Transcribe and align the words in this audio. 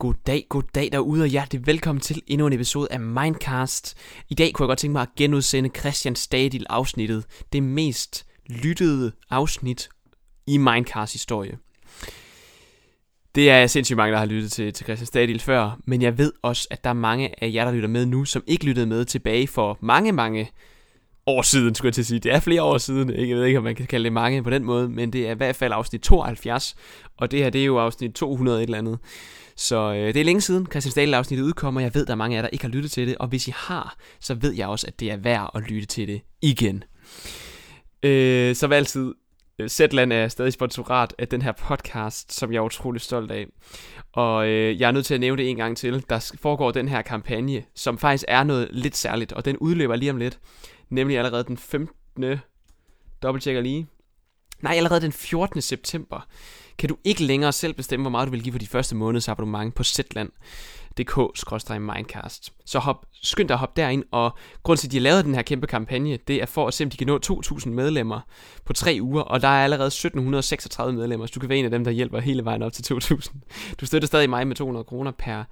God 0.00 0.14
dag, 0.26 0.46
god 0.48 0.62
dag 0.74 0.88
derude, 0.92 1.22
og 1.22 1.28
hjertelig 1.28 1.66
velkommen 1.66 2.00
til 2.00 2.22
endnu 2.26 2.46
en 2.46 2.52
episode 2.52 2.88
af 2.90 3.00
Mindcast. 3.00 3.96
I 4.28 4.34
dag 4.34 4.52
kunne 4.52 4.64
jeg 4.64 4.68
godt 4.68 4.78
tænke 4.78 4.92
mig 4.92 5.02
at 5.02 5.08
genudsende 5.16 5.70
Christian 5.78 6.16
Stadil 6.16 6.66
afsnittet, 6.70 7.24
det 7.52 7.62
mest 7.62 8.26
lyttede 8.46 9.12
afsnit 9.30 9.88
i 10.46 10.56
Mindcast 10.56 11.12
historie. 11.12 11.58
Det 13.34 13.50
er 13.50 13.66
sindssygt 13.66 13.96
mange, 13.96 14.12
der 14.12 14.18
har 14.18 14.26
lyttet 14.26 14.52
til, 14.52 14.72
til 14.72 14.84
Christian 14.84 15.06
Stadil 15.06 15.40
før, 15.40 15.78
men 15.86 16.02
jeg 16.02 16.18
ved 16.18 16.32
også, 16.42 16.68
at 16.70 16.84
der 16.84 16.90
er 16.90 16.94
mange 16.94 17.44
af 17.44 17.50
jer, 17.54 17.64
der 17.64 17.72
lytter 17.72 17.88
med 17.88 18.06
nu, 18.06 18.24
som 18.24 18.42
ikke 18.46 18.64
lyttede 18.64 18.86
med 18.86 19.04
tilbage 19.04 19.48
for 19.48 19.78
mange, 19.80 20.12
mange 20.12 20.50
år 21.26 21.42
siden, 21.42 21.74
skulle 21.74 21.88
jeg 21.88 21.94
til 21.94 22.02
at 22.02 22.06
sige. 22.06 22.20
Det 22.20 22.32
er 22.32 22.40
flere 22.40 22.62
år 22.62 22.78
siden, 22.78 23.10
ikke? 23.10 23.28
jeg 23.28 23.36
ved 23.36 23.44
ikke, 23.44 23.58
om 23.58 23.64
man 23.64 23.74
kan 23.74 23.86
kalde 23.86 24.04
det 24.04 24.12
mange 24.12 24.42
på 24.42 24.50
den 24.50 24.64
måde, 24.64 24.88
men 24.88 25.12
det 25.12 25.26
er 25.26 25.30
i 25.30 25.36
hvert 25.36 25.56
fald 25.56 25.72
afsnit 25.72 26.00
72, 26.00 26.76
og 27.16 27.30
det 27.30 27.38
her, 27.38 27.50
det 27.50 27.60
er 27.60 27.64
jo 27.64 27.78
afsnit 27.78 28.12
200 28.12 28.58
et 28.58 28.62
eller 28.62 28.78
andet. 28.78 28.98
Så 29.60 29.92
øh, 29.94 30.14
det 30.14 30.16
er 30.16 30.24
længe 30.24 30.40
siden, 30.40 30.66
Christian 30.66 30.90
Stahl 30.90 31.14
afsnittet 31.14 31.44
udkommer. 31.44 31.80
Jeg 31.80 31.94
ved, 31.94 32.06
der 32.06 32.12
er 32.12 32.16
mange 32.16 32.36
af 32.36 32.38
jer, 32.38 32.42
der 32.42 32.48
ikke 32.48 32.64
har 32.64 32.70
lyttet 32.70 32.90
til 32.90 33.08
det, 33.08 33.16
og 33.16 33.28
hvis 33.28 33.48
I 33.48 33.52
har, 33.56 33.96
så 34.20 34.34
ved 34.34 34.52
jeg 34.52 34.68
også, 34.68 34.86
at 34.86 35.00
det 35.00 35.10
er 35.10 35.16
værd 35.16 35.50
at 35.54 35.62
lytte 35.62 35.86
til 35.86 36.08
det 36.08 36.20
igen. 36.42 36.84
Øh, 38.02 38.54
som 38.54 38.72
altid, 38.72 39.14
øh, 39.58 39.68
Zetland 39.68 40.12
er 40.12 40.28
stadig 40.28 40.52
sponsorat 40.52 41.14
af 41.18 41.28
den 41.28 41.42
her 41.42 41.52
podcast, 41.52 42.32
som 42.32 42.52
jeg 42.52 42.58
er 42.58 42.62
utrolig 42.62 43.00
stolt 43.00 43.30
af. 43.30 43.46
Og 44.12 44.48
øh, 44.48 44.80
jeg 44.80 44.88
er 44.88 44.92
nødt 44.92 45.06
til 45.06 45.14
at 45.14 45.20
nævne 45.20 45.42
det 45.42 45.50
en 45.50 45.56
gang 45.56 45.76
til. 45.76 46.04
Der 46.10 46.32
foregår 46.42 46.70
den 46.70 46.88
her 46.88 47.02
kampagne, 47.02 47.64
som 47.74 47.98
faktisk 47.98 48.24
er 48.28 48.44
noget 48.44 48.68
lidt 48.72 48.96
særligt, 48.96 49.32
og 49.32 49.44
den 49.44 49.56
udløber 49.56 49.96
lige 49.96 50.10
om 50.10 50.16
lidt. 50.16 50.38
Nemlig 50.90 51.18
allerede 51.18 51.44
den 51.44 51.56
15. 51.56 52.38
Dobbelttjekker 53.22 53.62
lige. 53.62 53.86
Nej, 54.62 54.74
allerede 54.76 55.00
den 55.00 55.12
14. 55.12 55.62
september 55.62 56.26
kan 56.78 56.88
du 56.88 56.96
ikke 57.04 57.24
længere 57.24 57.52
selv 57.52 57.74
bestemme, 57.74 58.04
hvor 58.04 58.10
meget 58.10 58.26
du 58.26 58.30
vil 58.30 58.42
give 58.42 58.52
for 58.52 58.58
de 58.58 58.66
første 58.66 58.96
måneds 58.96 59.28
abonnement 59.28 59.74
på 59.74 59.84
zland.dk-mindcast. 59.84 62.52
Så 62.64 62.78
hop, 62.78 63.06
skynd 63.22 63.48
dig 63.48 63.54
at 63.54 63.58
hoppe 63.58 63.80
derind, 63.80 64.04
og 64.10 64.38
grund 64.62 64.78
til, 64.78 64.88
at 64.88 64.92
de 64.92 64.96
har 64.96 65.02
lavet 65.02 65.24
den 65.24 65.34
her 65.34 65.42
kæmpe 65.42 65.66
kampagne, 65.66 66.18
det 66.28 66.42
er 66.42 66.46
for 66.46 66.68
at 66.68 66.74
se, 66.74 66.84
om 66.84 66.90
de 66.90 66.96
kan 66.96 67.06
nå 67.06 67.18
2.000 67.26 67.68
medlemmer 67.68 68.20
på 68.64 68.72
tre 68.72 68.98
uger, 69.02 69.22
og 69.22 69.42
der 69.42 69.48
er 69.48 69.64
allerede 69.64 69.90
1.736 69.90 70.90
medlemmer, 70.90 71.26
så 71.26 71.32
du 71.34 71.40
kan 71.40 71.48
være 71.48 71.58
en 71.58 71.64
af 71.64 71.70
dem, 71.70 71.84
der 71.84 71.90
hjælper 71.90 72.20
hele 72.20 72.44
vejen 72.44 72.62
op 72.62 72.72
til 72.72 72.94
2.000. 72.94 73.30
Du 73.80 73.86
støtter 73.86 74.06
stadig 74.06 74.30
mig 74.30 74.46
med 74.46 74.56
200 74.56 74.84
kroner 74.84 75.10
per, 75.10 75.44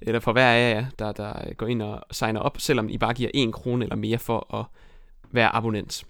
eller 0.00 0.20
for 0.20 0.32
hver 0.32 0.50
af 0.50 0.74
jer, 0.74 0.86
der, 0.98 1.12
der 1.12 1.54
går 1.54 1.66
ind 1.66 1.82
og 1.82 2.00
signer 2.10 2.40
op, 2.40 2.60
selvom 2.60 2.88
I 2.88 2.98
bare 2.98 3.14
giver 3.14 3.30
1 3.34 3.52
krone 3.52 3.84
eller 3.84 3.96
mere 3.96 4.18
for 4.18 4.54
at 4.54 4.64
være 5.32 5.54
abonnent. 5.54 6.04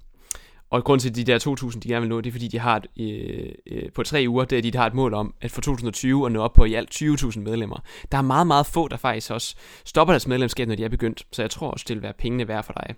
Og 0.70 0.84
grund 0.84 1.00
til, 1.00 1.08
at 1.08 1.16
de 1.16 1.24
der 1.24 1.66
2.000, 1.72 1.80
de 1.80 1.88
gerne 1.88 2.00
vil 2.00 2.08
nå, 2.08 2.20
det 2.20 2.30
er, 2.30 2.32
fordi 2.32 2.48
de 2.48 2.58
har 2.58 2.76
et, 2.76 2.86
øh, 3.00 3.52
øh, 3.66 3.92
på 3.92 4.02
tre 4.02 4.24
uger, 4.28 4.44
det 4.44 4.58
er, 4.58 4.62
de 4.62 4.78
har 4.78 4.86
et 4.86 4.94
mål 4.94 5.14
om, 5.14 5.34
at 5.40 5.50
for 5.50 5.60
2020 5.60 6.26
at 6.26 6.32
nå 6.32 6.42
op 6.42 6.52
på 6.52 6.64
i 6.64 6.74
alt 6.74 7.02
20.000 7.02 7.38
medlemmer. 7.38 7.78
Der 8.12 8.18
er 8.18 8.22
meget, 8.22 8.46
meget 8.46 8.66
få, 8.66 8.88
der 8.88 8.96
faktisk 8.96 9.30
også 9.30 9.56
stopper 9.84 10.12
deres 10.12 10.26
medlemskab, 10.26 10.68
når 10.68 10.74
de 10.74 10.84
er 10.84 10.88
begyndt. 10.88 11.26
Så 11.32 11.42
jeg 11.42 11.50
tror 11.50 11.70
også, 11.70 11.84
det 11.88 11.96
vil 11.96 12.02
være 12.02 12.12
pengene 12.18 12.48
værd 12.48 12.64
for 12.64 12.72
dig 12.72 12.94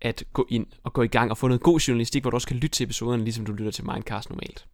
at 0.00 0.24
gå 0.32 0.46
ind 0.50 0.66
og 0.84 0.92
gå 0.92 1.02
i 1.02 1.06
gang 1.06 1.30
og 1.30 1.38
få 1.38 1.48
noget 1.48 1.62
god 1.62 1.80
journalistik, 1.80 2.22
hvor 2.22 2.30
du 2.30 2.36
også 2.36 2.48
kan 2.48 2.56
lytte 2.56 2.76
til 2.76 2.84
episoderne, 2.84 3.24
ligesom 3.24 3.46
du 3.46 3.52
lytter 3.52 3.72
til 3.72 3.84
Mindcast 3.84 4.30
normalt. 4.30 4.66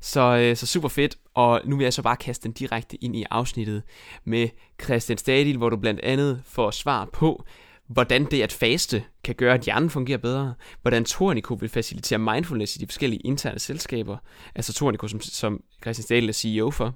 Så, 0.00 0.36
øh, 0.36 0.56
så 0.56 0.66
super 0.66 0.88
fedt, 0.88 1.16
og 1.34 1.60
nu 1.64 1.76
vil 1.76 1.84
jeg 1.84 1.92
så 1.92 2.02
bare 2.02 2.16
kaste 2.16 2.44
den 2.44 2.52
direkte 2.52 3.04
ind 3.04 3.16
i 3.16 3.24
afsnittet 3.30 3.82
med 4.24 4.48
Christian 4.84 5.18
Stadil, 5.18 5.56
hvor 5.56 5.70
du 5.70 5.76
blandt 5.76 6.00
andet 6.00 6.42
får 6.44 6.70
svar 6.70 7.08
på, 7.12 7.44
hvordan 7.88 8.24
det 8.24 8.42
at 8.42 8.52
faste 8.52 9.04
kan 9.24 9.34
gøre, 9.34 9.54
at 9.54 9.60
hjernen 9.60 9.90
fungerer 9.90 10.18
bedre, 10.18 10.54
hvordan 10.82 11.04
Tornico 11.04 11.54
vil 11.54 11.68
facilitere 11.68 12.18
mindfulness 12.18 12.76
i 12.76 12.78
de 12.78 12.86
forskellige 12.86 13.20
interne 13.20 13.58
selskaber, 13.58 14.16
altså 14.54 14.72
Tornico, 14.72 15.08
som, 15.08 15.20
som 15.20 15.62
Christian 15.82 16.02
Stahl 16.02 16.28
er 16.28 16.32
CEO 16.32 16.70
for, 16.70 16.94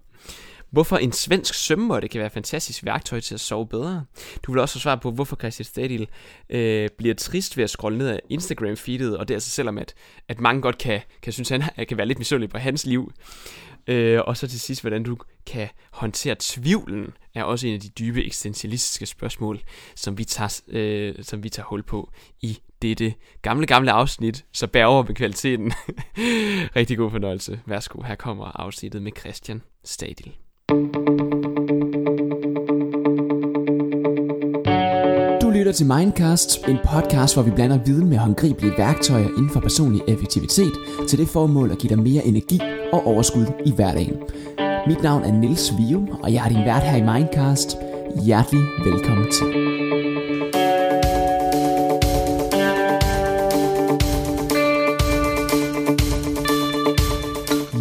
hvorfor 0.70 0.96
en 0.96 1.12
svensk 1.12 1.54
sømmåtte 1.54 2.08
kan 2.08 2.18
være 2.18 2.26
et 2.26 2.32
fantastisk 2.32 2.84
værktøj 2.84 3.20
til 3.20 3.34
at 3.34 3.40
sove 3.40 3.66
bedre. 3.66 4.04
Du 4.42 4.52
vil 4.52 4.60
også 4.60 4.72
få 4.72 4.78
svar 4.78 4.96
på, 4.96 5.10
hvorfor 5.10 5.36
Christian 5.36 5.64
Stadil 5.64 6.08
øh, 6.50 6.88
bliver 6.98 7.14
trist 7.14 7.56
ved 7.56 7.64
at 7.64 7.70
scrolle 7.70 7.98
ned 7.98 8.08
af 8.08 8.20
Instagram-feedet, 8.30 9.16
og 9.16 9.28
det 9.28 9.34
er 9.34 9.36
altså 9.36 9.50
selvom, 9.50 9.78
at, 9.78 9.94
at 10.28 10.40
mange 10.40 10.62
godt 10.62 10.78
kan, 10.78 11.00
kan 11.22 11.32
synes, 11.32 11.50
at 11.50 11.62
han 11.62 11.86
kan 11.86 11.96
være 11.96 12.06
lidt 12.06 12.18
misundelig 12.18 12.50
på 12.50 12.58
hans 12.58 12.86
liv. 12.86 13.12
Øh, 13.86 14.20
og 14.26 14.36
så 14.36 14.48
til 14.48 14.60
sidst, 14.60 14.82
hvordan 14.82 15.02
du 15.02 15.16
kan 15.46 15.68
håndtere 15.90 16.36
tvivlen, 16.38 17.12
er 17.34 17.44
også 17.44 17.66
en 17.66 17.74
af 17.74 17.80
de 17.80 17.88
dybe 17.88 18.24
eksistentialistiske 18.24 19.06
spørgsmål, 19.06 19.60
som 19.96 20.18
vi 20.18 20.24
tager, 20.24 20.60
øh, 20.68 21.14
som 21.22 21.42
vi 21.42 21.48
tager 21.48 21.66
hul 21.66 21.82
på 21.82 22.10
i 22.40 22.58
dette 22.82 23.14
gamle, 23.42 23.66
gamle 23.66 23.92
afsnit, 23.92 24.44
så 24.52 24.66
bær 24.66 24.84
over 24.84 25.02
med 25.02 25.14
kvaliteten. 25.14 25.72
Rigtig 26.76 26.96
god 26.96 27.10
fornøjelse. 27.10 27.60
Værsgo, 27.66 28.02
her 28.02 28.14
kommer 28.14 28.60
afsnittet 28.60 29.02
med 29.02 29.12
Christian 29.18 29.62
Stadil. 29.84 30.32
Lytter 35.60 35.72
til 35.72 35.86
Mindcast, 35.86 36.68
en 36.68 36.76
podcast, 36.84 37.34
hvor 37.34 37.42
vi 37.42 37.50
blander 37.50 37.78
viden 37.84 38.08
med 38.08 38.18
håndgribelige 38.18 38.72
værktøjer 38.78 39.28
inden 39.28 39.50
for 39.50 39.60
personlig 39.60 40.00
effektivitet, 40.08 40.72
til 41.08 41.18
det 41.18 41.28
formål 41.28 41.70
at 41.70 41.78
give 41.78 41.88
dig 41.88 42.02
mere 42.02 42.24
energi 42.24 42.60
og 42.92 43.06
overskud 43.06 43.46
i 43.66 43.72
hverdagen. 43.72 44.16
Mit 44.86 45.02
navn 45.02 45.22
er 45.22 45.32
Nils 45.32 45.72
Vium, 45.78 46.08
og 46.08 46.32
jeg 46.32 46.44
er 46.44 46.48
din 46.48 46.64
vært 46.64 46.82
her 46.82 46.96
i 46.96 47.18
Mindcast. 47.18 47.76
Hjertelig 48.24 48.62
velkommen 48.84 49.30
til. 49.30 49.46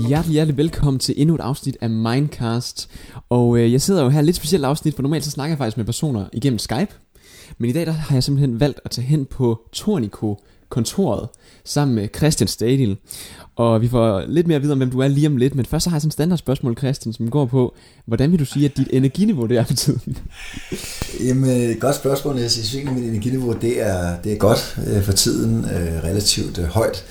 Hjertelig, 0.07 0.33
hjertelig 0.33 0.57
velkommen 0.57 0.99
til 0.99 1.13
endnu 1.17 1.35
et 1.35 1.41
afsnit 1.41 1.77
af 1.81 1.89
Mindcast. 1.89 2.89
Og 3.29 3.57
øh, 3.57 3.71
jeg 3.71 3.81
sidder 3.81 4.03
jo 4.03 4.09
her 4.09 4.21
lidt 4.21 4.35
specielt 4.35 4.65
afsnit, 4.65 4.95
for 4.95 5.01
normalt 5.01 5.25
så 5.25 5.31
snakker 5.31 5.51
jeg 5.51 5.57
faktisk 5.57 5.77
med 5.77 5.85
personer 5.85 6.25
igennem 6.33 6.59
Skype. 6.59 7.08
Men 7.59 7.69
i 7.69 7.73
dag 7.73 7.85
der 7.85 7.91
har 7.91 8.15
jeg 8.15 8.23
simpelthen 8.23 8.59
valgt 8.59 8.79
at 8.85 8.91
tage 8.91 9.07
hen 9.07 9.25
på 9.25 9.61
Tornico 9.71 10.39
kontoret 10.69 11.27
sammen 11.63 11.95
med 11.95 12.07
Christian 12.17 12.47
Stadil. 12.47 12.97
Og 13.55 13.81
vi 13.81 13.87
får 13.87 14.23
lidt 14.27 14.47
mere 14.47 14.55
at 14.55 14.61
vide 14.61 14.71
om, 14.71 14.77
hvem 14.77 14.91
du 14.91 14.99
er 14.99 15.07
lige 15.07 15.27
om 15.27 15.37
lidt. 15.37 15.55
Men 15.55 15.65
først 15.65 15.83
så 15.83 15.89
har 15.89 15.97
jeg 15.97 16.01
sådan 16.01 16.09
et 16.09 16.13
standardspørgsmål, 16.13 16.77
Christian, 16.77 17.13
som 17.13 17.29
går 17.29 17.45
på, 17.45 17.75
hvordan 18.05 18.31
vil 18.31 18.39
du 18.39 18.45
sige, 18.45 18.65
at 18.65 18.77
dit 18.77 18.87
energiniveau 18.91 19.45
det 19.45 19.57
er 19.57 19.63
for 19.63 19.73
tiden? 19.73 20.17
Jamen, 21.27 21.79
godt 21.79 21.95
spørgsmål. 21.95 22.37
Jeg 22.37 22.51
synes 22.51 22.75
egentlig, 22.75 22.95
at 22.95 23.01
mit 23.01 23.09
energiniveau 23.09 23.53
det 23.53 23.81
er, 23.81 24.21
det 24.23 24.33
er 24.33 24.37
godt 24.37 24.79
øh, 24.87 25.03
for 25.03 25.11
tiden, 25.11 25.65
øh, 25.65 26.03
relativt 26.03 26.57
øh, 26.57 26.65
højt. 26.65 27.05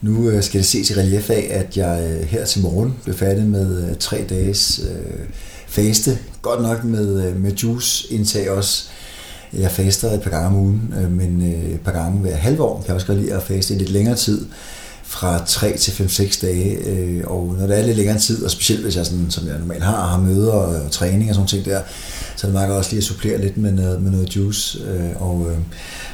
Nu 0.00 0.42
skal 0.42 0.58
det 0.58 0.66
ses 0.66 0.90
i 0.90 0.94
relief 0.94 1.30
af, 1.30 1.48
at 1.50 1.76
jeg 1.76 2.26
her 2.28 2.44
til 2.44 2.62
morgen 2.62 2.94
blev 3.04 3.16
færdig 3.16 3.46
med 3.46 3.96
tre 3.96 4.24
dages 4.28 4.80
øh, 4.90 5.26
faste. 5.66 6.18
Godt 6.42 6.62
nok 6.62 6.84
med, 6.84 7.34
med 7.34 7.52
juice-indtag 7.52 8.50
også. 8.50 8.88
Jeg 9.52 9.70
faster 9.70 10.10
et 10.10 10.22
par 10.22 10.30
gange 10.30 10.46
om 10.46 10.56
ugen, 10.56 10.94
øh, 11.02 11.10
men 11.12 11.52
øh, 11.52 11.74
et 11.74 11.80
par 11.80 11.92
gange 11.92 12.18
hver 12.18 12.36
halve 12.36 12.62
år. 12.62 12.78
Jeg 12.78 12.86
kan 12.86 12.94
også 12.94 13.06
godt 13.06 13.18
lide 13.18 13.34
at 13.34 13.42
faste 13.42 13.74
i 13.74 13.78
lidt 13.78 13.90
længere 13.90 14.16
tid 14.16 14.46
fra 15.02 15.44
3 15.46 15.76
til 15.76 15.90
5-6 15.90 16.40
dage, 16.46 16.74
øh, 16.74 17.22
og 17.26 17.54
når 17.58 17.66
det 17.66 17.78
er 17.78 17.86
lidt 17.86 17.96
længere 17.96 18.18
tid, 18.18 18.44
og 18.44 18.50
specielt 18.50 18.82
hvis 18.82 18.96
jeg, 18.96 19.06
sådan, 19.06 19.30
som 19.30 19.46
jeg 19.46 19.58
normalt 19.58 19.82
har, 19.82 20.06
har 20.06 20.20
møder 20.20 20.52
og 20.52 20.90
træning 20.90 21.28
og 21.30 21.34
sådan 21.34 21.48
ting 21.48 21.64
der, 21.64 21.80
så 22.36 22.46
er 22.46 22.48
det 22.48 22.52
meget 22.52 22.68
godt 22.68 22.78
også 22.78 22.90
lige 22.90 22.98
at 22.98 23.04
supplere 23.04 23.40
lidt 23.40 23.56
med 23.56 23.72
noget, 23.72 24.02
med 24.02 24.10
noget 24.10 24.36
juice, 24.36 24.78
og 25.16 25.50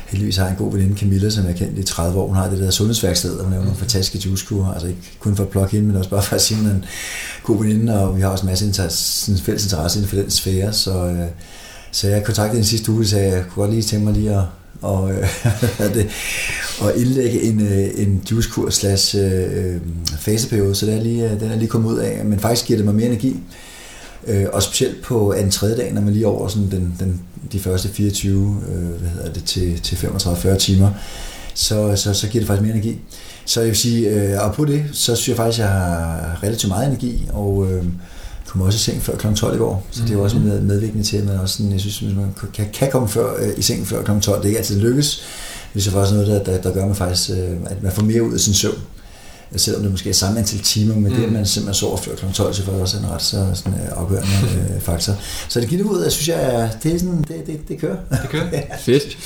heldigvis 0.08 0.36
har 0.36 0.44
jeg 0.44 0.50
en 0.50 0.58
god 0.58 0.72
veninde, 0.72 0.98
Camilla, 0.98 1.30
som 1.30 1.44
jeg 1.44 1.52
har 1.52 1.58
kendt 1.58 1.78
i 1.78 1.82
30 1.82 2.20
år, 2.20 2.26
hun 2.26 2.36
har 2.36 2.50
det 2.50 2.58
der 2.58 2.70
sundhedsværksted, 2.70 3.30
og 3.36 3.44
hun 3.44 3.52
laver 3.52 3.64
nogle 3.64 3.78
fantastiske 3.78 4.28
juicekurer, 4.28 4.72
altså 4.72 4.88
ikke 4.88 5.00
kun 5.20 5.36
for 5.36 5.42
at 5.44 5.50
plukke 5.50 5.72
hende, 5.72 5.88
men 5.88 5.96
også 5.96 6.10
bare 6.10 6.22
for 6.22 6.34
at 6.36 6.42
sige, 6.42 6.60
en 6.60 6.84
god 7.42 7.58
veninde, 7.64 8.00
og 8.00 8.16
vi 8.16 8.20
har 8.20 8.28
også 8.28 8.42
en 8.42 8.48
masse 8.50 8.66
inter- 8.66 9.42
fælles 9.42 9.64
interesse 9.64 9.98
inden 9.98 10.08
for 10.08 10.16
den 10.16 10.30
sfære, 10.30 10.72
så, 10.72 11.06
øh, 11.06 11.26
så 11.92 12.08
jeg 12.08 12.24
kontaktede 12.24 12.58
en 12.58 12.64
sidste 12.64 12.92
uge, 12.92 13.06
så 13.06 13.18
jeg 13.18 13.44
kunne 13.44 13.62
godt 13.62 13.70
lige 13.70 13.82
tænke 13.82 14.04
mig 14.04 14.14
lige 14.14 14.34
at 14.34 14.42
og, 14.82 15.12
øh, 15.12 15.28
det, 15.94 16.08
og 16.80 16.96
indlægge 16.96 17.42
en, 17.42 17.60
øh, 17.60 17.88
en 17.96 18.22
juicekur 18.30 18.70
slash 18.70 19.16
øh, 19.16 19.74
øh, 19.74 19.80
faseperiode, 20.18 20.74
så 20.74 20.86
den 20.86 20.98
er, 20.98 21.02
lige, 21.02 21.30
øh, 21.30 21.40
den 21.40 21.50
er 21.50 21.56
lige 21.56 21.68
kommet 21.68 21.92
ud 21.92 21.98
af, 21.98 22.24
men 22.24 22.40
faktisk 22.40 22.66
giver 22.66 22.76
det 22.76 22.84
mig 22.84 22.94
mere 22.94 23.06
energi, 23.06 23.36
øh, 24.26 24.46
og 24.52 24.62
specielt 24.62 25.02
på 25.02 25.32
anden 25.32 25.50
tredje 25.50 25.76
dag, 25.76 25.92
når 25.92 26.00
man 26.00 26.12
lige 26.12 26.26
over 26.26 26.48
sådan 26.48 26.70
den, 26.70 26.94
den, 27.00 27.20
de 27.52 27.60
første 27.60 27.88
24 27.88 28.62
øh, 28.68 29.00
hvad 29.00 29.10
hedder 29.10 29.32
det, 29.32 29.44
til, 29.44 29.80
til 29.80 29.96
35-40 29.96 30.58
timer, 30.58 30.90
så, 31.54 31.96
så, 31.96 32.14
så 32.14 32.28
giver 32.28 32.42
det 32.42 32.46
faktisk 32.46 32.62
mere 32.62 32.74
energi. 32.74 32.98
Så 33.44 33.60
jeg 33.60 33.68
vil 33.68 33.76
sige, 33.76 34.08
øh, 34.08 34.44
og 34.44 34.54
på 34.54 34.64
det, 34.64 34.84
så 34.92 35.16
synes 35.16 35.28
jeg 35.28 35.36
faktisk, 35.36 35.58
at 35.58 35.64
jeg 35.64 35.74
har 35.74 36.38
relativt 36.42 36.68
meget 36.68 36.86
energi, 36.86 37.28
og 37.32 37.66
øh, 37.70 37.84
kom 38.48 38.60
også 38.60 38.76
i 38.76 38.78
seng 38.78 39.02
før 39.02 39.16
kl. 39.16 39.34
12 39.34 39.54
i 39.54 39.58
går, 39.58 39.86
så 39.90 40.02
det 40.02 40.16
er 40.16 40.18
også 40.18 40.38
med, 40.38 40.60
medvirkende 40.60 41.04
til, 41.04 41.16
at 41.16 41.24
man 41.24 41.38
også 41.38 41.56
sådan, 41.56 41.72
jeg 41.72 41.80
synes, 41.80 41.98
hvis 41.98 42.16
man 42.16 42.34
kan, 42.54 42.66
kan 42.72 42.90
komme 42.90 43.08
før, 43.08 43.34
øh, 43.38 43.48
i 43.56 43.62
seng 43.62 43.86
før 43.86 44.02
kl. 44.02 44.10
12, 44.20 44.38
det 44.38 44.44
er 44.44 44.46
ikke 44.46 44.58
altid 44.58 44.80
lykkes, 44.80 45.22
hvis 45.72 45.84
det 45.84 45.90
er 45.90 45.94
faktisk 45.94 46.14
noget, 46.14 46.28
der, 46.28 46.52
der, 46.52 46.62
der 46.62 46.72
gør 46.72 46.86
man 46.86 46.94
faktisk, 46.94 47.30
øh, 47.30 47.56
at 47.66 47.82
man 47.82 47.92
får 47.92 48.02
mere 48.02 48.22
ud 48.22 48.34
af 48.34 48.40
sin 48.40 48.54
søvn. 48.54 48.78
selvom 49.56 49.82
det 49.82 49.90
måske 49.90 50.08
er 50.10 50.14
samme 50.14 50.38
antal 50.38 50.58
timer, 50.58 50.94
men 50.94 51.12
mm. 51.12 51.18
det, 51.18 51.24
at 51.24 51.32
man 51.32 51.46
simpelthen 51.46 51.74
sover 51.74 51.96
før 51.96 52.14
kl. 52.14 52.24
12, 52.32 52.54
så 52.54 52.62
er 52.70 52.80
også 52.80 52.98
en 52.98 53.10
ret 53.10 53.22
så 53.22 53.46
sådan, 53.54 53.72
uh, 53.72 54.02
afgørende 54.02 54.28
uh, 54.76 54.82
faktor. 54.88 55.12
Så 55.48 55.60
det 55.60 55.68
giver 55.68 56.02
jeg 56.02 56.12
synes 56.12 56.28
jeg, 56.28 56.70
det, 56.82 56.94
er 56.94 56.98
sådan, 56.98 57.24
det, 57.28 57.46
det, 57.46 57.68
det 57.68 57.78
kører. 57.78 57.96
Det 58.10 58.30
kører? 58.30 58.48
ja. 58.52 58.62
Fedt. 58.78 59.18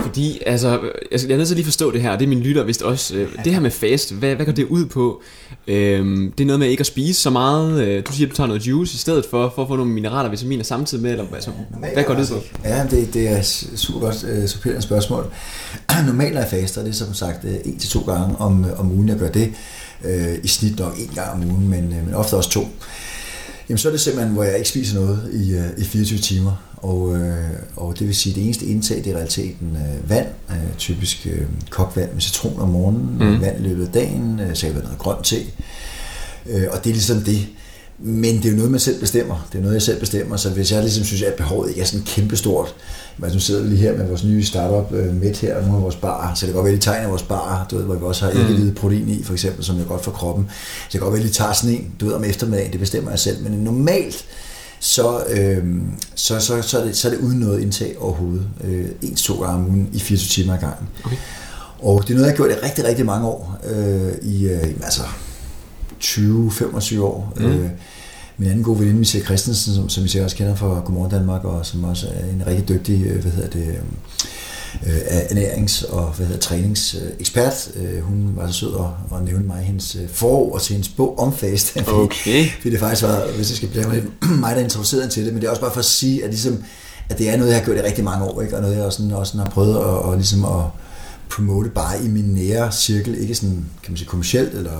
Fordi, 0.00 0.42
altså, 0.46 0.80
jeg 1.12 1.30
er 1.30 1.36
nødt 1.36 1.48
til 1.48 1.56
lige 1.56 1.64
forstå 1.64 1.90
det 1.90 2.02
her, 2.02 2.16
det 2.16 2.24
er 2.24 2.28
min 2.28 2.40
lytter 2.40 2.64
vist 2.64 2.82
også. 2.82 3.14
Uh, 3.14 3.44
det 3.44 3.52
her 3.52 3.60
med 3.60 3.70
fast, 3.70 4.14
hvad, 4.14 4.34
hvad 4.34 4.46
går 4.46 4.52
det 4.52 4.64
ud 4.64 4.86
på? 4.86 5.22
Uh, 5.68 5.74
det 5.74 6.40
er 6.40 6.44
noget 6.44 6.60
med 6.60 6.68
ikke 6.68 6.80
at 6.80 6.86
spise 6.86 7.20
så 7.20 7.30
meget. 7.30 7.72
Uh, 7.72 8.04
du 8.06 8.12
siger, 8.12 8.26
at 8.26 8.30
du 8.30 8.36
tager 8.36 8.48
noget 8.48 8.66
juice 8.66 8.94
i 8.94 8.98
stedet 8.98 9.26
for, 9.30 9.52
for 9.54 9.62
at 9.62 9.68
få 9.68 9.76
nogle 9.76 9.92
mineraler 9.92 10.24
og 10.24 10.32
vitaminer 10.32 10.64
samtidig 10.64 11.02
med, 11.02 11.10
eller 11.10 11.24
altså, 11.34 11.50
hvad 11.94 12.04
går 12.04 12.14
det 12.14 12.30
ud 12.30 12.36
på? 12.36 12.58
Ja, 12.64 12.86
det, 12.90 13.14
det 13.14 13.28
er 13.28 13.42
super 13.76 14.00
godt 14.00 14.24
uh, 14.24 14.48
supplerende 14.48 14.82
spørgsmål. 14.82 15.26
Normalt 16.06 16.36
er 16.36 16.40
jeg 16.40 16.48
faster, 16.50 16.82
det 16.82 16.90
er 16.90 16.94
som 16.94 17.14
sagt 17.14 17.44
en 17.64 17.78
til 17.78 17.90
to 17.90 18.00
gange 18.00 18.36
om, 18.38 18.66
om 18.78 18.92
ugen, 18.92 19.08
jeg 19.08 19.18
gør 19.18 19.28
det 19.28 19.52
øh, 20.04 20.38
i 20.42 20.48
snit 20.48 20.78
nok 20.78 20.98
en 20.98 21.10
gang 21.14 21.30
om 21.30 21.50
ugen, 21.50 21.68
men, 21.68 21.84
øh, 21.92 22.06
men 22.06 22.14
ofte 22.14 22.34
også 22.34 22.50
to. 22.50 22.68
Jamen 23.68 23.78
så 23.78 23.88
er 23.88 23.92
det 23.92 24.00
simpelthen, 24.00 24.32
hvor 24.32 24.42
jeg 24.42 24.56
ikke 24.56 24.68
spiser 24.68 25.00
noget 25.00 25.30
i, 25.32 25.52
øh, 25.52 25.70
i 25.78 25.84
24 25.84 26.18
timer. 26.18 26.62
Og, 26.76 27.16
øh, 27.16 27.34
og 27.76 27.98
det 27.98 28.06
vil 28.06 28.16
sige, 28.16 28.32
at 28.32 28.36
det 28.36 28.44
eneste 28.44 28.66
indtag, 28.66 28.96
det 28.96 29.06
er 29.06 29.10
i 29.10 29.14
realiteten 29.14 29.76
øh, 29.76 30.10
vand, 30.10 30.26
øh, 30.50 30.76
typisk 30.78 31.26
øh, 31.26 31.46
kogt 31.70 31.96
vand 31.96 32.12
med 32.12 32.20
citron 32.20 32.60
om 32.60 32.68
morgenen, 32.68 33.18
mm. 33.20 33.40
vand 33.40 33.60
i 33.60 33.68
løbet 33.68 33.86
af 33.86 33.92
dagen, 33.92 34.40
øh, 34.40 34.54
så 34.54 34.66
jeg 34.66 34.74
noget 34.74 34.98
grønt 34.98 35.24
te. 35.24 35.36
Øh, 36.46 36.66
og 36.70 36.84
det 36.84 36.90
er 36.90 36.94
ligesom 36.94 37.20
det. 37.20 37.46
Men 38.00 38.36
det 38.36 38.44
er 38.44 38.50
jo 38.50 38.56
noget, 38.56 38.70
man 38.70 38.80
selv 38.80 39.00
bestemmer. 39.00 39.48
Det 39.52 39.58
er 39.58 39.62
noget, 39.62 39.74
jeg 39.74 39.82
selv 39.82 40.00
bestemmer. 40.00 40.36
Så 40.36 40.50
hvis 40.50 40.72
jeg 40.72 40.82
ligesom 40.82 41.04
synes, 41.04 41.22
at 41.22 41.34
behovet 41.34 41.68
ikke 41.68 41.80
er 41.80 41.84
sådan 41.84 42.06
kæmpestort, 42.06 42.74
men 43.18 43.30
nu 43.32 43.38
sidder 43.38 43.62
vi 43.62 43.68
lige 43.68 43.80
her 43.80 43.96
med 43.96 44.06
vores 44.06 44.24
nye 44.24 44.44
startup 44.44 44.92
øh, 44.92 45.14
midt 45.14 45.38
her, 45.38 45.60
nogle 45.60 45.76
af 45.76 45.82
vores 45.82 45.96
barer, 45.96 46.34
så 46.34 46.46
det 46.46 46.52
kan 46.52 46.54
godt 46.54 46.64
være, 46.64 46.74
at 46.74 46.80
de 46.82 46.90
tegner 46.90 47.08
vores 47.08 47.22
barer, 47.22 47.66
du 47.68 47.76
ved, 47.76 47.84
hvor 47.84 47.94
vi 47.94 48.04
også 48.04 48.24
har 48.24 48.30
ikke 48.30 48.64
mm. 48.64 48.74
protein 48.74 49.08
i, 49.08 49.22
for 49.22 49.32
eksempel, 49.32 49.64
som 49.64 49.80
er 49.80 49.84
godt 49.84 50.04
for 50.04 50.10
kroppen. 50.10 50.46
Så 50.48 50.84
det 50.84 50.90
kan 50.90 51.00
godt 51.00 51.12
være, 51.12 51.22
at 51.22 51.28
de 51.28 51.32
tager 51.32 51.52
sådan 51.52 51.76
en, 51.76 51.92
du 52.00 52.06
ved, 52.06 52.14
om 52.14 52.24
eftermiddagen, 52.24 52.72
det 52.72 52.80
bestemmer 52.80 53.10
jeg 53.10 53.18
selv. 53.18 53.42
Men 53.42 53.52
normalt, 53.52 54.24
så, 54.80 55.24
øh, 55.28 55.64
så, 56.14 56.40
så, 56.40 56.62
så, 56.62 56.78
er 56.78 56.84
det, 56.84 56.96
så 56.96 57.08
er 57.08 57.12
det 57.12 57.20
uden 57.20 57.38
noget 57.38 57.60
indtag 57.60 57.96
overhovedet. 57.98 58.46
Øh, 58.64 58.86
ens 59.02 59.22
to 59.22 59.34
gange 59.34 59.54
om 59.54 59.66
ugen 59.66 59.88
i 59.92 59.98
24 59.98 60.42
timer 60.42 60.54
ad 60.54 60.60
gangen. 60.60 60.88
Okay. 61.04 61.16
Og 61.78 62.02
det 62.02 62.10
er 62.10 62.14
noget, 62.14 62.26
jeg 62.26 62.32
har 62.32 62.36
gjort 62.36 62.50
i 62.50 62.66
rigtig, 62.66 62.84
rigtig 62.84 63.06
mange 63.06 63.26
år. 63.26 63.58
Øh, 63.70 64.12
I 64.22 64.46
øh, 64.46 64.74
altså 64.82 65.02
20-25 66.02 67.00
år. 67.00 67.32
Mm. 67.36 67.44
Øh, 67.44 67.70
min 68.38 68.48
anden 68.48 68.64
gode 68.64 68.78
veninde, 68.78 68.98
Michelle 68.98 69.26
Christensen, 69.26 69.74
som, 69.74 69.88
som 69.88 70.04
vi 70.04 70.18
også 70.20 70.36
kender 70.36 70.54
fra 70.54 70.66
Godmorgen 70.66 71.10
Danmark, 71.10 71.44
og 71.44 71.66
som 71.66 71.84
også 71.84 72.06
er 72.06 72.24
en 72.24 72.42
rigtig 72.46 72.68
dygtig, 72.68 73.06
øh, 73.06 73.22
hvad 73.22 73.32
hedder 73.32 73.50
det, 73.50 73.66
øh, 74.86 74.96
ernærings- 75.30 75.92
og 75.92 76.12
hvad 76.12 76.26
hedder, 76.26 76.40
træningsekspert. 76.40 77.70
Øh, 77.76 78.00
hun 78.02 78.32
var 78.36 78.46
så 78.46 78.52
sød 78.52 78.74
at, 78.74 79.18
at 79.18 79.24
nævne 79.24 79.46
mig 79.46 79.62
hendes 79.62 79.96
forår 80.12 80.58
til 80.58 80.72
hendes 80.72 80.88
bog 80.88 81.18
om 81.18 81.36
fast. 81.36 81.76
Okay. 81.88 82.46
fordi 82.56 82.70
det 82.70 82.80
faktisk 82.80 83.02
var, 83.02 83.26
hvis 83.36 83.50
jeg 83.50 83.56
skal 83.56 83.68
blive 83.68 84.02
mig, 84.42 84.56
der 84.56 84.62
introducerede 84.62 85.08
til 85.08 85.24
det, 85.24 85.32
men 85.32 85.40
det 85.40 85.46
er 85.46 85.50
også 85.50 85.62
bare 85.62 85.72
for 85.72 85.78
at 85.78 85.84
sige, 85.84 86.24
at, 86.24 86.30
ligesom, 86.30 86.64
at 87.08 87.18
det 87.18 87.28
er 87.28 87.36
noget, 87.36 87.50
jeg 87.50 87.58
har 87.58 87.64
gjort 87.64 87.76
i 87.76 87.82
rigtig 87.82 88.04
mange 88.04 88.24
år, 88.24 88.42
ikke? 88.42 88.56
og 88.56 88.62
noget, 88.62 88.76
jeg 88.76 88.84
også, 88.84 89.10
også 89.12 89.38
har 89.38 89.44
prøvet 89.44 89.76
at, 89.76 89.82
og 89.82 90.16
ligesom 90.16 90.44
at 90.44 90.64
promote 91.30 91.70
bare 91.70 92.04
i 92.04 92.08
min 92.08 92.24
nære 92.24 92.72
cirkel, 92.72 93.18
ikke 93.18 93.34
sådan, 93.34 93.64
kan 93.82 93.92
man 93.92 93.96
sige, 93.96 94.08
kommercielt 94.08 94.54
eller 94.54 94.78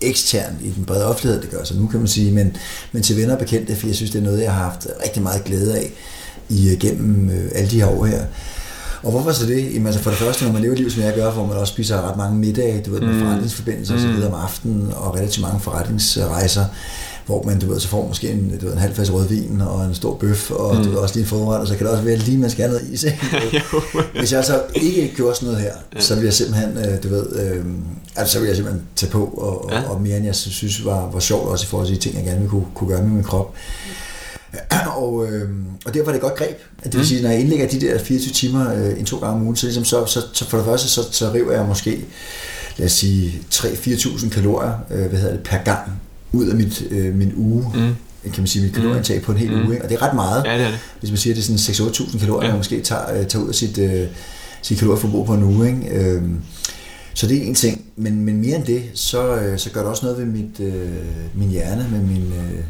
ekstern 0.00 0.58
i 0.62 0.70
den 0.70 0.84
brede 0.84 1.06
offentlighed, 1.06 1.42
det 1.42 1.50
gør 1.50 1.64
så 1.64 1.74
nu 1.74 1.86
kan 1.86 1.98
man 1.98 2.08
sige, 2.08 2.32
men, 2.32 2.56
men 2.92 3.02
til 3.02 3.16
venner 3.16 3.32
og 3.32 3.38
bekendte, 3.38 3.76
for 3.76 3.86
jeg 3.86 3.96
synes, 3.96 4.10
det 4.10 4.18
er 4.18 4.22
noget, 4.22 4.42
jeg 4.42 4.52
har 4.52 4.64
haft 4.64 4.86
rigtig 5.04 5.22
meget 5.22 5.44
glæde 5.44 5.78
af 5.78 5.92
igennem 6.48 7.30
øh, 7.30 7.50
alle 7.54 7.70
de 7.70 7.80
her 7.80 7.86
år 7.86 8.04
her. 8.04 8.24
Og 9.02 9.10
hvorfor 9.10 9.32
så 9.32 9.46
det? 9.46 9.74
Jamen, 9.74 9.86
altså 9.86 10.02
for 10.02 10.10
det 10.10 10.18
første, 10.18 10.44
når 10.44 10.52
man 10.52 10.62
lever 10.62 10.72
et 10.72 10.78
liv, 10.78 10.90
som 10.90 11.02
jeg 11.02 11.14
gør, 11.14 11.30
hvor 11.30 11.46
man 11.46 11.56
også 11.56 11.72
spiser 11.72 12.08
ret 12.08 12.16
mange 12.16 12.38
middage, 12.38 12.82
du 12.86 12.90
ved, 12.92 13.00
med 13.00 13.14
mm. 13.14 13.20
forretningsforbindelser 13.20 13.94
mm. 13.94 13.96
og 13.96 14.02
så 14.02 14.12
videre 14.12 14.34
om 14.34 14.40
aftenen, 14.40 14.92
og 14.96 15.14
relativt 15.14 15.42
mange 15.42 15.60
forretningsrejser, 15.60 16.64
hvor 17.30 17.42
man, 17.42 17.58
du 17.58 17.66
ved, 17.72 17.80
så 17.80 17.88
får 17.88 18.06
måske 18.06 18.30
en, 18.30 18.58
du 18.60 18.66
ved, 18.66 18.72
en 18.72 18.78
halv 18.78 18.94
flaske 18.94 19.14
rødvin 19.14 19.60
og 19.60 19.84
en 19.84 19.94
stor 19.94 20.14
bøf, 20.14 20.50
og 20.50 20.76
mm. 20.76 20.82
du 20.84 20.90
ved, 20.90 20.98
også 20.98 21.14
lige 21.14 21.22
en 21.22 21.28
forret, 21.28 21.60
og 21.60 21.66
så 21.66 21.76
kan 21.76 21.86
det 21.86 21.92
også 21.92 22.04
være 22.04 22.16
lige, 22.16 22.38
man 22.38 22.50
skal 22.50 22.68
have 22.68 22.72
noget 22.72 22.92
is. 22.92 23.06
Hvis 24.18 24.32
jeg 24.32 24.44
så 24.44 24.62
ikke 24.74 25.12
gjorde 25.16 25.34
sådan 25.34 25.46
noget 25.46 25.62
her, 25.62 25.74
ja. 25.94 26.00
så 26.00 26.14
ville 26.14 26.26
jeg 26.26 26.34
simpelthen, 26.34 26.78
øh, 26.78 27.02
du 27.02 27.08
ved, 27.08 27.26
øh, 27.36 27.64
altså 28.16 28.32
så 28.32 28.38
ville 28.38 28.48
jeg 28.48 28.56
simpelthen 28.56 28.86
tage 28.96 29.10
på, 29.10 29.24
og, 29.24 29.70
ja. 29.72 29.82
og, 29.82 30.00
mere 30.00 30.16
end 30.16 30.26
jeg 30.26 30.34
synes 30.34 30.84
var, 30.84 31.10
var 31.10 31.20
sjovt 31.20 31.48
også 31.48 31.64
i 31.64 31.68
forhold 31.68 31.88
til 31.88 31.96
de 31.96 32.00
ting, 32.00 32.16
jeg 32.16 32.24
gerne 32.24 32.38
ville 32.38 32.50
kunne, 32.50 32.66
kunne 32.74 32.90
gøre 32.90 33.02
med 33.02 33.10
min 33.10 33.24
krop. 33.24 33.54
Og, 34.96 35.26
øh, 35.26 35.48
og 35.86 35.94
derfor 35.94 36.10
er 36.10 36.12
det 36.12 36.18
et 36.18 36.22
godt 36.22 36.34
greb. 36.34 36.58
Det 36.84 36.92
vil 36.92 37.00
mm. 37.00 37.06
sige, 37.06 37.22
når 37.22 37.30
jeg 37.30 37.40
indlægger 37.40 37.68
de 37.68 37.80
der 37.80 37.98
24 37.98 38.32
timer 38.32 38.74
øh, 38.74 38.98
en 38.98 39.04
to 39.04 39.18
gange 39.18 39.34
om 39.34 39.42
ugen, 39.42 39.56
så, 39.56 39.66
ligesom 39.66 39.84
så, 39.84 40.06
så, 40.06 40.20
så 40.32 40.44
for 40.44 40.56
det 40.56 40.66
første, 40.66 40.88
så, 40.88 41.02
så 41.10 41.32
river 41.32 41.52
jeg 41.52 41.66
måske, 41.66 42.04
lad 42.76 42.86
os 42.86 42.92
sige, 42.92 43.42
3-4.000 43.54 44.28
kalorier 44.28 44.72
øh, 44.90 45.06
hvad 45.06 45.18
hedder 45.18 45.36
det, 45.36 45.42
per 45.44 45.58
gang 45.64 46.00
ud 46.32 46.46
af 46.46 46.56
mit, 46.56 46.82
øh, 46.90 47.14
min 47.14 47.32
uge. 47.36 47.66
Mm 47.74 47.94
kan 48.24 48.34
man 48.38 48.46
sige, 48.46 48.64
mit 48.64 48.74
kalorieindtag 48.74 49.16
mm. 49.16 49.22
på 49.22 49.32
en 49.32 49.38
hel 49.38 49.50
mm. 49.50 49.64
uge. 49.64 49.74
Ikke? 49.74 49.84
Og 49.84 49.88
det 49.90 49.96
er 49.96 50.02
ret 50.02 50.14
meget. 50.14 50.44
Ja, 50.44 50.58
det 50.58 50.66
er 50.66 50.70
det. 50.70 50.78
Hvis 51.00 51.10
man 51.10 51.18
siger, 51.18 51.34
at 51.34 51.36
det 51.36 51.50
er 51.50 51.58
sådan 51.58 51.90
6-8.000 51.90 52.18
kalorier, 52.18 52.46
ja. 52.46 52.52
man 52.52 52.58
måske 52.58 52.80
tager, 52.80 53.18
øh, 53.18 53.26
tager 53.26 53.44
ud 53.44 53.48
af 53.48 53.54
sit, 53.54 53.78
øh, 53.78 54.06
sit 54.62 54.78
kalorieforbrug 54.78 55.26
på 55.26 55.34
en 55.34 55.42
uge. 55.42 55.66
Ikke? 55.66 55.98
Øhm, 55.98 56.40
så 57.14 57.26
det 57.26 57.36
er 57.38 57.42
en 57.42 57.54
ting. 57.54 57.84
Men, 57.96 58.24
men 58.24 58.40
mere 58.40 58.56
end 58.56 58.64
det, 58.64 58.82
så, 58.94 59.36
øh, 59.36 59.58
så 59.58 59.70
gør 59.70 59.80
det 59.80 59.90
også 59.90 60.06
noget 60.06 60.18
ved 60.18 60.26
mit, 60.26 60.60
øh, 60.60 60.88
min 61.34 61.48
hjerne, 61.48 61.88
med 61.90 62.00
min, 62.00 62.22
øh, 62.22 62.64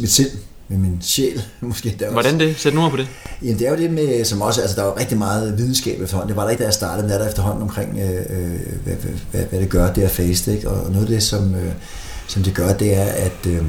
mit 0.00 0.10
sind, 0.10 0.30
med 0.68 0.78
min 0.78 0.98
sjæl, 1.00 1.42
måske. 1.60 1.96
Der 1.98 2.10
Hvordan 2.10 2.34
også. 2.34 2.46
det? 2.46 2.56
Sæt 2.58 2.74
nu 2.74 2.88
på 2.88 2.96
det. 2.96 3.08
Jamen, 3.42 3.58
det 3.58 3.66
er 3.66 3.70
jo 3.70 3.76
det 3.76 3.90
med, 3.90 4.24
som 4.24 4.42
også, 4.42 4.60
altså 4.60 4.76
der 4.76 4.82
er 4.82 4.86
jo 4.86 4.98
rigtig 4.98 5.18
meget 5.18 5.58
videnskab 5.58 6.02
efterhånden. 6.02 6.28
Det 6.28 6.36
var 6.36 6.42
der 6.42 6.50
ikke, 6.50 6.60
da 6.60 6.64
jeg 6.64 6.74
startede, 6.74 7.02
men 7.02 7.10
der 7.10 7.16
er 7.16 7.22
der 7.22 7.28
efterhånden 7.28 7.62
omkring, 7.62 7.98
øh, 7.98 8.10
øh 8.10 8.60
hvad, 8.84 8.94
hvad, 8.94 9.12
hvad, 9.30 9.44
hvad, 9.44 9.60
det 9.60 9.68
gør, 9.68 9.92
det 9.92 10.02
at 10.02 10.10
faste, 10.10 10.52
ikke? 10.52 10.70
Og 10.70 10.92
noget 10.92 11.06
af 11.06 11.12
det, 11.12 11.22
som, 11.22 11.54
øh, 11.54 11.72
som 12.28 12.42
det 12.42 12.54
gør, 12.54 12.72
det 12.72 12.94
er, 12.94 13.04
at 13.04 13.46
øh, 13.46 13.62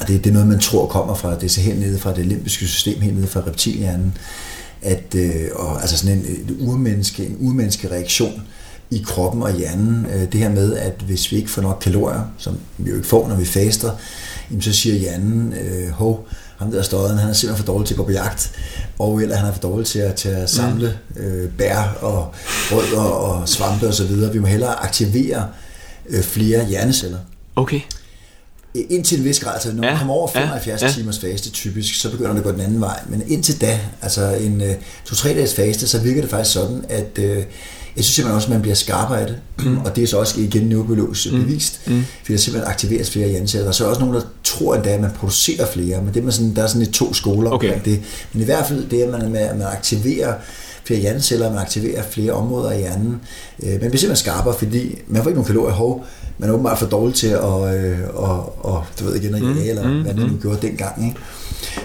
og 0.00 0.08
det, 0.08 0.24
det 0.24 0.30
er 0.30 0.34
noget, 0.34 0.48
man 0.48 0.58
tror 0.58 0.86
kommer 0.86 1.14
fra, 1.14 1.38
det 1.38 1.58
er 1.58 1.60
helt 1.60 1.80
nede 1.80 1.98
fra 1.98 2.14
det 2.14 2.26
limbiske 2.26 2.66
system, 2.66 3.00
helt 3.00 3.16
nede 3.16 3.26
fra 3.26 3.42
reptilhjernen, 3.46 4.16
at, 4.82 5.14
øh, 5.14 5.44
og, 5.54 5.80
altså 5.80 5.96
sådan 5.96 6.18
en, 6.18 6.24
en 6.24 6.56
urmenneske, 6.68 7.26
en 7.26 7.36
urmenneske 7.40 7.90
reaktion 7.90 8.42
i 8.90 9.04
kroppen 9.06 9.42
og 9.42 9.56
hjernen. 9.56 10.06
Øh, 10.14 10.32
det 10.32 10.40
her 10.40 10.48
med, 10.48 10.76
at 10.76 10.94
hvis 11.06 11.32
vi 11.32 11.36
ikke 11.36 11.50
får 11.50 11.62
nok 11.62 11.78
kalorier, 11.80 12.32
som 12.38 12.58
vi 12.78 12.90
jo 12.90 12.96
ikke 12.96 13.08
får, 13.08 13.28
når 13.28 13.36
vi 13.36 13.44
faster, 13.44 13.90
jamen, 14.50 14.62
så 14.62 14.72
siger 14.72 14.94
hjernen, 14.94 15.52
øh, 15.52 15.90
hov, 15.90 16.28
ham 16.58 16.70
der 16.70 16.82
støden, 16.82 17.18
han 17.18 17.28
er 17.28 17.32
simpelthen 17.32 17.64
for 17.64 17.72
dårlig 17.72 17.86
til 17.86 17.94
at 17.94 17.98
gå 17.98 18.04
på 18.04 18.12
jagt, 18.12 18.52
og 18.98 19.22
eller 19.22 19.36
han 19.36 19.48
er 19.48 19.52
for 19.52 19.60
dårlig 19.60 19.86
til 19.86 19.98
at, 19.98 20.14
til 20.14 20.28
at 20.28 20.50
samle 20.50 20.98
øh, 21.16 21.50
bær 21.50 21.98
og 22.00 22.34
rødder 22.70 23.02
og 23.02 23.48
svampe 23.48 23.88
osv. 23.88 24.32
Vi 24.32 24.38
må 24.38 24.46
hellere 24.46 24.84
aktivere 24.84 25.48
øh, 26.08 26.22
flere 26.22 26.66
hjerneceller. 26.66 27.18
Okay. 27.56 27.80
Indtil 28.74 29.18
en 29.18 29.24
vis 29.24 29.40
grad, 29.40 29.52
altså 29.54 29.72
når 29.72 29.84
ja, 29.84 29.90
man 29.90 29.98
kommer 29.98 30.14
over 30.14 30.28
75 30.28 30.82
ja, 30.82 30.86
ja. 30.86 30.92
timers 30.92 31.18
faste 31.18 31.50
typisk, 31.50 32.00
så 32.00 32.10
begynder 32.10 32.30
det 32.30 32.38
at 32.38 32.44
gå 32.44 32.52
den 32.52 32.60
anden 32.60 32.80
vej. 32.80 33.00
Men 33.08 33.22
indtil 33.26 33.60
da, 33.60 33.80
altså 34.02 34.34
en 34.34 34.60
uh, 34.60 34.66
to-tre 35.04 35.28
dages 35.28 35.54
faste, 35.54 35.88
så 35.88 36.00
virker 36.00 36.20
det 36.20 36.30
faktisk 36.30 36.52
sådan, 36.52 36.84
at 36.88 37.18
uh, 37.18 37.44
jeg 37.96 38.04
synes 38.04 38.14
simpelthen 38.14 38.36
også, 38.36 38.46
at 38.46 38.50
man 38.50 38.62
bliver 38.62 38.74
skarpere 38.74 39.20
af 39.20 39.26
det. 39.26 39.38
Mm. 39.58 39.78
Og 39.78 39.96
det 39.96 40.04
er 40.04 40.06
så 40.06 40.18
også 40.18 40.40
igen 40.40 40.62
neurobiologisk 40.62 41.32
mm. 41.32 41.40
bevist, 41.40 41.80
mm. 41.86 42.04
fordi 42.22 42.32
der 42.32 42.38
simpelthen 42.38 42.70
aktiveres 42.70 43.10
flere 43.10 43.28
hjerneceller. 43.28 43.64
Der 43.64 43.68
er 43.68 43.72
så 43.72 43.86
også 43.86 44.00
nogen, 44.00 44.14
der 44.14 44.22
tror 44.44 44.74
endda, 44.74 44.90
at 44.90 45.00
man 45.00 45.10
producerer 45.10 45.66
flere, 45.66 46.02
men 46.02 46.14
det 46.14 46.24
er 46.24 46.30
sådan, 46.30 46.56
der 46.56 46.62
er 46.62 46.66
sådan 46.66 46.82
et 46.82 46.90
to 46.90 47.14
skoler 47.14 47.50
okay. 47.50 47.68
omkring 47.68 47.84
det. 47.84 48.00
Men 48.32 48.42
i 48.42 48.44
hvert 48.44 48.66
fald 48.66 48.88
det, 48.90 49.02
at 49.02 49.08
man, 49.08 49.36
at 49.36 49.56
man 49.58 49.66
aktiverer 49.66 50.34
flere 50.92 51.00
hjerneceller, 51.00 51.50
man 51.50 51.58
aktiverer 51.58 52.02
flere 52.02 52.32
områder 52.32 52.72
i 52.72 52.78
hjernen. 52.78 53.20
Øh, 53.62 53.70
man 53.70 53.78
bliver 53.78 53.90
simpelthen 53.90 54.16
skarpere, 54.16 54.54
fordi 54.58 54.98
man 55.06 55.22
får 55.22 55.30
ikke 55.30 55.40
nogen 55.40 55.46
kalorier. 55.46 55.74
Hov, 55.74 56.04
man 56.38 56.48
er 56.48 56.52
åbenbart 56.52 56.78
for 56.78 56.86
dårlig 56.86 57.14
til 57.14 57.26
at, 57.26 57.74
øh, 57.76 57.98
og, 58.14 58.64
og, 58.66 58.84
du 59.00 59.04
ved 59.04 59.16
igen, 59.16 59.34
at 59.34 59.42
mm, 59.42 59.58
eller 59.58 59.88
mm, 59.88 60.02
hvad 60.02 60.14
man 60.14 60.26
nu 60.26 60.32
mm. 60.32 60.40
gjorde 60.40 60.66
dengang. 60.66 61.06
Ikke? 61.06 61.20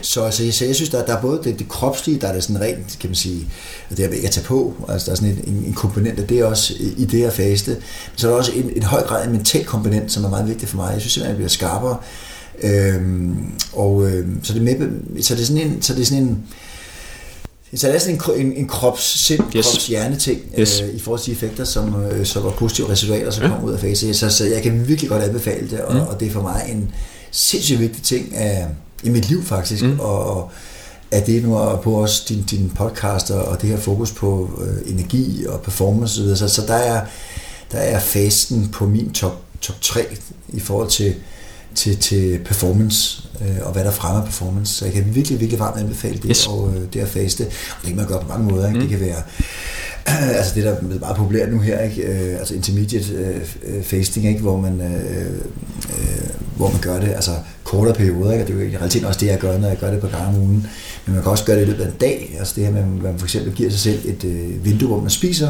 Så, 0.01 0.31
så, 0.31 0.51
så 0.51 0.65
jeg 0.65 0.75
synes, 0.75 0.89
der, 0.89 1.05
der 1.05 1.17
er 1.17 1.21
både 1.21 1.41
det, 1.43 1.59
det 1.59 1.69
kropslige, 1.69 2.19
der 2.21 2.27
er 2.27 2.33
det 2.33 2.43
sådan 2.43 2.61
rent, 2.61 2.97
kan 2.99 3.09
man 3.09 3.15
sige, 3.15 3.47
det 3.89 3.99
er 3.99 4.09
ikke 4.09 4.27
at 4.27 4.33
tage 4.33 4.45
på, 4.45 4.73
altså 4.89 5.05
der 5.05 5.11
er 5.11 5.15
sådan 5.15 5.43
en, 5.47 5.63
en 5.67 5.73
komponent 5.73 6.19
af 6.19 6.27
det 6.27 6.43
også 6.43 6.73
i 6.97 7.05
det 7.05 7.19
her 7.19 7.29
faste. 7.29 7.71
Men 7.71 7.81
så 8.15 8.27
er 8.27 8.31
der 8.31 8.37
også 8.37 8.51
en, 8.51 8.71
en 8.75 8.83
høj 8.83 9.03
grad 9.03 9.25
en 9.25 9.31
mental 9.31 9.65
komponent, 9.65 10.11
som 10.11 10.23
er 10.23 10.29
meget 10.29 10.47
vigtig 10.47 10.69
for 10.69 10.77
mig. 10.77 10.93
Jeg 10.93 11.01
synes 11.01 11.13
simpelthen, 11.13 11.29
at 11.29 11.33
jeg 11.33 11.37
bliver 11.37 11.49
skarpere. 11.49 11.97
Øhm, 12.63 13.35
og 13.73 14.11
øhm, 14.11 14.39
så, 14.43 14.53
det 14.53 14.61
med, 14.61 14.73
så 15.21 15.35
det 15.35 15.41
er 15.41 15.45
sådan 15.45 15.61
en, 15.61 15.81
så 15.81 15.93
det 15.93 16.01
er 16.01 16.05
sådan 16.05 16.23
en 16.23 16.43
så 17.75 17.87
det 17.87 17.95
er 17.95 17.99
sådan 17.99 18.21
en, 18.35 18.45
en, 18.45 18.53
en 18.53 18.67
krops-sind, 18.67 19.43
yes. 19.55 19.65
krops-hjerne-ting 19.65 20.41
yes. 20.59 20.81
øh, 20.81 20.95
i 20.95 20.99
forhold 20.99 21.21
til 21.21 21.31
de 21.31 21.35
effekter, 21.35 21.63
som, 21.63 22.05
øh, 22.05 22.25
så 22.25 22.39
var 22.39 22.51
positive 22.51 22.89
resultater, 22.89 23.31
som 23.31 23.43
ja. 23.43 23.49
kom 23.49 23.63
ud 23.63 23.73
af 23.73 23.79
fase. 23.79 24.13
Så, 24.13 24.29
så 24.29 24.45
jeg 24.45 24.63
kan 24.63 24.87
virkelig 24.87 25.09
godt 25.09 25.23
anbefale 25.23 25.69
det, 25.69 25.81
og, 25.81 25.93
mm. 25.93 25.99
og 25.99 26.19
det 26.19 26.27
er 26.27 26.31
for 26.31 26.41
mig 26.41 26.65
en 26.69 26.91
sindssygt 27.31 27.79
vigtig 27.79 28.03
ting 28.03 28.35
af, 28.35 28.67
i 29.03 29.09
mit 29.09 29.29
liv 29.29 29.43
faktisk, 29.43 29.83
mm. 29.83 29.99
og, 29.99 30.25
og 30.25 30.51
at 31.11 31.27
det 31.27 31.43
nu 31.43 31.55
er 31.55 31.75
på 31.75 31.93
også 31.93 32.23
din, 32.29 32.43
din 32.43 32.71
podcast 32.75 33.31
og 33.31 33.61
det 33.61 33.69
her 33.69 33.77
fokus 33.77 34.11
på 34.11 34.49
øh, 34.61 34.91
energi 34.91 35.45
og 35.45 35.61
performance 35.61 36.21
osv. 36.21 36.35
Så, 36.35 36.47
så 36.47 36.61
der 36.67 36.73
er, 36.73 37.05
der 37.71 37.77
er 37.77 37.99
fasten 37.99 38.67
på 38.67 38.85
min 38.85 39.11
top, 39.11 39.41
top 39.61 39.81
3 39.81 40.05
i 40.49 40.59
forhold 40.59 40.89
til 40.89 41.15
til, 41.77 41.97
til 41.97 42.39
performance, 42.45 43.23
øh, 43.41 43.57
og 43.61 43.73
hvad 43.73 43.83
der 43.83 43.91
fremmer 43.91 44.25
performance. 44.25 44.73
Så 44.73 44.85
jeg 44.85 44.93
kan 44.93 45.15
virkelig, 45.15 45.39
virkelig 45.39 45.59
varmt 45.59 45.79
anbefale 45.79 46.17
det, 46.17 46.25
yes. 46.29 46.47
og 46.47 46.73
øh, 46.75 46.81
det 46.93 46.99
at 46.99 47.07
faste. 47.07 47.41
Og 47.41 47.81
det 47.81 47.87
kan 47.87 47.95
man 47.95 48.07
gøre 48.07 48.21
på 48.21 48.27
mange 48.27 48.51
måder. 48.51 48.67
Ikke? 48.67 48.79
Mm. 48.79 48.87
Det 48.87 48.89
kan 48.89 49.07
være 49.07 49.21
altså 50.39 50.55
det, 50.55 50.63
der 50.63 50.71
er 50.71 50.99
meget 50.99 51.17
populært 51.17 51.51
nu 51.51 51.59
her, 51.59 51.79
ikke? 51.79 52.01
Øh, 52.01 52.39
altså 52.39 52.55
intermediate 52.55 53.13
øh, 53.63 53.83
fasting, 53.83 54.27
ikke? 54.27 54.41
Hvor, 54.41 54.57
man, 54.57 54.81
øh, 54.81 55.31
øh, 55.89 56.29
hvor 56.55 56.71
man 56.71 56.81
gør 56.81 56.99
det 56.99 57.07
altså 57.07 57.31
kortere 57.63 57.95
perioder. 57.95 58.31
Ikke? 58.31 58.43
Og 58.43 58.47
det 58.47 58.55
er 58.55 58.59
jo 58.59 58.71
i 58.71 58.77
realiteten 58.77 59.07
også 59.07 59.19
det, 59.19 59.27
jeg 59.27 59.39
gør, 59.39 59.57
når 59.57 59.67
jeg 59.67 59.77
gør 59.77 59.91
det 59.91 60.01
på 60.01 60.07
gang 60.07 60.27
om 60.27 60.35
ugen. 60.35 60.67
Men 61.05 61.13
man 61.15 61.23
kan 61.23 61.31
også 61.31 61.45
gøre 61.45 61.55
det 61.55 61.63
i 61.63 61.65
løbet 61.65 61.83
af 61.83 61.87
en 61.87 61.95
dag. 62.01 62.35
Altså 62.39 62.53
det 62.55 62.65
her 62.65 62.71
med, 62.71 62.81
at 62.81 62.87
man 62.87 63.19
for 63.19 63.25
eksempel 63.25 63.53
giver 63.53 63.69
sig 63.69 63.79
selv 63.79 63.99
et 64.05 64.23
øh, 64.23 64.65
vindue, 64.65 64.87
hvor 64.87 65.01
man 65.01 65.09
spiser, 65.09 65.49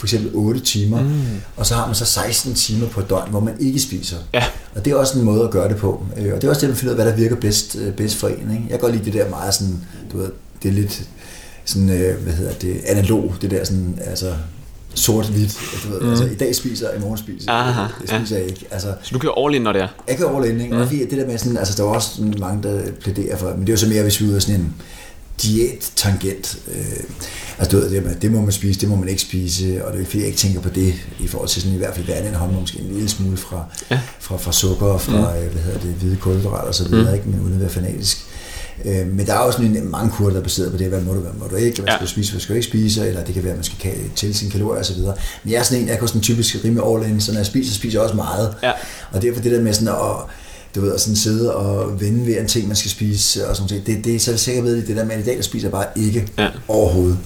for 0.00 0.06
eksempel 0.06 0.30
8 0.34 0.60
timer, 0.60 1.02
mm. 1.02 1.22
og 1.56 1.66
så 1.66 1.74
har 1.74 1.86
man 1.86 1.94
så 1.94 2.04
16 2.04 2.54
timer 2.54 2.88
på 2.88 3.00
et 3.00 3.10
døgn, 3.10 3.30
hvor 3.30 3.40
man 3.40 3.54
ikke 3.60 3.80
spiser. 3.80 4.16
Ja. 4.34 4.44
Og 4.74 4.84
det 4.84 4.90
er 4.90 4.96
også 4.96 5.18
en 5.18 5.24
måde 5.24 5.44
at 5.44 5.50
gøre 5.50 5.68
det 5.68 5.76
på. 5.76 6.06
Øh, 6.16 6.34
og 6.34 6.42
det 6.42 6.44
er 6.44 6.48
også 6.48 6.60
det, 6.60 6.68
man 6.68 6.76
finder 6.76 6.94
ud 6.94 6.98
af, 6.98 7.04
hvad 7.04 7.12
der 7.12 7.18
virker 7.18 7.36
bedst, 7.36 7.76
øh, 7.76 7.92
bedst 7.92 8.16
for 8.16 8.28
en. 8.28 8.34
Ikke? 8.34 8.62
Jeg 8.62 8.70
kan 8.70 8.78
godt 8.78 8.92
lide 8.92 9.04
det 9.04 9.12
der 9.12 9.30
meget 9.30 9.54
sådan, 9.54 9.80
du 10.12 10.18
ved, 10.18 10.30
det 10.62 10.68
er 10.68 10.72
lidt 10.72 11.02
sådan, 11.64 11.90
øh, 11.90 12.22
hvad 12.22 12.32
hedder 12.32 12.52
det, 12.52 12.80
analog, 12.86 13.34
det 13.42 13.50
der 13.50 13.64
sådan, 13.64 13.98
altså 14.06 14.34
sort-hvidt. 14.94 15.58
Du 15.84 15.92
ved, 15.92 16.00
mm. 16.00 16.10
altså, 16.10 16.24
i 16.24 16.34
dag 16.34 16.54
spiser 16.54 16.88
jeg, 16.88 16.98
i 16.98 17.00
morgen 17.00 17.18
spiser 17.18 17.52
jeg. 17.52 17.60
Aha, 17.60 17.82
det 18.00 18.08
spiser 18.08 18.36
ja. 18.36 18.42
jeg 18.42 18.50
ikke. 18.50 18.66
Altså, 18.70 18.94
så 19.02 19.10
du 19.12 19.18
kører 19.18 19.46
all 19.46 19.54
in, 19.54 19.62
når 19.62 19.72
det 19.72 19.82
er? 19.82 19.88
Jeg 20.08 20.18
kører 20.18 20.36
all 20.36 20.50
in, 20.50 20.60
ikke? 20.60 20.74
Mm. 20.74 20.80
Og 20.80 20.90
det 20.90 21.10
der 21.10 21.26
med 21.26 21.38
sådan, 21.38 21.56
altså 21.56 21.74
der 21.76 21.88
er 21.88 21.94
også 21.94 22.22
mange, 22.38 22.62
der 22.62 22.80
plæderer 23.00 23.36
for, 23.36 23.50
men 23.50 23.60
det 23.60 23.68
er 23.68 23.72
jo 23.72 23.76
så 23.76 23.88
mere, 23.88 24.02
hvis 24.02 24.20
vi 24.20 24.24
er 24.24 24.28
ude 24.28 24.36
af 24.36 24.42
sådan 24.42 24.60
en 24.60 24.74
diæt-tangent. 25.42 26.58
Øh, 26.74 27.04
altså, 27.58 27.76
du 27.76 27.82
ved, 27.82 27.90
det, 27.90 28.22
det 28.22 28.32
må 28.32 28.40
man 28.40 28.52
spise, 28.52 28.80
det 28.80 28.88
må 28.88 28.96
man 28.96 29.08
ikke 29.08 29.22
spise, 29.22 29.84
og 29.84 29.92
det 29.92 30.00
er 30.00 30.04
fordi, 30.04 30.18
jeg 30.18 30.26
ikke 30.26 30.38
tænker 30.38 30.60
på 30.60 30.68
det, 30.68 30.94
i 31.20 31.26
forhold 31.26 31.48
til 31.48 31.62
sådan 31.62 31.74
i 31.74 31.78
hvert 31.78 31.94
fald 31.94 32.04
hver 32.04 32.14
anden 32.14 32.34
hånd, 32.34 32.52
måske 32.52 32.78
en 32.78 32.92
lille 32.92 33.08
smule 33.08 33.36
fra, 33.36 33.64
ja. 33.90 34.00
fra, 34.20 34.36
fra 34.36 34.52
sukker, 34.52 34.86
og 34.86 35.00
fra, 35.00 35.34
mm. 35.34 35.50
hvad 35.52 35.62
hedder 35.62 35.80
det, 35.80 35.90
hvide 35.90 36.16
kulhydrater 36.16 36.68
og 36.68 36.74
så 36.74 36.88
videre, 36.88 37.08
mm. 37.08 37.14
ikke? 37.14 37.28
men 37.28 37.40
uden 37.40 37.54
at 37.54 37.60
være 37.60 37.70
fanatisk. 37.70 38.26
Øh, 38.84 39.06
men 39.06 39.26
der 39.26 39.34
er 39.34 39.38
også 39.38 39.62
en, 39.62 39.90
mange 39.90 40.10
kurder, 40.10 40.30
der 40.30 40.38
er 40.38 40.42
baseret 40.42 40.72
på 40.72 40.78
det, 40.78 40.88
hvad 40.88 41.00
må 41.00 41.14
du, 41.14 41.20
hvad 41.20 41.32
må 41.32 41.46
du 41.46 41.56
ikke, 41.56 41.82
hvad 41.82 41.92
skal 41.92 41.98
ja. 42.00 42.04
du 42.04 42.10
spise, 42.10 42.32
hvad 42.32 42.40
skal 42.40 42.52
du 42.52 42.56
ikke 42.56 42.68
spise, 42.68 43.08
eller 43.08 43.24
det 43.24 43.34
kan 43.34 43.42
være, 43.42 43.52
at 43.52 43.58
man 43.58 43.64
skal 43.64 43.92
til 44.16 44.34
sine 44.34 44.50
kalorier 44.50 44.80
osv. 44.80 44.98
Men 44.98 45.52
jeg 45.52 45.58
er 45.58 45.62
sådan 45.62 45.82
en, 45.82 45.88
jeg 45.88 45.98
kan 45.98 46.08
sådan 46.08 46.20
typisk 46.20 46.56
rimelig 46.64 46.84
all 46.86 47.12
in, 47.12 47.20
så 47.20 47.32
når 47.32 47.38
jeg 47.38 47.46
spiser, 47.46 47.72
så 47.72 47.76
spiser 47.76 47.98
jeg 47.98 48.02
også 48.02 48.16
meget. 48.16 48.54
Ja. 48.62 48.72
Og 49.12 49.22
derfor 49.22 49.40
det 49.40 49.52
der 49.52 49.60
med 49.60 49.72
sådan 49.72 49.88
at, 49.88 50.16
du 50.74 50.80
ved, 50.80 50.92
at 50.94 51.00
sådan 51.00 51.16
sidde 51.16 51.56
og 51.56 52.00
vende 52.00 52.26
ved 52.26 52.40
en 52.40 52.48
ting, 52.48 52.66
man 52.66 52.76
skal 52.76 52.90
spise, 52.90 53.48
og 53.48 53.56
sådan 53.56 53.70
noget, 53.70 53.86
det, 53.86 54.04
det 54.04 54.14
er 54.14 54.18
så 54.18 54.36
sikkert 54.36 54.64
ved, 54.64 54.86
det 54.86 54.96
der 54.96 55.04
med, 55.04 55.14
at 55.14 55.20
i 55.20 55.24
dag, 55.24 55.36
der 55.36 55.42
spiser 55.42 55.70
bare 55.70 55.86
ikke 55.96 56.28
ja. 56.38 56.48
overhovedet. 56.68 57.18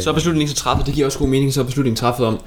Så 0.00 0.10
er 0.10 0.14
beslutningen 0.14 0.42
ikke 0.42 0.58
så 0.58 0.62
træffet, 0.62 0.86
det 0.86 0.94
giver 0.94 1.06
også 1.06 1.18
god 1.18 1.28
mening, 1.28 1.54
så 1.54 1.60
er 1.60 1.64
beslutningen 1.64 1.96
træffet 1.96 2.26
om, 2.26 2.38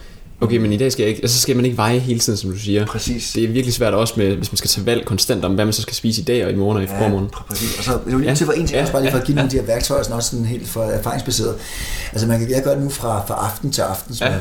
Okay, 0.42 0.58
men 0.58 0.74
i 0.74 0.77
dag 0.77 0.92
skal 0.92 1.04
jeg 1.04 1.10
ikke, 1.10 1.22
altså 1.22 1.42
skal 1.42 1.56
man 1.56 1.65
ikke 1.65 1.77
veje 1.77 2.00
hele 2.00 2.20
tiden, 2.20 2.38
som 2.38 2.51
du 2.51 2.58
siger. 2.58 2.86
Præcis. 2.86 3.32
Det 3.36 3.44
er 3.44 3.48
virkelig 3.48 3.74
svært 3.74 3.94
også 3.94 4.13
med, 4.18 4.36
hvis 4.36 4.51
man 4.51 4.58
skal 4.58 4.70
tage 4.70 4.86
valg 4.86 5.06
konstant 5.06 5.46
om, 5.46 5.54
hvad 5.54 5.65
man 5.65 5.74
så 5.74 5.82
skal 5.82 5.96
spise 5.96 6.22
i 6.22 6.24
dag 6.24 6.46
og 6.46 6.51
i 6.51 6.56
morgen 6.56 6.77
og 6.77 6.84
i 6.84 6.86
ja, 6.86 7.01
formorgen. 7.01 7.27
præcis. 7.50 7.77
Og 7.77 7.84
så 7.84 7.92
er 7.92 8.12
jo 8.12 8.18
lige 8.18 8.30
ja. 8.30 8.36
til 8.36 8.46
for 8.46 8.54
en 8.54 8.68
ting, 8.68 8.86
ja, 8.86 8.92
bare 8.92 9.01
lige 9.01 9.12
for 9.12 9.20
at 9.20 9.25
give 9.25 9.36
ja, 9.36 9.42
nogle 9.42 9.48
af 9.48 9.51
de 9.51 9.58
her 9.58 9.65
værktøjer, 9.65 10.04
sådan 10.04 10.15
også 10.15 10.30
sådan 10.30 10.46
helt 10.46 10.68
for 10.68 10.84
erfaringsbaseret. 10.84 11.56
Altså 12.12 12.27
man 12.27 12.39
kan, 12.39 12.50
jeg 12.50 12.63
gør 12.63 12.74
det 12.74 12.84
nu 12.84 12.89
fra, 12.89 13.25
fra 13.27 13.34
aften 13.46 13.72
til 13.72 13.82
aften, 13.82 14.15
ja. 14.22 14.34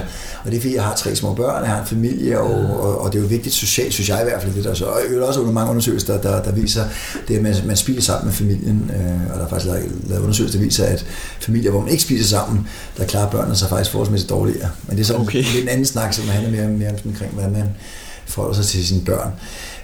og 0.45 0.51
det 0.51 0.57
er 0.57 0.61
fordi, 0.61 0.75
jeg 0.75 0.85
har 0.85 0.95
tre 0.95 1.17
små 1.17 1.35
børn, 1.35 1.63
jeg 1.63 1.71
har 1.71 1.81
en 1.81 1.87
familie, 1.87 2.41
og, 2.41 2.81
og, 2.81 3.01
og 3.01 3.13
det 3.13 3.19
er 3.19 3.23
jo 3.23 3.29
vigtigt 3.29 3.55
socialt, 3.55 3.93
synes 3.93 4.09
jeg 4.09 4.21
i 4.21 4.25
hvert 4.25 4.43
fald, 4.43 4.55
det 4.55 4.65
der 4.65 4.75
så. 4.75 4.85
Og 4.85 5.01
jeg 5.13 5.23
også 5.23 5.41
under 5.41 5.53
mange 5.53 5.71
undersøgelser, 5.71 6.19
der, 6.19 6.31
der, 6.31 6.43
der 6.43 6.53
viser 6.53 6.85
det, 7.29 7.37
at 7.37 7.43
man, 7.43 7.55
man 7.67 7.77
spiser 7.77 8.03
sammen 8.03 8.27
med 8.27 8.35
familien, 8.35 8.91
øh, 8.95 9.33
og 9.33 9.39
der 9.39 9.45
er 9.45 9.49
faktisk 9.49 9.67
lavet, 9.71 9.93
lavet 10.09 10.23
undersøgelser, 10.23 10.59
der 10.59 10.65
viser, 10.65 10.85
at 10.85 11.07
familier, 11.41 11.71
hvor 11.71 11.81
man 11.81 11.91
ikke 11.91 12.03
spiser 12.03 12.25
sammen, 12.25 12.69
der 12.99 13.05
klarer 13.05 13.31
børnene 13.31 13.57
sig 13.57 13.69
faktisk 13.69 13.91
forholdsmæssigt 13.91 14.31
dårligere. 14.31 14.71
Men 14.87 14.97
det 14.97 15.03
er 15.03 15.07
sådan 15.07 15.23
okay. 15.23 15.45
en 15.63 15.69
anden 15.69 15.84
snak, 15.87 16.14
som 16.14 16.29
handler 16.29 16.50
mere 16.50 16.69
mere, 16.69 16.95
omkring, 17.05 17.33
hvordan 17.33 17.53
man 17.53 17.69
forholder 18.26 18.57
sig 18.57 18.64
til 18.64 18.87
sine 18.87 19.05
børn. 19.05 19.31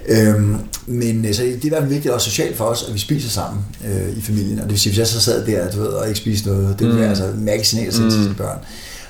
Øhm, 0.08 0.56
men 0.86 1.24
øh, 1.24 1.34
så 1.34 1.42
det 1.42 1.52
er 1.52 1.58
i 1.62 1.68
hvert 1.68 1.82
fald 1.82 1.92
vigtigt 1.92 2.14
også 2.14 2.30
socialt 2.30 2.56
for 2.56 2.64
os, 2.64 2.84
at 2.88 2.94
vi 2.94 2.98
spiser 2.98 3.28
sammen 3.28 3.64
øh, 3.84 4.16
i 4.18 4.20
familien. 4.20 4.58
Og 4.58 4.64
det 4.64 4.70
vil 4.70 4.80
sige, 4.80 4.90
hvis 4.90 4.98
jeg 4.98 5.06
så 5.06 5.20
sad 5.20 5.46
der 5.46 5.70
du 5.70 5.80
ved, 5.80 5.88
og 5.88 6.08
ikke 6.08 6.20
spiste 6.20 6.48
noget, 6.48 6.78
det 6.78 6.86
ville 6.86 7.02
mm. 7.02 7.08
altså 7.08 7.24
at 7.24 7.34
mm. 7.34 8.10
til 8.10 8.22
sine 8.22 8.34
børn. 8.34 8.58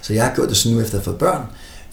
Så 0.02 0.12
jeg 0.12 0.24
har 0.24 0.34
gjort 0.34 0.48
det 0.48 0.56
sådan 0.56 0.76
nu, 0.76 0.82
efter 0.82 0.98
at 0.98 0.98
have 0.98 1.04
fået 1.04 1.18
børn, 1.18 1.42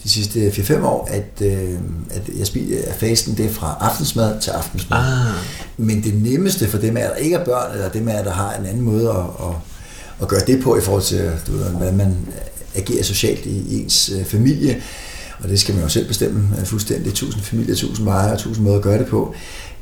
de 0.02 0.08
sidste 0.08 0.48
4-5 0.48 0.84
år, 0.84 1.08
at, 1.10 1.46
øh, 1.46 1.72
at 2.10 2.22
jeg 2.38 2.46
spiser 2.46 2.78
at 2.88 2.94
fasten 2.94 3.36
det 3.36 3.46
er 3.46 3.50
fra 3.50 3.76
aftensmad 3.80 4.40
til 4.40 4.50
aftensmad. 4.50 4.98
Ah. 4.98 5.34
Men 5.76 6.02
det 6.02 6.22
nemmeste 6.22 6.68
for 6.68 6.78
dem, 6.78 6.96
at 6.96 7.02
der 7.02 7.16
ikke 7.16 7.36
er 7.36 7.44
børn, 7.44 7.72
eller 7.72 7.88
dem, 7.88 8.08
at 8.08 8.24
der 8.24 8.32
har 8.32 8.54
en 8.54 8.66
anden 8.66 8.82
måde 8.82 9.08
at, 9.08 9.16
at, 9.16 9.54
at 10.22 10.28
gøre 10.28 10.42
det 10.46 10.62
på 10.62 10.76
i 10.76 10.80
forhold 10.80 11.02
til, 11.02 11.30
du 11.46 11.52
ved, 11.52 11.64
hvordan 11.64 11.96
man 11.96 12.16
agerer 12.74 13.02
socialt 13.02 13.46
i, 13.46 13.80
ens 13.82 14.12
øh, 14.18 14.24
familie, 14.24 14.82
og 15.42 15.48
det 15.48 15.60
skal 15.60 15.74
man 15.74 15.84
jo 15.84 15.88
selv 15.88 16.08
bestemme 16.08 16.56
øh, 16.58 16.66
fuldstændig, 16.66 17.14
tusind 17.14 17.42
familier, 17.42 17.74
tusind 17.74 18.04
veje 18.06 18.32
og 18.32 18.38
tusind 18.38 18.64
måder 18.64 18.76
at 18.76 18.82
gøre 18.82 18.98
det 18.98 19.06
på, 19.06 19.34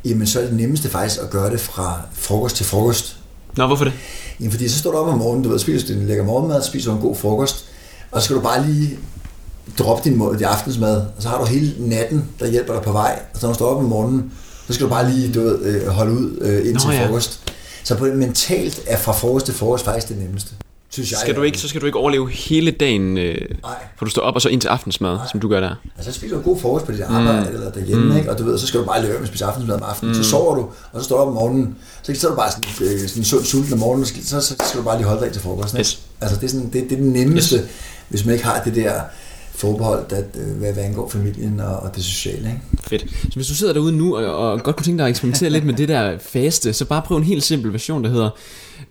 jamen 0.05 0.27
så 0.27 0.41
er 0.41 0.45
det 0.45 0.55
nemmeste 0.55 0.89
faktisk 0.89 1.21
at 1.23 1.31
gøre 1.31 1.51
det 1.51 1.61
fra 1.61 2.01
frokost 2.13 2.57
til 2.57 2.67
frokost. 2.67 3.17
Nå, 3.57 3.67
hvorfor 3.67 3.85
det? 3.85 3.93
Jamen 4.41 4.53
fordi 4.53 4.69
så 4.69 4.79
står 4.79 4.91
du 4.91 4.97
op 4.97 5.09
om 5.09 5.19
morgenen, 5.19 5.45
du 5.45 5.51
ved, 5.51 5.59
spiser 5.59 5.95
en 5.95 6.07
lækker 6.07 6.25
morgenmad, 6.25 6.63
spiser 6.63 6.93
en 6.93 7.01
god 7.01 7.17
frokost, 7.17 7.65
og 8.11 8.21
så 8.21 8.25
skal 8.25 8.37
du 8.37 8.41
bare 8.41 8.67
lige 8.67 8.99
droppe 9.79 10.11
din, 10.11 10.19
din 10.19 10.45
aftensmad, 10.45 10.97
og 10.97 11.23
så 11.23 11.29
har 11.29 11.39
du 11.39 11.45
hele 11.45 11.75
natten, 11.79 12.25
der 12.41 12.47
hjælper 12.51 12.73
dig 12.73 12.83
på 12.83 12.93
vej, 12.93 13.21
og 13.35 13.41
så 13.41 13.47
når 13.47 13.53
du 13.53 13.55
står 13.55 13.67
op 13.67 13.79
om 13.79 13.85
morgenen, 13.85 14.33
så 14.67 14.73
skal 14.73 14.85
du 14.85 14.91
bare 14.91 15.11
lige 15.11 15.33
du 15.33 15.41
ved, 15.41 15.65
øh, 15.65 15.87
holde 15.87 16.13
ud 16.13 16.63
indtil 16.65 16.89
Nå, 16.89 16.95
ja. 16.95 17.07
frokost. 17.07 17.53
Så 17.85 17.97
på 17.97 18.05
mentalt 18.05 18.81
er 18.87 18.99
fra 18.99 19.13
frokost 19.13 19.47
til 19.47 19.55
frokost 19.55 19.85
faktisk 19.85 20.09
det 20.09 20.19
nemmeste 20.19 20.55
synes 20.97 21.11
jeg. 21.11 21.19
Skal 21.19 21.37
du 21.37 21.43
ikke, 21.43 21.59
så 21.59 21.69
skal 21.69 21.81
du 21.81 21.87
ikke 21.87 21.99
overleve 21.99 22.31
hele 22.31 22.71
dagen, 22.71 23.19
øh, 23.19 23.49
for 23.97 24.05
du 24.05 24.11
står 24.11 24.23
op 24.23 24.35
og 24.35 24.43
så 24.43 24.49
ind 24.49 24.61
til 24.61 24.69
aftensmad, 24.69 25.15
Nej. 25.15 25.27
som 25.31 25.41
du 25.41 25.49
gør 25.49 25.61
der. 25.61 25.75
Altså, 25.97 26.13
så 26.13 26.19
spiser 26.19 26.35
du 26.35 26.39
en 26.39 26.45
god 26.45 26.61
frokost 26.61 26.87
på 26.87 26.93
dit 26.93 27.01
arbejde 27.01 27.49
mm. 27.49 27.55
eller 27.55 27.71
derhjemme, 27.71 28.05
mm. 28.05 28.17
ikke? 28.17 28.31
og 28.31 28.39
du 28.39 28.45
ved, 28.45 28.59
så 28.59 28.67
skal 28.67 28.81
du 28.81 28.87
bare 28.87 29.03
med 29.03 29.11
at 29.11 29.29
spise 29.29 29.45
aftensmad 29.45 29.77
om 29.77 29.83
aftenen. 29.83 30.17
Mm. 30.17 30.23
Så 30.23 30.31
sover 30.31 30.55
du, 30.55 30.61
og 30.93 31.01
så 31.01 31.05
står 31.05 31.17
du 31.17 31.23
op 31.23 31.29
om 31.29 31.35
morgenen, 31.35 31.77
så, 32.03 32.15
så 32.15 32.27
er 32.27 32.31
du 32.31 32.37
bare 32.37 32.51
sådan, 32.51 32.95
øh, 32.95 33.09
sådan 33.09 33.25
sund 33.25 33.45
sulten 33.45 33.73
om 33.73 33.79
morgenen, 33.79 34.07
så, 34.07 34.41
så, 34.41 34.55
skal 34.69 34.81
du 34.81 34.85
bare 34.85 34.97
lige 34.97 35.07
holde 35.09 35.25
dig 35.25 35.33
til 35.33 35.43
frokost. 35.43 35.75
Ikke? 35.75 35.81
Yes. 35.81 36.01
Altså, 36.21 36.37
det 36.37 36.45
er, 36.45 36.49
sådan, 36.49 36.67
det, 36.67 36.73
det 36.73 36.93
er 36.93 36.97
det 36.97 37.13
nemmeste, 37.13 37.57
yes. 37.57 37.65
hvis 38.09 38.25
man 38.25 38.35
ikke 38.35 38.47
har 38.47 38.63
det 38.63 38.75
der 38.75 38.93
forbeholdt, 39.55 40.13
at, 40.13 40.25
øh, 40.35 40.57
hvad, 40.57 40.73
hvad 40.73 40.85
angår 40.85 41.09
familien 41.09 41.61
og, 41.61 41.77
og 41.77 41.97
det 41.97 42.05
sociale. 42.05 42.49
Ikke? 42.49 42.61
Fedt. 42.81 43.05
Så 43.23 43.35
hvis 43.35 43.47
du 43.47 43.55
sidder 43.55 43.73
derude 43.73 43.93
nu 43.93 44.17
og, 44.17 44.51
og 44.51 44.63
godt 44.63 44.77
kunne 44.77 44.85
tænke 44.85 44.99
dig 44.99 45.07
at 45.07 45.11
eksperimentere 45.11 45.51
lidt 45.51 45.65
med 45.65 45.75
det 45.75 45.89
der 45.89 46.19
faste, 46.19 46.73
så 46.73 46.85
bare 46.85 47.03
prøv 47.03 47.17
en 47.17 47.23
helt 47.23 47.45
simpel 47.45 47.73
version, 47.73 48.05
der 48.05 48.11
hedder, 48.11 48.31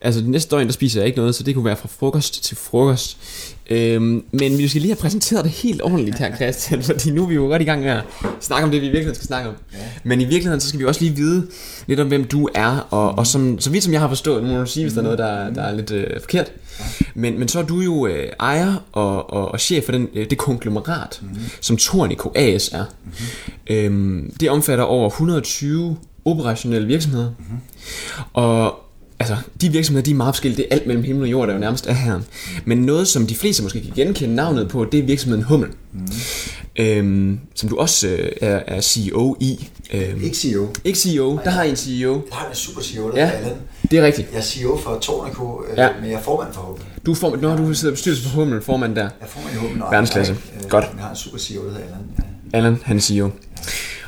altså 0.02 0.22
det 0.22 0.30
næste 0.30 0.56
døgn, 0.56 0.66
der 0.68 0.74
spiser 0.74 1.00
jeg 1.00 1.08
ikke 1.08 1.18
noget, 1.18 1.36
så 1.36 1.44
det 1.44 1.56
kunne 1.56 1.66
være 1.66 1.76
fra 1.76 1.88
frokost 1.88 2.44
til 2.44 2.58
frokost. 2.58 3.18
Øhm, 3.70 4.24
men 4.32 4.58
vi 4.58 4.68
skal 4.68 4.82
lige 4.82 4.92
have 4.92 5.02
præsenteret 5.02 5.44
det 5.44 5.52
helt 5.52 5.82
ordentligt 5.82 6.18
her, 6.18 6.36
Christian, 6.36 6.84
fordi 6.92 7.12
nu 7.12 7.24
er 7.24 7.28
vi 7.28 7.36
jo 7.36 7.42
godt 7.42 7.62
i 7.62 7.66
gang 7.66 7.82
med 7.82 7.90
at 7.90 8.04
snakke 8.40 8.66
om 8.66 8.72
det, 8.72 8.82
vi 8.82 8.86
i 8.86 8.90
virkeligheden 8.90 9.16
skal 9.16 9.28
snakke 9.28 9.50
om. 9.50 9.56
Ja. 9.74 9.78
Men 10.04 10.22
i 10.22 10.24
virkeligheden, 10.24 10.62
så 10.62 10.68
skal 10.68 10.80
vi 10.80 10.86
også 10.86 11.02
lige 11.02 11.16
vide 11.16 11.48
lidt 11.88 12.00
om, 12.00 12.08
hvem 12.08 12.24
du 12.24 12.50
er, 12.56 12.88
og, 12.92 13.18
og 13.18 13.28
som, 13.28 13.60
så 13.60 13.70
vidt 13.70 13.84
som 13.84 13.94
jeg 13.94 14.02
har 14.02 14.08
forstået, 14.08 14.44
nu 14.44 14.50
må 14.50 14.60
du 14.60 14.66
sige, 14.66 14.84
hvis 14.84 14.94
der 14.94 15.00
er 15.00 15.04
noget, 15.04 15.20
der, 15.20 15.54
der 15.54 15.62
er 15.62 15.76
lidt 15.76 15.92
øh, 15.92 16.20
forkert, 16.22 16.52
men, 17.14 17.40
men 17.40 17.48
så 17.48 17.60
er 17.60 17.64
du 17.64 17.80
jo 17.80 18.08
øh, 18.08 18.30
ejer 18.40 18.76
og, 18.92 19.34
og, 19.34 19.52
og 19.52 19.60
chef 19.60 19.86
for 19.86 19.92
den, 19.92 20.08
øh, 20.14 20.30
det 20.30 20.38
konglomerat, 20.38 21.20
mm-hmm. 21.22 21.42
som 21.62 21.78
Tornico 21.78 22.32
AS 22.36 22.70
er. 22.70 22.84
Mm-hmm. 23.04 23.76
Øhm, 23.76 24.34
det 24.40 24.50
omfatter 24.50 24.84
over 24.84 25.10
120 25.10 25.98
operationelle 26.26 26.88
virksomheder. 26.88 27.30
Mm-hmm. 27.30 27.60
Og 28.34 28.85
altså, 29.20 29.36
de 29.62 29.72
virksomheder, 29.72 30.04
de 30.04 30.12
er 30.12 30.16
meget 30.16 30.36
forskellige. 30.36 30.58
Det 30.58 30.68
er 30.72 30.76
alt 30.76 30.88
mellem 30.88 31.04
himmel 31.04 31.24
og 31.24 31.32
jord, 31.32 31.48
der 31.48 31.54
jo 31.54 31.60
nærmest 31.60 31.88
er 31.88 31.94
her. 31.94 32.20
Men 32.66 32.78
noget, 32.78 33.08
som 33.08 33.28
de 33.28 33.36
fleste 33.36 33.64
måske 33.64 33.82
kan 33.82 33.92
genkende 33.96 34.36
navnet 34.36 34.70
på, 34.70 34.86
det 34.86 35.00
er 35.00 35.04
virksomheden 35.04 35.44
Hummel. 35.44 35.70
Mm. 35.94 36.08
Øhm, 36.76 37.40
som 37.56 37.70
du 37.70 37.78
også 37.78 38.08
øh, 38.08 38.30
er, 38.42 38.60
er 38.68 38.82
CEO 38.82 39.38
i. 39.40 39.70
Øhm, 39.94 40.24
ikke 40.24 40.38
CEO. 40.38 40.68
Ikke 40.84 41.00
CEO, 41.00 41.40
der 41.44 41.50
har 41.50 41.64
en 41.64 41.76
CEO. 41.76 42.14
Jeg 42.14 42.38
har 42.38 42.50
en 42.50 42.56
super 42.56 42.82
CEO, 42.82 43.12
der 43.12 43.18
ja, 43.18 43.30
Allan. 43.30 43.54
det 43.92 44.00
er 44.00 44.06
rigtigt. 44.06 44.28
Jeg 44.32 44.38
er 44.38 44.44
CEO 44.44 44.78
for 44.78 45.00
Tornico, 45.02 45.64
øh, 45.72 45.78
ja. 45.78 45.90
men 46.02 46.10
jeg 46.10 46.18
er 46.18 46.22
formand 46.22 46.54
for 46.54 46.62
Hummel. 46.62 46.84
Du 47.06 47.12
er 47.12 47.16
formand, 47.16 47.42
når 47.42 47.58
du 47.58 47.74
sidder 47.74 47.92
i 47.92 47.96
bestyrelsen 47.96 48.30
for 48.30 48.40
Hummel, 48.40 48.62
formand 48.62 48.96
der. 48.96 49.02
Jeg 49.02 49.12
er 49.22 49.26
formand 49.28 49.56
i 49.56 49.58
Hummel. 49.58 49.80
Verdensklasse. 49.80 50.34
Øh, 50.34 50.70
Godt. 50.70 50.86
Jeg 50.96 51.04
har 51.04 51.10
en 51.10 51.16
super 51.16 51.38
CEO, 51.38 51.64
der 51.64 51.70
hedder 51.70 51.84
Allan. 51.86 52.00
Allan, 52.54 52.78
han 52.84 52.98
er 52.98 53.02
CEO. 53.02 53.26
Ja. 53.26 53.32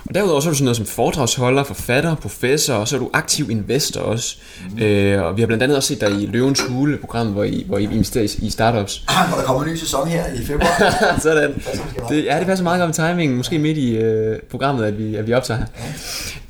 Og 0.08 0.16
derudover 0.16 0.40
så 0.40 0.50
er 0.50 0.52
du 0.52 0.58
sådan 0.58 0.66
noget 0.66 0.78
som 0.78 0.86
foredragsholder, 0.86 1.64
forfatter, 1.64 2.16
professor, 2.16 2.74
og 2.74 2.88
så 2.88 2.96
er 2.96 3.00
du 3.00 3.10
aktiv 3.14 3.50
investor 3.50 4.02
også. 4.02 4.38
Mm. 4.72 4.84
Øh, 4.84 5.24
og 5.24 5.36
vi 5.36 5.42
har 5.42 5.48
blandt 5.48 5.64
andet 5.64 5.78
også 5.78 5.88
set 5.88 6.02
dig 6.02 6.22
i 6.22 6.26
Løvens 6.26 6.62
Hule, 6.62 6.98
programmet, 6.98 7.34
hvor 7.34 7.44
I, 7.44 7.64
hvor 7.68 7.78
I 7.78 7.84
investerer 7.84 8.24
i, 8.24 8.46
i 8.46 8.50
startups. 8.50 9.04
Ah, 9.08 9.28
hvor 9.30 9.38
der 9.38 9.46
kommer 9.46 9.64
en 9.64 9.72
ny 9.72 9.76
sæson 9.76 10.08
her 10.08 10.24
i 10.34 10.46
februar. 10.46 10.94
sådan. 11.22 11.64
Det, 12.10 12.26
ja, 12.26 12.40
det 12.40 12.48
passer 12.48 12.64
meget 12.64 12.80
godt 12.80 13.00
med 13.00 13.10
timingen. 13.10 13.38
Måske 13.38 13.60
midt 13.60 13.78
i 13.78 13.98
øh, 13.98 14.40
programmet, 14.52 14.86
at 14.86 14.98
vi, 14.98 15.16
at 15.16 15.28
vi 15.28 15.34
optager 15.34 15.60
her. 15.60 15.66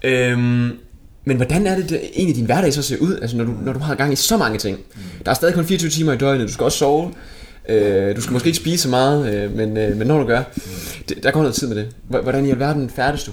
Ja. 0.04 0.32
Øhm, 0.32 0.72
men 1.26 1.38
hvordan 1.38 1.68
er 1.68 1.76
det, 1.76 1.90
det 1.90 2.02
egentlig 2.14 2.36
din 2.36 2.46
hverdag 2.46 2.74
så 2.74 2.82
ser 2.82 2.98
ud, 2.98 3.18
altså 3.22 3.38
når 3.38 3.44
du, 3.44 3.54
når 3.62 3.74
du 3.74 3.80
har 3.80 3.96
gang 3.96 4.14
i 4.14 4.16
så 4.16 4.38
mange 4.38 4.58
ting? 4.58 4.78
Mm. 4.78 5.02
Der 5.26 5.32
er 5.32 5.36
stadig 5.36 5.56
kun 5.56 5.66
24 5.66 5.90
timer 5.90 6.14
i 6.14 6.18
døgnet, 6.18 6.48
du 6.48 6.54
skal 6.54 6.64
også 6.64 6.78
sove. 6.78 7.12
Øh, 7.70 8.16
du 8.16 8.22
skal 8.22 8.34
måske 8.34 8.48
ikke 8.48 8.58
spise 8.58 8.84
så 8.84 8.90
meget, 8.90 9.34
øh, 9.34 9.56
men, 9.56 9.78
øh, 9.78 9.98
men 9.98 10.08
når 10.08 10.20
du 10.20 10.26
gør, 10.28 10.42
mm. 10.56 10.62
det, 11.10 11.24
der 11.24 11.32
går 11.32 11.40
noget 11.40 11.56
tid 11.56 11.68
med 11.68 11.76
det. 11.76 11.88
Hvordan 12.08 12.46
i 12.46 12.52
alverden 12.52 12.90
færdes 12.90 13.24
du? 13.24 13.32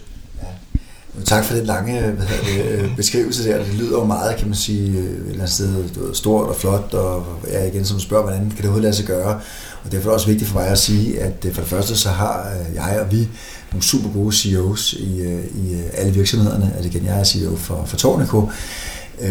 Tak 1.24 1.44
for 1.44 1.54
den 1.54 1.66
lange 1.66 2.06
øh, 2.06 2.14
hvad 2.14 2.26
det, 2.26 2.64
øh, 2.64 2.96
beskrivelse 2.96 3.48
der. 3.48 3.64
Det 3.64 3.74
lyder 3.74 3.98
jo 3.98 4.04
meget, 4.04 4.36
kan 4.36 4.46
man 4.46 4.56
sige, 4.56 4.98
øh, 4.98 5.04
et 5.04 5.18
eller 5.18 5.32
andet 5.32 5.50
sted 5.50 6.14
stort 6.14 6.48
og 6.48 6.56
flot, 6.56 6.94
og 6.94 7.26
jeg 7.52 7.68
igen 7.68 7.84
som 7.84 8.00
spørger, 8.00 8.22
hvordan 8.22 8.40
kan 8.40 8.50
det 8.50 8.60
overhovedet 8.60 8.82
lade 8.82 8.94
sig 8.94 9.06
gøre? 9.06 9.40
Og 9.84 9.92
derfor 9.92 10.04
er 10.04 10.10
det 10.10 10.14
også 10.14 10.26
vigtigt 10.26 10.50
for 10.50 10.58
mig 10.58 10.68
at 10.68 10.78
sige, 10.78 11.20
at 11.20 11.46
for 11.52 11.60
det 11.60 11.70
første 11.70 11.96
så 11.96 12.08
har 12.08 12.52
jeg 12.74 13.00
og 13.00 13.12
vi 13.12 13.28
nogle 13.72 13.82
super 13.82 14.08
gode 14.10 14.36
CEOs 14.36 14.92
i, 14.92 15.22
i 15.54 15.82
alle 15.94 16.12
virksomhederne. 16.12 16.72
Altså 16.76 16.88
igen, 16.88 17.06
jeg 17.06 17.20
er 17.20 17.24
CEO 17.24 17.56
for, 17.56 17.84
for 17.86 17.96
Tornico, 17.96 18.50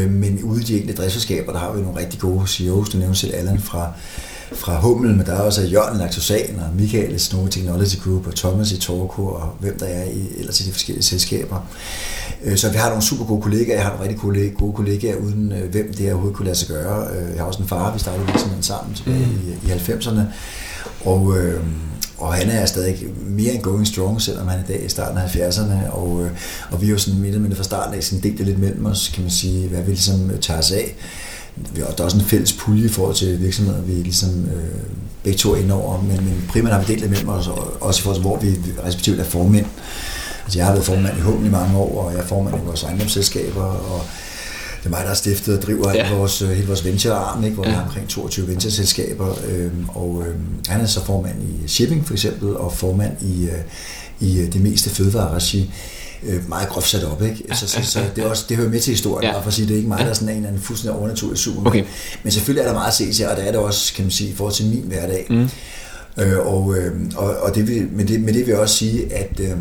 men 0.09 0.43
ude 0.43 0.61
i 0.61 0.63
de 0.63 0.73
enkelte 0.73 1.01
driftsselskaber, 1.01 1.51
der 1.51 1.59
har 1.59 1.73
vi 1.73 1.81
nogle 1.81 1.99
rigtig 1.99 2.19
gode 2.19 2.47
CEOs. 2.47 2.89
Du 2.89 2.97
nævner 2.97 3.15
selv 3.15 3.35
Allan 3.35 3.59
fra 3.59 3.91
fra 4.51 4.79
Hummel, 4.79 5.15
men 5.15 5.25
der 5.25 5.33
er 5.33 5.41
også 5.41 5.61
Jørgen 5.61 5.97
Laktosan 5.97 6.59
og 6.59 6.75
Michael 6.75 7.19
Snow 7.19 7.47
Technology 7.47 8.03
Group 8.03 8.27
og 8.27 8.35
Thomas 8.35 8.71
i 8.71 8.77
Torco 8.77 9.25
og 9.25 9.55
hvem 9.59 9.79
der 9.79 9.85
er 9.85 10.03
i, 10.03 10.27
ellers 10.37 10.61
i 10.61 10.63
de 10.63 10.71
forskellige 10.71 11.03
selskaber. 11.03 11.67
Øh, 12.43 12.57
så 12.57 12.69
vi 12.69 12.77
har 12.77 12.89
nogle 12.89 13.03
super 13.03 13.25
gode 13.25 13.41
kollegaer. 13.41 13.75
Jeg 13.75 13.83
har 13.83 13.91
nogle 13.91 14.05
rigtig 14.05 14.57
gode 14.57 14.73
kollegaer, 14.73 15.15
uden 15.15 15.51
øh, 15.51 15.71
hvem 15.71 15.93
det 15.93 16.11
overhovedet 16.11 16.37
kunne 16.37 16.45
lade 16.45 16.57
sig 16.57 16.67
gøre. 16.67 17.07
Øh, 17.07 17.29
jeg 17.29 17.37
har 17.37 17.45
også 17.45 17.61
en 17.61 17.67
far, 17.67 17.93
vi 17.93 17.99
startede 17.99 18.25
virksomheden 18.25 18.63
sammen 18.63 18.95
tilbage 18.95 19.25
mm. 19.25 19.67
i, 19.67 19.71
i 19.71 19.75
90'erne. 19.75 20.21
Og, 21.05 21.37
øh, 21.37 21.63
og 22.17 22.33
han 22.33 22.49
er 22.49 22.65
stadig 22.65 23.05
mere 23.25 23.53
end 23.53 23.61
going 23.61 23.87
strong, 23.87 24.21
selvom 24.21 24.47
han 24.47 24.59
er 24.59 24.63
i 24.63 24.67
dag 24.67 24.85
i 24.85 24.89
starten 24.89 25.17
af 25.17 25.35
70'erne, 25.35 25.91
og, 25.91 26.29
og 26.71 26.81
vi 26.81 26.85
er 26.85 26.89
jo 26.89 26.97
sådan 26.97 27.19
midt 27.19 27.41
mindre 27.41 27.55
fra 27.55 27.63
starten 27.63 27.95
af 27.95 28.03
sådan 28.03 28.23
delt 28.23 28.37
det 28.37 28.45
lidt 28.45 28.59
mellem 28.59 28.85
os, 28.85 29.11
kan 29.13 29.23
man 29.23 29.31
sige, 29.31 29.67
hvad 29.67 29.81
vi 29.81 29.91
ligesom 29.91 30.31
tager 30.41 30.59
os 30.59 30.71
af. 30.71 30.95
Vi 31.55 31.81
har, 31.81 31.87
der 31.87 32.01
er 32.01 32.05
også 32.05 32.17
en 32.17 32.23
fælles 32.23 32.53
pulje 32.53 32.85
i 32.85 32.89
forhold 32.89 33.15
til 33.15 33.41
virksomheder, 33.41 33.81
vi 33.81 33.93
ligesom 33.93 34.45
øh, 34.45 34.79
begge 35.23 35.37
to 35.37 35.53
er 35.53 35.57
inde 35.57 35.73
over, 35.73 36.01
men, 36.01 36.15
men 36.15 36.45
primært 36.49 36.73
har 36.73 36.79
vi 36.79 36.85
delt 36.87 37.01
det 37.01 37.09
mellem 37.09 37.29
os, 37.29 37.47
og 37.47 37.77
også 37.81 37.99
i 37.99 38.03
forhold 38.03 38.15
til, 38.15 38.21
hvor 38.21 38.37
vi 38.37 38.55
respektivt 38.85 39.19
er 39.19 39.23
formænd. 39.23 39.65
Altså 40.43 40.59
jeg 40.59 40.65
har 40.65 40.73
været 40.73 40.85
formand 40.85 41.17
i 41.17 41.21
Humlen 41.21 41.45
i 41.45 41.49
mange 41.49 41.77
år, 41.77 42.05
og 42.05 42.13
jeg 42.13 42.19
er 42.19 42.25
formand 42.25 42.55
i 42.55 42.65
vores 42.65 42.83
ejendomsselskaber, 42.83 43.63
og 43.63 44.01
det 44.79 44.85
er 44.85 44.89
mig, 44.89 45.01
der 45.01 45.07
har 45.07 45.15
stiftet 45.15 45.57
og 45.57 45.63
driver 45.63 45.91
ja. 45.95 46.03
hele 46.03 46.15
vores, 46.15 46.41
øh, 46.41 46.49
hele 46.49 46.67
vores 46.67 46.85
venturearm, 46.85 47.43
ikke, 47.43 47.55
hvor 47.55 47.63
ja. 47.63 47.69
vi 47.69 47.75
har 47.75 47.83
omkring 47.83 48.09
22 48.09 48.47
ventureselskaber, 48.47 49.35
øhm, 49.49 49.85
og 49.89 50.23
øhm, 50.27 50.45
han 50.67 50.81
er 50.81 50.85
så 50.85 51.05
formand 51.05 51.35
i 51.43 51.67
shipping 51.67 52.07
for 52.07 52.13
eksempel, 52.13 52.57
og 52.57 52.73
formand 52.73 53.21
i, 53.21 53.43
øh, 53.43 54.29
i 54.29 54.39
øh, 54.39 54.53
det 54.53 54.61
meste 54.61 54.89
fødevareregi 54.89 55.71
øh, 56.25 56.49
meget 56.49 56.69
groft 56.69 56.89
sat 56.89 57.03
op. 57.03 57.21
Ikke? 57.21 57.43
Så, 57.53 57.67
så, 57.67 57.83
så 57.83 58.03
det, 58.15 58.23
er 58.23 58.29
også, 58.29 58.45
det 58.49 58.57
hører 58.57 58.69
med 58.69 58.79
til 58.79 58.91
historien, 58.91 59.31
ja. 59.31 59.39
for 59.39 59.47
at 59.47 59.53
sige, 59.53 59.67
det 59.67 59.73
er 59.73 59.77
ikke 59.77 59.89
mig, 59.89 59.99
der 59.99 60.05
er 60.05 60.13
sådan 60.13 60.29
en 60.29 60.35
eller 60.35 60.47
anden 60.49 60.61
fuldstændig 60.61 60.99
overnaturlig 60.99 61.37
super. 61.37 61.69
Okay. 61.69 61.83
Men 62.23 62.31
selvfølgelig 62.31 62.61
er 62.61 62.67
der 62.67 62.73
meget 62.73 62.87
at 62.87 62.93
se 62.93 63.13
til, 63.13 63.27
og 63.27 63.37
der 63.37 63.43
er 63.43 63.51
det 63.51 63.59
også, 63.59 63.93
kan 63.93 64.05
man 64.05 64.11
sige, 64.11 64.29
i 64.29 64.33
forhold 64.35 64.53
til 64.53 64.65
min 64.65 64.83
hverdag. 64.87 65.27
Mm. 65.29 65.49
Øh, 66.17 66.39
og, 66.39 66.75
øh, 66.77 66.91
og, 67.15 67.37
og 67.37 67.55
det 67.55 67.67
vil, 67.67 67.87
med, 67.91 68.05
det, 68.05 68.21
med 68.21 68.33
det 68.33 68.45
vil 68.45 68.51
jeg 68.51 68.59
også 68.59 68.75
sige, 68.75 69.13
at 69.13 69.39
øh, 69.39 69.55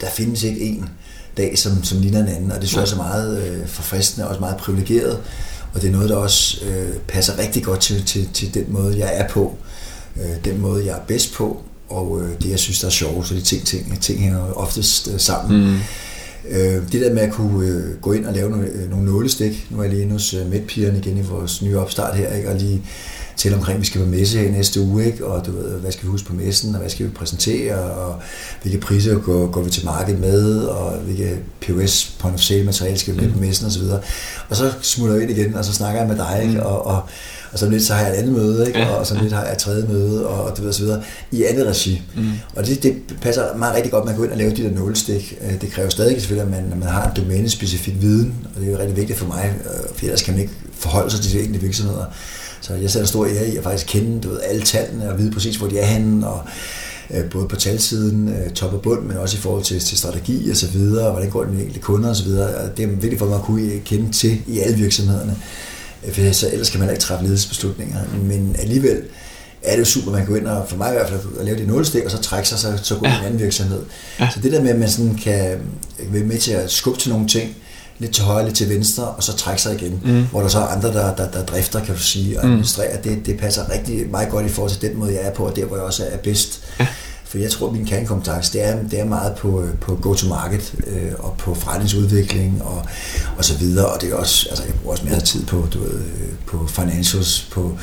der 0.00 0.10
findes 0.10 0.42
ikke 0.42 0.60
en 0.60 0.88
dag, 1.36 1.58
som, 1.58 1.84
som 1.84 2.00
ligner 2.00 2.20
en 2.20 2.28
anden, 2.28 2.52
og 2.52 2.60
det 2.60 2.68
synes 2.68 2.90
jeg 2.90 2.98
er 2.98 3.02
meget 3.02 3.42
øh, 3.42 3.66
forfriskende 3.66 4.24
og 4.24 4.28
også 4.28 4.40
meget 4.40 4.56
privilegeret, 4.56 5.18
og 5.74 5.82
det 5.82 5.88
er 5.88 5.92
noget, 5.92 6.08
der 6.08 6.16
også 6.16 6.64
øh, 6.64 6.96
passer 7.08 7.38
rigtig 7.38 7.64
godt 7.64 7.80
til, 7.80 8.04
til, 8.04 8.28
til 8.34 8.54
den 8.54 8.64
måde, 8.68 8.98
jeg 8.98 9.10
er 9.14 9.28
på, 9.28 9.56
øh, 10.16 10.44
den 10.44 10.60
måde, 10.60 10.86
jeg 10.86 10.94
er 10.94 11.00
bedst 11.06 11.34
på, 11.34 11.62
og 11.92 12.22
øh, 12.22 12.28
det, 12.42 12.50
jeg 12.50 12.58
synes, 12.58 12.80
der 12.80 12.86
er 12.86 12.90
sjovt, 12.90 13.28
så 13.28 13.34
de 13.34 13.40
ting, 13.40 13.66
ting, 13.66 14.00
ting 14.00 14.20
hænger 14.20 14.52
oftest 14.52 15.10
øh, 15.12 15.20
sammen. 15.20 15.70
Mm. 15.70 15.76
Øh, 16.48 16.92
det 16.92 17.00
der 17.00 17.14
med 17.14 17.22
at 17.22 17.32
kunne 17.32 17.66
øh, 17.66 18.00
gå 18.00 18.12
ind 18.12 18.26
og 18.26 18.34
lave 18.34 18.50
nogle, 18.50 18.66
øh, 18.66 18.90
nogle 18.90 19.04
nålestik, 19.04 19.66
nu 19.70 19.78
er 19.78 19.82
jeg 19.82 19.92
lige 19.92 20.02
inde 20.02 20.12
hos 20.12 20.34
øh, 20.34 20.50
Medpigerne 20.50 20.98
igen 20.98 21.18
i 21.18 21.22
vores 21.22 21.62
nye 21.62 21.78
opstart 21.78 22.16
her, 22.16 22.34
ikke? 22.34 22.48
og 22.48 22.56
lige 22.56 22.82
tale 23.36 23.56
omkring, 23.56 23.76
at 23.76 23.80
vi 23.80 23.86
skal 23.86 24.00
på 24.00 24.06
messe 24.06 24.38
her 24.38 24.50
næste 24.50 24.80
uge, 24.80 25.06
ikke? 25.06 25.26
og 25.26 25.46
du 25.46 25.50
ved, 25.50 25.80
hvad 25.80 25.92
skal 25.92 26.04
vi 26.04 26.10
huske 26.10 26.28
på 26.28 26.34
messen, 26.34 26.74
og 26.74 26.80
hvad 26.80 26.90
skal 26.90 27.06
vi 27.06 27.10
præsentere, 27.10 27.74
og 27.74 28.20
hvilke 28.62 28.80
priser 28.80 29.18
går, 29.18 29.46
går 29.50 29.62
vi 29.62 29.70
til 29.70 29.84
markedet 29.84 30.20
med, 30.20 30.64
og 30.64 30.98
hvilke 30.98 31.38
POS, 31.60 32.16
point 32.18 32.34
of 32.34 32.40
sale 32.40 32.64
materiale 32.64 32.98
skal 32.98 33.14
vi 33.14 33.20
med 33.20 33.28
mm. 33.28 33.34
på 33.34 33.40
messen 33.40 33.66
osv. 33.66 33.82
Og 34.48 34.56
så 34.56 34.72
smutter 34.82 35.14
jeg 35.14 35.22
ind 35.22 35.38
igen, 35.38 35.54
og 35.54 35.64
så 35.64 35.72
snakker 35.72 36.00
jeg 36.00 36.08
med 36.08 36.16
dig, 36.16 36.40
ikke? 36.42 36.54
Mm. 36.54 36.66
Og, 36.66 36.86
og, 36.86 37.02
og 37.52 37.58
så 37.58 37.68
lidt 37.68 37.82
så 37.82 37.94
har 37.94 38.06
jeg 38.06 38.14
et 38.14 38.18
andet 38.18 38.32
møde, 38.32 38.66
ikke? 38.66 38.78
Ja. 38.78 38.86
og 38.86 39.06
så 39.06 39.18
lidt 39.22 39.32
har 39.32 39.44
jeg 39.44 39.52
et 39.52 39.58
tredje 39.58 39.86
møde, 39.88 40.26
og, 40.26 40.44
og, 40.44 40.64
og 40.66 40.74
så 40.74 40.82
videre, 40.82 41.02
i 41.30 41.44
andet 41.44 41.66
regi. 41.66 42.02
Mm. 42.16 42.30
Og 42.56 42.66
det, 42.66 42.82
det 42.82 42.94
passer 43.20 43.56
meget 43.56 43.74
rigtig 43.74 43.92
godt, 43.92 44.02
at 44.02 44.06
man 44.06 44.16
går 44.16 44.24
ind 44.24 44.32
og 44.32 44.38
laver 44.38 44.54
de 44.54 44.62
der 44.62 44.70
nålestik. 44.70 45.38
Øh, 45.40 45.60
det 45.60 45.70
kræver 45.70 45.88
stadig 45.88 46.20
selvfølgelig, 46.20 46.54
at 46.56 46.62
man, 46.62 46.72
at 46.72 46.78
man 46.78 46.88
har 46.88 47.04
en 47.04 47.16
domænespecifik 47.16 47.94
viden, 48.00 48.34
og 48.54 48.60
det 48.60 48.68
er 48.68 48.72
jo 48.72 48.78
rigtig 48.78 48.96
vigtigt 48.96 49.18
for 49.18 49.26
mig, 49.26 49.54
øh, 49.64 49.96
for 49.96 50.04
ellers 50.04 50.22
kan 50.22 50.34
man 50.34 50.40
ikke 50.42 50.54
forholde 50.72 51.10
sig 51.10 51.20
til 51.20 51.32
de 51.32 51.38
enkelte 51.38 51.60
virksomheder. 51.60 52.04
Så 52.60 52.74
jeg 52.74 52.90
sætter 52.90 53.06
stor 53.06 53.26
ære 53.26 53.48
i 53.48 53.56
at 53.56 53.62
faktisk 53.62 53.86
kende 53.86 54.20
du 54.20 54.28
ved, 54.28 54.40
alle 54.44 54.62
tallene 54.62 55.10
og 55.10 55.18
vide 55.18 55.30
præcis, 55.30 55.56
hvor 55.56 55.68
de 55.68 55.78
er 55.78 55.86
henne, 55.86 56.26
og 56.28 56.42
øh, 57.10 57.30
både 57.30 57.48
på 57.48 57.56
talsiden, 57.56 58.28
øh, 58.28 58.50
top 58.50 58.72
og 58.72 58.82
bund, 58.82 59.02
men 59.02 59.16
også 59.16 59.36
i 59.36 59.40
forhold 59.40 59.64
til, 59.64 59.80
til 59.80 59.98
strategi 59.98 60.50
og 60.50 60.56
så 60.56 60.66
videre, 60.66 61.06
og 61.06 61.12
hvordan 61.12 61.30
går 61.30 61.42
det 61.44 61.52
med 61.52 61.60
enkelte 61.60 61.80
kunder 61.80 62.08
og 62.08 62.16
så 62.16 62.24
videre. 62.24 62.68
Det 62.76 62.82
er 62.82 62.86
vigtigt 62.86 63.18
for 63.18 63.26
mig 63.26 63.34
at 63.34 63.42
kunne 63.42 63.78
kende 63.84 64.12
til 64.12 64.38
i 64.46 64.58
alle 64.58 64.76
virksomhederne, 64.76 65.36
for 66.12 66.32
så 66.32 66.48
ellers 66.52 66.70
kan 66.70 66.80
man 66.80 66.90
ikke 66.90 67.00
træffe 67.00 67.24
ledelsesbeslutninger. 67.24 67.98
Men 68.22 68.56
alligevel 68.58 69.02
er 69.62 69.72
det 69.72 69.78
jo 69.78 69.84
super, 69.84 70.10
man 70.10 70.20
kan 70.20 70.28
gå 70.28 70.34
ind 70.34 70.46
og, 70.46 70.68
for 70.68 70.76
mig 70.76 70.88
i 70.90 70.92
hvert 70.92 71.08
fald, 71.08 71.20
at 71.38 71.44
lave 71.44 71.58
det 71.58 71.66
nålestik, 71.66 72.04
og 72.04 72.10
så 72.10 72.18
trække 72.18 72.48
sig, 72.48 72.58
så, 72.58 72.78
så 72.82 72.94
gå 72.94 73.06
ja. 73.06 73.14
i 73.14 73.18
en 73.18 73.24
anden 73.24 73.40
virksomhed. 73.40 73.82
Ja. 74.20 74.28
Så 74.34 74.40
det 74.40 74.52
der 74.52 74.62
med, 74.62 74.70
at 74.70 74.78
man 74.78 74.90
sådan 74.90 75.14
kan 75.14 75.58
være 75.98 76.24
med 76.24 76.38
til 76.38 76.52
at 76.52 76.70
skubbe 76.70 77.00
til 77.00 77.10
nogle 77.10 77.28
ting, 77.28 77.56
lidt 77.98 78.14
til 78.14 78.24
højre, 78.24 78.44
lidt 78.44 78.56
til 78.56 78.68
venstre, 78.68 79.04
og 79.04 79.22
så 79.22 79.36
trække 79.36 79.62
sig 79.62 79.74
igen. 79.74 80.00
Mm. 80.04 80.26
Hvor 80.30 80.40
der 80.40 80.48
så 80.48 80.58
er 80.58 80.66
andre, 80.66 80.88
der, 80.88 81.14
der, 81.14 81.30
der 81.30 81.44
drifter, 81.44 81.84
kan 81.84 81.94
du 81.94 82.00
sige, 82.00 82.38
og 82.40 82.46
mm. 82.46 82.52
administrerer. 82.52 82.96
Mm. 82.96 83.02
Det, 83.02 83.26
det 83.26 83.38
passer 83.38 83.70
rigtig 83.72 84.10
meget 84.10 84.28
godt 84.28 84.46
i 84.46 84.48
forhold 84.48 84.72
til 84.72 84.82
den 84.82 84.98
måde, 84.98 85.12
jeg 85.14 85.22
er 85.22 85.34
på, 85.34 85.46
og 85.46 85.56
der, 85.56 85.64
hvor 85.64 85.76
jeg 85.76 85.84
også 85.84 86.04
er 86.10 86.16
bedst. 86.16 86.60
Ja. 86.80 86.86
For 87.32 87.38
jeg 87.38 87.50
tror, 87.50 87.66
at 87.66 87.72
min 87.72 87.86
kernekompetence, 87.86 88.52
det 88.52 88.64
er, 88.64 88.82
det 88.90 89.00
er 89.00 89.04
meget 89.04 89.36
på, 89.36 89.64
på 89.80 89.96
go-to-market, 89.96 90.74
øh, 90.86 91.12
og 91.18 91.34
på 91.38 91.54
forretningsudvikling, 91.54 92.62
og, 92.62 92.86
og 93.38 93.44
så 93.44 93.58
videre. 93.58 93.86
Og 93.86 94.00
det 94.00 94.10
er 94.10 94.14
også, 94.14 94.46
altså 94.48 94.64
jeg 94.64 94.74
bruger 94.74 94.92
også 94.92 95.04
mere 95.04 95.20
tid 95.20 95.46
på, 95.46 95.66
du 95.74 95.78
ved, 95.78 96.00
på 96.46 96.66
financials, 96.66 97.48
på, 97.52 97.78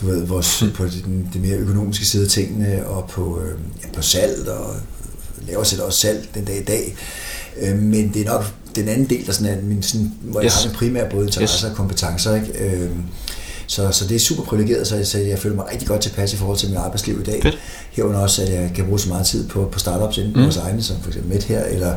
du 0.00 0.06
ved, 0.06 0.26
vores, 0.26 0.62
mm. 0.62 0.70
på 0.72 0.84
den, 0.84 1.28
det 1.32 1.40
mere 1.40 1.56
økonomiske 1.56 2.04
side 2.04 2.24
af 2.24 2.30
tingene, 2.30 2.86
og 2.86 3.08
på, 3.08 3.40
øh, 3.40 3.58
ja, 3.82 3.88
på 3.96 4.02
salg, 4.02 4.48
og 4.48 4.74
laver 5.48 5.64
selv 5.64 5.82
også 5.82 5.98
salg 5.98 6.28
den 6.34 6.44
dag 6.44 6.60
i 6.60 6.64
dag. 6.64 6.96
Øh, 7.60 7.78
men 7.78 8.14
det 8.14 8.22
er 8.22 8.32
nok 8.32 8.44
den 8.76 8.88
anden 8.88 9.10
del, 9.10 9.26
der 9.26 9.32
sådan 9.32 9.58
er 9.58 9.62
min, 9.62 9.82
sådan, 9.82 10.12
hvor 10.20 10.42
yes. 10.42 10.44
jeg 10.44 10.62
har 10.62 10.70
en 10.70 10.76
primær 10.76 11.08
både 11.10 11.26
interesse 11.26 11.66
yes. 11.66 11.70
og 11.70 11.76
kompetencer. 11.76 12.34
Ikke? 12.34 12.52
Øh, 12.58 12.90
så, 13.66 13.90
så 13.90 14.08
det 14.08 14.14
er 14.14 14.18
super 14.18 14.42
privilegeret, 14.42 14.86
så 14.86 14.96
jeg, 14.96 15.06
så 15.06 15.18
jeg 15.18 15.38
føler 15.38 15.56
mig 15.56 15.64
rigtig 15.72 15.88
godt 15.88 16.00
tilpas 16.00 16.32
i 16.32 16.36
forhold 16.36 16.58
til 16.58 16.68
mit 16.68 16.78
arbejdsliv 16.78 17.20
i 17.20 17.24
dag. 17.24 17.42
Fedt. 17.42 17.58
Herunder 17.90 18.20
også, 18.20 18.42
at 18.42 18.52
jeg 18.52 18.70
kan 18.74 18.84
bruge 18.84 19.00
så 19.00 19.08
meget 19.08 19.26
tid 19.26 19.48
på, 19.48 19.68
på 19.72 19.78
startups 19.78 20.18
inden 20.18 20.32
mm. 20.32 20.42
vores 20.42 20.56
egne, 20.56 20.82
som 20.82 20.96
for 21.00 21.08
eksempel 21.08 21.32
Med 21.32 21.42
her, 21.42 21.64
eller, 21.64 21.94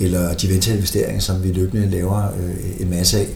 eller 0.00 0.34
de 0.34 0.48
venture-investeringer, 0.48 1.20
som 1.20 1.44
vi 1.44 1.52
løbende 1.52 1.90
laver 1.90 2.22
øh, 2.40 2.80
en 2.80 2.90
masse 2.90 3.18
af 3.18 3.26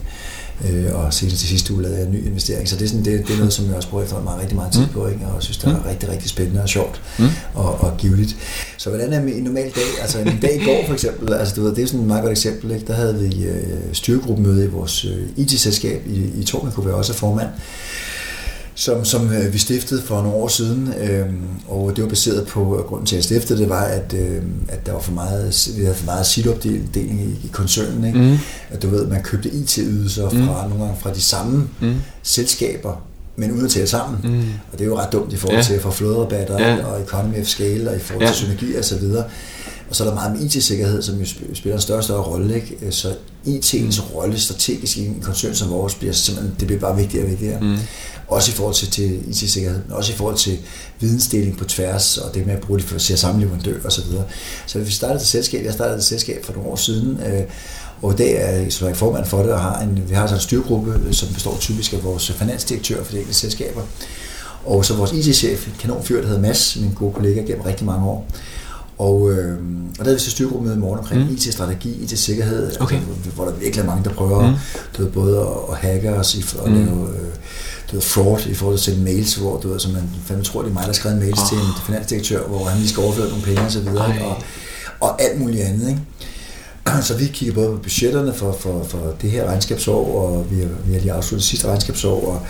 øh, 0.69 0.95
og 0.95 1.13
senest 1.13 1.39
til 1.39 1.47
sidste 1.47 1.73
uge 1.73 1.81
lavede 1.81 1.97
jeg 1.97 2.07
en 2.07 2.13
ny 2.13 2.25
investering. 2.27 2.69
Så 2.69 2.75
det 2.75 2.83
er, 2.83 2.87
sådan, 2.87 3.05
det, 3.05 3.27
det 3.27 3.33
er 3.33 3.37
noget, 3.37 3.53
som 3.53 3.67
jeg 3.67 3.75
også 3.75 3.89
bruger 3.89 4.03
efter 4.03 4.21
meget, 4.21 4.39
rigtig 4.39 4.55
meget 4.55 4.73
tid 4.73 4.81
mm. 4.81 4.93
på, 4.93 5.07
ikke? 5.07 5.25
og 5.25 5.43
synes, 5.43 5.57
det 5.57 5.67
er 5.67 5.77
mm. 5.77 5.83
rigtig, 5.89 6.09
rigtig 6.09 6.29
spændende 6.29 6.61
og 6.61 6.69
sjovt 6.69 7.01
mm. 7.19 7.25
og, 7.53 7.81
og 7.81 7.97
givetigt. 7.97 8.35
Så 8.77 8.89
hvordan 8.89 9.13
er 9.13 9.19
en 9.19 9.43
normal 9.43 9.71
dag? 9.75 10.01
Altså 10.01 10.19
en 10.19 10.39
dag 10.41 10.61
i 10.61 10.65
går 10.65 10.83
for 10.85 10.93
eksempel, 10.93 11.33
altså, 11.33 11.55
du 11.55 11.63
ved, 11.63 11.75
det 11.75 11.83
er 11.83 11.87
sådan 11.87 11.99
et 11.99 12.07
meget 12.07 12.21
godt 12.21 12.31
eksempel. 12.31 12.71
Ikke? 12.71 12.87
Der 12.87 12.93
havde 12.93 13.19
vi 13.19 13.43
øh, 13.43 13.63
styregruppemøde 13.93 14.65
i 14.65 14.67
vores 14.67 15.05
øh, 15.05 15.27
IT-selskab 15.35 16.01
i, 16.07 16.41
i 16.41 16.43
Torben, 16.43 16.71
hvor 16.71 16.83
jeg 16.85 16.93
også 16.93 17.13
formand 17.13 17.49
som, 18.81 19.05
som 19.05 19.33
øh, 19.33 19.53
vi 19.53 19.57
stiftede 19.57 20.01
for 20.01 20.15
nogle 20.15 20.33
år 20.37 20.47
siden, 20.47 20.93
øh, 21.01 21.25
og 21.67 21.95
det 21.95 22.03
var 22.03 22.09
baseret 22.09 22.47
på, 22.47 22.73
at 22.73 22.85
grunden 22.85 23.05
til 23.05 23.15
at 23.15 23.23
stifte 23.23 23.57
det 23.57 23.69
var, 23.69 23.83
at, 23.83 24.13
øh, 24.13 24.41
at 24.67 24.85
der 24.85 24.91
var 24.91 24.99
for 24.99 25.11
meget, 25.11 25.69
vi 25.77 25.83
havde 25.83 25.95
for 25.95 26.05
meget 26.05 26.25
siloopdeling 26.25 27.21
i, 27.21 27.47
i 27.47 27.49
koncernen. 27.51 28.05
Ikke? 28.05 28.19
Mm. 28.19 28.37
At 28.69 28.81
du 28.81 28.89
ved, 28.89 29.07
man 29.07 29.23
købte 29.23 29.49
IT-ydelser 29.49 30.29
fra 30.29 30.63
mm. 30.63 30.69
nogle 30.69 30.85
gange 30.85 30.99
fra 31.01 31.13
de 31.13 31.21
samme 31.21 31.69
mm. 31.81 31.95
selskaber, 32.23 33.01
men 33.35 33.51
uden 33.51 33.65
at 33.65 33.71
tale 33.71 33.87
sammen. 33.87 34.19
Mm. 34.23 34.49
Og 34.71 34.79
det 34.79 34.81
er 34.81 34.85
jo 34.85 34.97
ret 34.97 35.11
dumt 35.11 35.33
i 35.33 35.35
forhold 35.35 35.63
til 35.63 35.73
at 35.73 35.81
få 35.81 35.91
flåderabatter 35.91 36.59
ja. 36.59 36.85
og 36.85 37.01
economy 37.01 37.41
of 37.41 37.45
scale 37.45 37.89
og 37.89 37.95
i 37.95 37.99
forhold 37.99 38.27
til 38.27 38.27
ja. 38.27 38.33
synergi 38.33 38.75
og 38.75 38.85
så 38.85 38.97
videre. 38.99 39.23
Og 39.91 39.97
så 39.97 40.03
er 40.03 40.07
der 40.07 40.15
meget 40.15 40.31
med 40.31 40.41
IT-sikkerhed, 40.41 41.01
som 41.01 41.19
jo 41.19 41.25
spiller 41.25 41.75
en 41.75 41.81
større 41.81 41.97
og 41.97 42.03
større 42.03 42.21
rolle. 42.21 42.55
Ikke? 42.55 42.91
Så 42.91 43.13
IT'ens 43.47 44.13
rolle 44.15 44.39
strategisk 44.39 44.97
i 44.97 45.05
en 45.05 45.21
koncern 45.21 45.55
som 45.55 45.69
vores 45.69 45.95
bliver 45.95 46.13
simpelthen, 46.13 46.55
det 46.59 46.67
bliver 46.67 46.79
bare 46.79 46.97
vigtigere 46.97 47.25
og 47.25 47.29
vigtigere. 47.29 47.59
Mm. 47.61 47.77
Også 48.27 48.51
i 48.51 48.53
forhold 48.53 48.75
til, 48.75 48.91
til 48.91 49.29
IT-sikkerhed, 49.29 49.81
også 49.89 50.13
i 50.13 50.15
forhold 50.15 50.37
til 50.37 50.57
vidensdeling 50.99 51.57
på 51.57 51.65
tværs, 51.65 52.17
og 52.17 52.33
det 52.33 52.45
med 52.45 52.53
at 52.53 52.61
bruge 52.61 52.79
det 52.79 52.87
for 52.87 52.95
at 52.95 53.01
se 53.01 53.17
samme 53.17 53.41
leverandør 53.41 53.77
osv. 53.85 53.89
Så, 53.89 54.01
videre. 54.09 54.23
så 54.67 54.79
vi 54.79 54.91
startede 54.91 55.19
et 55.19 55.27
selskab, 55.27 55.65
jeg 55.65 55.73
startede 55.73 55.97
et 55.97 56.03
selskab 56.03 56.45
for 56.45 56.53
nogle 56.53 56.69
år 56.69 56.75
siden, 56.75 57.19
øh, 57.27 57.43
og 58.01 58.13
i 58.13 58.15
dag 58.15 58.35
er 58.35 58.51
jeg, 58.51 58.73
så 58.73 58.87
jeg 58.87 58.97
formand 58.97 59.25
for 59.25 59.43
det, 59.43 59.51
og 59.51 59.59
har 59.59 59.81
en, 59.81 60.03
vi 60.07 60.13
har 60.13 60.27
så 60.27 60.33
en 60.33 60.41
styrgruppe, 60.41 61.13
som 61.13 61.33
består 61.33 61.57
typisk 61.59 61.93
af 61.93 62.03
vores 62.03 62.31
finansdirektør 62.31 63.03
for 63.03 63.11
de 63.11 63.17
enkelte 63.17 63.39
selskaber, 63.39 63.81
og 64.65 64.85
så 64.85 64.93
vores 64.93 65.11
IT-chef, 65.11 65.67
en 65.67 65.73
kanonfyr, 65.79 66.21
der 66.21 66.27
hedder 66.27 66.41
Mads, 66.41 66.77
min 66.81 66.91
gode 66.95 67.13
kollega 67.13 67.41
gennem 67.41 67.61
rigtig 67.61 67.85
mange 67.85 68.05
år. 68.05 68.27
Og, 69.07 69.31
øh, 69.31 69.57
og 69.91 69.97
der 69.97 70.03
havde 70.03 70.15
vi 70.15 70.21
så 70.21 70.31
styrgruppe 70.31 70.73
i 70.73 70.75
morgen 70.75 70.99
omkring 70.99 71.21
mm. 71.21 71.33
IT-strategi, 71.33 72.03
IT-sikkerhed, 72.03 72.81
okay. 72.81 72.95
altså, 72.95 73.31
hvor 73.35 73.45
der 73.45 73.51
virkelig 73.51 73.81
er 73.81 73.85
mange, 73.85 74.03
der 74.03 74.13
prøver 74.13 74.49
mm. 74.49 74.55
du 74.97 75.03
ved, 75.03 75.11
både 75.11 75.39
at, 75.39 75.47
at 75.71 75.77
hacke 75.77 76.09
os 76.13 76.35
i, 76.35 76.43
og 76.59 76.69
mm. 76.69 76.75
lave 76.75 77.09
øh, 77.09 77.31
du 77.91 77.95
ved, 77.95 78.01
fraud 78.01 78.39
i 78.49 78.53
forhold 78.53 78.77
til 78.77 78.91
at 78.91 78.95
sende 78.95 79.11
mails, 79.11 79.35
hvor 79.35 79.57
du 79.57 79.69
ved, 79.69 79.79
så 79.79 79.89
man 79.89 80.09
fandme 80.25 80.43
tror, 80.43 80.61
det 80.61 80.69
er 80.69 80.73
mig, 80.73 80.81
der 80.81 80.87
har 80.87 80.93
skrevet 80.93 81.19
mails 81.19 81.39
oh. 81.39 81.49
til 81.49 81.57
en 81.57 81.73
finansdirektør, 81.85 82.47
hvor 82.47 82.65
han 82.65 82.77
lige 82.77 82.89
skal 82.89 83.03
overføre 83.03 83.29
nogle 83.29 83.43
penge 83.43 83.61
og 83.61 83.71
så 83.71 83.79
videre, 83.79 84.13
og, 84.25 84.35
og 84.99 85.21
alt 85.21 85.39
muligt 85.39 85.63
andet. 85.63 85.89
Ikke? 85.89 86.01
Så 87.07 87.17
vi 87.17 87.25
kigger 87.25 87.53
både 87.53 87.69
på 87.69 87.77
budgetterne 87.77 88.33
for, 88.33 88.51
for, 88.59 88.83
for 88.83 89.13
det 89.21 89.31
her 89.31 89.45
regnskabsår, 89.45 90.15
og 90.15 90.51
vi 90.51 90.59
har, 90.61 90.69
vi 90.85 90.93
har 90.93 90.99
lige 90.99 91.13
afsluttet 91.13 91.47
sidste 91.47 91.67
regnskabsår, 91.67 92.27
og 92.27 92.41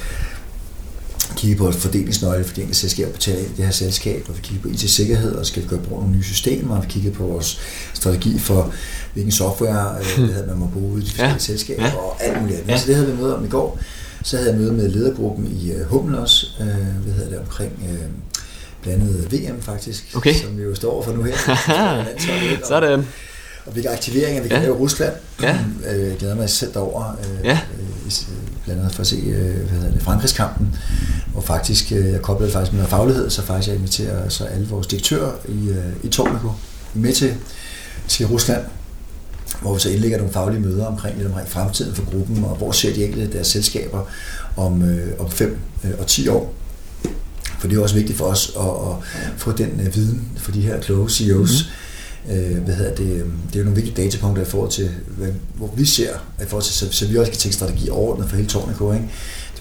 kigge 1.42 1.56
på 1.56 1.72
fordelingsnøgle 1.72 2.44
for 2.44 2.56
de 2.56 2.62
enkelte 2.62 2.80
selskaber 2.80 3.12
betaler 3.12 3.40
ind 3.40 3.48
i 3.48 3.58
det 3.58 3.66
her 3.66 3.72
selskab, 3.72 4.26
og 4.30 4.38
vi 4.38 4.42
kigger 4.42 4.62
på 4.62 4.70
IT-sikkerhed, 4.70 5.36
og 5.36 5.46
skal 5.46 5.64
vi 5.64 5.68
gøre 5.68 5.80
brug 5.80 5.98
af 5.98 6.02
nogle 6.04 6.18
nye 6.18 6.24
systemer, 6.24 6.78
og 6.78 6.84
vi 6.84 6.88
kigger 6.90 7.12
på 7.12 7.24
vores 7.24 7.60
strategi 7.94 8.40
for, 8.40 8.74
hvilken 9.14 9.32
software 9.32 9.96
øh, 10.00 10.24
hmm. 10.24 10.48
man 10.48 10.58
må 10.58 10.68
bruge 10.68 11.00
i 11.00 11.02
de 11.02 11.08
forskellige 11.08 11.34
ja. 11.34 11.38
selskaber, 11.38 11.86
ja. 11.86 11.96
og 11.96 12.24
alt 12.24 12.42
muligt 12.42 12.60
andet. 12.60 12.72
Ja. 12.72 12.78
Så 12.78 12.88
det 12.88 12.96
havde 12.96 13.12
vi 13.12 13.22
møde 13.22 13.38
om 13.38 13.46
i 13.46 13.50
går, 13.50 13.80
Så 14.24 14.38
havde 14.38 14.50
jeg 14.50 14.60
møde 14.60 14.74
med 14.74 14.90
ledergruppen 14.90 15.48
i 15.62 15.72
uh, 15.76 15.82
Hummel 15.82 16.20
også, 16.20 16.48
uh, 16.60 16.66
hvad 17.04 17.14
hedder 17.14 17.30
det, 17.30 17.40
omkring 17.40 17.72
uh, 17.82 18.10
blandt 18.82 19.04
andet 19.04 19.32
VM 19.32 19.62
faktisk, 19.62 20.12
okay. 20.16 20.34
som 20.34 20.58
vi 20.58 20.64
jo 20.64 20.76
står 20.76 21.04
for 21.04 21.12
nu 21.12 21.24
her. 21.24 21.36
Sådan. 22.68 23.08
Og 23.66 23.72
hvilke 23.72 23.90
aktiveringer 23.90 24.42
vi 24.42 24.48
kan 24.48 24.58
ja. 24.58 24.64
lave 24.64 24.76
i 24.76 24.80
Rusland. 24.80 25.14
Ja. 25.42 25.60
Jeg 25.86 26.16
glæder 26.20 26.36
mig 26.36 26.50
selv 26.50 26.74
derover, 26.74 27.18
øh, 27.20 27.46
ja. 27.46 27.60
Øh, 28.20 28.64
blandt 28.66 28.82
andet 28.82 28.96
for 28.96 29.02
at 29.02 29.08
se 29.08 29.16
øh, 29.16 29.70
hvad 29.70 29.80
hedder 29.80 29.92
det, 29.92 30.02
Frankrigskampen, 30.02 30.76
hvor 31.32 31.42
faktisk, 31.42 31.92
øh, 31.92 32.12
jeg 32.12 32.22
koblede 32.22 32.52
faktisk 32.52 32.72
med 32.72 32.78
noget 32.78 32.90
faglighed, 32.90 33.30
så 33.30 33.42
faktisk 33.42 33.68
jeg 33.68 33.76
inviterer 33.76 34.30
så 34.30 34.46
alle 34.46 34.68
vores 34.68 34.88
direktører 34.88 35.32
i, 35.48 35.70
i 36.04 36.08
Tornico 36.08 36.52
med 36.94 37.14
til, 37.14 37.36
til 38.08 38.28
Rusland, 38.28 38.66
hvor 39.62 39.74
vi 39.74 39.80
så 39.80 39.90
indlægger 39.90 40.18
nogle 40.18 40.34
faglige 40.34 40.62
møder 40.62 40.86
omkring, 40.86 41.18
lidt 41.18 41.28
omkring 41.28 41.50
fremtiden 41.50 41.96
for 41.96 42.12
gruppen, 42.12 42.44
og 42.44 42.56
hvor 42.56 42.72
ser 42.72 42.94
de 42.94 43.06
enkelte 43.06 43.34
deres 43.34 43.48
selskaber 43.48 44.04
om, 44.58 44.82
øh, 44.82 45.12
om 45.20 45.32
fem 45.32 45.58
øh, 45.84 45.92
og 46.00 46.08
ti 46.08 46.28
år. 46.28 46.54
For 47.60 47.68
det 47.68 47.78
er 47.78 47.82
også 47.82 47.96
vigtigt 47.96 48.18
for 48.18 48.26
os 48.26 48.52
at, 48.60 48.64
at 48.66 49.38
få 49.38 49.52
den 49.52 49.82
øh, 49.86 49.96
viden 49.96 50.28
for 50.38 50.52
de 50.52 50.62
her 50.62 50.82
kloge 50.82 51.10
CEOs. 51.10 51.52
Mm-hmm. 51.52 51.81
Øh, 52.30 52.58
hvad 52.58 52.76
hedder 52.76 52.96
det, 52.96 53.12
øhm, 53.14 53.32
det 53.48 53.56
er 53.56 53.60
jo 53.60 53.66
nogle 53.66 53.82
vigtige 53.82 54.04
datapunkter 54.04 54.42
i 54.42 54.46
forhold 54.46 54.72
til, 54.72 54.90
hvad, 55.08 55.30
hvor 55.56 55.74
vi 55.76 55.86
ser, 55.86 56.14
i 56.42 56.46
forhold 56.48 56.64
til, 56.64 56.74
så, 56.74 56.92
så 56.92 57.08
vi 57.08 57.18
også 57.18 57.32
kan 57.32 57.40
tænke 57.40 57.56
strategi 57.56 57.90
overordnet 57.90 58.30
for 58.30 58.36
hele 58.36 58.50
Tornico. 58.50 58.94
Ikke? 58.94 59.10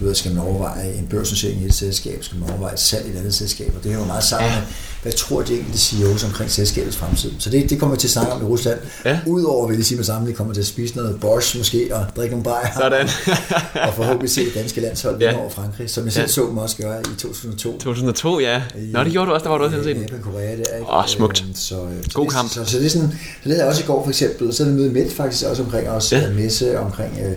Du 0.01 0.05
ved, 0.05 0.15
skal 0.15 0.35
man 0.35 0.45
overveje 0.45 0.93
en 0.93 1.07
børsnotering 1.11 1.63
i 1.63 1.67
et 1.67 1.75
selskab, 1.75 2.25
skal 2.25 2.39
man 2.39 2.51
overveje 2.51 2.73
et 2.73 2.81
salg 2.81 3.07
i 3.07 3.11
et 3.11 3.17
andet 3.17 3.35
selskab, 3.35 3.69
og 3.69 3.75
det 3.75 3.85
hænger 3.85 4.01
jo 4.01 4.07
meget 4.07 4.25
sammen 4.25 4.51
med, 4.51 4.63
hvad 5.03 5.13
tror 5.13 5.43
de 5.43 5.55
enkelte 5.59 5.79
CEOs 5.79 6.25
omkring 6.25 6.51
selskabets 6.51 6.97
fremtid. 6.97 7.33
Så 7.39 7.51
det, 7.51 7.71
det 7.71 7.79
kommer 7.79 7.97
vi 7.97 8.01
til 8.01 8.07
at 8.07 8.13
snakke 8.13 8.33
om 8.33 8.43
i 8.43 8.45
Rusland. 8.45 8.79
Ja. 9.05 9.21
Udover, 9.27 9.69
vil 9.69 9.77
jeg 9.77 9.85
sige 9.85 9.97
med 9.97 10.05
sammen, 10.05 10.29
vi 10.29 10.33
kommer 10.33 10.55
til 10.55 10.61
at 10.61 10.67
spise 10.67 10.97
noget 10.97 11.21
Bosch 11.21 11.59
måske, 11.59 11.97
og 11.97 12.07
drikke 12.17 12.31
nogle 12.31 12.45
bajer. 12.45 12.69
Sådan. 12.77 13.09
og 13.89 13.95
forhåbentlig 13.95 14.31
se 14.31 14.45
det 14.45 14.55
danske 14.55 14.81
landshold 14.81 15.21
ja. 15.21 15.39
over 15.39 15.51
Frankrig, 15.51 15.91
som 15.91 16.05
jeg 16.05 16.13
selv 16.13 16.25
ja. 16.25 16.29
så 16.29 16.47
dem 16.47 16.59
også 16.59 16.77
gøre 16.77 17.01
i 17.01 17.17
2002. 17.19 17.73
2002, 17.73 18.41
ja. 18.41 18.63
Nå, 18.93 19.05
det 19.05 19.13
gjorde 19.13 19.29
du 19.29 19.35
også, 19.35 19.45
der 19.45 19.51
var 19.51 19.59
du 19.59 19.65
også 19.65 19.83
set. 19.83 20.01
Japan, 20.01 20.21
Korea, 20.23 20.57
det 20.57 20.67
er. 20.71 20.81
Åh, 20.81 20.99
oh, 20.99 21.07
smukt. 21.07 21.43
Øhm, 21.47 21.55
så, 21.55 21.87
God 22.15 22.27
kamp. 22.27 22.51
Så, 22.51 22.65
så, 22.65 22.71
så, 22.71 22.79
det 22.79 22.87
er 22.87 22.91
sådan, 22.91 23.13
så 23.43 23.49
det 23.49 23.61
er 23.61 23.65
også 23.65 23.83
i 23.83 23.87
går 23.87 24.03
for 24.03 24.11
eksempel, 24.11 24.55
så 24.55 24.63
er 24.63 24.67
det 24.67 24.77
møde 24.77 24.91
med 24.91 25.11
faktisk 25.11 25.47
også 25.47 25.63
omkring 25.63 25.89
os, 25.91 26.13
ja. 26.13 26.31
messe 26.31 26.79
omkring, 26.79 27.19
øh, 27.25 27.37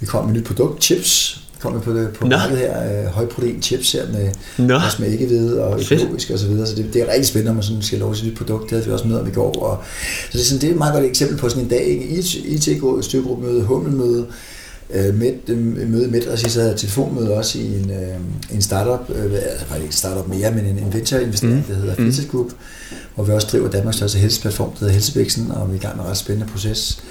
vi 0.00 0.06
kom 0.06 0.24
med 0.24 0.34
nyt 0.34 0.44
produkt, 0.44 0.84
chips, 0.84 1.43
kommer 1.64 1.80
på, 1.80 1.92
det, 1.92 2.08
på 2.20 2.26
markedet 2.26 2.58
her, 2.58 3.02
øh, 3.02 3.06
højprotein 3.06 3.62
chips 3.62 3.92
her 3.92 4.02
med, 4.12 4.30
Nå. 4.66 4.74
også 4.74 5.02
med 5.02 5.12
æggehvide 5.12 5.64
og 5.64 5.80
økologisk 5.80 6.30
og 6.30 6.38
så 6.38 6.46
videre. 6.46 6.66
Så 6.66 6.74
det, 6.74 6.94
det 6.94 7.02
er 7.02 7.06
rigtig 7.06 7.26
spændende, 7.26 7.50
når 7.50 7.54
man 7.54 7.62
sådan 7.62 7.82
skal 7.82 7.98
love 7.98 8.16
sit 8.16 8.26
nyt 8.26 8.36
produkt. 8.36 8.62
Det 8.62 8.70
havde 8.70 8.84
vi 8.84 8.92
også 8.92 9.08
med 9.08 9.16
om 9.16 9.28
i 9.28 9.30
går. 9.30 9.52
Og, 9.62 9.84
så 10.30 10.38
det 10.38 10.40
er, 10.40 10.44
sådan, 10.44 10.60
det 10.60 10.66
er 10.66 10.72
et 10.72 10.78
meget 10.78 10.94
godt 10.94 11.04
eksempel 11.04 11.38
på 11.38 11.48
sådan 11.48 11.62
en 11.62 11.68
dag. 11.68 11.86
Ikke? 11.86 12.04
IT, 12.44 12.62
styrgruppemøde, 13.04 13.62
hummelmøde, 13.62 14.26
øh, 14.90 15.14
med, 15.14 15.32
øh, 15.48 15.90
møde 15.90 16.10
med, 16.10 16.26
og 16.26 16.38
så 16.38 16.60
havde 16.60 16.74
telefonmøde 16.76 17.34
også 17.34 17.58
i 17.58 17.66
en, 17.66 17.90
øh, 17.90 18.54
en 18.54 18.62
startup, 18.62 19.16
øh, 19.16 19.24
altså 19.24 19.66
faktisk 19.66 19.74
ikke 19.74 19.86
en 19.86 19.92
startup 19.92 20.28
mere, 20.28 20.50
men 20.50 20.66
en, 20.66 20.78
en 20.78 20.92
venture-investering, 20.94 21.56
mm. 21.56 21.62
der 21.62 21.74
hedder 21.74 21.94
mm. 21.98 22.04
Fitness 22.04 22.30
Group, 22.30 22.50
hvor 23.14 23.24
vi 23.24 23.32
også 23.32 23.48
driver 23.52 23.70
Danmarks 23.70 23.96
største 23.96 24.18
helseplatform, 24.18 24.70
der 24.70 24.78
hedder 24.78 24.92
Helsebæksen, 24.92 25.50
og 25.50 25.68
vi 25.68 25.76
er 25.76 25.80
i 25.80 25.82
gang 25.82 25.96
med 25.96 26.04
en 26.04 26.10
ret 26.10 26.16
spændende 26.16 26.52
proces 26.52 27.02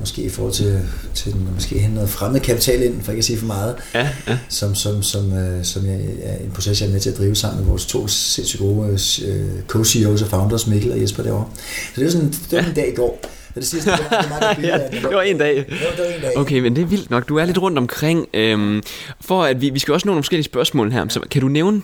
måske 0.00 0.22
i 0.22 0.28
forhold 0.28 0.52
til, 0.52 0.80
til 1.14 1.32
den, 1.32 1.48
måske 1.54 1.78
hente 1.78 1.94
noget 1.94 2.10
fremmed 2.10 2.40
kapital 2.40 2.82
ind, 2.82 3.02
for 3.02 3.12
ikke 3.12 3.18
at 3.18 3.24
sige 3.24 3.38
for 3.38 3.46
meget, 3.46 3.76
ja, 3.94 4.08
ja. 4.28 4.38
som, 4.48 4.74
som, 4.74 5.02
som, 5.02 5.32
øh, 5.32 5.64
som 5.64 5.86
jeg, 5.86 6.00
er 6.22 6.36
en 6.36 6.50
proces, 6.54 6.80
jeg 6.80 6.88
er 6.88 6.92
med 6.92 7.00
til 7.00 7.10
at 7.10 7.18
drive 7.18 7.34
sammen 7.34 7.60
med 7.60 7.68
vores 7.68 7.86
to 7.86 8.06
sindssygt 8.08 8.60
gode 8.60 8.98
øh, 9.24 9.48
co-CEOs 9.68 10.22
og 10.22 10.28
founders, 10.28 10.66
Mikkel 10.66 10.92
og 10.92 11.00
Jesper 11.00 11.22
derovre. 11.22 11.46
Så 11.54 11.92
det 11.96 12.04
var 12.04 12.10
sådan, 12.10 12.28
det 12.28 12.52
var 12.52 12.58
ja. 12.58 12.68
en 12.68 12.74
dag 12.74 12.88
i 12.92 12.94
går. 12.94 13.20
Det 13.58 13.66
sidste, 13.66 13.90
det 13.90 13.98
var, 14.10 14.20
det 14.22 14.30
var, 14.30 14.56
ja, 14.62 14.78
det 15.02 15.14
var 15.14 15.22
en 15.22 15.38
dag. 15.38 15.56
Ja, 15.56 15.62
det 15.62 15.68
var 15.98 16.04
en 16.04 16.20
dag. 16.22 16.38
Okay, 16.38 16.60
men 16.60 16.76
det 16.76 16.82
er 16.82 16.86
vildt 16.86 17.10
nok. 17.10 17.28
Du 17.28 17.36
er 17.36 17.44
lidt 17.44 17.58
rundt 17.58 17.78
omkring. 17.78 18.26
Øhm, 18.34 18.82
for 19.20 19.44
at 19.44 19.60
vi, 19.60 19.70
vi 19.70 19.78
skal 19.78 19.94
også 19.94 20.06
nå 20.06 20.10
nogle 20.10 20.22
forskellige 20.22 20.44
spørgsmål 20.44 20.92
her. 20.92 21.08
Så 21.08 21.20
kan 21.20 21.40
du 21.40 21.48
nævne 21.48 21.82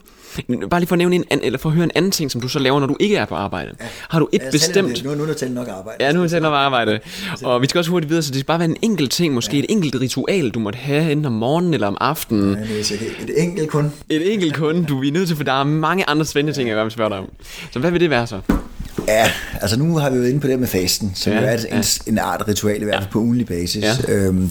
Bare 0.71 0.81
lige 0.81 0.89
for 0.89 0.95
at 0.95 0.99
nævne 0.99 1.17
en 1.17 1.25
anden, 1.31 1.47
eller 1.47 1.59
for 1.59 1.69
at 1.69 1.75
høre 1.75 1.85
en 1.85 1.91
anden 1.95 2.11
ting, 2.11 2.31
som 2.31 2.41
du 2.41 2.49
så 2.49 2.59
laver, 2.59 2.81
når 2.81 2.87
du 2.87 2.97
ikke 3.01 3.17
er 3.17 3.25
på 3.25 3.35
arbejde. 3.35 3.71
Ja. 3.81 3.87
Har 4.09 4.19
du 4.19 4.29
et 4.33 4.43
ja, 4.43 4.51
bestemt... 4.51 5.05
Nu, 5.05 5.15
nu 5.15 5.25
er 5.25 5.33
talt 5.33 5.55
nok 5.55 5.69
arbejde. 5.69 6.05
Ja, 6.05 6.13
nu 6.13 6.23
er 6.23 6.29
der 6.29 6.41
nok 6.41 6.55
arbejde. 6.55 7.01
Og 7.43 7.63
vi 7.63 7.67
skal 7.67 7.79
også 7.79 7.91
hurtigt 7.91 8.09
videre, 8.11 8.23
så 8.23 8.31
det 8.31 8.39
skal 8.39 8.47
bare 8.47 8.59
være 8.59 8.69
en 8.69 8.77
enkelt 8.83 9.11
ting, 9.11 9.35
måske 9.35 9.57
ja. 9.57 9.59
et 9.59 9.67
enkelt 9.69 10.01
ritual, 10.01 10.51
du 10.51 10.59
måtte 10.59 10.77
have 10.77 11.13
enten 11.13 11.25
om 11.25 11.33
morgenen 11.33 11.75
eller 11.75 11.87
om 11.87 11.97
aftenen. 12.01 12.55
Ja, 12.55 12.61
det 12.61 12.93
er 12.93 13.23
et 13.23 13.43
enkelt 13.43 13.71
kun. 13.71 13.93
Et 14.09 14.33
enkelt 14.33 14.57
kun, 14.57 14.85
du 14.85 15.03
er 15.03 15.13
nødt 15.13 15.29
til, 15.29 15.37
for 15.37 15.45
der 15.45 15.53
er 15.53 15.65
mange 15.65 16.09
andre 16.09 16.25
spændende 16.25 16.59
ting, 16.59 16.69
jeg 16.69 16.75
gerne 16.75 16.85
vil 16.85 16.93
spørge 16.93 17.11
dig 17.11 17.19
om. 17.19 17.31
Så 17.73 17.79
hvad 17.79 17.91
vil 17.91 18.01
det 18.01 18.11
være 18.11 18.27
så? 18.27 18.41
Ja, 19.09 19.31
altså 19.61 19.79
nu 19.79 19.97
har 19.97 20.11
vi 20.11 20.17
jo 20.17 20.23
inde 20.25 20.41
på 20.41 20.47
det 20.47 20.59
med 20.59 20.69
fasten, 20.69 21.13
som 21.15 21.33
ja, 21.33 21.41
jo 21.41 21.47
er 21.47 21.53
en, 21.53 21.61
ja. 21.71 21.83
en 22.07 22.19
art 22.19 22.49
ritual, 22.49 22.83
i 22.83 22.85
hvert 22.85 22.95
fald 22.95 23.05
ja. 23.05 23.13
på 23.13 23.19
ugenlig 23.19 23.47
basis. 23.47 23.85
Ja. 23.85 23.95
Øhm, 24.09 24.51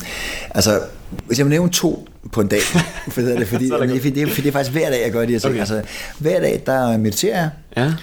altså, 0.50 0.80
hvis 1.28 1.38
jeg 1.38 1.46
må 1.46 1.50
nævne 1.50 1.70
to 1.70 2.08
på 2.32 2.42
en 2.42 2.48
dag, 2.48 2.60
for 3.12 3.22
det, 3.22 3.42
er, 3.42 3.46
fordi, 3.46 3.70
det, 3.70 3.80
fordi, 3.80 4.10
det, 4.10 4.30
fordi 4.30 4.42
det 4.42 4.48
er 4.48 4.52
faktisk 4.52 4.72
hver 4.72 4.90
dag, 4.90 5.04
jeg 5.04 5.12
gør 5.12 5.26
de 5.26 5.32
her 5.32 5.40
ting. 5.40 5.52
Okay. 5.52 5.60
Altså, 5.60 5.82
hver 6.20 6.40
dag, 6.40 6.64
der 6.66 6.98
mediterer 6.98 7.38
jeg, 7.38 7.50
ja. 7.78 7.94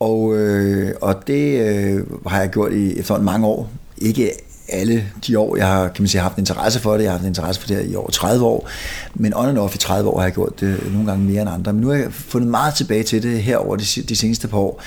og, 0.00 0.36
øh, 0.36 0.94
og 1.00 1.22
det 1.26 1.60
øh, 1.60 2.02
har 2.26 2.40
jeg 2.40 2.50
gjort 2.50 2.72
i 2.72 2.98
efterhånden 2.98 3.24
mange 3.24 3.46
år. 3.46 3.70
Ikke 3.98 4.32
alle 4.72 5.04
de 5.26 5.38
år, 5.38 5.56
jeg 5.56 5.66
har 5.66 5.88
kan 5.88 6.02
man 6.02 6.08
sige, 6.08 6.20
haft 6.20 6.34
en 6.34 6.40
interesse 6.40 6.80
for 6.80 6.92
det. 6.96 7.02
Jeg 7.02 7.10
har 7.10 7.18
haft 7.18 7.22
en 7.22 7.28
interesse 7.28 7.60
for 7.60 7.68
det 7.68 7.90
i 7.90 7.96
over 7.96 8.10
30 8.10 8.44
år. 8.44 8.68
Men 9.14 9.34
on 9.34 9.48
and 9.48 9.58
off 9.58 9.74
i 9.74 9.78
30 9.78 10.10
år 10.10 10.18
har 10.18 10.26
jeg 10.26 10.34
gjort 10.34 10.60
det 10.60 10.92
nogle 10.92 11.06
gange 11.06 11.24
mere 11.24 11.42
end 11.42 11.50
andre. 11.50 11.72
Men 11.72 11.80
nu 11.80 11.88
har 11.88 11.94
jeg 11.94 12.12
fundet 12.12 12.50
meget 12.50 12.74
tilbage 12.74 13.02
til 13.02 13.22
det 13.22 13.42
her 13.42 13.56
over 13.56 13.76
de, 13.76 13.84
de 14.08 14.16
seneste 14.16 14.48
par 14.48 14.58
år. 14.58 14.82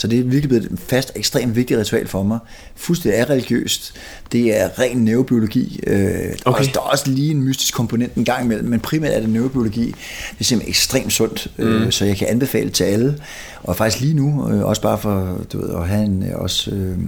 Så 0.00 0.06
det 0.06 0.18
er 0.18 0.22
virkelig 0.22 0.48
blevet 0.48 0.64
et 0.72 0.78
fast, 0.78 1.12
ekstremt 1.16 1.56
vigtigt 1.56 1.80
ritual 1.80 2.08
for 2.08 2.22
mig. 2.22 2.38
Fuldstændig 2.76 3.20
er 3.20 3.30
religiøst. 3.30 3.94
Det 4.32 4.60
er 4.60 4.78
ren 4.78 4.96
neurobiologi. 4.96 5.80
Øh, 5.86 6.32
okay. 6.44 6.64
der 6.64 6.80
er 6.80 6.84
også 6.84 7.10
lige 7.10 7.30
en 7.30 7.42
mystisk 7.42 7.74
komponent 7.74 8.14
en 8.14 8.24
gang 8.24 8.44
imellem, 8.44 8.68
men 8.68 8.80
primært 8.80 9.12
er 9.12 9.20
det 9.20 9.28
neurobiologi. 9.28 9.86
Det 9.86 10.40
er 10.40 10.44
simpelthen 10.44 10.70
ekstremt 10.70 11.12
sundt, 11.12 11.48
øh, 11.58 11.84
mm. 11.84 11.90
så 11.90 12.04
jeg 12.04 12.16
kan 12.16 12.28
anbefale 12.28 12.70
til 12.70 12.84
alle. 12.84 13.18
Og 13.62 13.76
faktisk 13.76 14.00
lige 14.02 14.14
nu, 14.14 14.50
øh, 14.50 14.64
også 14.64 14.82
bare 14.82 14.98
for 14.98 15.40
du 15.52 15.60
ved, 15.60 15.74
at 15.74 15.88
have 15.88 16.04
en, 16.04 16.24
også, 16.34 16.70
øh, 16.70 16.98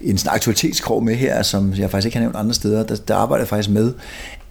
en 0.00 0.18
sådan 0.18 0.34
aktualitetskrog 0.34 1.04
med 1.04 1.14
her, 1.14 1.42
som 1.42 1.74
jeg 1.74 1.90
faktisk 1.90 2.06
ikke 2.06 2.16
har 2.16 2.22
nævnt 2.22 2.36
andre 2.36 2.54
steder, 2.54 2.82
der, 2.82 2.96
der 2.96 3.14
arbejder 3.14 3.42
jeg 3.42 3.48
faktisk 3.48 3.70
med, 3.70 3.92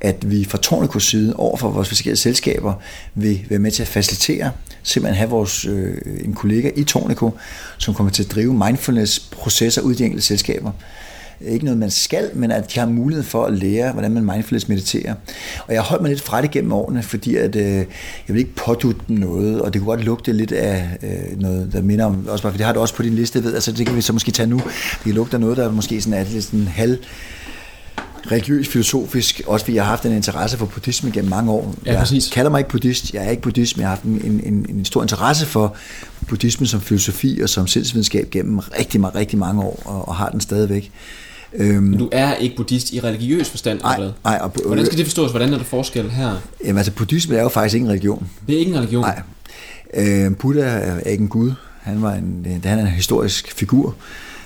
at 0.01 0.31
vi 0.31 0.45
fra 0.45 0.57
Tornikos 0.57 1.07
side 1.07 1.33
over 1.35 1.57
for 1.57 1.69
vores 1.69 1.87
forskellige 1.87 2.17
selskaber 2.17 2.73
vil 3.15 3.45
være 3.49 3.59
med 3.59 3.71
til 3.71 3.81
at 3.81 3.87
facilitere, 3.87 4.51
simpelthen 4.83 5.17
have 5.17 5.29
vores, 5.29 5.65
øh, 5.65 5.97
en 6.25 6.33
kollega 6.33 6.71
i 6.75 6.83
Tornico, 6.83 7.31
som 7.77 7.93
kommer 7.93 8.11
til 8.11 8.23
at 8.23 8.31
drive 8.31 8.53
mindfulness-processer 8.53 9.81
ud 9.81 9.93
i 9.93 9.95
de 9.95 10.03
enkelte 10.03 10.25
selskaber. 10.25 10.71
Ikke 11.41 11.65
noget, 11.65 11.79
man 11.79 11.91
skal, 11.91 12.29
men 12.33 12.51
at 12.51 12.73
de 12.73 12.79
har 12.79 12.87
mulighed 12.87 13.23
for 13.23 13.45
at 13.45 13.53
lære, 13.53 13.91
hvordan 13.91 14.11
man 14.11 14.23
mindfulness 14.23 14.67
mediterer. 14.67 15.13
Og 15.67 15.73
jeg 15.73 15.81
holdt 15.81 16.01
mig 16.01 16.09
lidt 16.09 16.21
fra 16.21 16.41
det 16.41 16.51
gennem 16.51 16.71
årene, 16.71 17.03
fordi 17.03 17.35
at, 17.35 17.55
øh, 17.55 17.75
jeg 17.75 17.85
vil 18.27 18.37
ikke 18.37 18.55
pådutte 18.55 19.01
dem 19.07 19.17
noget, 19.17 19.61
og 19.61 19.73
det 19.73 19.81
kunne 19.81 19.89
godt 19.89 20.05
lugte 20.05 20.33
lidt 20.33 20.51
af 20.51 20.97
øh, 21.03 21.41
noget, 21.41 21.73
der 21.73 21.81
minder 21.81 22.05
om, 22.05 22.27
også 22.27 22.43
bare, 22.43 22.51
for 22.51 22.57
det 22.57 22.65
har 22.65 22.73
du 22.73 22.79
også 22.79 22.95
på 22.95 23.03
din 23.03 23.13
liste, 23.13 23.43
ved, 23.43 23.53
altså 23.53 23.71
det 23.71 23.85
kan 23.85 23.95
vi 23.95 24.01
så 24.01 24.13
måske 24.13 24.31
tage 24.31 24.47
nu. 24.47 24.57
Det 24.65 25.03
kan 25.03 25.13
lugte 25.13 25.35
af 25.35 25.41
noget, 25.41 25.57
der 25.57 25.71
måske 25.71 26.01
sådan 26.01 26.19
er 26.19 26.23
lidt 26.31 26.43
sådan 26.43 26.67
halv 26.67 26.97
religiøs, 28.31 28.67
filosofisk, 28.67 29.41
også 29.47 29.65
fordi 29.65 29.75
jeg 29.75 29.83
har 29.83 29.89
haft 29.89 30.05
en 30.05 30.11
interesse 30.11 30.57
for 30.57 30.65
buddhisme 30.65 31.11
gennem 31.11 31.29
mange 31.29 31.51
år. 31.51 31.75
Ja, 31.85 31.91
jeg 31.91 31.99
præcis. 31.99 32.29
kalder 32.29 32.51
mig 32.51 32.59
ikke 32.59 32.69
buddhist, 32.69 33.13
jeg 33.13 33.25
er 33.25 33.29
ikke 33.29 33.41
buddhist, 33.41 33.77
men 33.77 33.81
jeg 33.81 33.89
har 33.89 33.95
haft 33.95 34.03
en, 34.03 34.41
en, 34.43 34.65
en 34.69 34.85
stor 34.85 35.01
interesse 35.01 35.45
for 35.45 35.75
buddhisme 36.27 36.67
som 36.67 36.81
filosofi 36.81 37.39
og 37.43 37.49
som 37.49 37.67
sindsvidenskab 37.67 38.29
gennem 38.29 38.59
rigtig, 38.59 39.15
rigtig 39.15 39.39
mange 39.39 39.61
år, 39.61 39.81
og, 39.85 40.07
og 40.07 40.15
har 40.15 40.29
den 40.29 40.41
stadigvæk. 40.41 40.91
Øhm, 41.53 41.97
du 41.97 42.09
er 42.11 42.35
ikke 42.35 42.55
buddhist 42.55 42.93
i 42.93 42.99
religiøs 42.99 43.49
forstand? 43.49 43.81
Nej, 43.81 43.99
nej. 44.23 44.39
Og, 44.41 44.51
Hvordan 44.65 44.85
skal 44.85 44.97
det 44.97 45.05
forstås? 45.05 45.31
Hvordan 45.31 45.53
er 45.53 45.57
der 45.57 45.63
forskel 45.63 46.09
her? 46.09 46.35
Jamen 46.63 46.77
altså, 46.77 46.91
buddhisme 46.91 47.35
er 47.35 47.41
jo 47.41 47.49
faktisk 47.49 47.73
ikke 47.75 47.85
en 47.85 47.91
religion. 47.91 48.27
Det 48.47 48.55
er 48.55 48.59
ikke 48.59 48.71
en 48.71 48.77
religion? 48.77 49.01
Nej. 49.01 49.21
Øh, 49.93 50.35
Buddha 50.35 50.61
er 50.61 50.99
ikke 50.99 51.21
en 51.21 51.27
gud. 51.27 51.51
Han, 51.81 52.01
var 52.01 52.13
en, 52.13 52.61
han 52.63 52.79
er 52.79 52.83
en 52.83 52.87
historisk 52.87 53.53
figur 53.55 53.95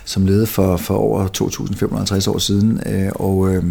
som 0.06 0.26
levede 0.26 0.48
for, 0.48 0.78
for 0.78 0.96
over 0.96 1.28
2.550 1.28 2.30
år 2.30 2.38
siden, 2.38 2.82
øh, 2.86 3.12
og 3.16 3.56
øh, 3.56 3.63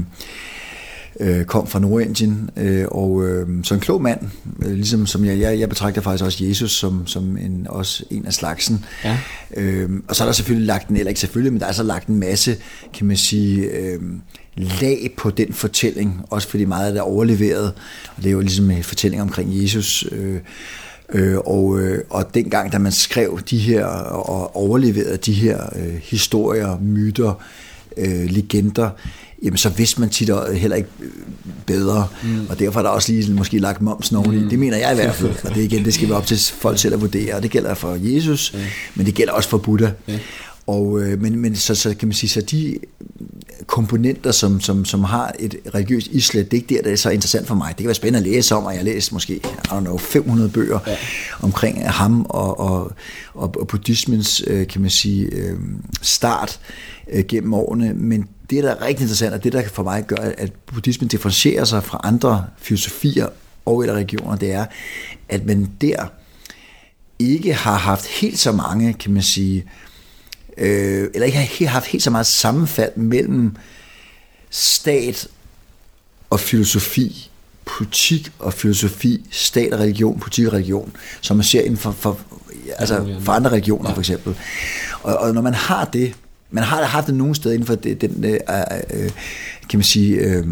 øh, 1.20 1.44
kom 1.44 1.66
fra 1.66 1.78
Nordindien, 1.78 2.50
øh, 2.56 2.84
og 2.88 3.28
øh, 3.28 3.48
så 3.64 3.74
en 3.74 3.80
klog 3.80 4.02
mand, 4.02 4.20
øh, 4.62 4.72
ligesom 4.72 5.06
som 5.06 5.24
jeg, 5.24 5.40
jeg, 5.40 5.58
jeg 5.58 5.68
betragter 5.68 6.00
faktisk 6.00 6.24
også 6.24 6.44
Jesus 6.44 6.72
som, 6.72 7.06
som 7.06 7.36
en, 7.36 7.66
også 7.68 8.04
en 8.10 8.26
af 8.26 8.32
slagsen. 8.34 8.84
Ja. 9.04 9.18
Øh, 9.56 9.90
og 10.08 10.16
så 10.16 10.24
er 10.24 10.28
der 10.28 10.32
selvfølgelig 10.32 10.66
lagt 10.66 10.88
en, 10.88 10.96
eller 10.96 11.08
ikke 11.08 11.20
selvfølgelig, 11.20 11.52
men 11.52 11.60
der 11.60 11.66
er 11.66 11.72
så 11.72 11.82
lagt 11.82 12.08
en 12.08 12.20
masse, 12.20 12.56
kan 12.94 13.06
man 13.06 13.16
sige, 13.16 13.62
øh, 13.62 14.00
lag 14.56 15.14
på 15.16 15.30
den 15.30 15.52
fortælling, 15.52 16.20
også 16.30 16.48
fordi 16.48 16.64
meget 16.64 16.86
af 16.86 16.92
det 16.92 16.98
er 16.98 17.04
overleveret, 17.04 17.72
og 18.16 18.22
det 18.22 18.26
er 18.26 18.32
jo 18.32 18.40
ligesom 18.40 18.70
en 18.70 18.82
fortælling 18.82 19.22
omkring 19.22 19.62
Jesus, 19.62 20.04
øh, 20.12 20.40
Øh, 21.12 21.38
og, 21.38 21.80
øh, 21.80 22.04
og 22.10 22.34
dengang, 22.34 22.72
da 22.72 22.78
man 22.78 22.92
skrev 22.92 23.40
de 23.50 23.58
her 23.58 23.86
og 23.86 24.56
overleverede 24.56 25.16
de 25.16 25.32
her 25.32 25.60
øh, 25.76 25.94
historier, 26.02 26.78
myter, 26.80 27.42
øh, 27.96 28.30
legender, 28.30 28.90
jamen 29.42 29.56
så 29.56 29.68
vidste 29.68 30.00
man 30.00 30.10
tit 30.10 30.30
heller 30.54 30.76
ikke 30.76 30.88
bedre, 31.66 32.08
mm. 32.24 32.46
og 32.48 32.58
derfor 32.58 32.80
er 32.80 32.84
der 32.84 32.90
også 32.90 33.12
lige 33.12 33.32
måske 33.32 33.58
lagt 33.58 33.82
momsen 33.82 34.16
oveni. 34.16 34.42
Mm. 34.42 34.48
Det 34.48 34.58
mener 34.58 34.76
jeg 34.76 34.92
i 34.92 34.94
hvert 34.94 35.14
fald, 35.14 35.34
og 35.44 35.54
det 35.54 35.62
igen, 35.62 35.84
det 35.84 35.94
skal 35.94 36.08
være 36.08 36.18
op 36.18 36.26
til 36.26 36.38
folk 36.38 36.78
selv 36.78 36.94
at 36.94 37.00
vurdere, 37.00 37.34
og 37.34 37.42
det 37.42 37.50
gælder 37.50 37.74
for 37.74 37.98
Jesus, 38.00 38.52
mm. 38.54 38.60
men 38.94 39.06
det 39.06 39.14
gælder 39.14 39.32
også 39.32 39.48
for 39.48 39.58
Buddha. 39.58 39.90
Mm. 40.08 40.14
Og, 40.66 41.00
øh, 41.00 41.22
men, 41.22 41.38
men 41.38 41.56
så, 41.56 41.74
så 41.74 41.94
kan 41.94 42.08
man 42.08 42.14
sige, 42.14 42.30
så 42.30 42.40
de 42.40 42.78
komponenter, 43.66 44.32
som, 44.32 44.60
som, 44.60 44.84
som 44.84 45.04
har 45.04 45.32
et 45.38 45.56
religiøst 45.74 46.06
islet, 46.06 46.50
det 46.50 46.56
er 46.56 46.60
ikke 46.60 46.74
der, 46.74 46.82
det 46.82 46.92
er 46.92 46.96
så 46.96 47.10
interessant 47.10 47.46
for 47.46 47.54
mig. 47.54 47.68
Det 47.68 47.76
kan 47.76 47.86
være 47.86 47.94
spændende 47.94 48.28
at 48.28 48.34
læse 48.34 48.54
om, 48.54 48.64
og 48.64 48.72
jeg 48.72 48.78
har 48.78 48.84
læst 48.84 49.12
måske, 49.12 49.34
I 49.34 49.40
don't 49.66 49.80
know, 49.80 49.96
500 49.96 50.50
bøger 50.50 50.78
ja. 50.86 50.96
omkring 51.40 51.90
ham 51.90 52.26
og, 52.28 52.60
og, 52.60 52.92
og, 53.34 53.54
og 53.58 53.66
buddhismens, 53.66 54.42
øh, 54.46 54.66
kan 54.66 54.80
man 54.80 54.90
sige, 54.90 55.24
øh, 55.26 55.58
start 56.02 56.60
øh, 57.12 57.24
gennem 57.28 57.54
årene, 57.54 57.94
men 57.94 58.28
det, 58.50 58.64
der 58.64 58.70
er 58.70 58.86
rigtig 58.86 59.02
interessant, 59.02 59.34
og 59.34 59.44
det, 59.44 59.52
der 59.52 59.68
for 59.68 59.82
mig 59.82 60.04
gør, 60.06 60.32
at 60.38 60.52
buddhismen 60.52 61.08
differentierer 61.08 61.64
sig 61.64 61.84
fra 61.84 62.00
andre 62.04 62.44
filosofier 62.58 63.26
og 63.66 63.80
eller 63.80 63.94
regioner, 63.94 64.36
det 64.36 64.52
er, 64.52 64.66
at 65.28 65.46
man 65.46 65.70
der 65.80 66.06
ikke 67.18 67.54
har 67.54 67.76
haft 67.76 68.06
helt 68.06 68.38
så 68.38 68.52
mange, 68.52 68.92
kan 68.92 69.12
man 69.12 69.22
sige, 69.22 69.58
øh, 69.58 69.91
eller 70.56 71.24
ikke 71.24 71.38
har 71.38 71.66
haft 71.66 71.86
helt 71.86 72.02
så 72.02 72.10
meget 72.10 72.26
sammenfald 72.26 72.96
mellem 72.96 73.56
stat 74.50 75.28
og 76.30 76.40
filosofi, 76.40 77.30
politik 77.64 78.32
og 78.38 78.54
filosofi, 78.54 79.26
stat 79.30 79.72
og 79.72 79.80
religion, 79.80 80.18
politik 80.20 80.46
og 80.46 80.52
religion, 80.52 80.92
som 81.20 81.36
man 81.36 81.44
ser 81.44 81.60
inden 81.60 81.76
for, 81.76 81.90
for, 81.90 82.20
altså 82.78 83.16
for 83.20 83.32
andre 83.32 83.50
regioner 83.50 83.90
ja. 83.90 83.94
for 83.94 84.00
eksempel. 84.00 84.36
Og, 85.02 85.16
og 85.16 85.34
når 85.34 85.42
man 85.42 85.54
har 85.54 85.84
det, 85.84 86.14
man 86.50 86.64
har 86.64 86.84
haft 86.84 87.06
det 87.06 87.14
nogle 87.14 87.34
steder 87.34 87.54
inden 87.54 87.66
for 87.66 87.74
det, 87.74 88.00
den, 88.00 88.24
øh, 88.24 88.40
øh, 88.90 89.10
kan 89.70 89.78
man 89.78 89.82
sige, 89.82 90.14
øh, 90.16 90.46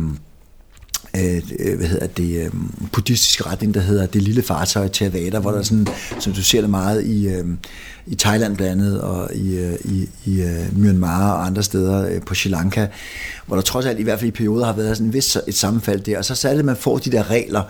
Øh, 1.16 1.42
øh, 1.58 1.76
hvad 1.78 1.86
hedder 1.86 2.06
det, 2.06 2.44
øh, 2.44 2.50
buddhistiske 2.92 3.46
retning, 3.46 3.74
der 3.74 3.80
hedder 3.80 4.06
det 4.06 4.22
lille 4.22 4.42
fartøj 4.42 4.88
Theravada, 4.88 5.38
hvor 5.38 5.50
der 5.50 5.62
sådan, 5.62 5.86
som 6.20 6.32
du 6.32 6.42
ser 6.42 6.60
det 6.60 6.70
meget 6.70 7.06
i, 7.06 7.28
øh, 7.28 7.44
i 8.06 8.14
Thailand 8.14 8.56
blandt 8.56 8.72
andet, 8.72 9.00
og 9.00 9.34
i, 9.34 9.56
øh, 9.56 9.78
i, 9.84 10.08
i 10.24 10.42
øh, 10.42 10.78
Myanmar 10.78 11.32
og 11.32 11.46
andre 11.46 11.62
steder 11.62 12.08
øh, 12.08 12.22
på 12.22 12.34
Sri 12.34 12.50
Lanka, 12.50 12.86
hvor 13.46 13.56
der 13.56 13.62
trods 13.62 13.86
alt 13.86 14.00
i 14.00 14.02
hvert 14.02 14.18
fald 14.18 14.28
i 14.28 14.30
perioder 14.30 14.66
har 14.66 14.72
været 14.72 14.96
sådan 14.96 15.06
en 15.06 15.12
vis 15.12 15.38
et 15.46 15.54
sammenfald 15.54 16.00
der, 16.00 16.18
og 16.18 16.24
så 16.24 16.34
særligt, 16.34 16.64
man 16.64 16.76
får 16.76 16.98
de 16.98 17.10
der 17.10 17.30
regler, 17.30 17.62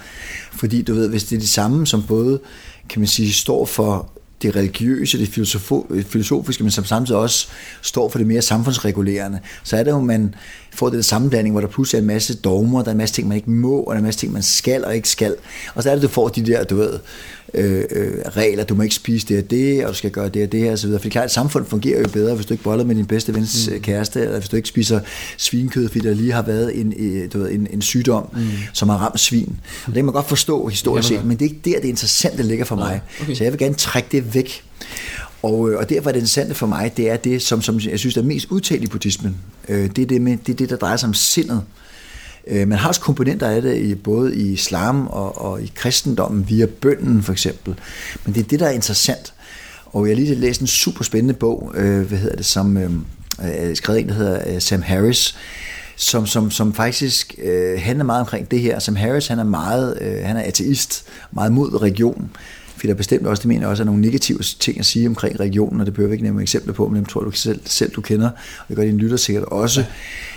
fordi 0.52 0.82
du 0.82 0.94
ved, 0.94 1.08
hvis 1.08 1.24
det 1.24 1.36
er 1.36 1.40
de 1.40 1.48
samme, 1.48 1.86
som 1.86 2.02
både, 2.02 2.40
kan 2.88 3.00
man 3.00 3.06
sige, 3.06 3.32
står 3.32 3.66
for 3.66 4.10
det 4.42 4.56
religiøse, 4.56 5.18
det 5.18 5.28
filosofiske, 6.06 6.64
men 6.64 6.70
som 6.70 6.84
samtidig 6.84 7.20
også 7.20 7.48
står 7.82 8.08
for 8.08 8.18
det 8.18 8.26
mere 8.26 8.42
samfundsregulerende, 8.42 9.40
så 9.62 9.76
er 9.76 9.82
det 9.82 9.90
jo, 9.90 10.00
man 10.00 10.34
får 10.74 10.90
den 10.90 11.02
sammenblanding, 11.02 11.52
hvor 11.52 11.60
der 11.60 11.68
pludselig 11.68 11.98
er 11.98 12.02
en 12.02 12.06
masse 12.06 12.36
dogmer, 12.36 12.82
der 12.82 12.88
er 12.88 12.92
en 12.92 12.98
masse 12.98 13.14
ting, 13.14 13.28
man 13.28 13.36
ikke 13.36 13.50
må, 13.50 13.76
og 13.76 13.86
der 13.86 13.92
er 13.92 13.98
en 13.98 14.04
masse 14.04 14.20
ting, 14.20 14.32
man 14.32 14.42
skal 14.42 14.84
og 14.84 14.94
ikke 14.94 15.08
skal. 15.08 15.36
Og 15.74 15.82
så 15.82 15.90
er 15.90 15.94
det, 15.94 16.02
du 16.02 16.08
får 16.08 16.28
de 16.28 16.46
der, 16.46 16.64
du 16.64 16.76
ved, 16.76 16.98
øh, 17.54 17.84
øh, 17.90 18.12
regler, 18.26 18.64
du 18.64 18.74
må 18.74 18.82
ikke 18.82 18.94
spise 18.94 19.26
det 19.26 19.38
og 19.38 19.50
det, 19.50 19.84
og 19.84 19.90
du 19.90 19.96
skal 19.96 20.10
gøre 20.10 20.28
det 20.28 20.42
og 20.42 20.52
det 20.52 20.60
her, 20.60 20.72
og 20.72 20.78
så 20.78 20.86
videre. 20.86 21.00
For 21.00 21.04
det 21.04 21.12
klart, 21.12 21.24
et 21.24 21.30
samfund 21.30 21.66
fungerer 21.66 22.00
jo 22.00 22.08
bedre, 22.12 22.34
hvis 22.34 22.46
du 22.46 22.54
ikke 22.54 22.64
boller 22.64 22.84
med 22.84 22.94
din 22.94 23.06
bedste 23.06 23.34
vens 23.34 23.70
mm. 23.72 23.80
kæreste, 23.80 24.20
eller 24.20 24.38
hvis 24.38 24.48
du 24.48 24.56
ikke 24.56 24.68
spiser 24.68 25.00
svinkød, 25.36 25.88
fordi 25.88 26.08
der 26.08 26.14
lige 26.14 26.32
har 26.32 26.42
været 26.42 26.80
en, 26.80 26.94
du 27.28 27.38
ved, 27.38 27.50
en, 27.50 27.66
en 27.70 27.82
sygdom, 27.82 28.28
mm. 28.32 28.40
som 28.72 28.88
har 28.88 28.96
ramt 28.96 29.20
svin. 29.20 29.56
Og 29.82 29.86
det 29.86 29.94
kan 29.94 30.04
man 30.04 30.14
godt 30.14 30.28
forstå 30.28 30.66
historisk 30.66 31.08
set, 31.08 31.24
men 31.24 31.36
det 31.36 31.44
er 31.44 31.48
ikke 31.50 31.60
der, 31.64 31.80
det 31.80 31.88
interessante 31.88 32.42
ligger 32.42 32.64
for 32.64 32.76
mig. 32.76 33.00
Okay. 33.20 33.34
Så 33.34 33.44
jeg 33.44 33.52
vil 33.52 33.58
gerne 33.58 33.74
trække 33.74 34.08
det 34.12 34.34
væk. 34.34 34.64
Og, 35.42 35.70
øh, 35.70 35.78
og 35.78 35.88
derfor 35.88 36.10
er 36.10 36.12
det 36.12 36.20
interessante 36.20 36.54
for 36.54 36.66
mig, 36.66 36.92
det 36.96 37.10
er 37.10 37.16
det, 37.16 37.42
som, 37.42 37.62
som 37.62 37.80
jeg 37.90 37.98
synes 37.98 38.16
er 38.16 38.22
mest 38.22 38.46
udtalt 38.50 38.82
i 38.82 38.86
buddhismen. 38.86 39.36
Øh, 39.68 39.90
det 39.96 40.02
er 40.02 40.06
det, 40.06 40.20
med, 40.20 40.36
det 40.46 40.52
er 40.52 40.56
det, 40.56 40.70
der 40.70 40.76
drejer 40.76 40.96
sig 40.96 41.06
om 41.06 41.14
sindet. 41.14 41.56
Øh, 41.56 41.62
Øh, 42.46 42.68
man 42.68 42.78
har 42.78 42.88
også 42.88 43.00
komponenter 43.00 43.48
af 43.48 43.62
det 43.62 43.76
i, 43.76 43.94
både 43.94 44.36
i 44.36 44.52
islam 44.52 45.06
og, 45.06 45.40
og 45.40 45.62
i 45.62 45.72
kristendommen 45.74 46.48
via 46.48 46.66
bønden 46.66 47.22
for 47.22 47.32
eksempel. 47.32 47.74
Men 48.24 48.34
det 48.34 48.40
er 48.40 48.48
det, 48.48 48.60
der 48.60 48.66
er 48.66 48.70
interessant. 48.70 49.34
Og 49.86 50.08
jeg 50.08 50.16
har 50.16 50.22
lige 50.22 50.34
læst 50.34 50.60
en 50.60 50.66
super 50.66 51.04
spændende 51.04 51.34
bog, 51.34 51.72
øh, 51.74 52.08
hvad 52.08 52.18
hedder 52.18 52.36
det, 52.36 52.46
som 52.46 52.76
øh, 52.76 52.90
skrevet 53.76 54.00
en, 54.00 54.08
der 54.08 54.14
hedder 54.14 54.54
øh, 54.54 54.60
Sam 54.60 54.82
Harris, 54.82 55.36
som, 55.96 56.26
som, 56.26 56.50
som 56.50 56.74
faktisk 56.74 57.34
øh, 57.42 57.80
handler 57.80 58.04
meget 58.04 58.20
omkring 58.20 58.50
det 58.50 58.60
her. 58.60 58.78
Sam 58.78 58.96
Harris, 58.96 59.26
han 59.26 59.38
er 59.38 59.44
meget, 59.44 59.98
øh, 60.00 60.24
han 60.24 60.36
er 60.36 60.42
ateist, 60.42 61.04
meget 61.32 61.52
mod 61.52 61.82
religion. 61.82 62.30
For 62.80 62.86
der 62.86 62.94
er 62.94 62.96
bestemt 62.96 63.26
også, 63.26 63.40
det 63.40 63.48
mener 63.48 63.66
også, 63.66 63.82
er 63.82 63.84
nogle 63.84 64.00
negative 64.00 64.38
ting 64.38 64.78
at 64.78 64.86
sige 64.86 65.08
omkring 65.08 65.40
regionen, 65.40 65.80
og 65.80 65.86
det 65.86 65.94
behøver 65.94 66.08
vi 66.08 66.14
ikke 66.14 66.24
nævne 66.24 66.42
eksempler 66.42 66.72
på, 66.74 66.88
men 66.88 66.96
dem 66.96 67.04
tror 67.04 67.20
du 67.20 67.30
selv, 67.30 67.60
selv 67.64 67.92
du 67.92 68.00
kender, 68.00 68.30
og 68.30 68.64
det 68.68 68.76
gør 68.76 68.84
din 68.84 68.98
lytter 68.98 69.16
sikkert 69.16 69.44
også. 69.44 69.84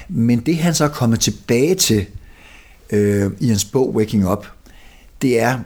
Men 0.10 0.40
det 0.40 0.58
han 0.58 0.74
så 0.74 0.84
er 0.84 0.90
kommet 0.90 1.20
tilbage 1.20 1.76
til 1.76 2.06
øh, 2.90 3.32
i 3.40 3.48
hans 3.48 3.66
bog 3.66 3.96
Waking 3.96 4.32
Up, 4.32 4.48
det 5.22 5.40
er, 5.40 5.60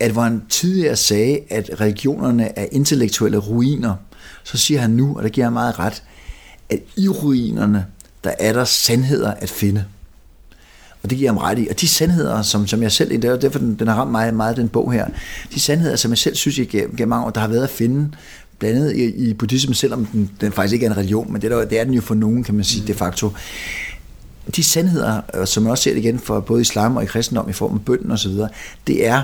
at 0.00 0.10
hvor 0.10 0.22
han 0.22 0.42
tidligere 0.48 0.96
sagde, 0.96 1.40
at 1.50 1.80
regionerne 1.80 2.58
er 2.58 2.66
intellektuelle 2.72 3.38
ruiner, 3.38 3.94
så 4.44 4.56
siger 4.56 4.80
han 4.80 4.90
nu, 4.90 5.16
og 5.16 5.24
det 5.24 5.32
giver 5.32 5.44
han 5.46 5.52
meget 5.52 5.78
ret, 5.78 6.02
at 6.70 6.80
i 6.96 7.08
ruinerne, 7.08 7.86
der 8.24 8.32
er 8.38 8.52
der 8.52 8.64
sandheder 8.64 9.34
at 9.34 9.50
finde. 9.50 9.84
Og 11.02 11.10
det 11.10 11.18
giver 11.18 11.30
ham 11.30 11.38
ret 11.38 11.58
i. 11.58 11.66
Og 11.70 11.80
de 11.80 11.88
sandheder, 11.88 12.42
som, 12.42 12.66
som 12.66 12.82
jeg 12.82 12.92
selv, 12.92 13.10
det 13.10 13.24
er 13.24 13.36
derfor, 13.36 13.58
den, 13.58 13.74
den 13.74 13.88
har 13.88 13.94
ramt 13.94 14.10
mig 14.10 14.34
meget, 14.34 14.56
den 14.56 14.68
bog 14.68 14.92
her, 14.92 15.06
de 15.54 15.60
sandheder, 15.60 15.96
som 15.96 16.10
jeg 16.10 16.18
selv 16.18 16.34
synes, 16.34 16.58
jeg 16.58 16.68
gennem, 16.68 16.96
gennem 16.96 17.08
mange 17.08 17.26
år, 17.26 17.30
der 17.30 17.40
har 17.40 17.48
været 17.48 17.62
at 17.62 17.70
finde, 17.70 18.10
blandt 18.58 18.78
andet 18.78 18.96
i, 18.96 19.28
i 19.28 19.34
buddhismen, 19.34 19.74
selvom 19.74 20.06
den, 20.06 20.30
den 20.40 20.52
faktisk 20.52 20.74
ikke 20.74 20.86
er 20.86 20.90
en 20.90 20.96
religion, 20.96 21.32
men 21.32 21.42
det, 21.42 21.50
der, 21.50 21.64
det 21.64 21.80
er 21.80 21.84
den 21.84 21.94
jo 21.94 22.00
for 22.00 22.14
nogen, 22.14 22.44
kan 22.44 22.54
man 22.54 22.64
sige, 22.64 22.80
mm. 22.80 22.86
de 22.86 22.94
facto. 22.94 23.30
De 24.56 24.62
sandheder, 24.62 25.20
øh, 25.34 25.46
som 25.46 25.64
jeg 25.64 25.70
også 25.70 25.84
ser 25.84 25.94
det 25.94 26.00
igen 26.00 26.18
for 26.18 26.40
både 26.40 26.60
islam 26.60 26.96
og 26.96 27.02
i 27.02 27.06
kristendom 27.06 27.48
i 27.48 27.52
form 27.52 27.74
af 27.74 27.84
bønden 27.84 28.10
osv., 28.10 28.32
det 28.86 29.06
er 29.06 29.22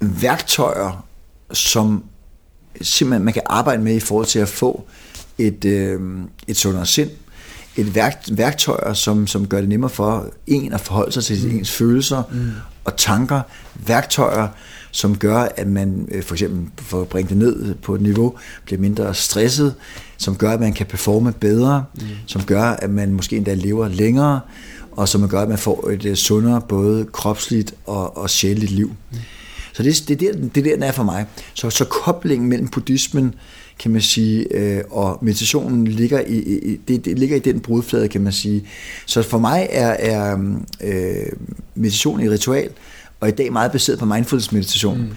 værktøjer, 0.00 1.06
som 1.52 2.04
simpelthen 2.80 3.24
man 3.24 3.34
kan 3.34 3.42
arbejde 3.46 3.82
med 3.82 3.94
i 3.94 4.00
forhold 4.00 4.26
til 4.26 4.38
at 4.38 4.48
få 4.48 4.84
et, 5.38 5.64
øh, 5.64 6.00
et 6.46 6.56
sundere 6.56 6.86
sind, 6.86 7.10
et 7.76 7.94
værk, 7.94 8.24
værktøjer, 8.32 8.92
som, 8.92 9.26
som 9.26 9.46
gør 9.46 9.60
det 9.60 9.68
nemmere 9.68 9.90
for 9.90 10.28
en 10.46 10.72
at 10.72 10.80
forholde 10.80 11.12
sig 11.12 11.24
til 11.24 11.46
mm. 11.48 11.56
ens 11.56 11.70
følelser 11.70 12.22
mm. 12.32 12.50
og 12.84 12.96
tanker. 12.96 13.40
Værktøjer, 13.86 14.48
som 14.90 15.16
gør, 15.16 15.48
at 15.56 15.66
man 15.66 16.08
øh, 16.10 16.22
for 16.22 16.34
eksempel 16.34 16.84
for 16.84 17.00
at 17.00 17.08
bringe 17.08 17.28
det 17.28 17.36
ned 17.36 17.74
på 17.74 17.94
et 17.94 18.00
niveau, 18.00 18.34
bliver 18.64 18.80
mindre 18.80 19.14
stresset, 19.14 19.74
som 20.16 20.36
gør, 20.36 20.50
at 20.50 20.60
man 20.60 20.72
kan 20.72 20.86
performe 20.86 21.32
bedre, 21.32 21.84
mm. 21.94 22.06
som 22.26 22.42
gør, 22.42 22.62
at 22.62 22.90
man 22.90 23.12
måske 23.12 23.36
endda 23.36 23.54
lever 23.54 23.88
længere, 23.88 24.40
og 24.92 25.08
som 25.08 25.28
gør, 25.28 25.40
at 25.40 25.48
man 25.48 25.58
får 25.58 25.88
et 25.90 26.04
øh, 26.04 26.16
sundere 26.16 26.60
både 26.60 27.06
kropsligt 27.12 27.74
og, 27.86 28.16
og 28.16 28.30
sjældent 28.30 28.70
liv. 28.70 28.94
Mm. 29.12 29.18
Så 29.72 29.82
det, 29.82 30.04
det, 30.08 30.22
er 30.22 30.32
der, 30.32 30.38
det 30.40 30.56
er 30.56 30.62
der, 30.62 30.74
den 30.74 30.82
er 30.82 30.92
for 30.92 31.02
mig. 31.02 31.26
Så, 31.54 31.70
så 31.70 31.84
koblingen 31.84 32.48
mellem 32.48 32.68
buddhismen, 32.68 33.34
kan 33.78 33.90
man 33.90 34.00
sige, 34.00 34.56
øh, 34.56 34.82
og 34.90 35.18
meditationen 35.22 35.86
ligger 35.86 36.20
i, 36.20 36.38
i 36.38 36.80
det, 36.88 37.04
det 37.04 37.18
ligger 37.18 37.36
i 37.36 37.38
den 37.38 37.60
brudflade, 37.60 38.08
kan 38.08 38.20
man 38.20 38.32
sige. 38.32 38.64
Så 39.06 39.22
for 39.22 39.38
mig 39.38 39.68
er, 39.70 39.88
er 39.88 40.38
øh, 40.84 41.32
meditation 41.74 42.20
et 42.20 42.30
ritual, 42.30 42.70
og 43.20 43.28
i 43.28 43.32
dag 43.32 43.52
meget 43.52 43.72
baseret 43.72 43.98
på 43.98 44.04
mindfulness 44.04 44.52
meditation. 44.52 44.98
Mm. 44.98 45.08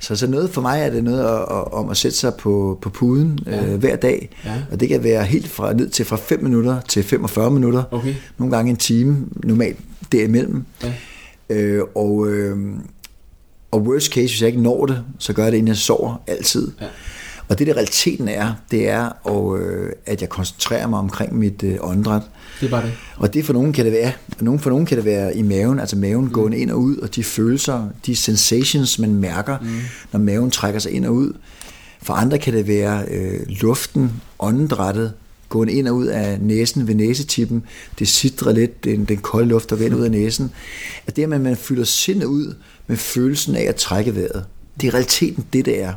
Så, 0.00 0.16
så 0.16 0.26
noget 0.26 0.50
for 0.50 0.60
mig 0.60 0.80
er 0.80 0.90
det 0.90 1.04
noget 1.04 1.20
at, 1.20 1.40
at, 1.40 1.72
om 1.72 1.90
at 1.90 1.96
sætte 1.96 2.16
sig 2.16 2.34
på, 2.34 2.78
på 2.82 2.90
puden 2.90 3.38
ja. 3.46 3.66
øh, 3.66 3.78
hver 3.78 3.96
dag, 3.96 4.30
ja. 4.44 4.62
og 4.70 4.80
det 4.80 4.88
kan 4.88 5.04
være 5.04 5.24
helt 5.24 5.48
fra 5.48 5.72
ned 5.72 5.88
til 5.88 6.04
fra 6.04 6.16
5 6.16 6.42
minutter 6.42 6.80
til 6.80 7.02
45 7.02 7.50
minutter, 7.50 7.82
okay. 7.90 8.14
nogle 8.38 8.56
gange 8.56 8.70
en 8.70 8.76
time, 8.76 9.26
normalt 9.44 9.78
derimellem. 10.12 10.64
Ja. 10.82 10.92
Øh, 11.50 11.82
og, 11.94 12.28
øh, 12.28 12.58
og 13.70 13.82
worst 13.82 14.12
case, 14.12 14.26
hvis 14.26 14.40
jeg 14.40 14.48
ikke 14.48 14.62
når 14.62 14.86
det, 14.86 15.04
så 15.18 15.32
gør 15.32 15.42
jeg 15.42 15.52
det, 15.52 15.58
inden 15.58 15.68
jeg 15.68 15.76
sover 15.76 16.22
altid. 16.26 16.72
Ja. 16.80 16.86
Og 17.48 17.58
det, 17.58 17.66
der 17.66 17.72
realiteten 17.72 18.28
er, 18.28 18.54
det 18.70 18.88
er, 18.88 19.04
og, 19.24 19.58
øh, 19.58 19.92
at 20.06 20.20
jeg 20.20 20.28
koncentrerer 20.28 20.86
mig 20.86 20.98
omkring 20.98 21.38
mit 21.38 21.62
øh, 21.62 21.76
åndedræt. 21.80 22.22
Det 22.60 22.66
er 22.66 22.70
bare 22.70 22.82
det. 22.82 22.92
Og 23.16 23.34
det 23.34 23.44
for 23.44 23.52
nogen 23.52 23.72
kan 23.72 23.84
det 23.84 23.92
være, 23.92 24.12
nogen 24.40 24.60
for 24.60 24.70
nogen 24.70 24.86
kan 24.86 24.96
det 24.96 25.04
være 25.04 25.36
i 25.36 25.42
maven, 25.42 25.80
altså 25.80 25.96
maven 25.96 26.24
mm. 26.24 26.30
gående 26.30 26.58
ind 26.58 26.70
og 26.70 26.80
ud, 26.80 26.96
og 26.96 27.14
de 27.14 27.24
følelser, 27.24 27.88
de 28.06 28.16
sensations, 28.16 28.98
man 28.98 29.14
mærker, 29.14 29.58
mm. 29.58 29.80
når 30.12 30.20
maven 30.20 30.50
trækker 30.50 30.80
sig 30.80 30.92
ind 30.92 31.06
og 31.06 31.14
ud. 31.14 31.32
For 32.02 32.14
andre 32.14 32.38
kan 32.38 32.52
det 32.52 32.68
være 32.68 33.04
øh, 33.10 33.40
luften, 33.48 34.12
åndedrættet, 34.38 35.12
gående 35.48 35.72
ind 35.72 35.88
og 35.88 35.94
ud 35.94 36.06
af 36.06 36.40
næsen 36.40 36.88
ved 36.88 36.94
næsetippen. 36.94 37.62
Det 37.98 38.08
sidder 38.08 38.52
lidt, 38.52 38.84
den, 38.84 39.04
den 39.04 39.16
kolde 39.16 39.48
luft, 39.48 39.70
der 39.70 39.76
vender 39.76 39.98
ud 39.98 40.04
af 40.04 40.10
næsen. 40.10 40.50
At 41.06 41.16
det, 41.16 41.22
at 41.22 41.28
man, 41.28 41.40
man 41.40 41.56
fylder 41.56 41.84
sindet 41.84 42.26
ud 42.26 42.54
med 42.86 42.96
følelsen 42.96 43.56
af 43.56 43.62
at 43.62 43.76
trække 43.76 44.14
vejret. 44.14 44.44
Det 44.80 44.86
er 44.86 44.94
realiteten 44.94 45.44
det, 45.52 45.64
det 45.64 45.82
er. 45.82 45.92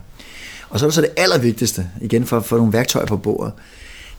Og 0.69 0.79
så 0.79 0.86
er 0.86 0.88
det 0.88 0.95
så 0.95 1.01
det 1.01 1.10
allervigtigste, 1.17 1.88
igen 2.01 2.25
for 2.25 2.38
at 2.38 2.45
få 2.45 2.58
nogle 2.58 2.73
værktøjer 2.73 3.05
på 3.05 3.17
bordet. 3.17 3.53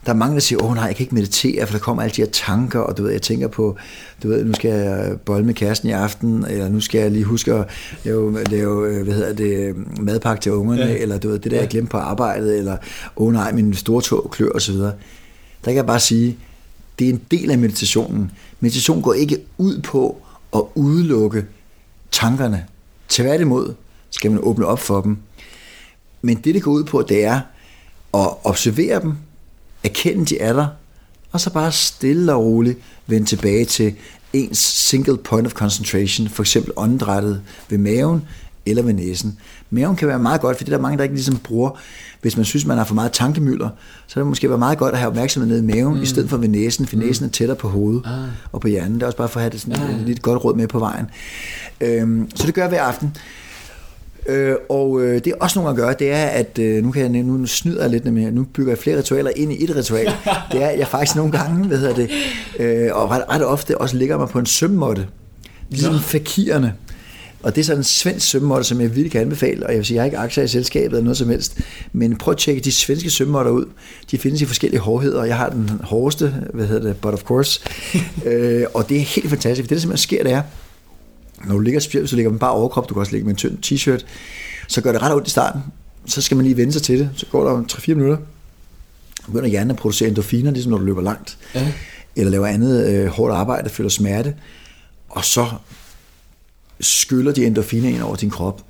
Der 0.07 0.13
er 0.13 0.17
mange, 0.17 0.35
der 0.35 0.41
siger, 0.41 0.63
åh 0.63 0.75
nej, 0.75 0.85
jeg 0.85 0.97
kan 0.97 1.05
ikke 1.05 1.15
meditere, 1.15 1.67
for 1.67 1.73
der 1.73 1.79
kommer 1.79 2.03
alle 2.03 2.15
de 2.17 2.23
her 2.23 2.31
tanker, 2.31 2.81
og 2.81 2.99
du 2.99 3.03
ved, 3.03 3.13
jeg 3.13 3.23
tænker 3.23 3.49
på, 3.49 3.77
du 4.23 4.29
ved, 4.29 4.45
nu 4.45 4.55
skal 4.55 4.71
jeg 4.71 5.17
bolle 5.25 5.47
med 5.47 5.55
kæresten 5.55 5.89
i 5.89 5.93
aften, 5.93 6.45
eller 6.51 6.69
nu 6.69 6.81
skal 6.81 7.01
jeg 7.01 7.11
lige 7.11 7.25
huske 7.25 7.55
at 7.55 7.67
lave, 8.05 8.45
lave 8.45 9.03
hvad 9.05 9.15
hedder 9.15 9.33
det, 9.33 9.77
madpakke 10.01 10.43
til 10.43 10.53
ungerne, 10.53 10.83
ja. 10.83 10.97
eller 10.97 11.19
du 11.19 11.29
ved, 11.29 11.39
det 11.39 11.51
der, 11.51 11.59
jeg 11.59 11.69
glemte 11.69 11.91
på 11.91 11.97
arbejdet, 11.97 12.59
eller 12.59 12.77
åh 13.17 13.33
nej, 13.33 13.53
min 13.53 13.75
store 13.75 14.03
tog 14.03 14.31
klør, 14.31 14.51
osv. 14.55 14.75
Der 14.75 14.93
kan 15.65 15.75
jeg 15.75 15.87
bare 15.87 16.01
sige, 16.01 16.39
det 16.99 17.09
er 17.09 17.13
en 17.13 17.21
del 17.31 17.51
af 17.51 17.59
meditationen. 17.59 18.31
Meditation 18.61 19.03
går 19.03 19.13
ikke 19.13 19.39
ud 19.59 19.81
på 19.81 20.23
at 20.55 20.63
udelukke 20.75 21.45
tankerne. 22.11 22.65
Tværtimod 23.09 23.75
skal 24.11 24.31
man 24.31 24.41
åbne 24.43 24.67
op 24.67 24.79
for 24.79 25.01
dem, 25.01 25.17
men 26.23 26.37
det, 26.37 26.55
det 26.55 26.63
går 26.63 26.73
ud 26.73 26.85
på, 26.85 27.03
det 27.03 27.25
er 27.25 27.41
at 28.15 28.29
observere 28.45 29.01
dem, 29.01 29.15
erkende, 29.85 30.25
de 30.25 30.39
er 30.39 30.53
der, 30.53 30.67
og 31.33 31.41
så 31.41 31.51
bare 31.51 31.73
stille 31.73 32.35
og 32.35 32.45
roligt 32.45 32.79
vende 33.07 33.27
tilbage 33.27 33.65
til 33.65 33.95
ens 34.33 34.59
single 34.59 35.17
point 35.17 35.47
of 35.47 35.53
concentration, 35.53 36.29
for 36.29 36.43
eksempel 36.43 36.73
åndedrættet 36.77 37.43
ved 37.69 37.79
maven 37.79 38.23
eller 38.67 38.83
ved 38.83 38.93
næsen. 38.93 39.39
Maven 39.71 39.97
kan 39.97 40.09
være 40.09 40.19
meget 40.19 40.41
godt, 40.41 40.57
for 40.57 40.65
det 40.65 40.73
er 40.73 40.77
der 40.77 40.83
mange, 40.83 40.99
der 40.99 41.03
ikke 41.03 41.15
ligesom 41.15 41.37
bruger. 41.37 41.71
Hvis 42.23 42.37
man 42.37 42.45
synes, 42.45 42.67
man 42.67 42.77
har 42.77 42.85
for 42.85 42.95
meget 42.95 43.13
tankemøller, 43.13 43.69
så 44.07 44.15
kan 44.15 44.21
det 44.21 44.27
måske 44.27 44.49
være 44.49 44.59
meget 44.59 44.79
godt 44.79 44.93
at 44.93 44.99
have 44.99 45.09
opmærksomhed 45.09 45.49
nede 45.49 45.61
i 45.61 45.77
maven, 45.77 45.97
mm. 45.97 46.03
i 46.03 46.07
stedet 46.07 46.31
for 46.31 46.37
ved 46.37 46.49
næsen, 46.49 46.87
for 46.87 46.97
mm. 46.97 47.03
næsen 47.03 47.25
er 47.25 47.29
tættere 47.31 47.57
på 47.57 47.69
hovedet 47.69 48.03
ah. 48.07 48.29
og 48.53 48.61
på 48.61 48.69
hjernen. 48.69 48.95
Det 48.95 49.03
er 49.03 49.07
også 49.07 49.19
bare 49.19 49.29
for 49.29 49.41
at 49.41 49.43
have 49.43 49.51
det 49.51 49.61
sådan 49.61 49.91
ja. 49.91 49.97
et, 49.97 50.03
lidt 50.07 50.23
godt 50.23 50.45
råd 50.45 50.55
med 50.55 50.69
på 50.69 50.79
vejen. 50.79 51.07
Øhm, 51.81 52.31
så 52.35 52.47
det 52.47 52.55
gør 52.55 52.63
jeg 52.63 52.69
hver 52.69 52.83
aften. 52.83 53.17
Øh, 54.27 54.55
og 54.69 55.01
øh, 55.03 55.15
det 55.15 55.27
er 55.27 55.35
også 55.41 55.59
nogle 55.59 55.71
at 55.71 55.77
gøre, 55.77 55.95
det 55.99 56.13
er, 56.13 56.27
at 56.27 56.59
øh, 56.59 56.85
nu 56.85 56.91
kan 56.91 57.03
jeg 57.15 57.23
nu 57.23 57.47
snyder 57.47 57.83
jeg 57.83 57.91
lidt 57.91 58.13
med, 58.13 58.33
nu 58.33 58.45
bygger 58.55 58.73
jeg 58.73 58.79
flere 58.79 58.99
ritualer 58.99 59.31
ind 59.37 59.53
i 59.53 59.65
et 59.65 59.77
ritual. 59.77 60.07
Det 60.53 60.63
er, 60.63 60.67
at 60.67 60.79
jeg 60.79 60.89
faktisk 60.89 61.17
nogle 61.17 61.33
gange, 61.33 61.67
hvad 61.67 61.79
hedder 61.79 61.95
det, 61.95 62.11
øh, 62.59 62.89
og 62.93 63.11
ret, 63.11 63.23
ret 63.29 63.45
ofte 63.45 63.79
også 63.79 63.97
ligger 63.97 64.19
mig 64.19 64.29
på 64.29 64.39
en 64.39 64.47
sømmåtte. 64.47 65.07
Ligesom 65.69 65.93
ja. 65.93 66.01
fakirerne. 66.01 66.75
Og 67.43 67.55
det 67.55 67.61
er 67.61 67.65
sådan 67.65 67.81
en 67.81 67.85
svensk 67.85 68.27
sømmåtte, 68.27 68.65
som 68.65 68.81
jeg 68.81 68.89
virkelig 68.91 69.13
kan 69.13 69.21
anbefale, 69.21 69.67
og 69.67 69.73
jeg 69.73 69.79
vil 69.79 69.87
sige, 69.87 69.95
jeg 69.95 70.03
har 70.03 70.07
ikke 70.07 70.19
aktier 70.19 70.45
i 70.45 70.49
selskabet 70.49 70.87
eller 70.87 71.03
noget 71.03 71.17
som 71.17 71.29
helst, 71.29 71.61
men 71.93 72.17
prøv 72.17 72.33
at 72.33 72.39
tjekke 72.39 72.61
de 72.61 72.73
svenske 72.73 73.11
sømmåtter 73.11 73.53
ud. 73.53 73.65
De 74.11 74.19
findes 74.19 74.43
i 74.43 74.45
forskellige 74.45 74.81
hårdheder, 74.81 75.21
og 75.21 75.29
jeg 75.29 75.37
har 75.37 75.49
den 75.49 75.71
hårdeste, 75.85 76.35
hvad 76.55 76.67
hedder 76.67 76.87
det, 76.87 76.97
but 76.97 77.15
of 77.15 77.23
course. 77.23 77.61
øh, 78.27 78.65
og 78.75 78.89
det 78.89 78.97
er 78.97 79.01
helt 79.01 79.29
fantastisk, 79.29 79.65
for 79.65 79.69
det 79.69 79.77
der 79.77 79.81
simpelthen 79.81 80.03
sker, 80.03 80.23
det 80.23 80.33
er, 80.33 80.43
når 81.45 81.55
du 81.55 81.61
ligger 81.61 81.81
specielt, 81.81 82.11
så 82.11 82.17
ligger 82.17 82.31
man 82.31 82.39
bare 82.39 82.51
overkrop, 82.51 82.89
du 82.89 82.95
kan 82.95 83.01
også 83.01 83.13
ligge 83.13 83.25
med 83.25 83.33
en 83.33 83.37
tynd 83.37 83.59
t-shirt, 83.67 84.07
så 84.69 84.81
gør 84.81 84.93
det 84.93 85.03
ret 85.03 85.15
ondt 85.15 85.27
i 85.27 85.31
starten. 85.31 85.63
Så 86.07 86.23
skal 86.23 86.37
man 86.37 86.47
lige 86.47 86.57
vende 86.57 86.73
sig 86.73 86.83
til 86.83 86.99
det. 86.99 87.11
Så 87.17 87.27
går 87.27 87.49
der 87.49 87.63
3-4 87.63 87.95
minutter. 87.95 88.17
Begynder 89.27 89.49
hjernen 89.49 89.71
at 89.71 89.77
producere 89.77 90.09
endorfiner, 90.09 90.51
ligesom 90.51 90.71
når 90.71 90.79
du 90.79 90.85
løber 90.85 91.03
langt. 91.03 91.39
Ja. 91.55 91.73
Eller 92.17 92.31
laver 92.31 92.47
andet 92.47 92.89
øh, 92.89 93.07
hårdt 93.07 93.35
arbejde, 93.35 93.71
føler 93.71 93.91
smerte. 93.91 94.35
Og 95.09 95.25
så 95.25 95.47
skyller 96.81 97.33
de 97.33 97.47
endorfiner 97.47 97.89
ind 97.89 98.03
over 98.03 98.17
din 98.17 98.31
krop. 98.31 98.65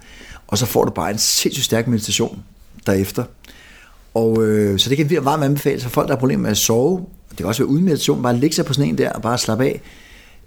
Og 0.46 0.58
så 0.58 0.66
får 0.66 0.84
du 0.84 0.90
bare 0.90 1.10
en 1.10 1.18
sindssygt 1.18 1.64
stærk 1.64 1.86
meditation 1.86 2.42
derefter. 2.86 3.24
Og 4.14 4.42
øh, 4.42 4.78
så 4.78 4.88
det 4.90 4.96
kan 4.96 5.10
virkelig 5.10 5.24
varmt 5.24 5.44
anbefales 5.44 5.82
for 5.82 5.90
folk, 5.90 6.08
der 6.08 6.14
har 6.14 6.18
problemer 6.18 6.42
med 6.42 6.50
at 6.50 6.56
sove. 6.56 7.06
Det 7.30 7.36
kan 7.36 7.46
også 7.46 7.62
være 7.62 7.68
uden 7.68 7.84
meditation. 7.84 8.22
Bare 8.22 8.36
lægge 8.36 8.56
sig 8.56 8.64
på 8.64 8.72
sådan 8.72 8.88
en 8.88 8.98
der 8.98 9.12
og 9.12 9.22
bare 9.22 9.38
slappe 9.38 9.64
af. 9.64 9.80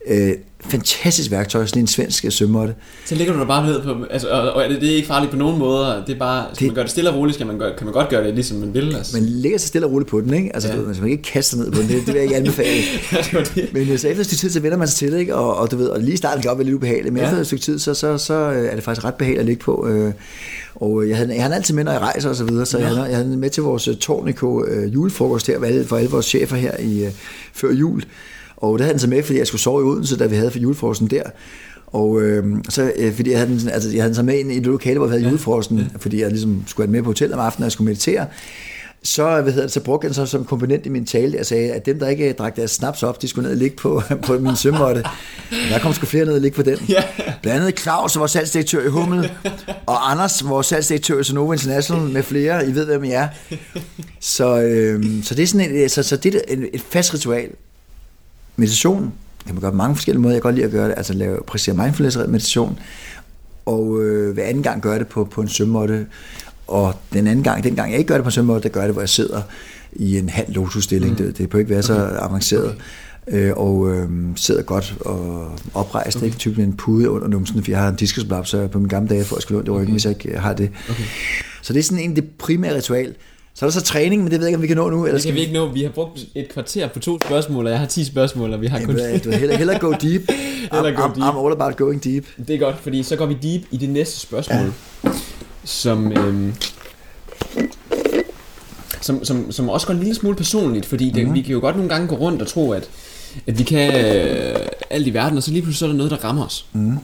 Øh, 0.08 0.34
fantastisk 0.70 1.32
værktøj, 1.32 1.66
sådan 1.66 1.82
en 1.82 1.88
svensk 1.88 2.26
sømmåtte. 2.30 2.76
Så 3.06 3.16
ligger 3.16 3.34
du 3.34 3.40
der 3.40 3.46
bare 3.46 3.66
ned 3.66 3.82
på, 3.82 3.96
altså, 4.10 4.28
og, 4.30 4.52
og 4.52 4.70
det, 4.70 4.82
det 4.82 4.92
er 4.92 4.96
ikke 4.96 5.08
farligt 5.08 5.32
på 5.32 5.38
nogen 5.38 5.60
måder, 5.60 6.06
det 6.06 6.16
er 6.16 6.20
bare, 6.20 6.46
skal 6.54 6.60
det, 6.60 6.72
man 6.72 6.76
gøre 6.76 6.84
det 6.84 6.92
stille 6.92 7.10
og 7.10 7.16
roligt, 7.16 7.36
skal 7.36 7.48
man 7.48 7.58
gøre, 7.58 7.74
kan 7.78 7.86
man 7.86 7.94
godt 7.94 8.10
gøre 8.10 8.24
det, 8.24 8.34
ligesom 8.34 8.58
man 8.58 8.74
vil. 8.74 8.96
Altså. 8.96 9.18
Man 9.18 9.30
ligger 9.30 9.58
sig 9.58 9.68
stille 9.68 9.88
og 9.88 9.92
roligt 9.92 10.10
på 10.10 10.22
den, 10.22 10.34
ikke? 10.34 10.52
Altså, 10.54 10.70
ja. 10.70 10.76
du, 10.78 10.82
man 10.82 10.96
skal 10.96 11.10
ikke 11.10 11.24
kaste 11.24 11.58
ned 11.58 11.72
på 11.72 11.82
den, 11.82 11.88
det, 11.88 11.96
det 11.96 12.08
vil 12.08 12.14
jeg 12.14 12.24
ikke 12.24 12.36
anbefale. 12.36 12.82
ja, 13.12 13.40
det 13.40 13.52
det. 13.56 13.74
Men 13.74 13.90
øh, 13.90 13.98
så 13.98 14.08
efter 14.08 14.22
et 14.22 14.26
stykke 14.26 14.40
tid, 14.40 14.50
så 14.50 14.60
vender 14.60 14.78
man 14.78 14.88
sig 14.88 14.98
til 14.98 15.12
det, 15.12 15.20
ikke? 15.20 15.36
Og, 15.36 15.58
og, 15.58 15.72
du 15.72 15.78
ved, 15.78 15.88
og 15.88 16.00
lige 16.00 16.14
i 16.14 16.18
starten 16.18 16.42
kan 16.42 16.50
det 16.50 16.58
være 16.58 16.66
lidt 16.66 16.76
ubehageligt, 16.76 17.14
men 17.14 17.22
ja. 17.22 17.28
efter 17.28 17.40
et 17.40 17.46
stykke 17.46 17.64
tid, 17.64 17.80
så, 17.80 17.94
så, 17.94 18.18
så 18.18 18.34
øh, 18.34 18.66
er 18.66 18.76
det 18.76 18.84
faktisk 18.84 19.06
ret 19.06 19.16
behageligt 19.16 19.40
at 19.40 19.46
ligge 19.46 19.64
på. 19.64 19.88
Øh, 19.88 20.14
og 20.76 21.10
jeg 21.10 21.18
havde, 21.18 21.34
jeg 21.34 21.44
havde 21.44 21.56
altid 21.56 21.76
med, 21.76 21.84
når 21.84 21.92
jeg 21.92 22.02
rejser 22.02 22.30
og 22.30 22.36
så 22.36 22.44
videre, 22.44 22.66
så 22.66 22.78
ja. 22.78 22.84
jeg, 22.84 22.96
havde, 22.96 23.08
jeg 23.08 23.18
havde 23.18 23.38
med 23.38 23.50
til 23.50 23.64
vores 23.64 23.90
Tornico 24.00 24.66
julefrokost 24.94 25.48
her, 25.48 25.86
for 25.88 25.98
alle 25.98 26.10
vores 26.10 26.26
chefer 26.26 26.56
her 26.56 26.78
i, 26.80 27.10
før 27.54 27.72
jul. 27.72 28.04
Og 28.64 28.80
det 28.80 28.86
havde 28.86 28.94
han 28.94 29.00
så 29.00 29.08
med, 29.08 29.24
fordi 29.24 29.40
jeg 29.40 29.48
skulle 29.48 29.62
sove 29.62 29.82
i 29.82 29.84
Odense, 29.84 30.18
da 30.18 30.26
vi 30.26 30.36
havde 30.36 30.52
for 30.52 30.60
julefrosten 30.60 31.08
der. 31.08 31.24
Og 31.88 32.22
øh, 32.22 32.46
så, 32.70 32.92
øh, 32.96 33.14
fordi 33.16 33.32
jeg 33.32 33.40
havde, 33.40 33.60
den, 33.60 33.70
altså, 33.70 33.90
jeg 33.90 34.02
havde 34.02 34.08
den 34.08 34.16
så 34.16 34.24
med 34.24 34.40
ind 34.40 34.52
i 34.52 34.56
det 34.56 34.66
lokale, 34.66 34.98
hvor 34.98 35.08
vi 35.08 35.12
havde 35.12 35.24
ja. 35.24 35.30
julefrosten, 35.30 35.78
ja. 35.78 35.86
fordi 35.98 36.22
jeg 36.22 36.30
ligesom 36.30 36.64
skulle 36.68 36.84
have 36.84 36.88
den 36.88 36.92
med 36.92 37.04
på 37.04 37.10
hotel 37.10 37.34
om 37.34 37.40
aftenen, 37.40 37.64
og 37.64 37.66
jeg 37.66 37.72
skulle 37.72 37.86
meditere. 37.86 38.26
Så, 39.04 39.42
hvad 39.42 39.54
hedder 39.54 39.68
det, 39.68 39.72
så 39.72 39.80
brugte 39.80 40.06
jeg 40.06 40.10
den 40.10 40.16
så 40.16 40.26
som 40.26 40.46
komponent 40.46 40.86
i 40.86 40.90
min 40.90 41.06
tale. 41.06 41.38
Jeg 41.38 41.46
sagde, 41.46 41.72
at 41.72 41.86
dem, 41.86 42.00
der 42.00 42.08
ikke 42.08 42.34
drak 42.34 42.56
deres 42.56 42.72
snaps 42.72 43.04
op, 43.04 43.22
de 43.22 43.28
skulle 43.28 43.44
ned 43.44 43.52
og 43.52 43.58
ligge 43.58 43.78
på, 43.78 44.02
på 44.28 44.34
min 44.40 44.56
sømmåtte. 44.56 45.04
Der 45.70 45.80
kom 45.80 45.94
sgu 45.94 46.06
flere 46.06 46.26
ned 46.26 46.34
og 46.34 46.42
ligge 46.42 46.56
på 46.56 46.62
den. 46.62 46.78
Ja. 46.90 47.04
Blandt 47.42 47.62
andet 47.62 47.80
Claus, 47.80 48.18
vores 48.18 48.32
salgsdirektør 48.32 48.86
i 48.86 48.90
Hummel, 48.90 49.32
og 49.86 50.12
Anders, 50.12 50.48
vores 50.48 50.68
salgsdirektør 50.68 51.20
i 51.20 51.24
Sonova 51.24 51.54
International, 51.54 52.10
med 52.10 52.24
flere. 52.24 52.68
I 52.68 52.76
ved, 52.76 52.86
hvem 52.86 53.04
I 53.04 53.12
er. 53.12 53.28
Så, 54.20 54.62
øh, 54.62 55.24
så 55.24 55.36
det 55.36 55.44
er 55.44 55.48
sådan 55.48 55.76
et, 55.76 55.92
så, 55.92 56.04
så 56.04 56.18
det 56.18 56.36
er 56.36 56.40
et 56.74 56.82
fast 56.90 57.14
ritual, 57.14 57.50
meditation 58.56 59.14
kan 59.46 59.56
man 59.56 59.62
gøre 59.62 59.72
på 59.72 59.78
mange 59.78 59.96
forskellige 59.96 60.22
måder. 60.22 60.36
Jeg 60.36 60.42
kan 60.42 60.48
godt 60.48 60.56
lide 60.56 60.66
at 60.66 60.72
gøre 60.72 60.88
det, 60.88 60.94
altså 60.98 61.14
lave 61.14 61.40
præcis 61.48 61.74
mindfulness 61.74 62.18
meditation, 62.18 62.80
og 63.66 64.02
øh, 64.02 64.34
hver 64.34 64.44
anden 64.44 64.64
gang 64.64 64.82
gøre 64.82 65.00
det 65.00 65.08
på, 65.08 65.26
på 65.26 65.42
en 65.42 65.48
sømmåtte, 65.48 66.06
og 66.68 66.96
den 67.14 67.28
anden 67.28 67.44
gang, 67.44 67.64
den 67.64 67.76
gang 67.76 67.92
jeg 67.92 68.00
ikke 68.00 68.08
gør 68.08 68.16
det 68.16 68.24
på 68.24 68.28
en 68.28 68.32
sømmåtte, 68.32 68.68
der 68.68 68.74
gør 68.74 68.82
jeg 68.82 68.88
det, 68.88 68.96
hvor 68.96 69.02
jeg 69.02 69.10
sidder 69.10 69.42
i 69.94 70.18
en 70.18 70.30
halv 70.30 70.54
lotusstilling. 70.54 71.12
Mm. 71.12 71.18
Det, 71.18 71.38
det 71.38 71.50
bør 71.50 71.60
ikke 71.60 71.70
være 71.70 71.84
så 71.84 72.06
okay. 72.06 72.16
avanceret. 72.22 72.66
Okay. 72.66 72.80
Øh, 73.28 73.54
og 73.56 73.92
øh, 73.92 74.10
sidder 74.36 74.62
godt 74.62 74.96
og 75.00 75.52
oprejst, 75.74 76.18
okay. 76.18 76.26
ikke 76.26 76.38
typisk 76.38 76.58
med 76.58 76.66
en 76.66 76.78
pude 76.78 77.10
under 77.10 77.28
numsen, 77.28 77.64
for 77.64 77.72
jeg 77.72 77.80
har 77.80 77.90
en 77.90 77.96
diskusblab, 77.96 78.46
så 78.46 78.68
på 78.68 78.80
min 78.80 78.88
gamle 78.88 79.10
dage 79.10 79.24
får 79.24 79.36
jeg 79.36 79.42
skulle 79.42 79.58
ondt 79.58 79.68
i 79.68 79.72
ryggen, 79.72 79.84
okay. 79.84 79.92
hvis 79.92 80.06
jeg 80.06 80.26
ikke 80.26 80.40
har 80.40 80.54
det. 80.54 80.70
Okay. 80.90 81.04
Så 81.62 81.74
det 81.74 81.80
er 81.80 81.84
sådan 81.84 82.04
en 82.04 82.16
det 82.16 82.30
primære 82.38 82.76
ritual. 82.76 83.16
Så 83.56 83.66
er 83.66 83.70
der 83.70 83.72
så 83.72 83.82
træning, 83.82 84.24
men 84.24 84.32
det 84.32 84.40
ved 84.40 84.48
jeg 84.48 84.50
ikke, 84.50 84.58
om 84.58 84.62
vi 84.62 84.68
kan 84.68 84.78
nå 84.78 84.90
nu. 84.90 85.06
Eller 85.06 85.18
det 85.18 85.26
kan 85.26 85.36
vi 85.36 85.40
ikke 85.40 85.54
nå. 85.54 85.68
Vi 85.68 85.84
har 85.84 85.90
brugt 85.90 86.26
et 86.36 86.50
kvarter 86.50 86.88
på 86.88 87.00
to 87.00 87.20
spørgsmål, 87.20 87.66
og 87.66 87.72
jeg 87.72 87.80
har 87.80 87.88
10 87.88 88.06
spørgsmål, 88.06 88.54
og 88.54 88.62
vi 88.62 88.68
har 88.68 88.80
kun... 88.86 88.98
Jamen, 88.98 89.20
du 89.20 89.32
hellere, 89.32 89.58
hellere 89.58 89.80
go 89.80 89.92
deep. 90.02 90.32
hellere 90.74 90.96
go 90.96 91.02
I'm, 91.02 91.16
deep. 91.16 91.24
I'm 91.24 91.46
all 91.46 91.52
about 91.52 91.76
going 91.78 92.04
deep. 92.04 92.26
Det 92.48 92.56
er 92.56 92.60
godt, 92.60 92.76
fordi 92.80 93.04
så 93.04 93.16
går 93.16 93.26
vi 93.26 93.34
deep 93.34 93.62
i 93.72 93.78
det 93.78 93.90
næste 93.90 94.20
spørgsmål, 94.20 94.74
ja. 95.04 95.10
som, 95.64 96.12
øhm, 96.12 96.54
som, 99.02 99.26
som, 99.26 99.52
som 99.52 99.70
også 99.70 99.88
går 99.88 99.94
en 99.94 100.00
lille 100.00 100.16
smule 100.16 100.36
personligt, 100.36 100.86
fordi 100.86 101.06
det, 101.06 101.16
mm-hmm. 101.16 101.34
vi 101.34 101.42
kan 101.42 101.52
jo 101.52 101.60
godt 101.60 101.76
nogle 101.76 101.90
gange 101.90 102.08
gå 102.08 102.16
rundt 102.16 102.42
og 102.42 102.48
tro, 102.48 102.72
at, 102.72 102.90
at 103.48 103.60
vi 103.60 103.64
kan 103.64 104.06
øh, 104.06 104.56
alt 104.90 105.08
i 105.08 105.14
verden, 105.14 105.38
og 105.38 105.44
så 105.44 105.52
lige 105.52 105.62
pludselig 105.62 105.80
så 105.80 105.86
er 105.86 105.90
der 105.90 105.98
noget, 105.98 106.12
der 106.12 106.18
rammer 106.24 106.46
os. 106.46 106.66
Mm. 106.74 106.98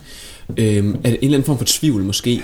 Øhm, 0.58 0.96
er 1.04 1.10
det 1.10 1.12
en 1.12 1.18
eller 1.22 1.24
anden 1.24 1.44
form 1.44 1.58
for 1.58 1.66
tvivl 1.68 2.04
måske? 2.04 2.42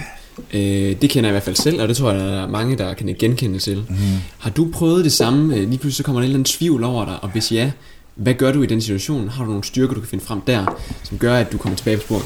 Øh, 0.54 0.96
det 1.02 1.10
kender 1.10 1.30
jeg 1.30 1.32
i 1.32 1.36
hvert 1.36 1.44
fald 1.44 1.56
selv, 1.56 1.82
og 1.82 1.88
det 1.88 1.98
tror 1.98 2.12
jeg, 2.12 2.20
der 2.20 2.44
er 2.44 2.48
mange, 2.48 2.78
der 2.78 2.94
kan 2.94 3.16
genkende 3.20 3.60
til. 3.60 3.86
Mm. 3.90 3.96
Har 4.38 4.50
du 4.50 4.70
prøvet 4.74 5.04
det 5.04 5.12
samme? 5.12 5.56
Øh, 5.56 5.60
lige 5.60 5.70
pludselig 5.70 5.96
så 5.96 6.04
kommer 6.04 6.22
der 6.22 6.26
en 6.26 6.30
eller 6.30 6.36
anden 6.36 6.46
tvivl 6.46 6.84
over 6.84 7.06
dig, 7.06 7.18
og 7.22 7.30
hvis 7.30 7.52
ja, 7.52 7.72
hvad 8.16 8.34
gør 8.34 8.52
du 8.52 8.62
i 8.62 8.66
den 8.66 8.82
situation? 8.82 9.30
Har 9.30 9.44
du 9.44 9.50
nogle 9.50 9.64
styrker, 9.64 9.94
du 9.94 10.00
kan 10.00 10.10
finde 10.10 10.26
frem 10.26 10.42
der, 10.42 10.80
som 11.04 11.18
gør, 11.18 11.36
at 11.36 11.52
du 11.52 11.58
kommer 11.58 11.78
tilbage 11.78 11.98
på 11.98 12.04
sporet? 12.04 12.24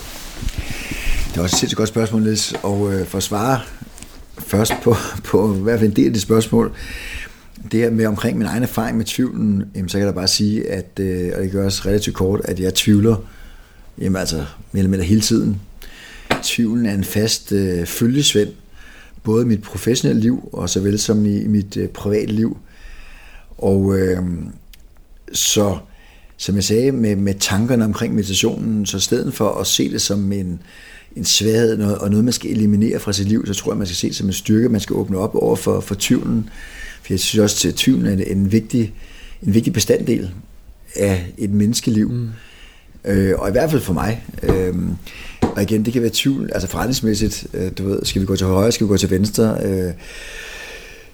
Det 1.30 1.38
er 1.38 1.42
også 1.42 1.56
et 1.56 1.60
sindssygt 1.60 1.78
godt 1.78 1.90
spørgsmål, 1.90 2.24
Liz, 2.24 2.54
og 2.64 2.94
øh, 2.94 3.08
for 3.08 3.18
at 3.18 3.24
svare 3.24 3.60
først 4.38 4.74
på, 4.84 4.96
på 5.24 5.56
i 5.56 5.60
hvert 5.60 5.80
fald 5.80 5.90
en 5.90 5.96
del 5.96 6.06
af 6.06 6.14
det 6.14 6.22
spørgsmål, 6.22 6.72
det 7.72 7.80
her 7.80 7.92
med 7.92 8.06
omkring 8.06 8.38
min 8.38 8.48
egen 8.48 8.64
erfaring 8.64 8.98
med 8.98 9.06
tvivlen, 9.06 9.64
jamen, 9.76 9.90
så 9.90 9.98
kan 9.98 10.06
jeg 10.06 10.14
da 10.14 10.20
bare 10.20 10.28
sige, 10.28 10.70
at, 10.72 11.00
øh, 11.00 11.32
og 11.36 11.44
det 11.44 11.52
gør 11.52 11.66
også 11.66 11.82
relativt 11.86 12.16
kort, 12.16 12.42
at 12.44 12.60
jeg 12.60 12.74
tvivler 12.74 13.16
jamen, 14.02 14.16
altså, 14.16 14.36
mere 14.36 14.80
eller 14.80 14.90
mindre 14.90 15.06
hele 15.06 15.22
tiden 15.22 15.62
tvivlen 16.44 16.86
er 16.86 16.94
en 16.94 17.04
fast 17.04 17.52
øh, 17.52 17.86
følgesvend, 17.86 18.50
både 19.24 19.44
i 19.44 19.48
mit 19.48 19.62
professionelle 19.62 20.22
liv, 20.22 20.50
og 20.54 20.70
såvel 20.70 21.00
som 21.00 21.26
i, 21.26 21.42
i 21.42 21.48
mit 21.48 21.78
øh, 21.78 21.88
private 21.88 22.32
liv. 22.32 22.58
Og 23.58 23.98
øh, 23.98 24.24
så, 25.32 25.78
som 26.38 26.56
jeg 26.56 26.64
sagde, 26.64 26.92
med, 26.92 27.16
med 27.16 27.34
tankerne 27.40 27.86
omkring 27.86 28.16
meditationen, 28.16 28.86
så 28.86 28.98
i 28.98 29.00
stedet 29.00 29.34
for 29.34 29.50
at 29.50 29.68
se 29.68 29.92
det 29.92 30.02
som 30.02 30.32
en, 30.32 30.60
en 31.16 31.26
svaghed 31.26 31.84
og 31.84 32.10
noget, 32.10 32.26
man 32.26 32.34
skal 32.34 32.52
eliminere 32.52 33.00
fra 33.00 33.14
sit 33.14 33.28
liv, 33.28 33.46
så 33.46 33.54
tror 33.54 33.72
jeg, 33.72 33.78
man 33.78 33.88
skal 33.88 33.96
se 33.96 34.08
det 34.08 34.16
som 34.16 34.28
en 34.28 34.34
styrke, 34.34 34.70
man 34.70 34.82
skal 34.82 34.96
åbne 34.96 35.18
op 35.18 35.36
over 35.36 35.56
for, 35.56 35.80
for 35.80 35.96
tvivlen. 36.00 36.50
For 37.02 37.14
jeg 37.14 37.20
synes 37.20 37.44
også, 37.44 37.68
at 37.68 37.76
tvivlen 37.76 38.20
er 38.20 38.24
en 38.24 38.52
vigtig, 38.52 38.94
en 39.44 39.54
vigtig 39.54 39.74
bestanddel 39.74 40.32
af 40.96 41.34
et 41.38 41.50
menneskeliv. 41.50 42.10
Mm. 42.10 42.30
Øh, 43.06 43.40
og 43.40 43.50
i 43.50 43.52
hvert 43.52 43.72
fald 43.72 43.82
for 43.82 43.94
mig. 43.94 44.26
Øh, 44.44 44.76
og 45.60 45.64
igen, 45.64 45.86
det 45.86 45.94
kan 45.94 46.02
være 46.02 46.12
tvivl, 46.14 46.50
altså 46.54 46.68
forretningsmæssigt, 46.68 47.48
øh, 47.54 47.72
du 47.78 47.90
ved, 47.90 48.00
skal 48.04 48.22
vi 48.22 48.26
gå 48.26 48.36
til 48.36 48.48
højre, 48.48 48.72
skal 48.72 48.88
vi 48.88 48.90
gå 48.90 48.98
til 48.98 49.10
venstre, 49.10 49.58
øh, 49.64 49.94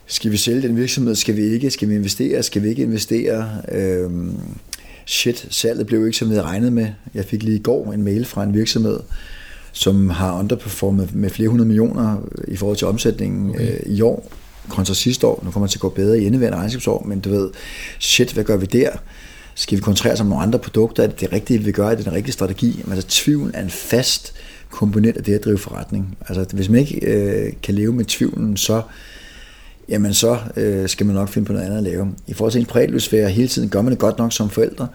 skal 0.07 0.31
vi 0.31 0.37
sælge 0.37 0.61
den 0.61 0.77
virksomhed, 0.77 1.15
skal 1.15 1.35
vi 1.35 1.41
ikke, 1.41 1.71
skal 1.71 1.89
vi 1.89 1.95
investere, 1.95 2.43
skal 2.43 2.63
vi 2.63 2.69
ikke 2.69 2.83
investere, 2.83 3.49
øh, 3.71 4.09
shit, 5.05 5.47
salget 5.49 5.87
blev 5.87 6.05
ikke 6.05 6.17
som 6.17 6.29
vi 6.29 6.33
havde 6.33 6.45
regnet 6.45 6.73
med. 6.73 6.87
Jeg 7.13 7.25
fik 7.25 7.43
lige 7.43 7.55
i 7.55 7.61
går 7.61 7.93
en 7.93 8.03
mail 8.03 8.25
fra 8.25 8.43
en 8.43 8.53
virksomhed, 8.53 8.99
som 9.71 10.09
har 10.09 10.39
underperformet 10.39 11.15
med 11.15 11.29
flere 11.29 11.49
hundrede 11.49 11.67
millioner 11.67 12.17
i 12.47 12.55
forhold 12.55 12.77
til 12.77 12.87
omsætningen 12.87 13.49
okay. 13.49 13.73
øh, 13.73 13.79
i 13.85 14.01
år, 14.01 14.31
kontra 14.69 14.93
sidste 14.93 15.27
år. 15.27 15.41
Nu 15.45 15.51
kommer 15.51 15.67
det 15.67 15.71
til 15.71 15.77
at 15.77 15.81
gå 15.81 15.89
bedre 15.89 16.19
i 16.19 16.25
indeværende 16.25 16.57
regnskabsår, 16.57 17.05
men 17.07 17.19
du 17.19 17.29
ved, 17.29 17.49
shit, 17.99 18.33
hvad 18.33 18.43
gør 18.43 18.57
vi 18.57 18.65
der? 18.65 18.89
Skal 19.55 19.77
vi 19.77 19.81
koncentrere 19.81 20.13
os 20.13 20.19
om 20.19 20.27
nogle 20.27 20.43
andre 20.43 20.59
produkter? 20.59 21.03
Er 21.03 21.07
det 21.07 21.19
det 21.19 21.33
rigtige, 21.33 21.59
vi 21.59 21.71
gør? 21.71 21.89
Er 21.89 21.95
det 21.95 22.05
den 22.05 22.13
rigtige 22.13 22.33
strategi? 22.33 22.83
Altså, 22.91 23.07
tvivlen 23.09 23.51
er 23.53 23.61
en 23.61 23.69
fast 23.69 24.33
komponent 24.69 25.17
af 25.17 25.23
det 25.23 25.33
at 25.33 25.45
drive 25.45 25.57
forretning. 25.57 26.17
Altså, 26.29 26.55
hvis 26.55 26.69
man 26.69 26.79
ikke 26.79 27.05
øh, 27.05 27.53
kan 27.63 27.75
leve 27.75 27.93
med 27.93 28.05
tvivlen, 28.05 28.57
så 28.57 28.81
jamen 29.89 30.13
så 30.13 30.37
øh, 30.55 30.89
skal 30.89 31.05
man 31.05 31.15
nok 31.15 31.29
finde 31.29 31.45
på 31.45 31.53
noget 31.53 31.65
andet 31.65 31.77
at 31.77 31.83
lave. 31.83 32.07
I 32.27 32.33
forhold 32.33 32.51
til 32.51 32.59
en 32.59 32.65
privatlivsfære 32.65 33.29
hele 33.29 33.47
tiden, 33.47 33.69
gør 33.69 33.81
man 33.81 33.91
det 33.91 33.99
godt 33.99 34.17
nok 34.17 34.33
som 34.33 34.49
forældre? 34.49 34.87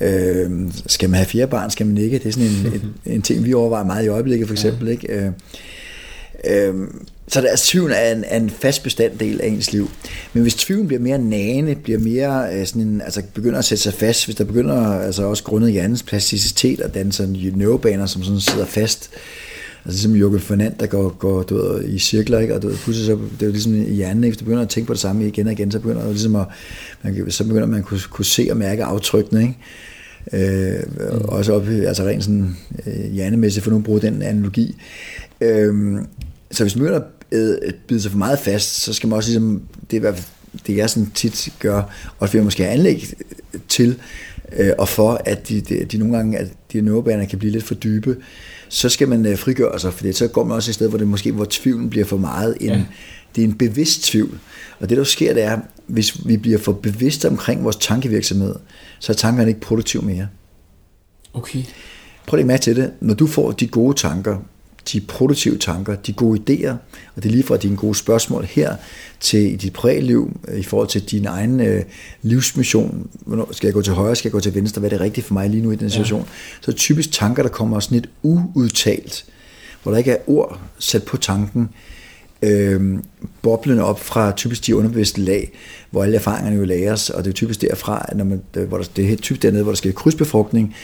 Øh, 0.00 0.50
skal 0.86 1.10
man 1.10 1.16
have 1.16 1.26
fire 1.26 1.46
barn, 1.46 1.70
skal 1.70 1.86
man 1.86 1.98
ikke? 1.98 2.18
Det 2.18 2.26
er 2.26 2.32
sådan 2.32 2.48
en, 2.48 2.72
en, 2.74 2.94
en 3.14 3.22
ting, 3.22 3.44
vi 3.44 3.54
overvejer 3.54 3.84
meget 3.84 4.04
i 4.04 4.08
øjeblikket, 4.08 4.46
for 4.48 4.54
eksempel. 4.54 4.88
Ikke? 4.88 5.12
Øh, 5.12 5.30
Øhm, 6.44 7.06
så 7.28 7.40
der, 7.40 7.56
tvivlen 7.56 7.96
er 7.96 8.12
en, 8.12 8.24
er 8.26 8.36
en 8.36 8.50
fast 8.50 8.82
bestanddel 8.82 9.40
af 9.40 9.46
ens 9.46 9.72
liv. 9.72 9.90
Men 10.32 10.42
hvis 10.42 10.54
tvivlen 10.54 10.86
bliver 10.86 11.00
mere 11.00 11.18
nane, 11.18 11.74
bliver 11.74 11.98
mere 11.98 12.54
øh, 12.54 12.66
sådan 12.66 12.82
en, 12.82 13.00
altså 13.00 13.22
begynder 13.34 13.58
at 13.58 13.64
sætte 13.64 13.82
sig 13.82 13.94
fast, 13.94 14.24
hvis 14.24 14.36
der 14.36 14.44
begynder 14.44 15.00
altså 15.00 15.22
også 15.22 15.44
grundet 15.44 15.72
hjernens 15.72 16.02
plasticitet 16.02 16.80
at 16.80 16.94
danne 16.94 17.12
sådan 17.12 17.52
neurobaner, 17.54 18.06
som 18.06 18.22
sådan 18.22 18.40
sidder 18.40 18.66
fast, 18.66 19.10
Altså 19.84 20.08
ligesom 20.08 20.16
Jørgen 20.16 20.40
Fernand, 20.40 20.74
der 20.80 20.86
går, 20.86 21.08
går 21.18 21.42
du 21.42 21.54
ved, 21.54 21.84
i 21.84 21.98
cirkler, 21.98 22.38
ikke? 22.38 22.54
og 22.54 22.62
du 22.62 22.68
ved, 22.68 22.76
pludselig 22.76 23.06
så, 23.06 23.12
det 23.12 23.42
er 23.42 23.46
jo 23.46 23.52
ligesom 23.52 23.74
i 23.74 23.94
hjernen, 23.94 24.24
ikke? 24.24 24.32
hvis 24.32 24.38
du 24.38 24.44
begynder 24.44 24.62
at 24.62 24.68
tænke 24.68 24.86
på 24.86 24.92
det 24.92 25.00
samme 25.00 25.28
igen 25.28 25.46
og 25.46 25.52
igen, 25.52 25.70
så 25.70 25.78
begynder, 25.78 26.02
det 26.02 26.10
ligesom 26.10 26.36
at, 26.36 26.46
man, 27.02 27.30
så 27.30 27.44
begynder 27.44 27.66
man 27.66 27.78
at 27.78 27.84
kunne, 27.84 28.00
kunne 28.10 28.24
se 28.24 28.48
og 28.50 28.56
mærke 28.56 28.84
aftrykkene, 28.84 29.42
ikke? 29.42 29.56
Øh, 30.32 30.82
mm. 30.86 31.24
Også 31.24 31.52
op, 31.52 31.68
altså 31.68 32.04
rent 32.04 32.24
sådan 32.24 32.56
øh, 32.86 33.12
hjernemæssigt, 33.12 33.64
for 33.64 33.70
nu 33.70 33.76
at 33.76 33.84
bruge 33.84 34.00
den 34.00 34.22
analogi. 34.22 34.76
Øh, 35.40 35.74
så 36.58 36.64
hvis 36.64 36.76
man 36.76 36.84
begynder 36.84 37.00
at 37.68 37.74
bide 37.86 38.00
sig 38.00 38.10
for 38.10 38.18
meget 38.18 38.38
fast, 38.38 38.74
så 38.74 38.92
skal 38.92 39.08
man 39.08 39.16
også 39.16 39.30
ligesom, 39.30 39.62
det 39.90 40.04
er 40.04 40.14
det 40.66 40.76
jeg 40.76 40.90
sådan 40.90 41.10
tit 41.10 41.48
gør, 41.58 41.82
og 42.18 42.32
vi 42.32 42.40
måske 42.40 42.66
anlæg 42.66 43.04
til, 43.68 43.98
øh, 44.58 44.70
og 44.78 44.88
for 44.88 45.22
at 45.24 45.48
de, 45.48 45.60
de, 45.60 45.84
de 45.84 45.98
nogle 45.98 46.16
gange, 46.16 46.38
at 46.38 46.48
de 46.72 46.80
neurobaner 46.80 47.24
kan 47.24 47.38
blive 47.38 47.52
lidt 47.52 47.64
for 47.64 47.74
dybe, 47.74 48.16
så 48.68 48.88
skal 48.88 49.08
man 49.08 49.26
øh, 49.26 49.38
frigøre 49.38 49.80
sig, 49.80 49.92
for 49.92 50.12
så 50.12 50.28
går 50.28 50.44
man 50.44 50.56
også 50.56 50.70
et 50.70 50.74
sted, 50.74 50.88
hvor 50.88 50.98
det 50.98 51.08
måske, 51.08 51.32
hvor 51.32 51.46
tvivlen 51.50 51.90
bliver 51.90 52.06
for 52.06 52.16
meget 52.16 52.56
en, 52.60 52.68
ja. 52.68 52.84
det 53.36 53.44
er 53.44 53.48
en 53.48 53.58
bevidst 53.58 54.04
tvivl. 54.04 54.38
Og 54.80 54.88
det 54.88 54.96
der 54.96 55.04
sker, 55.04 55.34
det 55.34 55.42
er, 55.42 55.58
hvis 55.86 56.26
vi 56.26 56.36
bliver 56.36 56.58
for 56.58 56.72
bevidste 56.72 57.28
omkring 57.28 57.64
vores 57.64 57.76
tankevirksomhed, 57.76 58.54
så 58.98 59.12
er 59.12 59.16
tankerne 59.16 59.48
ikke 59.48 59.60
produktive 59.60 60.02
mere. 60.02 60.28
Okay. 61.34 61.62
Prøv 62.26 62.38
at 62.38 62.38
lægge 62.38 62.48
mærke 62.48 62.62
til 62.62 62.76
det. 62.76 62.92
Når 63.00 63.14
du 63.14 63.26
får 63.26 63.52
de 63.52 63.66
gode 63.66 63.96
tanker, 63.96 64.36
de 64.92 65.00
produktive 65.00 65.58
tanker, 65.58 65.94
de 65.94 66.12
gode 66.12 66.40
idéer, 66.40 66.72
og 67.16 67.22
det 67.22 67.26
er 67.26 67.30
lige 67.30 67.42
fra 67.42 67.56
dine 67.56 67.76
gode 67.76 67.94
spørgsmål 67.94 68.44
her 68.44 68.76
til 69.20 69.60
dit 69.60 69.72
privatliv, 69.72 70.40
øh, 70.48 70.58
i 70.58 70.62
forhold 70.62 70.88
til 70.88 71.02
din 71.02 71.26
egen 71.26 71.60
øh, 71.60 71.84
livsmission, 72.22 73.10
hvornår 73.26 73.48
skal 73.52 73.66
jeg 73.66 73.74
gå 73.74 73.82
til 73.82 73.92
højre, 73.92 74.16
skal 74.16 74.28
jeg 74.28 74.32
gå 74.32 74.40
til 74.40 74.54
venstre, 74.54 74.80
hvad 74.80 74.90
er 74.90 74.96
det 74.96 75.04
rigtigt 75.04 75.26
for 75.26 75.34
mig 75.34 75.50
lige 75.50 75.62
nu 75.62 75.70
i 75.70 75.76
den 75.76 75.90
situation, 75.90 76.20
ja. 76.20 76.26
så 76.60 76.70
er 76.70 76.72
det 76.72 76.76
typisk 76.80 77.12
tanker, 77.12 77.42
der 77.42 77.50
kommer 77.50 77.80
sådan 77.80 77.94
lidt 77.94 78.10
uudtalt, 78.22 79.24
hvor 79.82 79.92
der 79.92 79.98
ikke 79.98 80.10
er 80.10 80.18
ord 80.26 80.60
sat 80.78 81.02
på 81.02 81.16
tanken, 81.16 81.68
øh, 82.42 82.98
boblende 83.42 83.84
op 83.84 84.00
fra 84.00 84.32
typisk 84.32 84.66
de 84.66 84.76
underbevidste 84.76 85.20
lag, 85.20 85.52
hvor 85.90 86.04
alle 86.04 86.16
erfaringerne 86.16 86.56
jo 86.56 86.64
læres, 86.64 87.10
og 87.10 87.24
det 87.24 87.30
er 87.30 87.34
typisk 87.34 87.60
derfra, 87.60 88.06
når 88.14 88.24
man, 88.24 88.42
hvor 88.68 88.78
der, 88.78 88.84
det 88.96 89.12
er 89.12 89.16
typisk 89.16 89.42
dernede, 89.42 89.62
hvor 89.62 89.72
der 89.72 89.76
sker 89.76 89.92
krydsbefrugtning, 89.92 90.74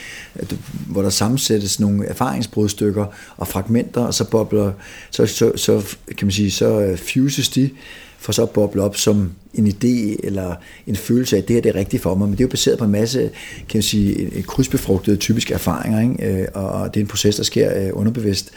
hvor 0.86 1.02
der 1.02 1.10
sammensættes 1.10 1.80
nogle 1.80 2.06
erfaringsbrudstykker 2.06 3.06
og 3.36 3.48
fragmenter, 3.48 4.00
og 4.00 4.14
så 4.14 4.24
bobler, 4.30 4.72
så, 5.10 5.26
så, 5.26 5.52
så 5.56 5.96
kan 6.18 6.26
man 6.26 6.32
sige, 6.32 6.50
så 6.50 6.80
øh, 6.80 6.98
fuses 6.98 7.48
de, 7.48 7.70
for 8.18 8.32
så 8.32 8.42
at 8.42 8.50
boble 8.50 8.82
op 8.82 8.96
som 8.96 9.32
en 9.54 9.66
idé 9.66 10.26
eller 10.26 10.54
en 10.86 10.96
følelse 10.96 11.36
af, 11.36 11.40
at 11.40 11.48
det 11.48 11.54
her 11.54 11.62
det 11.62 11.68
er 11.68 11.74
rigtigt 11.74 12.02
for 12.02 12.14
mig. 12.14 12.28
Men 12.28 12.32
det 12.32 12.40
er 12.40 12.44
jo 12.44 12.50
baseret 12.50 12.78
på 12.78 12.84
en 12.84 12.90
masse, 12.90 13.30
kan 13.68 13.78
man 13.78 13.82
sige, 13.82 14.42
krydsbefrugtede 14.42 15.16
typiske 15.16 15.54
erfaringer, 15.54 16.00
ikke? 16.00 16.42
Øh, 16.42 16.48
og 16.54 16.94
det 16.94 17.00
er 17.00 17.04
en 17.04 17.08
proces, 17.08 17.36
der 17.36 17.42
sker 17.42 17.84
øh, 17.84 17.90
underbevidst. 17.92 18.50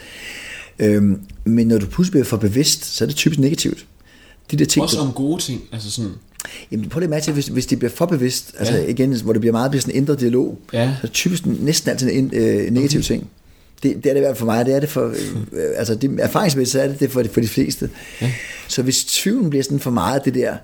Øhm, 0.78 1.20
men 1.44 1.66
når 1.66 1.78
du 1.78 1.86
pludselig 1.86 2.12
bliver 2.12 2.24
for 2.24 2.36
bevidst, 2.36 2.84
så 2.84 3.04
er 3.04 3.06
det 3.06 3.16
typisk 3.16 3.40
negativt. 3.40 3.86
De 4.50 4.56
der 4.56 4.64
ting, 4.64 4.82
Også 4.82 4.98
om 4.98 5.12
gode 5.12 5.42
ting, 5.42 5.62
altså 5.72 5.90
sådan... 5.90 6.10
Jamen 6.70 6.88
prøv 6.88 7.00
lige 7.00 7.20
til, 7.20 7.32
hvis, 7.32 7.46
hvis 7.46 7.66
det 7.66 7.78
bliver 7.78 7.90
for 7.90 8.06
bevidst, 8.06 8.54
altså 8.58 8.74
ja. 8.74 8.86
igen, 8.86 9.20
hvor 9.20 9.32
det 9.32 9.40
bliver 9.40 9.52
meget 9.52 9.70
bliver 9.70 9.80
sådan 9.80 9.94
en 9.94 10.02
indre 10.02 10.16
dialog, 10.16 10.58
ja. 10.72 10.86
så 10.86 10.98
er 10.98 11.06
det 11.06 11.12
typisk 11.12 11.46
næsten 11.46 11.90
altid 11.90 12.10
en 12.12 12.30
øh, 12.34 12.70
negativ 12.70 12.98
okay. 12.98 13.06
ting. 13.06 13.30
Det, 13.82 13.96
det 13.96 14.06
er 14.06 14.14
det 14.14 14.16
i 14.16 14.20
hvert 14.20 14.28
fald 14.30 14.38
for 14.38 14.46
mig, 14.46 14.66
det 14.66 14.74
er 14.74 14.80
det 14.80 14.88
for, 14.88 15.06
øh, 15.52 15.70
altså 15.76 15.94
det, 15.94 16.20
erfaringsmæssigt 16.20 16.84
er 16.84 16.88
det 16.88 17.00
det 17.00 17.10
for 17.10 17.22
de, 17.22 17.28
for 17.28 17.40
de 17.40 17.48
fleste. 17.48 17.90
Ja. 18.20 18.32
Så 18.68 18.82
hvis 18.82 19.04
tvivlen 19.04 19.50
bliver 19.50 19.62
sådan 19.62 19.80
for 19.80 19.90
meget 19.90 20.24
det 20.24 20.34
der, 20.34 20.56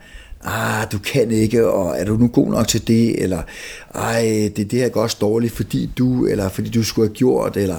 ah, 0.44 0.86
du 0.92 0.98
kan 0.98 1.30
ikke, 1.30 1.68
og 1.68 1.98
er 1.98 2.04
du 2.04 2.16
nu 2.16 2.28
god 2.28 2.50
nok 2.50 2.68
til 2.68 2.88
det, 2.88 3.22
eller 3.22 3.42
ej, 3.94 4.50
det, 4.56 4.70
det 4.70 4.78
her 4.78 4.88
går 4.88 5.02
også 5.02 5.16
dårligt, 5.20 5.52
fordi 5.52 5.90
du, 5.98 6.26
eller 6.26 6.48
fordi 6.48 6.70
du 6.70 6.82
skulle 6.82 7.08
have 7.08 7.14
gjort, 7.14 7.56
eller 7.56 7.76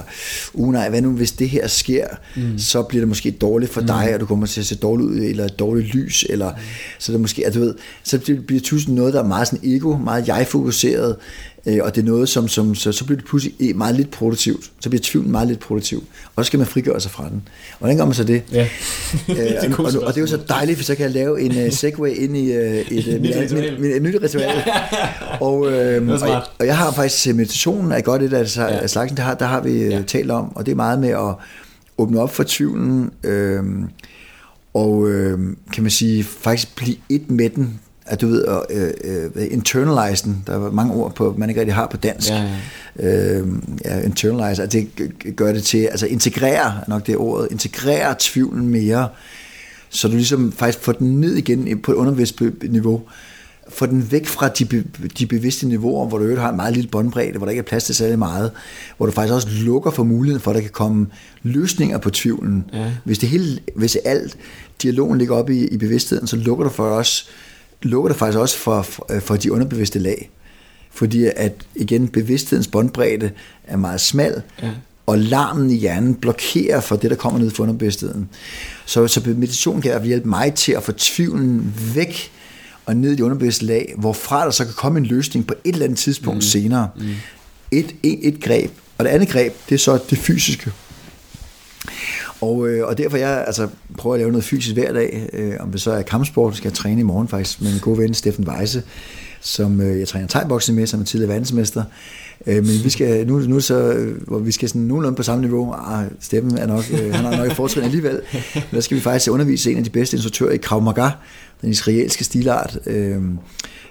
uh 0.54 0.72
nej, 0.72 0.88
hvad 0.88 1.02
nu 1.02 1.10
hvis 1.10 1.32
det 1.32 1.48
her 1.48 1.66
sker, 1.66 2.06
mm. 2.36 2.58
så 2.58 2.82
bliver 2.82 3.00
det 3.00 3.08
måske 3.08 3.30
dårligt 3.30 3.72
for 3.72 3.80
mm. 3.80 3.86
dig, 3.86 4.14
og 4.14 4.20
du 4.20 4.26
kommer 4.26 4.46
til 4.46 4.60
at 4.60 4.66
se 4.66 4.76
dårligt 4.76 5.08
ud, 5.08 5.16
eller 5.16 5.48
dårligt 5.48 5.94
lys, 5.94 6.26
eller 6.28 6.50
mm. 6.50 6.56
så 6.98 7.12
det 7.12 7.20
måske, 7.20 7.46
at 7.46 7.54
du 7.54 7.60
ved, 7.60 7.74
så 8.02 8.18
bliver 8.18 8.42
det 8.48 8.62
tusind 8.62 8.94
noget, 8.94 9.14
der 9.14 9.22
er 9.22 9.26
meget 9.26 9.48
sådan 9.48 9.68
ego, 9.68 9.96
meget 9.96 10.28
jeg-fokuseret, 10.28 11.16
øh, 11.66 11.78
og 11.82 11.94
det 11.94 12.00
er 12.00 12.04
noget, 12.04 12.28
som, 12.28 12.48
som 12.48 12.74
så, 12.74 12.92
så 12.92 13.04
bliver 13.04 13.16
det 13.18 13.26
pludselig 13.26 13.76
meget 13.76 13.94
lidt 13.94 14.10
produktivt. 14.10 14.70
Så 14.80 14.88
bliver 14.88 15.02
tvivlen 15.04 15.32
meget 15.32 15.48
lidt 15.48 15.60
produktiv. 15.60 16.04
Og 16.36 16.44
så 16.44 16.46
skal 16.46 16.58
man 16.58 16.66
frigøre 16.66 17.00
sig 17.00 17.10
fra 17.10 17.28
den. 17.28 17.42
Og 17.72 17.78
hvordan 17.78 17.96
gør 17.96 18.04
man 18.04 18.14
så 18.14 18.24
det? 18.24 18.42
Ja. 18.52 18.68
øh, 19.28 19.72
og, 19.78 19.84
og, 19.84 20.02
og, 20.02 20.14
det 20.14 20.16
er 20.16 20.20
jo 20.20 20.26
så 20.26 20.40
dejligt, 20.48 20.78
for 20.78 20.84
så 20.84 20.94
kan 20.94 21.04
jeg 21.04 21.12
lave 21.12 21.40
en 21.40 21.66
uh, 21.66 21.72
segway 21.72 22.14
ind 22.14 22.36
i 22.36 22.56
uh, 22.56 22.62
et, 22.64 23.06
uh, 23.14 23.20
mit, 23.20 23.36
mit, 23.40 23.52
mit, 23.52 23.80
mit, 23.80 24.02
nyt 24.02 24.22
ritual. 24.22 24.64
og, 25.40 25.72
øh, 25.72 26.08
og, 26.08 26.42
og 26.58 26.66
jeg 26.66 26.76
har 26.76 26.92
faktisk 26.92 27.34
meditationen 27.34 27.92
er 27.92 28.00
godt 28.00 28.22
et 28.22 28.32
af, 28.32 28.58
af 28.58 28.90
slagsen, 28.90 29.16
der 29.16 29.22
har, 29.22 29.34
der 29.34 29.46
har 29.46 29.60
vi 29.60 29.84
ja. 29.84 30.02
talt 30.02 30.30
om, 30.30 30.56
og 30.56 30.66
det 30.66 30.72
er 30.72 30.76
meget 30.76 30.98
med 30.98 31.08
at 31.08 31.34
åbne 31.98 32.20
op 32.20 32.34
for 32.34 32.44
tvivlen, 32.46 33.10
øh, 33.24 33.62
og 34.74 35.08
øh, 35.08 35.38
kan 35.72 35.82
man 35.82 35.90
sige, 35.90 36.24
faktisk 36.24 36.76
blive 36.76 36.96
et 37.08 37.30
med 37.30 37.50
den, 37.50 37.80
at 38.06 38.20
du 38.20 38.26
ved, 38.26 38.44
at 38.44 38.62
øh, 38.70 39.30
øh, 39.34 39.46
internalize 39.50 40.24
den, 40.24 40.42
der 40.46 40.66
er 40.66 40.70
mange 40.70 40.94
ord, 40.94 41.14
på, 41.14 41.34
man 41.38 41.48
ikke 41.48 41.60
rigtig 41.60 41.74
har 41.74 41.86
på 41.86 41.96
dansk, 41.96 42.30
ja, 42.30 42.50
ja. 42.98 43.38
Øh, 43.38 43.46
ja, 43.84 44.00
internalize, 44.00 44.62
at 44.62 44.72
det 44.72 44.88
gør 45.36 45.52
det 45.52 45.62
til, 45.62 45.78
altså 45.78 46.06
integrere, 46.06 46.74
nok 46.88 47.06
det 47.06 47.16
ordet, 47.16 47.48
integrere 47.50 48.14
tvivlen 48.18 48.68
mere, 48.68 49.08
så 49.88 50.08
du 50.08 50.14
ligesom 50.14 50.52
faktisk 50.52 50.78
får 50.78 50.92
den 50.92 51.20
ned 51.20 51.34
igen 51.34 51.78
på 51.78 51.92
et 51.92 51.96
undervist 51.96 52.40
niveau, 52.62 53.02
få 53.68 53.86
den 53.86 54.12
væk 54.12 54.26
fra 54.26 54.48
de, 54.48 54.84
de 55.18 55.26
bevidste 55.26 55.68
niveauer, 55.68 56.08
hvor 56.08 56.18
du 56.18 56.24
øvrigt 56.24 56.40
har 56.40 56.50
en 56.50 56.56
meget 56.56 56.74
lille 56.74 56.90
båndbredde, 56.90 57.36
hvor 57.36 57.46
der 57.46 57.50
ikke 57.50 57.60
er 57.60 57.64
plads 57.64 57.84
til 57.84 57.94
særlig 57.94 58.18
meget, 58.18 58.50
hvor 58.96 59.06
du 59.06 59.12
faktisk 59.12 59.34
også 59.34 59.48
lukker 59.50 59.90
for 59.90 60.04
muligheden 60.04 60.42
for, 60.42 60.50
at 60.50 60.54
der 60.54 60.60
kan 60.60 60.70
komme 60.70 61.06
løsninger 61.42 61.98
på 61.98 62.10
tvivlen. 62.10 62.64
Ja. 62.72 62.92
Hvis, 63.04 63.18
det 63.18 63.28
hele, 63.28 63.60
hvis 63.74 63.96
alt 63.96 64.36
dialogen 64.82 65.18
ligger 65.18 65.34
op 65.34 65.50
i, 65.50 65.66
i 65.66 65.76
bevidstheden, 65.76 66.26
så 66.26 66.36
lukker 66.36 66.64
du 66.64 66.70
for 66.70 66.84
os 66.84 67.28
lukker 67.82 68.08
det 68.08 68.18
faktisk 68.18 68.38
også 68.38 68.58
for, 68.58 68.82
for, 68.82 69.06
for 69.20 69.36
de 69.36 69.52
underbevidste 69.52 69.98
lag. 69.98 70.30
Fordi 70.90 71.24
at 71.36 71.52
igen, 71.74 72.08
bevidsthedens 72.08 72.68
båndbredde 72.68 73.30
er 73.64 73.76
meget 73.76 74.00
smal, 74.00 74.42
ja. 74.62 74.70
og 75.06 75.18
larmen 75.18 75.70
i 75.70 75.74
hjernen 75.74 76.14
blokerer 76.14 76.80
for 76.80 76.96
det, 76.96 77.10
der 77.10 77.16
kommer 77.16 77.40
ned 77.40 77.50
fra 77.50 77.62
underbevidstheden. 77.62 78.28
Så, 78.86 79.06
så 79.06 79.20
meditation 79.36 79.80
kan 79.80 80.04
hjælpe 80.04 80.28
mig 80.28 80.54
til 80.54 80.72
at 80.72 80.82
få 80.82 80.92
tvivlen 80.92 81.74
væk 81.94 82.30
og 82.86 82.96
ned 82.96 83.12
i 83.12 83.16
de 83.16 83.24
underbevidste 83.24 83.64
lag, 83.64 83.94
hvorfra 83.96 84.44
der 84.44 84.50
så 84.50 84.64
kan 84.64 84.74
komme 84.74 84.98
en 84.98 85.06
løsning 85.06 85.46
på 85.46 85.54
et 85.64 85.72
eller 85.72 85.84
andet 85.84 85.98
tidspunkt 85.98 86.36
mm. 86.36 86.42
senere. 86.42 86.88
Mm. 86.96 87.14
Et, 87.70 87.94
et, 88.02 88.28
et 88.28 88.42
greb. 88.42 88.70
Og 88.98 89.04
det 89.04 89.10
andet 89.10 89.28
greb, 89.28 89.54
det 89.68 89.74
er 89.74 89.78
så 89.78 89.98
det 90.10 90.18
fysiske. 90.18 90.72
Og, 92.40 92.68
øh, 92.68 92.86
og 92.86 92.98
derfor 92.98 93.16
jeg 93.16 93.44
altså, 93.46 93.68
prøver 93.98 94.14
at 94.14 94.20
lave 94.20 94.30
noget 94.30 94.44
fysisk 94.44 94.74
hver 94.74 94.92
dag, 94.92 95.28
øh, 95.32 95.52
om 95.60 95.70
det 95.70 95.80
så 95.80 95.92
er 95.92 96.02
kampsport, 96.02 96.56
skal 96.56 96.68
jeg 96.68 96.74
træne 96.74 97.00
i 97.00 97.04
morgen 97.04 97.28
faktisk 97.28 97.60
med 97.60 97.70
min 97.70 97.80
gode 97.80 97.98
ven 97.98 98.14
Steffen 98.14 98.48
Weisse, 98.48 98.82
som 99.40 99.80
øh, 99.80 99.98
jeg 99.98 100.08
træner 100.08 100.26
thai 100.26 100.44
med, 100.72 100.86
som 100.86 101.00
er 101.00 101.04
tidligere 101.04 101.28
verdensmester. 101.28 101.82
Øh, 102.46 102.56
men 102.56 102.84
vi 102.84 102.90
skal 102.90 103.26
nu, 103.26 103.38
nu 103.38 103.60
så, 103.60 103.92
øh, 103.92 104.22
hvor 104.26 104.38
vi 104.38 104.52
skal 104.52 104.68
sådan 104.68 104.82
nogenlunde 104.82 105.16
på 105.16 105.22
samme 105.22 105.40
niveau. 105.40 105.72
Ah, 105.72 106.04
Steffen 106.20 106.58
er 106.58 106.66
nok, 106.66 106.84
øh, 106.92 107.14
han 107.14 107.24
har 107.24 107.36
nok 107.36 107.46
et 107.46 107.56
fortrin 107.56 107.84
alligevel. 107.84 108.20
Der 108.70 108.80
skal 108.80 108.96
vi 108.96 109.02
faktisk 109.02 109.30
undervise 109.30 109.70
en 109.70 109.78
af 109.78 109.84
de 109.84 109.90
bedste 109.90 110.16
instruktører 110.16 110.52
i 110.52 110.56
Krav 110.56 110.82
Maga, 110.82 111.10
den 111.60 111.70
israelske 111.70 112.24
stilart, 112.24 112.78
øh, 112.86 113.22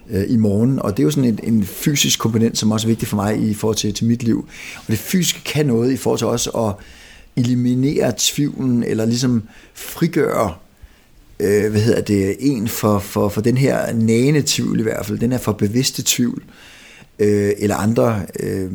øh, 0.10 0.24
i 0.28 0.38
morgen. 0.38 0.80
Og 0.80 0.98
det 0.98 1.04
er 1.04 1.06
jo 1.06 1.12
sådan 1.12 1.30
en, 1.30 1.40
en 1.54 1.64
fysisk 1.64 2.20
komponent, 2.20 2.58
som 2.58 2.72
også 2.72 2.88
er 2.88 2.90
vigtig 2.90 3.08
for 3.08 3.16
mig 3.16 3.42
i 3.42 3.54
forhold 3.54 3.78
til, 3.78 3.94
til 3.94 4.06
mit 4.06 4.24
liv. 4.24 4.48
Og 4.78 4.88
det 4.88 4.98
fysiske 4.98 5.44
kan 5.44 5.66
noget 5.66 5.92
i 5.92 5.98
forhold 5.98 6.18
til 6.18 6.28
også 6.28 6.50
at 6.50 6.74
eliminere 7.36 8.14
tvivlen, 8.18 8.84
eller 8.84 9.06
ligesom 9.06 9.44
frigøre 9.74 10.54
øh, 11.40 11.72
hvad 11.72 11.82
hedder 11.82 12.02
det, 12.02 12.36
en 12.40 12.68
for, 12.68 13.00
for, 13.00 13.30
for 13.30 13.42
den 13.42 13.58
her 13.58 13.94
nægende 13.94 14.44
tvivl 14.46 14.80
i 14.80 14.84
hvert 14.84 15.06
fald, 15.06 15.20
den 15.20 15.32
her 15.32 15.40
for 15.40 15.52
bevidste 15.52 16.04
tvivl, 16.06 16.44
øh, 17.20 17.52
eller 17.58 17.76
andre 17.76 18.22
øh, 18.40 18.72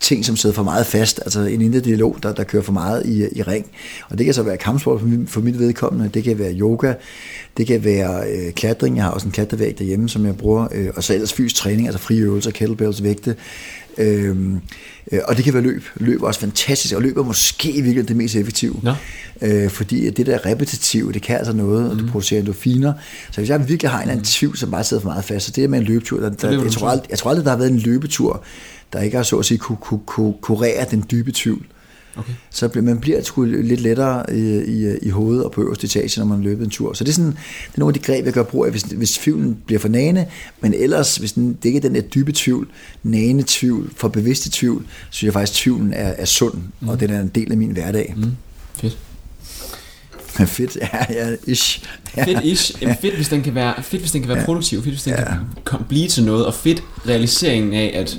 ting, 0.00 0.24
som 0.24 0.36
sidder 0.36 0.54
for 0.54 0.62
meget 0.62 0.86
fast, 0.86 1.20
altså 1.24 1.40
en 1.40 1.60
indre 1.60 1.80
dialog, 1.80 2.18
der, 2.22 2.32
der 2.32 2.44
kører 2.44 2.62
for 2.62 2.72
meget 2.72 3.06
i, 3.06 3.38
i 3.38 3.42
ring. 3.42 3.66
Og 4.08 4.18
det 4.18 4.24
kan 4.24 4.34
så 4.34 4.42
være 4.42 4.56
kampsport 4.56 5.00
for, 5.00 5.06
mit, 5.06 5.30
for 5.30 5.40
mit 5.40 5.58
vedkommende, 5.58 6.10
det 6.14 6.24
kan 6.24 6.38
være 6.38 6.54
yoga, 6.54 6.94
det 7.56 7.66
kan 7.66 7.84
være 7.84 8.30
øh, 8.30 8.52
klatring, 8.52 8.96
jeg 8.96 9.04
har 9.04 9.10
også 9.10 9.26
en 9.26 9.32
klatrevæg 9.32 9.78
derhjemme, 9.78 10.08
som 10.08 10.26
jeg 10.26 10.36
bruger, 10.36 10.68
øh, 10.72 10.90
og 10.96 11.04
så 11.04 11.14
ellers 11.14 11.32
fysisk 11.32 11.56
træning, 11.56 11.88
altså 11.88 11.98
frie 11.98 12.20
øvelser, 12.20 12.50
kettlebells, 12.50 13.02
vægte, 13.02 13.36
Øhm, 13.98 14.60
øh, 15.12 15.20
og 15.24 15.36
det 15.36 15.44
kan 15.44 15.54
være 15.54 15.62
løb. 15.62 15.84
Løb 15.96 16.22
er 16.22 16.26
også 16.26 16.40
fantastisk, 16.40 16.94
og 16.94 17.02
løb 17.02 17.16
er 17.16 17.22
måske 17.22 17.72
virkelig 17.72 18.08
det 18.08 18.16
mest 18.16 18.36
effektive. 18.36 18.80
Ja. 18.84 18.94
Øh, 19.42 19.70
fordi 19.70 20.10
det 20.10 20.26
der 20.26 20.46
repetitive, 20.46 21.12
det 21.12 21.22
kan 21.22 21.36
altså 21.36 21.52
noget, 21.52 21.90
og 21.90 21.96
mm. 21.96 22.02
du 22.02 22.06
producerer 22.12 22.40
endorfiner. 22.40 22.92
Så 23.30 23.40
hvis 23.40 23.50
jeg 23.50 23.68
virkelig 23.68 23.90
har 23.90 23.98
en 23.98 24.02
eller 24.02 24.12
anden 24.12 24.22
mm. 24.22 24.24
tvivl, 24.24 24.56
som 24.56 24.70
bare 24.70 24.84
sidder 24.84 25.02
for 25.02 25.08
meget 25.08 25.24
fast, 25.24 25.46
så 25.46 25.52
det 25.52 25.64
er 25.64 25.68
med 25.68 25.78
en 25.78 25.84
løbetur, 25.84 26.20
der, 26.20 26.30
der, 26.30 26.62
jeg, 26.62 26.72
tror 26.72 26.88
aldrig, 26.88 27.10
jeg 27.10 27.18
tror 27.18 27.30
aldrig, 27.30 27.44
der 27.44 27.50
har 27.50 27.58
været 27.58 27.70
en 27.70 27.78
løbetur, 27.78 28.44
der 28.92 29.00
ikke 29.00 29.16
har 29.16 29.24
så 29.24 29.36
at 29.36 29.44
sige 29.44 29.58
kunne, 29.58 29.78
kunne, 29.80 30.00
kunne 30.06 30.34
kurere 30.40 30.86
den 30.90 31.04
dybe 31.10 31.32
tvivl. 31.32 31.66
Okay. 32.16 32.32
Så 32.50 32.70
man 32.74 32.98
bliver 32.98 33.22
sgu 33.22 33.44
lidt 33.44 33.80
lettere 33.80 34.34
i, 34.34 34.58
i, 34.58 34.98
i 35.02 35.08
hovedet 35.08 35.44
og 35.44 35.52
på 35.52 35.62
øverste 35.62 35.84
etage, 35.84 36.20
når 36.20 36.26
man 36.26 36.42
løber 36.42 36.64
en 36.64 36.70
tur. 36.70 36.92
Så 36.92 37.04
det 37.04 37.10
er, 37.10 37.14
sådan, 37.14 37.30
det 37.30 37.74
er 37.74 37.78
nogle 37.78 37.94
af 37.94 38.00
de 38.00 38.06
greb, 38.06 38.24
jeg 38.24 38.32
gør 38.32 38.42
brug 38.42 38.64
af, 38.64 38.70
hvis, 38.70 38.82
hvis 38.82 39.12
tvivlen 39.12 39.58
bliver 39.66 39.80
for 39.80 39.88
nane, 39.88 40.26
men 40.60 40.74
ellers, 40.74 41.16
hvis 41.16 41.32
den, 41.32 41.52
det 41.62 41.64
ikke 41.64 41.76
er 41.76 41.80
den 41.80 41.94
der 41.94 42.00
dybe 42.00 42.32
tvivl, 42.32 42.68
nane 43.02 43.44
tvivl, 43.46 43.92
for 43.96 44.08
bevidste 44.08 44.50
tvivl, 44.52 44.82
så 44.82 45.06
synes 45.10 45.26
jeg 45.26 45.32
faktisk, 45.32 45.52
at 45.52 45.62
tvivlen 45.62 45.92
er, 45.92 46.08
er 46.08 46.24
sund, 46.24 46.54
mm. 46.80 46.88
og 46.88 47.00
den 47.00 47.10
er 47.10 47.20
en 47.20 47.28
del 47.28 47.52
af 47.52 47.58
min 47.58 47.70
hverdag. 47.70 48.14
Mm. 48.16 48.32
Fedt. 48.74 48.98
Fedt, 50.56 50.76
ja, 50.76 50.88
ja, 51.10 51.36
ish. 51.46 51.82
Ja. 52.16 52.24
Fedt 52.24 52.44
ish. 52.44 52.82
Jamen, 52.82 52.96
fedt, 53.00 53.14
hvis 53.14 53.28
den 53.28 53.42
kan 53.42 53.54
være, 53.54 53.82
fedt, 53.82 54.02
hvis 54.02 54.12
den 54.12 54.20
kan 54.20 54.28
være 54.28 54.38
ja. 54.38 54.44
produktiv. 54.44 54.82
Fedt, 54.82 54.94
hvis 54.94 55.02
den 55.02 55.12
ja. 55.12 55.24
kan 55.66 55.78
blive 55.88 56.08
til 56.08 56.24
noget. 56.24 56.46
Og 56.46 56.54
fedt 56.54 56.82
realiseringen 57.08 57.74
af, 57.74 57.92
at 57.94 58.18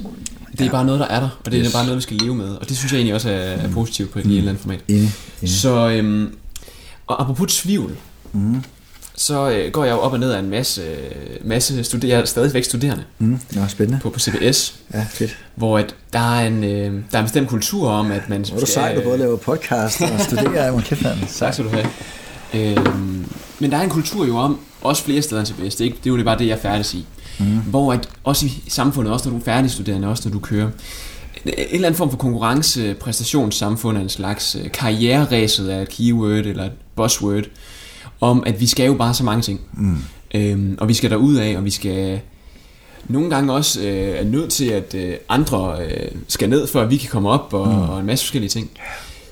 det 0.57 0.61
er 0.61 0.65
ja. 0.65 0.71
bare 0.71 0.85
noget, 0.85 0.99
der 0.99 1.07
er 1.07 1.19
der. 1.19 1.29
Og 1.45 1.51
det 1.51 1.59
yes. 1.61 1.67
er 1.67 1.77
bare 1.77 1.83
noget, 1.83 1.97
vi 1.97 2.01
skal 2.01 2.17
leve 2.17 2.35
med. 2.35 2.49
Og 2.49 2.69
det 2.69 2.77
synes 2.77 2.91
jeg 2.91 2.97
egentlig 2.97 3.15
også 3.15 3.29
er, 3.29 3.33
er 3.33 3.71
positivt 3.71 4.11
på 4.11 4.19
et 4.19 4.25
mm. 4.25 4.31
eller 4.31 4.49
andet 4.49 4.61
format. 4.61 4.79
Enig. 4.87 5.13
Så, 5.45 5.89
øhm, 5.89 6.35
og 7.07 7.21
apropos 7.21 7.57
tvivl. 7.57 7.97
Mm. 8.33 8.63
Så 9.17 9.49
øh, 9.49 9.71
går 9.71 9.83
jeg 9.83 9.91
jo 9.91 9.99
op 9.99 10.13
og 10.13 10.19
ned 10.19 10.31
af 10.31 10.39
en 10.39 10.49
masse, 10.49 10.81
masse 11.43 11.83
studerende. 11.83 12.15
Jeg 12.15 12.21
er 12.21 12.25
stadigvæk 12.25 12.63
studerende. 12.63 13.03
Mm. 13.19 13.39
Ja, 13.55 13.67
spændende. 13.67 13.99
På, 14.01 14.09
på 14.09 14.19
CBS. 14.19 14.75
Ja, 14.93 15.05
fedt. 15.09 15.37
Hvor 15.55 15.77
at 15.77 15.95
der, 16.13 16.35
er 16.39 16.47
en, 16.47 16.63
øh, 16.63 16.93
der 17.11 17.17
er 17.17 17.19
en 17.19 17.25
bestemt 17.25 17.49
kultur 17.49 17.89
om, 17.89 18.11
at 18.11 18.29
man... 18.29 18.41
Hvor 18.41 18.55
er 18.55 18.59
du 18.59 18.65
sej, 18.65 18.95
du 18.95 19.01
både 19.01 19.17
laver 19.17 19.37
podcast 19.37 20.01
og 20.01 20.19
studerer. 20.19 20.71
Hvor 20.71 20.81
kæft, 20.81 21.03
man. 21.03 21.17
Tak 21.27 21.53
skal 21.53 21.65
du 21.65 21.69
have. 21.69 21.87
Øhm, 22.53 23.25
men 23.59 23.71
der 23.71 23.77
er 23.77 23.81
en 23.81 23.89
kultur 23.89 24.25
jo 24.25 24.37
om, 24.37 24.59
også 24.81 25.03
flere 25.03 25.21
steder 25.21 25.41
end 25.41 25.47
CBS, 25.47 25.75
det 25.75 25.81
er, 25.81 25.85
ikke, 25.85 25.97
det 26.03 26.11
er 26.11 26.17
jo 26.17 26.23
bare 26.23 26.37
det, 26.39 26.47
jeg 26.47 26.59
færdes 26.59 26.93
i. 26.93 27.05
Mm. 27.39 27.45
Hvor 27.45 27.93
at, 27.93 28.09
også 28.23 28.45
i 28.45 28.63
samfundet, 28.67 29.13
også 29.13 29.29
når 29.29 29.37
du 29.37 29.41
er 29.41 29.45
færdigstuderende, 29.45 30.07
også 30.07 30.29
når 30.29 30.33
du 30.33 30.39
kører, 30.39 30.69
en 31.45 31.53
eller 31.71 31.87
anden 31.87 31.97
form 31.97 32.09
for 32.09 32.17
konkurrence, 32.17 32.93
præstationssamfund 32.93 33.97
af 33.97 34.01
en 34.01 34.09
slags 34.09 34.55
øh, 34.55 34.71
karriereræset 34.71 35.69
af 35.69 35.81
et 35.81 35.89
keyword 35.89 36.45
eller 36.45 36.63
et 36.63 36.71
buzzword, 36.95 37.43
om 38.21 38.43
at 38.45 38.61
vi 38.61 38.67
skal 38.67 38.85
jo 38.85 38.93
bare 38.93 39.13
så 39.13 39.23
mange 39.23 39.41
ting. 39.41 39.61
Mm. 39.73 39.97
Øhm, 40.35 40.77
og 40.79 40.87
vi 40.87 40.93
skal 40.93 41.09
derud 41.09 41.35
af, 41.35 41.57
og 41.57 41.65
vi 41.65 41.69
skal 41.69 42.19
nogle 43.07 43.29
gange 43.29 43.53
også 43.53 43.81
øh, 43.81 44.19
er 44.19 44.23
nødt 44.23 44.49
til, 44.49 44.65
at 44.65 44.95
øh, 44.95 45.13
andre 45.29 45.77
øh, 45.85 46.11
skal 46.27 46.49
ned, 46.49 46.67
for 46.67 46.81
at 46.81 46.89
vi 46.89 46.97
kan 46.97 47.09
komme 47.09 47.29
op, 47.29 47.53
og, 47.53 47.67
mm. 47.67 47.81
og 47.81 47.99
en 47.99 48.05
masse 48.05 48.25
forskellige 48.25 48.49
ting 48.49 48.69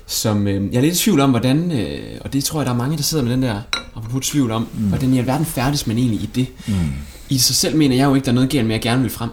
som 0.06 0.46
øh, 0.46 0.72
jeg 0.72 0.78
er 0.78 0.82
lidt 0.82 0.94
i 0.94 0.98
tvivl 0.98 1.20
om, 1.20 1.30
hvordan, 1.30 1.72
øh, 1.72 2.18
og 2.20 2.32
det 2.32 2.44
tror 2.44 2.60
jeg, 2.60 2.66
der 2.66 2.72
er 2.72 2.76
mange, 2.76 2.96
der 2.96 3.02
sidder 3.02 3.24
med 3.24 3.32
den 3.32 3.42
der, 3.42 3.60
apropos 3.96 4.28
tvivl 4.28 4.50
om, 4.50 4.68
mm. 4.74 4.84
hvordan 4.88 5.14
i 5.14 5.18
alverden 5.18 5.46
færdes 5.46 5.86
man 5.86 5.98
egentlig 5.98 6.20
i 6.22 6.30
det. 6.34 6.46
Mm. 6.66 6.74
I 7.30 7.38
sig 7.38 7.56
selv 7.56 7.76
mener 7.76 7.96
jeg 7.96 8.04
jo 8.04 8.14
ikke, 8.14 8.24
der 8.24 8.30
er 8.30 8.34
noget 8.34 8.50
galt 8.50 8.66
med, 8.66 8.74
at 8.74 8.84
jeg 8.84 8.90
gerne 8.90 9.02
vil 9.02 9.10
frem. 9.10 9.30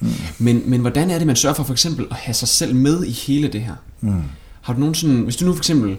Mm. 0.00 0.08
Men, 0.38 0.62
men 0.66 0.80
hvordan 0.80 1.10
er 1.10 1.18
det, 1.18 1.26
man 1.26 1.36
sørger 1.36 1.54
for 1.54 1.62
for 1.62 1.72
eksempel 1.72 2.06
at 2.10 2.16
have 2.16 2.34
sig 2.34 2.48
selv 2.48 2.74
med 2.74 3.04
i 3.04 3.10
hele 3.10 3.48
det 3.48 3.60
her? 3.60 3.74
Mm. 4.00 4.22
Har 4.62 4.72
du 4.72 4.80
nogen 4.80 4.94
sådan, 4.94 5.16
hvis 5.16 5.36
du 5.36 5.44
nu 5.44 5.52
for 5.52 5.60
eksempel, 5.60 5.96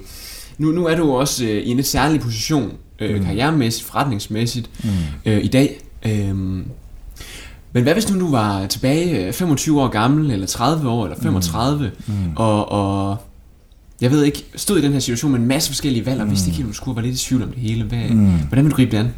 nu, 0.58 0.72
nu 0.72 0.86
er 0.86 0.96
du 0.96 1.12
også 1.12 1.46
øh, 1.46 1.50
i 1.50 1.70
en 1.70 1.76
lidt 1.76 1.88
særlig 1.88 2.22
position, 2.22 2.72
øh, 3.00 3.18
mm. 3.18 3.26
karrieremæssigt, 3.26 3.88
forretningsmæssigt, 3.88 4.70
mm. 4.84 4.90
øh, 5.26 5.44
i 5.44 5.48
dag. 5.48 5.82
Øh, 6.06 6.36
men 7.76 7.84
hvad 7.84 7.94
hvis 7.94 8.12
nu 8.12 8.20
du 8.20 8.32
var 8.32 8.68
tilbage 8.68 9.34
25 9.34 9.78
øh, 9.78 9.84
år 9.84 9.88
gammel, 9.88 10.32
eller 10.32 10.48
30 10.48 10.90
år, 10.90 11.06
eller 11.06 11.20
35, 11.22 11.92
mm. 12.08 12.14
Mm. 12.14 12.32
Og, 12.36 12.72
og 12.72 13.18
jeg 14.02 14.12
ved 14.12 14.24
ikke, 14.24 14.46
stod 14.56 14.78
i 14.78 14.82
den 14.82 14.94
her 14.94 15.00
situation 15.00 15.32
med 15.32 15.40
en 15.40 15.48
masse 15.48 15.70
forskellige 15.70 16.06
valg, 16.06 16.20
og 16.20 16.26
mm. 16.26 16.32
vidste 16.32 16.48
ikke 16.48 16.58
helt, 16.58 16.70
du 16.70 16.74
skulle, 16.74 16.96
var 16.96 17.02
lidt 17.02 17.16
i 17.16 17.26
tvivl 17.26 17.44
om 17.44 17.50
det 17.50 17.60
hele. 17.60 17.84
Hvad, 17.84 18.10
mm. 18.10 18.32
Hvordan 18.48 18.66
vil 18.66 18.72
du 18.72 18.76
gribe 18.76 18.92
det 18.92 18.98
an? 18.98 19.14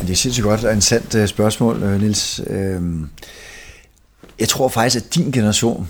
Det 0.00 0.10
er 0.10 0.14
sindssygt 0.14 0.44
godt 0.44 0.64
og 0.64 0.82
sandt 0.82 1.14
uh, 1.14 1.26
spørgsmål, 1.26 1.82
uh, 1.82 2.00
Nils. 2.00 2.40
Uh, 2.50 3.06
jeg 4.38 4.48
tror 4.48 4.68
faktisk, 4.68 5.04
at 5.04 5.14
din 5.14 5.30
generation, 5.30 5.88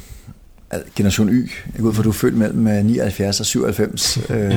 generation 0.97 1.29
Y, 1.29 1.51
jeg 1.75 1.81
går 1.83 1.89
ud 1.89 1.95
fra, 1.95 2.01
at 2.01 2.05
du 2.05 2.11
er 2.11 2.15
født 2.15 2.37
mellem 2.37 2.87
79 2.87 3.41
og 3.41 3.47
97, 3.47 4.19
uh, 4.31 4.37
uh, 4.37 4.53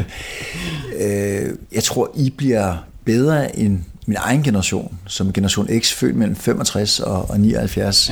jeg 1.72 1.84
tror, 1.84 2.12
I 2.16 2.30
bliver 2.30 2.88
bedre 3.06 3.60
end 3.60 3.80
min 4.06 4.18
egen 4.20 4.44
generation, 4.44 4.98
som 5.08 5.34
generation 5.34 5.70
X, 5.80 5.94
født 5.94 6.16
mellem 6.16 6.36
65 6.36 7.00
og, 7.00 7.30
og 7.30 7.40
79, 7.40 8.12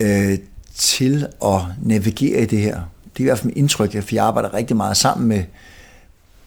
ja. 0.00 0.32
uh, 0.32 0.38
til 0.76 1.26
at 1.44 1.60
navigere 1.82 2.42
i 2.42 2.46
det 2.46 2.58
her 2.58 2.80
det 3.12 3.20
er 3.20 3.24
i 3.24 3.24
hvert 3.24 3.38
fald 3.38 3.46
mit 3.46 3.56
indtryk, 3.56 4.02
for 4.02 4.14
jeg 4.14 4.24
arbejder 4.24 4.54
rigtig 4.54 4.76
meget 4.76 4.96
sammen 4.96 5.28
med 5.28 5.42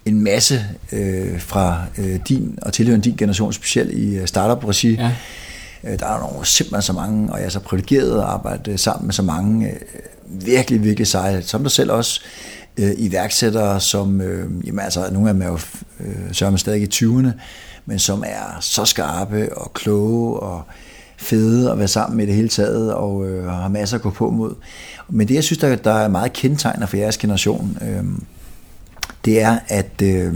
en 0.06 0.24
masse 0.24 0.66
øh, 0.92 1.40
fra 1.42 1.82
øh, 1.98 2.20
din 2.30 2.60
og 2.62 2.74
tilhørende 2.74 3.04
din 3.04 3.18
generation, 3.18 3.54
specielt 3.54 3.92
i 3.92 4.16
øh, 4.16 4.28
startup-regi. 4.28 4.96
Ja. 4.96 5.12
Øh, 5.84 6.00
der 6.00 6.08
er 6.08 6.20
nogle 6.20 6.46
simpelthen 6.46 6.82
så 6.82 6.94
mange, 6.94 7.32
og 7.32 7.40
jeg 7.40 7.46
er 7.46 7.50
så 7.50 7.60
privilegeret 7.60 8.18
at 8.18 8.26
arbejde 8.26 8.78
sammen 8.78 9.08
med 9.08 9.14
så 9.14 9.22
mange 9.22 9.70
øh, 9.70 9.76
virkelig, 10.46 10.84
virkelig 10.84 11.08
seje, 11.08 11.42
som 11.42 11.62
der 11.62 11.70
selv 11.70 11.92
også, 11.92 12.22
øh, 12.78 12.92
iværksættere, 12.98 13.80
som, 13.80 14.22
øh, 14.22 14.68
jamen 14.68 14.80
altså, 14.80 15.08
nogle 15.12 15.30
af 15.30 15.34
dem 15.34 15.42
er 15.42 15.48
jo 15.48 15.60
øh, 16.00 16.16
sørger 16.32 16.56
stadig 16.56 16.82
i 16.82 17.06
20'erne, 17.06 17.32
men 17.86 18.00
som 18.00 18.24
er 18.28 18.58
så 18.62 18.86
skarpe 18.86 19.58
og 19.58 19.74
kloge 19.74 20.40
og 20.40 20.64
fede 21.18 21.72
at 21.72 21.80
være 21.80 21.88
sammen 21.88 22.18
med 22.18 22.28
det 22.28 22.36
hele 22.36 22.50
taget, 22.50 22.94
og 22.94 23.26
øh, 23.28 23.46
har 23.46 23.68
masser 23.68 23.98
at 23.98 24.02
gå 24.02 24.10
på 24.10 24.30
mod. 24.30 24.56
Men 25.10 25.28
det, 25.28 25.36
jeg 25.36 25.44
synes, 25.44 25.60
der, 25.60 25.76
der 25.76 25.94
er 25.94 26.08
meget 26.08 26.34
kendetegner 26.34 26.86
for 26.86 26.98
jeres 26.98 27.18
generation, 27.18 27.78
øh, 27.82 28.04
det 29.26 29.42
er, 29.42 29.60
at 29.68 30.02
øh, 30.04 30.34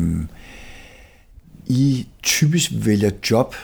I 1.65 2.07
typisk 2.23 2.71
vælger 2.73 3.11
job 3.31 3.55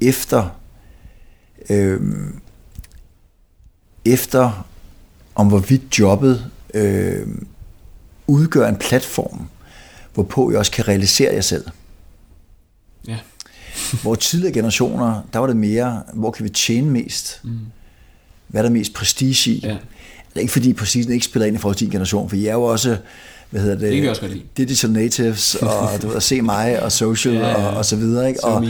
efter 0.00 0.60
øh, 1.70 2.00
efter 4.04 4.66
om 5.34 5.48
hvorvidt 5.48 5.98
jobbet 5.98 6.50
øh, 6.74 7.28
udgør 8.26 8.68
en 8.68 8.76
platform, 8.76 9.48
hvorpå 10.14 10.50
I 10.50 10.54
også 10.54 10.72
kan 10.72 10.88
realisere 10.88 11.34
jer 11.34 11.40
selv. 11.40 11.64
Ja. 13.08 13.18
hvor 14.02 14.14
tidligere 14.14 14.54
generationer, 14.54 15.22
der 15.32 15.38
var 15.38 15.46
det 15.46 15.56
mere, 15.56 16.02
hvor 16.14 16.30
kan 16.30 16.44
vi 16.44 16.50
tjene 16.50 16.90
mest? 16.90 17.40
Mm 17.44 17.58
hvad 18.48 18.60
er 18.60 18.62
der 18.62 18.70
mest 18.70 18.94
prestige 18.94 19.50
i. 19.50 19.60
Ja. 19.62 19.68
Det 19.68 20.36
er 20.36 20.40
ikke 20.40 20.52
fordi 20.52 20.72
præcis 20.72 21.06
ikke 21.06 21.24
spiller 21.24 21.46
ind 21.46 21.56
i 21.56 21.58
forhold 21.58 21.76
til 21.76 21.86
din 21.86 21.92
generation, 21.92 22.28
for 22.28 22.36
I 22.36 22.46
er 22.46 22.52
jo 22.52 22.62
også 22.62 22.96
hvad 23.50 23.60
hedder 23.60 23.78
det, 23.78 23.92
det 23.92 24.10
også 24.10 24.22
godt 24.22 24.32
lide. 24.32 24.44
digital 24.56 24.90
natives, 24.90 25.54
og 25.54 26.02
du 26.02 26.06
ved, 26.06 26.16
at 26.16 26.22
se 26.22 26.42
mig, 26.42 26.82
og 26.82 26.92
social, 26.92 27.34
ja, 27.34 27.48
ja. 27.48 27.54
Og, 27.54 27.76
og 27.76 27.84
så 27.84 27.96
videre. 27.96 28.28
Ikke? 28.28 28.44
Og, 28.44 28.64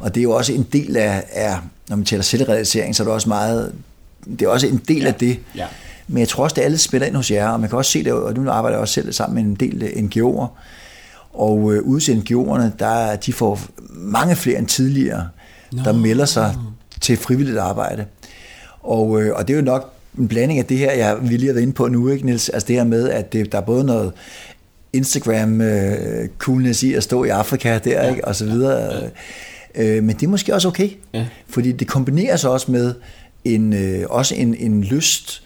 og 0.00 0.14
det 0.14 0.20
er 0.20 0.22
jo 0.22 0.30
også 0.30 0.52
en 0.52 0.66
del 0.72 0.96
af, 0.96 1.24
af 1.32 1.58
når 1.88 1.96
man 1.96 2.04
taler 2.04 2.22
selvrealisering, 2.22 2.96
så 2.96 3.02
er 3.02 3.04
det 3.04 3.14
også 3.14 3.28
meget, 3.28 3.72
det 4.24 4.42
er 4.42 4.48
også 4.48 4.66
en 4.66 4.80
del 4.88 5.02
ja. 5.02 5.08
af 5.08 5.14
det. 5.14 5.38
Ja. 5.56 5.66
Men 6.08 6.18
jeg 6.18 6.28
tror 6.28 6.44
også, 6.44 6.54
det 6.54 6.62
alle 6.62 6.78
spiller 6.78 7.06
ind 7.06 7.16
hos 7.16 7.30
jer, 7.30 7.48
og 7.48 7.60
man 7.60 7.68
kan 7.68 7.78
også 7.78 7.90
se 7.90 8.04
det, 8.04 8.12
og 8.12 8.34
nu 8.34 8.50
arbejder 8.50 8.76
jeg 8.76 8.80
også 8.80 8.94
selv 8.94 9.12
sammen 9.12 9.34
med 9.34 9.60
en 9.62 9.70
del 9.70 9.82
NGO'er, 9.82 10.46
og 11.32 11.74
øh, 11.74 11.82
ude 11.82 12.00
til 12.00 12.12
NGO'erne, 12.12 12.70
der, 12.78 13.16
de 13.16 13.32
får 13.32 13.60
mange 13.88 14.36
flere 14.36 14.58
end 14.58 14.66
tidligere, 14.66 15.28
no. 15.72 15.82
der 15.84 15.92
melder 15.92 16.24
sig 16.24 16.56
til 17.00 17.16
frivilligt 17.16 17.58
arbejde. 17.58 18.04
Og, 18.80 19.22
øh, 19.22 19.36
og 19.36 19.48
det 19.48 19.54
er 19.54 19.58
jo 19.58 19.64
nok 19.64 19.92
en 20.18 20.28
blanding 20.28 20.58
af 20.58 20.64
det 20.64 20.78
her, 20.78 20.92
jeg 20.92 21.18
vil 21.22 21.30
lige 21.30 21.44
have 21.44 21.54
været 21.54 21.62
inde 21.62 21.72
på 21.72 21.88
nu, 21.88 22.08
ikke 22.08 22.26
Niels? 22.26 22.48
Altså 22.48 22.66
det 22.66 22.76
her 22.76 22.84
med, 22.84 23.10
at 23.10 23.32
det, 23.32 23.52
der 23.52 23.58
er 23.58 23.62
både 23.62 23.84
noget 23.84 24.12
Instagram 24.92 25.60
øh, 25.60 26.28
coolness 26.38 26.82
i 26.82 26.94
at 26.94 27.02
stå 27.02 27.24
i 27.24 27.28
Afrika 27.28 27.78
der, 27.78 28.02
ja. 28.02 28.10
ikke? 28.10 28.24
og 28.24 28.36
så 28.36 28.44
videre. 28.44 29.10
Ja. 29.76 29.96
Øh, 29.96 30.04
men 30.04 30.16
det 30.16 30.22
er 30.22 30.30
måske 30.30 30.54
også 30.54 30.68
okay, 30.68 30.90
ja. 31.14 31.26
fordi 31.48 31.72
det 31.72 31.88
kombineres 31.88 32.44
også 32.44 32.72
med 32.72 32.94
en, 33.44 33.72
øh, 33.72 34.06
også 34.08 34.34
en, 34.34 34.54
en 34.54 34.84
lyst 34.84 35.42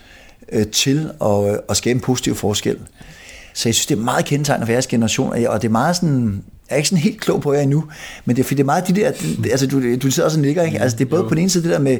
øh, 0.52 0.66
til 0.66 1.10
at, 1.22 1.60
at 1.68 1.76
skabe 1.76 1.96
en 1.96 2.00
positiv 2.00 2.34
forskel. 2.34 2.78
Så 3.56 3.68
jeg 3.68 3.74
synes, 3.74 3.86
det 3.86 3.98
er 3.98 4.02
meget 4.02 4.24
kendetegnende 4.24 4.66
for 4.66 4.72
jeres 4.72 4.86
generation, 4.86 5.32
og 5.32 5.62
det 5.62 5.68
er 5.68 5.72
meget 5.72 5.96
sådan, 5.96 6.44
jeg 6.68 6.74
er 6.74 6.76
ikke 6.76 6.88
sådan 6.88 7.02
helt 7.02 7.20
klog 7.20 7.40
på 7.40 7.52
jer 7.52 7.60
endnu, 7.60 7.84
men 8.24 8.36
det 8.36 8.42
er, 8.42 8.44
fordi 8.44 8.54
det 8.56 8.62
er 8.62 8.66
meget 8.66 8.88
de 8.88 8.94
der, 8.94 9.12
altså 9.50 9.66
du, 9.66 9.96
du 9.96 10.10
sidder 10.10 10.24
også 10.24 10.38
og 10.38 10.42
nikker, 10.42 10.62
ikke? 10.62 10.80
Altså 10.80 10.98
det 10.98 11.04
er 11.04 11.08
både 11.08 11.22
jo. 11.22 11.28
på 11.28 11.34
den 11.34 11.40
ene 11.42 11.50
side 11.50 11.64
det 11.64 11.72
der 11.72 11.78
med 11.78 11.98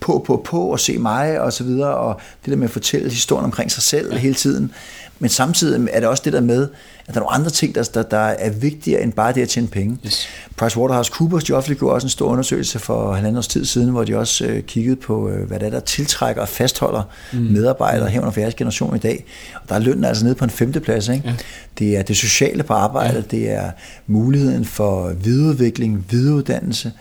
på, 0.00 0.24
på, 0.26 0.42
på, 0.44 0.60
og 0.60 0.80
se 0.80 0.98
mig, 0.98 1.40
og 1.40 1.52
så 1.52 1.64
videre, 1.64 1.94
og 1.94 2.20
det 2.44 2.50
der 2.50 2.56
med 2.56 2.64
at 2.64 2.70
fortælle 2.70 3.10
historien 3.10 3.44
omkring 3.44 3.72
sig 3.72 3.82
selv 3.82 4.16
hele 4.16 4.34
tiden, 4.34 4.72
men 5.18 5.30
samtidig 5.30 5.88
er 5.92 6.00
det 6.00 6.08
også 6.08 6.22
det 6.24 6.32
der 6.32 6.40
med, 6.40 6.68
at 7.06 7.14
der 7.14 7.20
er 7.20 7.24
nogle 7.24 7.34
andre 7.34 7.50
ting, 7.50 7.74
der, 7.74 7.82
der, 7.94 8.02
der 8.02 8.18
er 8.18 8.50
vigtigere 8.50 9.02
end 9.02 9.12
bare 9.12 9.32
det 9.32 9.42
at 9.42 9.48
tjene 9.48 9.68
penge. 9.68 9.98
Yes. 10.06 10.28
PricewaterhouseCoopers, 10.56 11.44
de 11.44 11.52
offentliggjorde 11.52 11.94
også 11.94 12.04
en 12.04 12.10
stor 12.10 12.28
undersøgelse 12.28 12.78
for 12.78 13.12
halvandet 13.12 13.38
års 13.38 13.48
tid 13.48 13.64
siden, 13.64 13.90
hvor 13.90 14.04
de 14.04 14.16
også 14.16 14.44
øh, 14.44 14.62
kiggede 14.62 14.96
på, 14.96 15.28
øh, 15.28 15.48
hvad 15.48 15.60
det 15.60 15.66
er, 15.66 15.70
der 15.70 15.80
tiltrækker 15.80 16.42
og 16.42 16.48
fastholder 16.48 17.02
mm. 17.32 17.38
medarbejdere 17.38 18.08
her 18.08 18.20
under 18.20 18.32
fjerde 18.32 18.52
generation 18.56 18.96
i 18.96 18.98
dag. 18.98 19.24
Og 19.54 19.68
der 19.68 19.74
er 19.74 19.78
lønnen 19.78 20.04
altså 20.04 20.24
nede 20.24 20.34
på 20.34 20.44
en 20.44 20.50
femteplads. 20.50 21.08
Ikke? 21.08 21.28
Ja. 21.28 21.34
Det 21.78 21.96
er 21.96 22.02
det 22.02 22.16
sociale 22.16 22.62
på 22.62 22.72
arbejdet, 22.72 23.24
ja. 23.32 23.36
det 23.36 23.50
er 23.50 23.70
muligheden 24.06 24.64
for 24.64 25.12
videreudvikling, 25.24 26.06
videreuddannelse, 26.10 26.92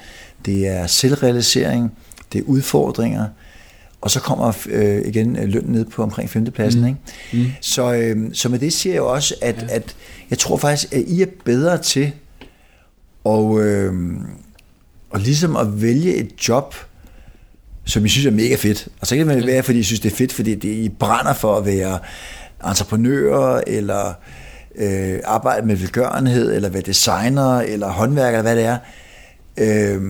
det 0.45 0.67
er 0.67 0.87
selvrealisering, 0.87 1.93
det 2.33 2.39
er 2.39 2.43
udfordringer, 2.45 3.25
og 4.01 4.11
så 4.11 4.19
kommer 4.19 4.57
øh, 4.69 5.01
igen 5.05 5.35
øh, 5.35 5.43
lønnen 5.43 5.71
ned 5.71 5.85
på 5.85 6.03
omkring 6.03 6.29
femtepladsen. 6.29 6.81
Mm. 6.81 6.87
Ikke? 6.87 6.99
Mm. 7.33 7.51
Så, 7.61 7.93
øh, 7.93 8.33
så 8.33 8.49
med 8.49 8.59
det 8.59 8.73
siger 8.73 8.93
jeg 8.93 8.99
jo 8.99 9.07
også, 9.07 9.35
at, 9.41 9.65
ja. 9.69 9.75
at 9.75 9.95
jeg 10.29 10.37
tror 10.37 10.57
faktisk, 10.57 10.93
at 10.93 11.03
I 11.07 11.21
er 11.21 11.27
bedre 11.45 11.77
til 11.77 12.11
at, 13.25 13.57
øh, 13.59 13.93
og 15.09 15.19
ligesom 15.19 15.55
at 15.55 15.81
vælge 15.81 16.15
et 16.15 16.47
job, 16.47 16.75
som 17.85 18.05
I 18.05 18.09
synes 18.09 18.25
er 18.25 18.31
mega 18.31 18.55
fedt. 18.55 18.87
Og 19.01 19.07
så 19.07 19.15
kan 19.15 19.29
det 19.29 19.47
være, 19.47 19.63
fordi 19.63 19.79
I 19.79 19.83
synes, 19.83 19.99
det 19.99 20.11
er 20.11 20.15
fedt, 20.15 20.33
fordi 20.33 20.55
det, 20.55 20.69
I 20.69 20.89
brænder 20.89 21.33
for 21.33 21.57
at 21.57 21.65
være 21.65 21.99
entreprenører, 22.69 23.61
eller 23.67 24.13
øh, 24.75 25.19
arbejde 25.25 25.67
med 25.67 25.75
velgørenhed, 25.75 26.55
eller 26.55 26.69
være 26.69 26.81
designer, 26.81 27.59
eller 27.59 27.87
håndværker, 27.87 28.39
eller 28.39 28.53
hvad 28.53 28.55
det 28.55 28.65
er. 28.65 28.77
Øh, 29.57 30.01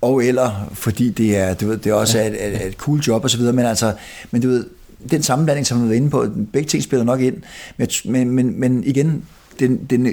og 0.00 0.24
eller 0.24 0.70
fordi 0.72 1.10
det 1.10 1.36
er, 1.36 1.54
du 1.54 1.66
ved, 1.66 1.76
det 1.76 1.92
også 1.92 2.18
er 2.18 2.22
et, 2.22 2.46
et, 2.46 2.66
et 2.66 2.74
cool 2.74 2.98
job 2.98 3.24
og 3.24 3.30
så 3.30 3.38
videre, 3.38 3.52
men 3.52 3.66
altså, 3.66 3.92
men 4.30 4.42
du 4.42 4.48
ved, 4.48 4.66
den 5.10 5.22
sammenblanding, 5.22 5.66
som 5.66 5.82
vi 5.82 5.88
var 5.88 5.94
inde 5.94 6.10
på, 6.10 6.26
begge 6.52 6.68
ting 6.68 6.82
spiller 6.82 7.04
nok 7.04 7.20
ind, 7.20 7.36
men, 7.76 7.88
men, 8.04 8.30
men, 8.30 8.60
men 8.60 8.84
igen, 8.84 9.24
den, 9.60 9.84
den 9.90 10.06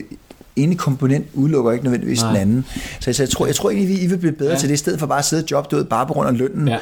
ene 0.57 0.75
komponent 0.75 1.27
udelukker 1.33 1.71
ikke 1.71 1.83
nødvendigvis 1.83 2.21
Nej. 2.21 2.31
den 2.31 2.41
anden. 2.41 2.65
Så, 2.99 3.13
så 3.13 3.23
jeg, 3.23 3.29
tror, 3.29 3.45
jeg 3.45 3.55
tror 3.55 3.69
egentlig, 3.69 4.03
I 4.03 4.07
vil 4.07 4.17
blive 4.17 4.31
bedre 4.31 4.51
ja. 4.51 4.57
til 4.57 4.69
det, 4.69 4.73
i 4.73 4.77
stedet 4.77 4.99
for 4.99 5.07
bare 5.07 5.19
at 5.19 5.25
sidde 5.25 5.43
et 5.43 5.51
job, 5.51 5.71
du 5.71 5.75
ved, 5.75 5.85
bare 5.85 6.07
på 6.07 6.13
grund 6.13 6.27
af 6.27 6.37
lønnen, 6.37 6.67
ja. 6.67 6.77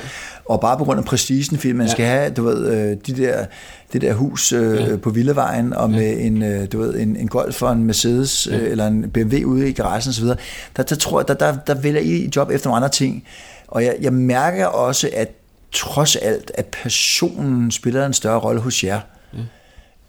og 0.45 0.61
bare 0.61 0.77
på 0.77 0.83
grund 0.83 0.99
af 0.99 1.05
prestigen, 1.05 1.57
fordi 1.57 1.71
man 1.71 1.87
ja. 1.87 1.91
skal 1.91 2.05
have, 2.05 2.29
du 2.29 2.43
ved, 2.43 2.67
øh, 2.67 2.97
de 3.07 3.23
der, 3.23 3.45
det 3.93 4.01
der 4.01 4.13
hus 4.13 4.53
øh, 4.53 4.81
ja. 4.81 4.95
på 4.95 5.09
Villavejen, 5.09 5.73
og 5.73 5.89
med 5.89 6.17
ja. 6.17 6.25
en, 6.25 6.43
øh, 6.43 6.67
du 6.71 6.79
ved, 6.79 6.95
en, 6.95 7.15
en 7.15 7.27
Golf 7.27 7.61
og 7.61 7.71
en 7.71 7.83
Mercedes, 7.83 8.47
ja. 8.51 8.57
øh, 8.57 8.71
eller 8.71 8.87
en 8.87 9.09
BMW 9.09 9.45
ude 9.45 9.69
i 9.69 9.71
garagen 9.71 10.09
osv., 10.09 10.25
der, 10.77 10.83
der 10.83 10.95
tror 10.95 11.19
jeg, 11.19 11.27
der, 11.27 11.33
der, 11.33 11.57
der 11.67 11.73
vælger 11.73 12.01
I 12.01 12.29
job 12.35 12.49
efter 12.51 12.69
nogle 12.69 12.75
andre 12.75 12.89
ting. 12.89 13.23
Og 13.67 13.83
jeg, 13.83 13.95
jeg 14.01 14.13
mærker 14.13 14.65
også, 14.65 15.09
at 15.13 15.31
trods 15.71 16.15
alt, 16.15 16.51
at 16.53 16.65
passionen 16.65 17.71
spiller 17.71 18.05
en 18.05 18.13
større 18.13 18.39
rolle 18.39 18.61
hos 18.61 18.83
jer 18.83 18.99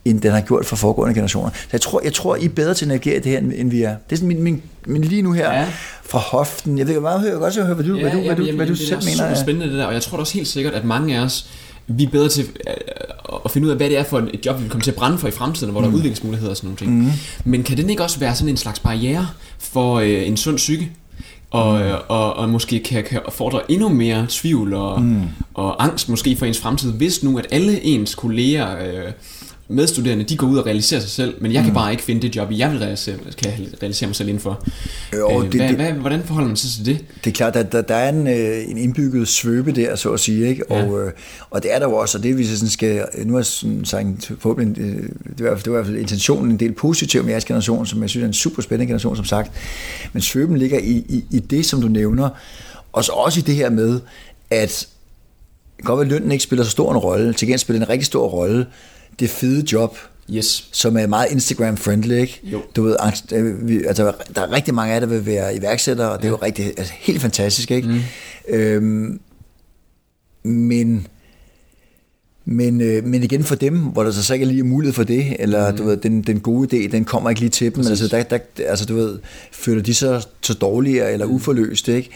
end 0.07 0.21
den 0.21 0.33
har 0.33 0.41
gjort 0.41 0.67
for 0.67 0.77
foregående 0.77 1.15
generationer. 1.15 1.51
Så 1.51 1.69
jeg 1.73 1.81
tror, 1.81 2.01
jeg 2.05 2.13
tror 2.13 2.37
I 2.37 2.45
er 2.45 2.49
bedre 2.49 2.75
til 2.75 2.85
at 2.85 2.89
navigere 2.89 3.19
det 3.19 3.33
her, 3.33 3.39
end 3.39 3.71
vi 3.71 3.83
er. 3.83 3.89
Det 3.91 4.13
er 4.13 4.17
sådan 4.17 4.29
min, 4.29 4.43
min, 4.43 4.63
min 4.87 5.05
lige 5.05 5.23
nu 5.23 5.33
her 5.33 5.53
ja. 5.53 5.67
fra 6.05 6.19
hoften. 6.19 6.79
Jeg 6.79 6.89
ved 6.89 7.01
meget, 7.01 7.25
jeg 7.25 7.33
godt 7.33 7.57
høre, 7.57 7.75
hvad 7.75 7.85
du, 7.85 7.95
ja, 7.95 8.03
hvad 8.03 8.13
du, 8.13 8.21
hvad 8.21 8.37
du, 8.37 8.43
jamen, 8.43 8.57
hvad 8.57 8.67
du 8.67 8.73
det 8.73 8.79
selv 8.79 8.99
mener. 8.99 9.11
Det 9.11 9.21
er 9.21 9.29
super 9.29 9.43
spændende 9.43 9.69
det 9.69 9.79
der, 9.79 9.85
og 9.85 9.95
jeg 9.95 10.03
tror 10.03 10.19
også 10.19 10.35
helt 10.35 10.49
sikkert, 10.49 10.75
at 10.75 10.85
mange 10.85 11.19
af 11.19 11.21
os, 11.21 11.49
vi 11.87 12.05
er 12.05 12.09
bedre 12.11 12.29
til 12.29 12.45
øh, 12.45 12.75
at 13.45 13.51
finde 13.51 13.67
ud 13.67 13.71
af, 13.71 13.77
hvad 13.77 13.89
det 13.89 13.99
er 13.99 14.05
for 14.05 14.19
et 14.19 14.47
job, 14.47 14.57
vi 14.57 14.63
vil 14.63 14.71
komme 14.71 14.83
til 14.83 14.91
at 14.91 14.97
brænde 14.97 15.19
for 15.19 15.29
i 15.29 15.31
fremtiden, 15.31 15.73
hvor 15.73 15.81
mm. 15.81 15.85
der 15.85 15.89
er 15.89 15.91
mm. 15.91 15.97
udviklingsmuligheder 15.97 16.51
og 16.51 16.57
sådan 16.57 16.67
nogle 16.69 16.79
ting. 16.79 17.05
Mm. 17.05 17.11
Men 17.45 17.63
kan 17.63 17.77
den 17.77 17.91
ikke 17.91 18.03
også 18.03 18.19
være 18.19 18.35
sådan 18.35 18.49
en 18.49 18.57
slags 18.57 18.81
barriere 18.81 19.29
for 19.59 19.95
øh, 19.95 20.29
en 20.29 20.37
sund 20.37 20.57
psyke? 20.57 20.91
og, 21.51 21.81
mm. 21.81 21.93
og, 22.09 22.37
og 22.37 22.49
måske 22.49 22.81
kan, 22.81 23.05
kan 23.05 23.21
fordre 23.29 23.71
endnu 23.71 23.89
mere 23.89 24.27
tvivl 24.29 24.75
og, 24.75 25.03
mm. 25.03 25.23
og 25.55 25.85
angst 25.85 26.09
måske 26.09 26.37
for 26.37 26.47
ens 26.47 26.61
fremtid, 26.61 26.93
hvis 26.93 27.23
nu 27.23 27.39
at 27.39 27.47
alle 27.51 27.83
ens 27.83 28.15
kolleger 28.15 28.77
øh, 28.87 29.13
medstuderende, 29.69 30.25
de 30.25 30.37
går 30.37 30.47
ud 30.47 30.59
og 30.59 30.67
realiserer 30.67 31.01
sig 31.01 31.11
selv, 31.11 31.35
men 31.41 31.53
jeg 31.53 31.63
kan 31.63 31.71
mm. 31.71 31.75
bare 31.75 31.91
ikke 31.91 32.03
finde 32.03 32.23
det 32.23 32.37
job, 32.37 32.49
jeg 32.51 32.71
vil 32.71 32.79
realisere, 32.79 33.17
kan 33.39 33.53
realisere 33.83 34.07
mig 34.07 34.17
selv 34.17 34.29
indenfor. 34.29 34.67
Jo, 35.13 35.43
øh, 35.43 35.53
det, 35.53 35.61
hvad, 35.61 35.69
det, 35.69 35.77
hvad, 35.77 35.93
hvordan 35.93 36.23
forholder 36.25 36.49
man 36.49 36.57
sig 36.57 36.71
til 36.71 36.95
det? 36.95 37.05
Det 37.25 37.31
er 37.31 37.35
klart, 37.35 37.57
at 37.57 37.73
der, 37.73 37.83
der 37.83 37.95
er 37.95 38.09
en, 38.09 38.27
øh, 38.27 38.71
en 38.71 38.79
indbygget 38.79 39.29
svøbe 39.29 39.73
der, 39.73 39.97
så 39.97 40.13
at 40.13 40.21
sige, 40.21 40.49
ikke? 40.49 40.63
Ja. 40.71 40.87
Og, 40.87 41.07
øh, 41.07 41.13
og 41.51 41.63
det 41.63 41.75
er 41.75 41.79
der 41.79 41.87
jo 41.87 41.95
også, 41.95 42.19
og 42.19 42.25
det 42.25 42.39
vi 42.39 42.47
sådan 42.47 42.69
skal, 42.69 43.05
nu 43.25 43.33
har 43.33 43.39
jeg 43.39 43.87
sagt, 43.87 44.33
forhåbentlig, 44.39 44.85
det 45.39 45.47
var, 45.47 45.55
det 45.55 45.67
var 45.67 45.73
i 45.73 45.77
hvert 45.77 45.87
fald 45.87 45.99
intentionen 45.99 46.51
en 46.51 46.61
del 46.61 46.73
positiv 46.73 47.23
med 47.23 47.31
jeres 47.31 47.45
generation, 47.45 47.87
som 47.87 48.03
jeg 48.03 48.11
synes 48.11 48.23
er 48.23 48.29
en 48.29 48.35
super 48.35 48.63
spændende 48.63 48.87
generation, 48.87 49.17
som 49.17 49.25
sagt, 49.25 49.53
men 50.13 50.23
svøben 50.23 50.59
ligger 50.59 50.79
i, 50.79 51.05
i, 51.09 51.25
i 51.31 51.39
det, 51.39 51.67
som 51.67 51.81
du 51.81 51.89
nævner, 51.89 52.29
og 52.93 53.05
så 53.05 53.13
også 53.13 53.41
i 53.41 53.43
det 53.43 53.55
her 53.55 53.71
med, 53.71 54.01
at 54.51 54.89
godt 55.83 55.99
være, 55.99 56.07
at 56.07 56.13
lønnen 56.13 56.33
ikke 56.33 56.45
spiller 56.45 56.65
så 56.65 56.71
stor 56.71 56.93
en 56.93 56.99
rolle, 56.99 57.33
til 57.33 57.47
gengæld 57.47 57.59
spiller 57.59 57.83
en 57.83 57.89
rigtig 57.89 58.07
stor 58.07 58.29
rolle, 58.29 58.67
det 59.19 59.31
fede 59.31 59.65
job, 59.73 59.99
yes. 60.31 60.69
som 60.73 60.97
er 60.97 61.07
meget 61.07 61.31
Instagram-friendly. 61.31 62.13
Ikke? 62.13 62.41
Jo. 62.43 62.63
Du 62.77 62.83
ved, 62.83 62.97
altså, 63.87 64.13
der 64.35 64.41
er 64.43 64.53
rigtig 64.53 64.75
mange 64.75 64.95
af 64.95 65.01
der 65.01 65.09
vil 65.09 65.27
være 65.27 65.57
iværksættere, 65.57 66.11
og 66.11 66.19
det 66.19 66.25
er 66.25 66.31
jo 66.31 66.37
rigtig, 66.37 66.67
altså, 66.67 66.93
helt 66.97 67.21
fantastisk. 67.21 67.71
Ikke? 67.71 67.89
Mm. 67.89 68.01
Øhm, 68.49 69.21
men 70.45 71.07
men, 72.49 72.81
øh, 72.81 73.05
men 73.05 73.23
igen 73.23 73.45
for 73.45 73.55
dem, 73.55 73.79
hvor 73.79 74.03
der 74.03 74.11
så 74.11 74.35
ikke 74.35 74.45
er 74.45 74.51
lige 74.51 74.63
mulighed 74.63 74.95
for 74.95 75.03
det, 75.03 75.37
eller 75.39 75.71
mm. 75.71 75.77
du 75.77 75.85
ved, 75.85 75.97
den, 75.97 76.23
den 76.23 76.41
gode 76.41 76.77
idé, 76.77 76.93
den 76.93 77.05
kommer 77.05 77.31
ikke 77.31 77.41
lige 77.41 77.51
til 77.51 77.75
dem, 77.75 77.87
altså, 77.87 78.09
der, 78.09 78.23
der, 78.23 78.39
altså 78.67 78.85
du 78.85 78.95
ved, 78.95 79.19
føler 79.53 79.83
de 79.83 79.95
sig 79.95 80.23
så 80.41 80.55
dårligere 80.55 81.13
eller 81.13 81.27
mm. 81.27 81.33
uforløst, 81.33 81.89
ikke? 81.89 82.11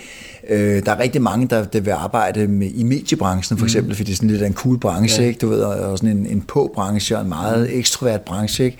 Øh, 0.49 0.85
der 0.87 0.93
er 0.93 0.99
rigtig 0.99 1.23
mange, 1.23 1.49
der, 1.49 1.65
der 1.65 1.81
vil 1.81 1.91
arbejde 1.91 2.47
med, 2.47 2.71
i 2.75 2.83
mediebranchen 2.83 3.59
for 3.59 3.65
mm. 3.65 3.67
eksempel, 3.67 3.91
mm. 3.91 3.97
fordi 3.97 4.07
det 4.07 4.13
er 4.13 4.17
sådan 4.17 4.31
lidt 4.31 4.43
en 4.43 4.55
cool 4.55 4.79
branche, 4.79 5.23
ja. 5.23 5.29
ikke? 5.29 5.39
Du 5.39 5.49
ved, 5.49 5.61
og 5.63 5.99
sådan 5.99 6.17
en, 6.17 6.27
en 6.27 6.43
på-branche, 6.43 7.17
og 7.17 7.23
en 7.23 7.29
meget 7.29 7.71
mm. 7.71 7.79
ekstrovert 7.79 8.21
branche, 8.21 8.65
ikke? 8.65 8.79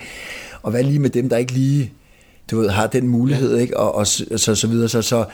Og 0.61 0.71
hvad 0.71 0.83
lige 0.83 0.99
med 0.99 1.09
dem, 1.09 1.29
der 1.29 1.37
ikke 1.37 1.53
lige, 1.53 1.91
du 2.51 2.59
ved, 2.59 2.69
har 2.69 2.87
den 2.87 3.07
mulighed, 3.07 3.55
ja. 3.55 3.61
ikke? 3.61 3.77
Og, 3.77 3.95
og 3.95 4.07
så, 4.07 4.55
så 4.55 4.67
videre, 4.67 4.89
så, 4.89 5.01
så 5.01 5.25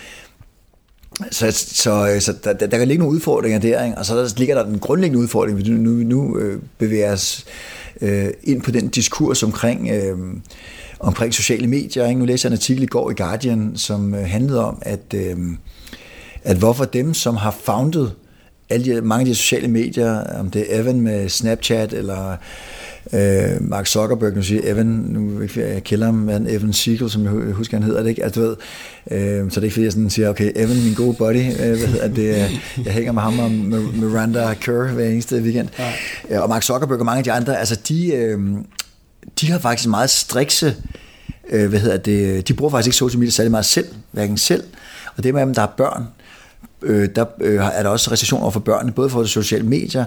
så, 1.31 1.51
så, 1.51 2.09
øh, 2.09 2.21
så 2.21 2.33
der, 2.43 2.53
der 2.53 2.77
kan 2.77 2.87
ligge 2.87 3.03
nogle 3.03 3.15
udfordringer 3.15 3.59
der, 3.59 3.83
ikke? 3.83 3.97
og 3.97 4.05
så 4.05 4.17
der 4.17 4.33
ligger 4.37 4.55
der 4.55 4.63
den 4.63 4.79
grundlæggende 4.79 5.23
udfordring, 5.23 5.57
vi 5.57 5.69
nu, 5.69 5.91
nu 5.91 6.37
øh, 6.37 6.61
bevæger 6.77 7.13
os 7.13 7.45
øh, 8.01 8.29
ind 8.43 8.61
på 8.61 8.71
den 8.71 8.87
diskurs 8.87 9.43
omkring, 9.43 9.89
øh, 9.89 10.17
omkring 10.99 11.33
sociale 11.33 11.67
medier. 11.67 12.07
Ikke? 12.07 12.19
Nu 12.19 12.25
læste 12.25 12.45
jeg 12.45 12.49
en 12.49 12.57
artikel 12.57 12.83
i 12.83 12.85
går 12.85 13.11
i 13.11 13.13
Guardian, 13.13 13.71
som 13.75 14.13
øh, 14.13 14.25
handlede 14.25 14.65
om, 14.65 14.77
at, 14.81 15.13
øh, 15.15 15.37
at 16.43 16.57
hvorfor 16.57 16.85
dem, 16.85 17.13
som 17.13 17.35
har 17.35 17.51
founded 17.63 18.09
alle 18.69 18.95
de, 18.95 19.01
mange 19.01 19.19
af 19.21 19.25
de 19.25 19.35
sociale 19.35 19.67
medier, 19.67 20.39
om 20.39 20.51
det 20.51 20.75
er 20.75 20.81
Evan 20.81 21.01
med 21.01 21.29
Snapchat, 21.29 21.93
eller 21.93 22.35
øh, 23.13 23.69
Mark 23.69 23.87
Zuckerberg, 23.87 24.33
nu 24.33 24.41
siger 24.41 24.61
Evan, 24.63 24.85
nu 24.85 25.41
jeg 25.55 25.83
kælder 25.83 26.05
ham, 26.05 26.15
men 26.15 26.47
Evan 26.49 26.73
Siegel, 26.73 27.09
som 27.09 27.23
jeg 27.23 27.53
husker, 27.53 27.77
han 27.77 27.83
hedder 27.83 28.01
det, 28.01 28.09
ikke? 28.09 28.23
Altså, 28.23 28.41
du 28.41 28.47
ved, 28.47 28.55
øh, 29.11 29.51
så 29.51 29.55
det 29.55 29.57
er 29.57 29.63
ikke 29.63 29.73
fordi, 29.73 29.83
jeg 29.83 29.91
sådan 29.91 30.09
siger, 30.09 30.29
okay, 30.29 30.51
Evan, 30.55 30.83
min 30.83 30.93
gode 30.93 31.13
buddy, 31.13 31.51
øh, 31.51 31.55
hvad 31.57 31.87
hedder 31.87 32.07
det, 32.07 32.49
jeg 32.85 32.93
hænger 32.93 33.11
med 33.11 33.21
ham 33.21 33.39
og 33.39 33.51
med 33.51 33.79
Miranda 33.79 34.53
Kerr 34.53 34.93
hver 34.93 35.05
eneste 35.05 35.41
weekend, 35.41 35.69
ja. 36.29 36.39
og 36.39 36.49
Mark 36.49 36.63
Zuckerberg 36.63 36.99
og 36.99 37.05
mange 37.05 37.17
af 37.17 37.23
de 37.23 37.31
andre, 37.31 37.59
altså 37.59 37.79
de, 37.87 38.13
øh, 38.13 38.39
de 39.41 39.51
har 39.51 39.59
faktisk 39.59 39.89
meget 39.89 40.09
strikse, 40.09 40.75
øh, 41.49 41.69
hvad 41.69 41.79
hedder 41.79 41.97
det, 41.97 42.47
de 42.47 42.53
bruger 42.53 42.71
faktisk 42.71 42.87
ikke 42.87 42.97
social 42.97 43.19
media 43.19 43.31
særlig 43.31 43.51
meget 43.51 43.65
selv, 43.65 43.87
hverken 44.11 44.37
selv, 44.37 44.63
og 45.17 45.23
det 45.23 45.33
med 45.33 45.41
dem, 45.41 45.53
der 45.53 45.61
har 45.61 45.73
børn, 45.77 46.03
øh, 46.81 47.09
der 47.15 47.25
øh, 47.41 47.55
er 47.55 47.83
der 47.83 47.89
også 47.89 48.11
restriktioner 48.11 48.43
over 48.43 48.51
for 48.51 48.59
børnene, 48.59 48.91
både 48.91 49.09
for 49.09 49.21
de 49.21 49.27
sociale 49.27 49.65
medier, 49.65 50.05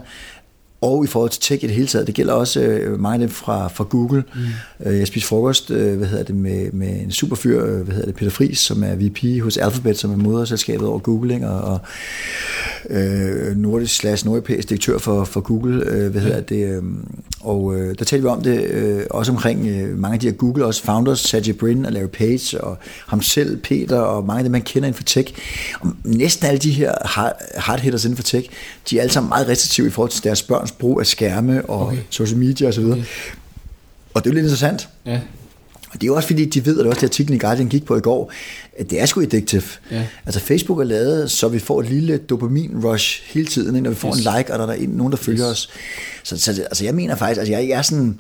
og 0.81 1.05
i 1.05 1.07
forhold 1.07 1.31
til 1.31 1.43
tech 1.43 1.65
i 1.65 1.67
det 1.67 1.75
hele 1.75 1.87
taget. 1.87 2.07
Det 2.07 2.15
gælder 2.15 2.33
også 2.33 2.61
øh, 2.61 3.01
mange 3.01 3.15
af 3.15 3.19
dem 3.19 3.29
fra, 3.29 3.69
fra 3.69 3.85
Google. 3.85 4.25
Mm. 4.35 4.91
Øh, 4.91 4.99
jeg 4.99 5.07
spiste 5.07 5.29
frokost 5.29 5.71
øh, 5.71 5.99
hvad 5.99 6.09
hedder 6.09 6.25
det, 6.25 6.35
med, 6.35 6.73
med 6.73 7.01
en 7.01 7.11
super 7.11 7.37
fyr, 7.37 7.65
øh, 7.65 7.81
hvad 7.81 7.95
hedder 7.95 8.07
det, 8.07 8.15
Peter 8.15 8.31
Friis, 8.31 8.59
som 8.59 8.83
er 8.83 8.95
VP 8.95 9.43
hos 9.43 9.57
Alphabet, 9.57 9.99
som 9.99 10.13
er 10.13 10.17
moderselskabet 10.17 10.89
over 10.89 10.99
Google, 10.99 11.35
ikke? 11.35 11.49
og, 11.49 11.61
og 11.61 11.81
øh, 12.91 13.57
nordisk 13.57 13.95
slash 13.97 14.27
nordeuropæisk 14.27 14.69
direktør 14.69 14.99
for, 14.99 15.25
for 15.25 15.41
Google. 15.41 15.85
Øh, 15.87 16.11
hvad 16.11 16.23
hedder 16.23 16.41
det, 16.41 16.77
øh, 16.77 16.83
og 17.41 17.77
øh, 17.77 17.99
der 17.99 18.05
talte 18.05 18.23
vi 18.23 18.29
om 18.29 18.43
det 18.43 18.65
øh, 18.65 19.03
også 19.11 19.33
omkring 19.33 19.67
øh, 19.67 19.99
mange 19.99 20.15
af 20.15 20.21
de 20.21 20.27
her 20.27 20.35
Google 20.35 20.65
også 20.67 20.83
founders, 20.83 21.21
Sergey 21.21 21.53
Brin 21.53 21.87
og 21.87 21.93
Larry 21.93 22.07
Page, 22.07 22.61
og 22.61 22.79
ham 23.07 23.23
selv, 23.23 23.57
Peter, 23.57 23.99
og 23.99 24.27
mange 24.27 24.39
af 24.39 24.45
dem, 24.45 24.53
man 24.53 24.63
kender 24.63 24.87
inden 24.87 24.97
for 24.97 25.05
tech. 25.05 25.35
Og 25.81 25.93
næsten 26.05 26.47
alle 26.47 26.59
de 26.59 26.71
her 26.71 26.95
hard 27.61 27.81
hitters 27.81 28.05
inden 28.05 28.17
for 28.17 28.23
tech, 28.23 28.49
de 28.91 28.99
er 28.99 29.03
alle 29.03 29.13
sammen 29.13 29.29
meget 29.29 29.49
restriktive 29.49 29.87
i 29.87 29.91
forhold 29.91 30.11
til 30.11 30.25
deres 30.25 30.43
børns 30.43 30.73
brug 30.73 31.01
af 31.01 31.07
skærme 31.07 31.65
og 31.65 31.87
okay. 31.87 31.99
social 32.11 32.39
media 32.39 32.69
osv. 32.69 32.85
Okay. 32.85 33.05
Og 34.15 34.25
det 34.25 34.31
er 34.31 34.35
jo 34.35 34.35
lidt 34.35 34.45
interessant. 34.45 34.89
Ja. 35.07 35.21
Og 35.93 35.95
det 35.95 36.03
er 36.03 36.07
jo 36.07 36.15
også 36.15 36.27
fordi, 36.27 36.45
de 36.45 36.67
ved, 36.67 36.77
og 36.77 36.85
det 36.85 36.87
er 36.87 36.91
også 36.91 37.01
det 37.01 37.07
artiklen 37.07 37.37
i 37.37 37.39
Guardian 37.39 37.69
gik 37.69 37.85
på 37.85 37.97
i 37.97 38.01
går, 38.01 38.33
at 38.79 38.91
det 38.91 39.01
er 39.01 39.07
sgu 39.07 39.21
addictive. 39.21 39.63
Ja. 39.91 40.07
Altså 40.27 40.41
Facebook 40.41 40.81
er 40.81 40.85
lavet, 40.85 41.31
så 41.31 41.49
vi 41.49 41.59
får 41.59 41.81
et 41.81 41.89
lille 41.89 42.21
dopamin-rush 42.33 43.23
hele 43.27 43.47
tiden, 43.47 43.83
når 43.83 43.91
vi 43.91 43.97
får 43.97 44.17
yes. 44.17 44.27
en 44.27 44.33
like, 44.37 44.53
og 44.53 44.59
der 44.59 44.75
er 44.75 44.89
nogen, 44.89 45.11
der 45.11 45.17
følger 45.17 45.51
yes. 45.51 45.59
os. 45.59 45.71
Så, 46.23 46.39
så 46.39 46.63
altså, 46.63 46.85
jeg 46.85 46.95
mener 46.95 47.17
faktisk, 47.17 47.39
altså 47.39 47.53
jeg, 47.53 47.69
jeg 47.69 47.79
er 47.79 47.83
sådan, 47.83 48.19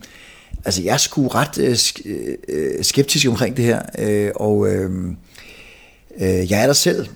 altså 0.64 0.82
jeg 0.82 0.92
er 0.92 0.96
sgu 0.96 1.28
ret 1.28 1.58
øh, 1.58 1.76
øh, 2.48 2.84
skeptisk 2.84 3.28
omkring 3.28 3.56
det 3.56 3.64
her, 3.64 3.82
øh, 3.98 4.30
og 4.34 4.68
øh, 4.68 4.90
øh, 6.20 6.50
jeg 6.50 6.62
er 6.62 6.66
der 6.66 6.72
selv 6.72 7.06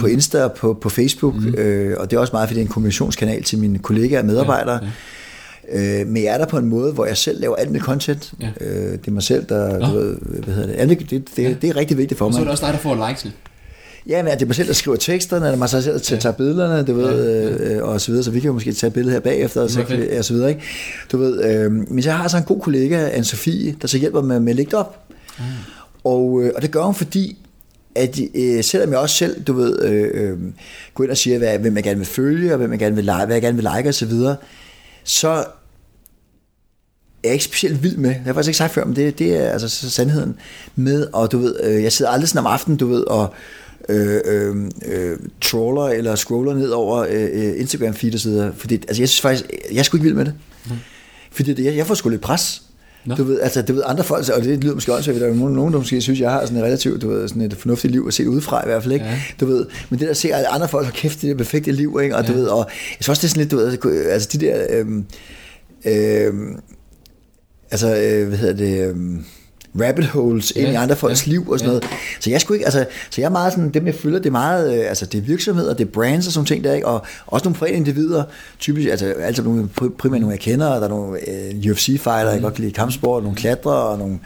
på 0.00 0.06
mm. 0.06 0.12
Insta 0.12 0.44
og 0.44 0.52
på, 0.52 0.74
på 0.74 0.88
Facebook, 0.88 1.34
mm. 1.34 1.54
øh, 1.54 1.96
og 1.98 2.10
det 2.10 2.16
er 2.16 2.20
også 2.20 2.32
meget, 2.32 2.48
fordi 2.48 2.60
det 2.60 2.64
er 2.64 2.66
en 2.66 2.72
kommunikationskanal 2.72 3.42
til 3.42 3.58
mine 3.58 3.78
kollegaer 3.78 4.20
og 4.20 4.26
medarbejdere. 4.26 4.74
Ja, 4.74 4.86
ja. 5.72 6.00
Øh, 6.00 6.06
men 6.06 6.22
jeg 6.22 6.34
er 6.34 6.38
der 6.38 6.46
på 6.46 6.58
en 6.58 6.68
måde, 6.68 6.92
hvor 6.92 7.06
jeg 7.06 7.16
selv 7.16 7.40
laver 7.40 7.56
alt 7.56 7.70
mit 7.70 7.82
content. 7.82 8.32
Ja. 8.40 8.48
Øh, 8.60 8.92
det 8.92 9.08
er 9.08 9.10
mig 9.10 9.22
selv, 9.22 9.46
der... 9.48 9.86
Du 9.86 9.98
ved, 9.98 10.16
hvad 10.44 10.54
hedder 10.54 10.68
det? 10.68 10.76
Alt, 10.78 11.10
det, 11.10 11.10
det, 11.10 11.42
ja. 11.42 11.54
det 11.62 11.70
er 11.70 11.76
rigtig 11.76 11.98
vigtigt 11.98 12.18
for 12.18 12.24
mig. 12.24 12.28
Og 12.28 12.34
så 12.34 12.40
er 12.40 12.44
det 12.44 12.50
også 12.50 12.66
dig, 12.66 12.72
der 12.72 12.78
får 12.78 13.08
likesene. 13.08 13.32
Ja, 14.06 14.22
men 14.22 14.32
det 14.32 14.42
er 14.42 14.46
mig 14.46 14.56
selv, 14.56 14.68
der 14.68 14.74
skriver 14.74 14.96
teksterne, 14.96 15.46
det 15.46 15.52
er 15.52 15.56
mig 15.56 15.68
selv, 15.68 15.84
der 15.84 15.98
tager 15.98 16.20
ja. 16.24 16.30
billederne, 16.30 16.86
du 16.86 16.94
ved, 16.94 17.24
ja, 17.24 17.68
ja. 17.68 17.74
Øh, 17.74 17.88
og 17.88 18.00
så 18.00 18.10
videre, 18.10 18.24
så 18.24 18.30
vi 18.30 18.40
kan 18.40 18.46
jo 18.46 18.52
måske 18.52 18.72
tage 18.72 18.88
et 18.88 18.94
billede 18.94 19.12
her 19.12 19.20
bagefter, 19.20 19.62
og 19.62 19.70
så, 19.70 19.82
vi, 19.82 20.16
og 20.18 20.24
så 20.24 20.34
videre, 20.34 20.48
ikke? 20.48 20.62
Du 21.12 21.18
ved, 21.18 21.44
øh, 21.44 21.72
men 21.72 22.04
jeg 22.04 22.16
har 22.16 22.28
så 22.28 22.36
en 22.36 22.42
god 22.42 22.60
kollega, 22.60 23.08
anne 23.08 23.24
Sofie, 23.24 23.76
der 23.82 23.88
så 23.88 23.98
hjælper 23.98 24.22
med, 24.22 24.40
med 24.40 24.52
at 24.52 24.56
lægge 24.56 24.70
det 24.70 24.78
op. 24.78 25.04
Ja. 25.38 25.44
Og, 26.04 26.42
øh, 26.42 26.52
og 26.56 26.62
det 26.62 26.70
gør 26.70 26.82
hun, 26.82 26.94
fordi 26.94 27.38
at 27.94 28.20
øh, 28.34 28.64
selvom 28.64 28.90
jeg 28.90 28.98
også 28.98 29.16
selv, 29.16 29.42
du 29.42 29.52
ved, 29.52 29.82
øh, 29.82 30.10
øh, 30.14 30.38
går 30.94 31.04
ind 31.04 31.10
og 31.10 31.16
siger, 31.16 31.38
hvad, 31.38 31.58
hvem 31.58 31.76
jeg 31.76 31.84
gerne 31.84 31.98
vil 31.98 32.06
følge, 32.06 32.52
og 32.52 32.58
hvem 32.58 32.70
jeg 32.70 32.78
gerne 32.78 32.96
vil 32.96 33.04
like, 33.04 33.26
hvad 33.26 33.34
jeg 33.34 33.42
gerne 33.42 33.56
vil 33.56 33.68
like, 33.76 33.88
og 33.88 33.94
så 33.94 34.06
videre, 34.06 34.36
så 35.04 35.28
er 35.28 35.44
jeg 37.24 37.32
ikke 37.32 37.44
specielt 37.44 37.82
vild 37.82 37.96
med, 37.96 38.10
det 38.10 38.18
har 38.18 38.24
jeg 38.26 38.34
faktisk 38.34 38.48
ikke 38.48 38.58
sagt 38.58 38.72
før, 38.72 38.84
men 38.84 38.96
det, 38.96 39.18
det 39.18 39.36
er 39.36 39.50
altså 39.50 39.68
så 39.68 39.90
sandheden 39.90 40.36
med, 40.76 41.06
og 41.12 41.32
du 41.32 41.38
ved, 41.38 41.56
øh, 41.62 41.82
jeg 41.82 41.92
sidder 41.92 42.10
aldrig 42.10 42.28
sådan 42.28 42.46
om 42.46 42.52
aftenen, 42.52 42.76
du 42.78 42.86
ved, 42.86 43.04
og 43.04 43.34
øh, 43.88 44.20
øh, 44.24 44.70
øh, 44.86 45.18
trawler 45.40 45.84
eller 45.84 46.14
scroller 46.14 46.54
ned 46.54 46.70
over 46.70 46.98
øh, 46.98 47.28
øh, 47.32 47.60
Instagram 47.60 47.94
feed 47.94 48.14
og 48.14 48.20
så 48.20 48.28
videre. 48.28 48.52
Fordi, 48.56 48.74
altså 48.74 49.02
jeg 49.02 49.08
synes 49.08 49.20
faktisk, 49.20 49.44
jeg 49.72 49.78
er 49.78 49.82
sgu 49.82 49.96
ikke 49.96 50.04
vild 50.04 50.14
med 50.14 50.24
det. 50.24 50.34
Mm. 50.66 50.72
Fordi 51.30 51.54
det, 51.54 51.64
jeg, 51.64 51.76
jeg 51.76 51.86
får 51.86 51.94
sgu 51.94 52.08
lidt 52.08 52.20
pres. 52.20 52.62
Nå. 53.04 53.14
Du 53.14 53.24
ved, 53.24 53.40
altså, 53.40 53.62
du 53.62 53.72
ved, 53.72 53.82
andre 53.86 54.04
folk, 54.04 54.28
og 54.28 54.44
det 54.44 54.64
lyder 54.64 54.74
måske 54.74 54.94
også, 54.94 55.10
at 55.12 55.20
der 55.20 55.26
er 55.26 55.34
nogen, 55.34 55.72
der 55.72 55.78
måske 55.78 56.00
synes, 56.00 56.20
jeg 56.20 56.30
har 56.30 56.40
sådan 56.40 56.56
et 56.56 56.64
relativt, 56.64 57.02
du 57.02 57.08
ved, 57.08 57.28
sådan 57.28 57.42
et 57.42 57.54
fornuftigt 57.54 57.92
liv 57.92 58.04
at 58.08 58.14
se 58.14 58.28
udefra 58.28 58.62
i 58.64 58.66
hvert 58.66 58.82
fald, 58.82 58.92
ikke? 58.92 59.04
Ja. 59.04 59.18
Du 59.40 59.46
ved, 59.46 59.66
men 59.90 59.98
det 59.98 60.08
der 60.08 60.14
ser, 60.14 60.36
at 60.36 60.46
andre 60.48 60.68
folk 60.68 60.84
har 60.84 60.92
kæft 60.92 61.22
det 61.22 61.36
perfekte 61.36 61.72
liv, 61.72 61.98
ikke? 62.02 62.16
Og 62.16 62.22
ja. 62.24 62.32
du 62.32 62.32
ved, 62.32 62.46
og 62.46 62.58
jeg 62.68 62.96
synes 63.00 63.08
også, 63.08 63.20
det 63.20 63.24
er 63.24 63.28
sådan 63.28 63.40
lidt, 63.40 63.82
du 63.82 63.88
ved, 63.88 64.06
altså 64.10 64.28
de 64.32 64.46
der, 64.46 64.66
øhm, 64.70 65.04
øhm, 65.84 66.56
altså, 67.70 67.96
øh, 67.96 68.28
hvad 68.28 68.38
hedder 68.38 68.54
det, 68.54 68.88
øhm, 68.88 69.24
rabbit 69.80 70.06
holes 70.06 70.52
ja, 70.56 70.60
ind 70.60 70.72
i 70.72 70.74
andre 70.74 70.96
folks 70.96 71.26
ja, 71.26 71.30
liv 71.30 71.48
og 71.50 71.58
sådan 71.58 71.72
ja. 71.72 71.78
noget. 71.78 71.98
Så 72.20 72.30
jeg 72.30 72.40
skulle 72.40 72.56
ikke, 72.56 72.64
altså, 72.64 72.86
så 73.10 73.20
jeg 73.20 73.26
er 73.26 73.30
meget 73.30 73.52
sådan, 73.52 73.70
dem 73.70 73.86
jeg 73.86 73.94
følger, 73.94 74.18
det 74.18 74.26
er 74.26 74.30
meget, 74.30 74.78
øh, 74.78 74.88
altså 74.88 75.06
det 75.06 75.18
er 75.18 75.22
virksomheder, 75.22 75.74
det 75.74 75.86
er 75.86 75.90
brands 75.90 76.26
og 76.26 76.32
sådan 76.32 76.46
ting 76.46 76.64
der, 76.64 76.74
ikke? 76.74 76.86
og 76.86 77.02
også 77.26 77.44
nogle 77.44 77.58
private 77.58 77.76
individer, 77.76 78.24
typisk, 78.58 78.88
altså 78.88 79.06
altid 79.06 79.42
nogle, 79.42 79.68
primært 79.98 80.20
nogle 80.20 80.32
jeg 80.32 80.40
kender, 80.40 80.74
der 80.74 80.80
er 80.80 80.88
nogle 80.88 81.08
uh, 81.08 81.70
UFC-fighter, 81.70 82.24
mm. 82.24 82.32
jeg 82.32 82.40
godt 82.42 82.54
kan 82.54 82.64
lide 82.64 82.74
kampsport, 82.74 83.22
nogle 83.22 83.36
klatrer 83.36 83.72
og 83.72 83.98
nogle 83.98 84.18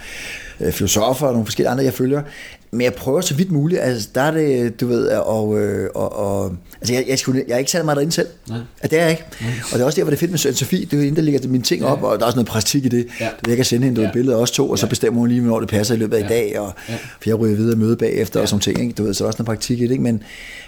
uh, 0.60 0.72
filosofer 0.72 1.26
og 1.26 1.32
nogle 1.32 1.46
forskellige 1.46 1.70
andre, 1.70 1.84
jeg 1.84 1.94
følger, 1.94 2.22
men 2.70 2.80
jeg 2.80 2.94
prøver 2.94 3.20
så 3.20 3.34
vidt 3.34 3.52
muligt, 3.52 3.80
altså 3.80 4.08
der 4.14 4.20
er 4.20 4.30
det, 4.30 4.80
du 4.80 4.86
ved, 4.86 5.08
og, 5.08 5.58
øh, 5.58 5.90
og, 5.94 6.16
og 6.16 6.56
altså 6.80 6.94
jeg, 6.94 7.04
jeg, 7.08 7.18
skulle, 7.18 7.44
jeg 7.48 7.54
er 7.54 7.58
ikke 7.58 7.70
særlig 7.70 7.84
meget 7.84 7.96
derinde 7.96 8.12
selv, 8.12 8.28
Nej. 8.48 8.58
Ja, 8.82 8.88
det 8.88 8.98
er 8.98 9.02
jeg 9.02 9.10
ikke, 9.10 9.24
Nej. 9.40 9.50
og 9.64 9.72
det 9.72 9.80
er 9.80 9.84
også 9.84 9.96
der, 9.96 10.02
hvor 10.02 10.10
det 10.10 10.16
er 10.16 10.20
fedt 10.20 10.30
med 10.30 10.54
Sofie, 10.54 10.84
det 10.84 10.98
er 10.98 11.02
hende, 11.02 11.16
der 11.16 11.22
ligger 11.22 11.48
mine 11.48 11.64
ting 11.64 11.84
op, 11.84 11.98
ja. 11.98 12.04
og 12.04 12.18
der 12.18 12.22
er 12.22 12.26
også 12.26 12.36
noget 12.36 12.48
praktik 12.48 12.84
i 12.84 12.88
det, 12.88 13.06
ja. 13.20 13.28
jeg 13.48 13.56
kan 13.56 13.64
sende 13.64 13.86
hende 13.86 14.00
ja. 14.00 14.06
et 14.06 14.12
billede 14.12 14.36
også 14.36 14.54
to, 14.54 14.70
og 14.70 14.78
så 14.78 14.86
bestemmer 14.86 15.20
hun 15.20 15.28
lige, 15.28 15.40
hvornår 15.40 15.60
det 15.60 15.68
passer 15.68 15.94
i 15.94 15.98
løbet 15.98 16.16
af 16.16 16.20
ja. 16.20 16.26
i 16.26 16.28
dag, 16.28 16.60
og 16.60 16.72
ja. 16.88 16.94
for 16.94 17.30
jeg 17.30 17.38
ryger 17.38 17.56
videre 17.56 17.76
møde 17.76 17.96
bagefter 17.96 18.40
ja. 18.40 18.42
og 18.42 18.48
sådan 18.48 18.60
ting, 18.60 18.80
ikke? 18.80 18.92
du 18.92 19.02
ved, 19.02 19.14
så 19.14 19.24
er 19.24 19.26
også 19.28 19.38
noget 19.38 19.46
praktik 19.46 19.80
i 19.80 19.82
det, 19.82 19.90
ikke? 19.90 20.02
Men, 20.02 20.22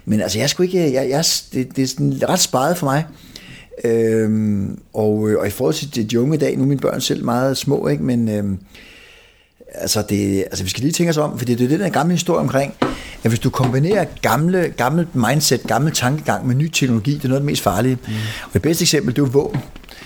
men 0.05 0.21
altså 0.21 0.39
jeg 0.39 0.51
skulle 0.51 0.67
ikke, 0.67 0.93
jeg, 0.93 1.11
jeg, 1.11 1.25
det, 1.53 1.77
det 1.77 1.83
er 1.83 1.87
sådan 1.87 2.21
ret 2.29 2.41
sparet 2.41 2.77
for 2.77 2.87
mig, 2.87 3.05
Øhm, 3.85 4.79
og, 4.93 5.13
og 5.39 5.47
i 5.47 5.51
forhold 5.51 5.75
til 5.75 6.11
de 6.11 6.21
unge 6.21 6.35
i 6.35 6.39
dag, 6.39 6.57
nu 6.57 6.63
er 6.63 6.67
mine 6.67 6.81
børn 6.81 7.01
selv 7.01 7.25
meget 7.25 7.57
små, 7.57 7.89
ikke? 7.89 8.03
men 8.03 8.29
øhm, 8.29 8.59
altså, 9.75 10.03
det, 10.09 10.39
altså 10.39 10.65
vi 10.65 10.71
skal 10.71 10.83
lige 10.83 10.93
tænke 10.93 11.11
os 11.11 11.17
om, 11.17 11.39
fordi 11.39 11.55
det 11.55 11.65
er 11.65 11.69
det 11.69 11.81
der 11.81 11.89
gamle 11.89 12.15
historie 12.15 12.41
omkring, 12.41 12.75
at 13.25 13.31
hvis 13.31 13.39
du 13.39 13.51
kombinerer 13.51 14.05
gamle, 14.23 14.73
gammelt 14.77 15.15
mindset, 15.15 15.63
gammel 15.63 15.93
tankegang 15.93 16.47
med 16.47 16.55
ny 16.55 16.69
teknologi, 16.69 17.15
det 17.15 17.25
er 17.25 17.29
noget 17.29 17.41
af 17.41 17.41
det 17.41 17.47
mest 17.47 17.63
farlige. 17.63 17.99
Mm. 18.07 18.13
Og 18.45 18.51
det 18.53 18.63
bedste 18.63 18.83
eksempel, 18.83 19.17
det 19.17 19.23
er 19.23 19.27
våben. 19.27 19.61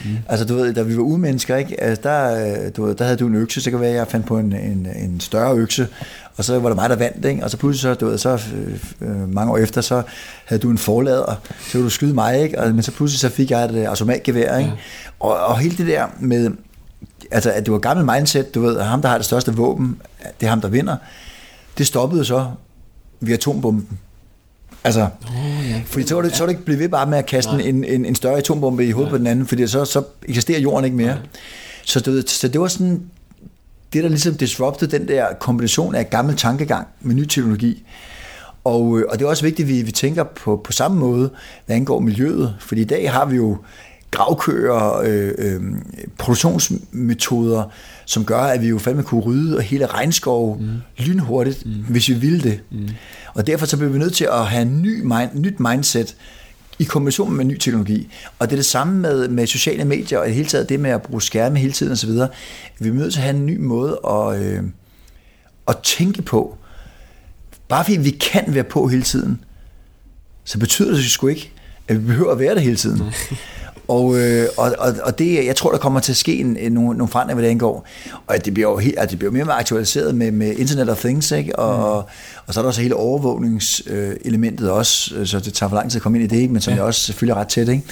Mm. 0.05 0.11
Altså 0.29 0.47
du 0.47 0.55
ved, 0.55 0.75
da 0.75 0.83
vi 0.83 0.97
var 0.97 1.03
umennesker, 1.03 1.57
ikke? 1.57 1.83
Altså, 1.83 2.03
der, 2.03 2.71
du 2.71 2.85
ved, 2.85 2.95
der 2.95 3.05
havde 3.05 3.17
du 3.17 3.27
en 3.27 3.35
økse, 3.35 3.61
så 3.61 3.71
kan 3.71 3.81
være, 3.81 3.91
at 3.91 3.97
jeg 3.97 4.07
fandt 4.09 4.27
på 4.27 4.39
en, 4.39 4.53
en, 4.53 4.89
en 4.97 5.21
større 5.21 5.57
økse, 5.57 5.89
og 6.37 6.45
så 6.45 6.59
var 6.59 6.69
det 6.69 6.77
mig, 6.77 6.91
der 6.91 6.97
vandt, 6.97 7.25
ikke? 7.25 7.45
og 7.45 7.51
så 7.51 7.57
pludselig, 7.57 7.81
så, 7.81 7.95
du 7.95 8.07
ved, 8.07 8.19
så 8.19 8.31
øh, 8.31 9.09
øh, 9.09 9.35
mange 9.35 9.53
år 9.53 9.59
efter, 9.59 9.81
så 9.81 10.03
havde 10.45 10.63
du 10.63 10.71
en 10.71 10.79
forlader, 10.79 11.41
så 11.61 11.73
kunne 11.73 11.85
du 11.85 11.91
skyde 11.91 12.15
mig, 12.15 12.43
ikke? 12.43 12.61
Og, 12.61 12.75
men 12.75 12.83
så 12.83 12.93
pludselig 12.93 13.21
så 13.21 13.29
fik 13.29 13.51
jeg 13.51 13.65
et 13.65 13.85
automatgevær, 13.85 14.59
ikke? 14.59 14.71
Ja. 14.71 14.77
Og, 15.21 15.37
og 15.37 15.59
hele 15.59 15.77
det 15.77 15.87
der 15.87 16.07
med, 16.21 16.51
altså 17.33 17.51
at 17.51 17.64
det 17.64 17.72
var 17.72 17.78
gammel 17.78 18.07
mindset, 18.16 18.55
du 18.55 18.61
ved, 18.61 18.78
at 18.78 18.87
ham, 18.87 19.03
der 19.03 19.09
har 19.09 19.16
det 19.16 19.24
største 19.24 19.55
våben, 19.55 20.01
det 20.41 20.47
er 20.47 20.51
ham, 20.51 20.61
der 20.61 20.68
vinder. 20.68 20.97
Det 21.78 21.87
stoppede 21.87 22.24
så 22.24 22.47
ved 23.20 23.33
atombomben. 23.35 23.99
Altså, 24.85 25.01
oh, 25.01 25.70
ja. 25.70 25.83
fordi 25.87 26.07
så 26.07 26.14
var, 26.14 26.22
det, 26.22 26.37
så 26.37 26.43
var 26.43 26.47
det 26.47 26.53
ikke 26.53 26.64
blive 26.64 26.78
ved 26.78 26.89
bare 26.89 27.07
med 27.07 27.18
at 27.18 27.26
kaste 27.26 27.51
en, 27.51 27.85
en, 27.85 28.05
en 28.05 28.14
større 28.14 28.39
atombombe 28.39 28.87
i 28.87 28.91
hovedet 28.91 29.12
Nej. 29.12 29.18
på 29.18 29.18
den 29.18 29.26
anden, 29.26 29.47
fordi 29.47 29.66
så, 29.66 29.85
så 29.85 30.03
eksisterer 30.28 30.61
jorden 30.61 30.85
ikke 30.85 30.97
mere. 30.97 31.18
Så, 31.85 32.01
du 32.01 32.22
så 32.26 32.49
det 32.49 32.61
var 32.61 32.68
sådan, 32.68 33.03
det 33.93 34.03
der 34.03 34.09
ligesom 34.09 34.35
disrupted 34.35 34.89
den 34.89 35.09
der 35.09 35.26
kombination 35.41 35.95
af 35.95 36.11
gammel 36.11 36.37
tankegang 36.37 36.87
med 37.01 37.14
ny 37.14 37.24
teknologi. 37.24 37.85
Og, 38.64 38.99
øh, 38.99 39.05
og 39.09 39.18
det 39.18 39.24
er 39.24 39.28
også 39.28 39.43
vigtigt, 39.43 39.66
at 39.66 39.74
vi, 39.74 39.83
vi 39.83 39.93
tænker 39.93 40.24
på, 40.24 40.61
på 40.64 40.72
samme 40.72 40.99
måde, 40.99 41.30
hvad 41.66 41.76
angår 41.76 42.01
miljøet. 42.01 42.57
Fordi 42.61 42.80
i 42.80 42.85
dag 42.85 43.12
har 43.12 43.24
vi 43.24 43.37
jo 43.37 43.59
gravkøer, 44.13 45.01
øh, 45.05 45.33
øh, 45.39 45.61
produktionsmetoder, 46.19 47.65
som 48.07 48.25
gør, 48.25 48.41
at 48.41 48.63
vi 48.63 48.69
jo 48.69 48.79
fandme 48.79 49.03
kunne 49.03 49.21
rydde 49.21 49.63
hele 49.63 49.87
regnskov 49.87 50.61
mm. 50.61 50.69
lynhurtigt, 50.99 51.67
mm. 51.67 51.73
hvis 51.73 52.09
vi 52.09 52.15
ville 52.15 52.43
det. 52.43 52.61
Mm. 52.71 52.89
Og 53.35 53.47
derfor 53.47 53.67
så 53.67 53.77
bliver 53.77 53.93
vi 53.93 53.99
nødt 53.99 54.15
til 54.15 54.25
at 54.25 54.47
have 54.47 54.63
en 54.63 54.83
ny 54.83 55.01
mind, 55.01 55.31
nyt 55.35 55.61
mindset 55.61 56.17
i 56.79 56.85
kombination 56.85 57.33
med 57.33 57.45
ny 57.45 57.59
teknologi. 57.59 58.09
Og 58.39 58.47
det 58.47 58.53
er 58.53 58.59
det 58.59 58.67
samme 58.67 59.01
med, 59.01 59.29
med 59.29 59.47
sociale 59.47 59.85
medier, 59.85 60.19
og 60.19 60.25
i 60.25 60.29
det 60.29 60.37
hele 60.37 60.49
taget 60.49 60.69
det 60.69 60.81
med 60.81 60.91
at 60.91 61.03
bruge 61.03 61.23
skærme 61.23 61.59
hele 61.59 61.73
tiden 61.73 61.93
osv. 61.93 62.11
Vi 62.79 62.89
er 62.89 62.93
nødt 62.93 63.13
til 63.13 63.21
at 63.21 63.25
have 63.25 63.37
en 63.37 63.47
ny 63.47 63.57
måde 63.57 64.01
at, 64.09 64.43
øh, 64.43 64.63
at 65.69 65.77
tænke 65.83 66.23
på. 66.23 66.57
Bare 67.69 67.85
fordi 67.85 67.97
vi 67.97 68.11
kan 68.11 68.45
være 68.47 68.65
på 68.65 68.87
hele 68.87 69.03
tiden, 69.03 69.45
så 70.45 70.59
betyder 70.59 70.95
det 70.95 71.05
sgu 71.05 71.27
ikke, 71.27 71.53
at 71.89 72.03
vi 72.03 72.07
behøver 72.07 72.33
at 72.33 72.39
være 72.39 72.55
det 72.55 72.63
hele 72.63 72.77
tiden. 72.77 73.03
Og, 73.93 74.18
øh, 74.18 74.47
og, 74.57 74.74
og, 74.78 74.95
og 75.05 75.18
det, 75.18 75.47
jeg 75.47 75.57
tror, 75.57 75.70
der 75.70 75.78
kommer 75.78 76.01
til 76.01 76.12
at 76.12 76.16
ske 76.16 76.36
en, 76.36 76.57
en, 76.57 76.72
nogle, 76.72 76.99
nogle 76.99 77.09
forandringer, 77.09 77.34
hvad 77.34 77.45
det 77.45 77.51
angår. 77.51 77.86
Og 78.26 78.45
det 78.45 78.55
bliver 78.55 78.70
jo 78.70 78.76
helt, 78.76 78.99
det 79.11 79.18
bliver 79.18 79.32
mere 79.32 79.43
og 79.43 79.47
mere 79.47 79.57
aktualiseret 79.57 80.14
med, 80.14 80.30
med 80.30 80.57
Internet 80.57 80.88
of 80.88 81.01
Things, 81.01 81.32
ikke? 81.32 81.59
Og, 81.59 81.76
mm. 81.76 81.82
og, 81.82 81.97
og 82.47 82.55
så 82.55 82.61
er 82.61 82.62
der 82.62 82.68
også 82.68 82.82
hele 82.82 82.97
overvågningselementet 82.97 84.66
øh, 84.66 84.72
også, 84.72 85.14
øh, 85.16 85.26
så 85.26 85.40
det 85.40 85.55
tager 85.55 85.70
for 85.70 85.76
lang 85.76 85.90
tid 85.90 85.99
at 85.99 86.03
komme 86.03 86.20
ind 86.20 86.32
i 86.32 86.36
det, 86.40 86.51
men 86.51 86.61
som 86.62 86.70
ja. 86.70 86.76
jeg 86.76 86.84
også 86.84 87.01
selvfølgelig 87.01 87.36
ret 87.36 87.49
tæt. 87.49 87.68
Ikke? 87.68 87.82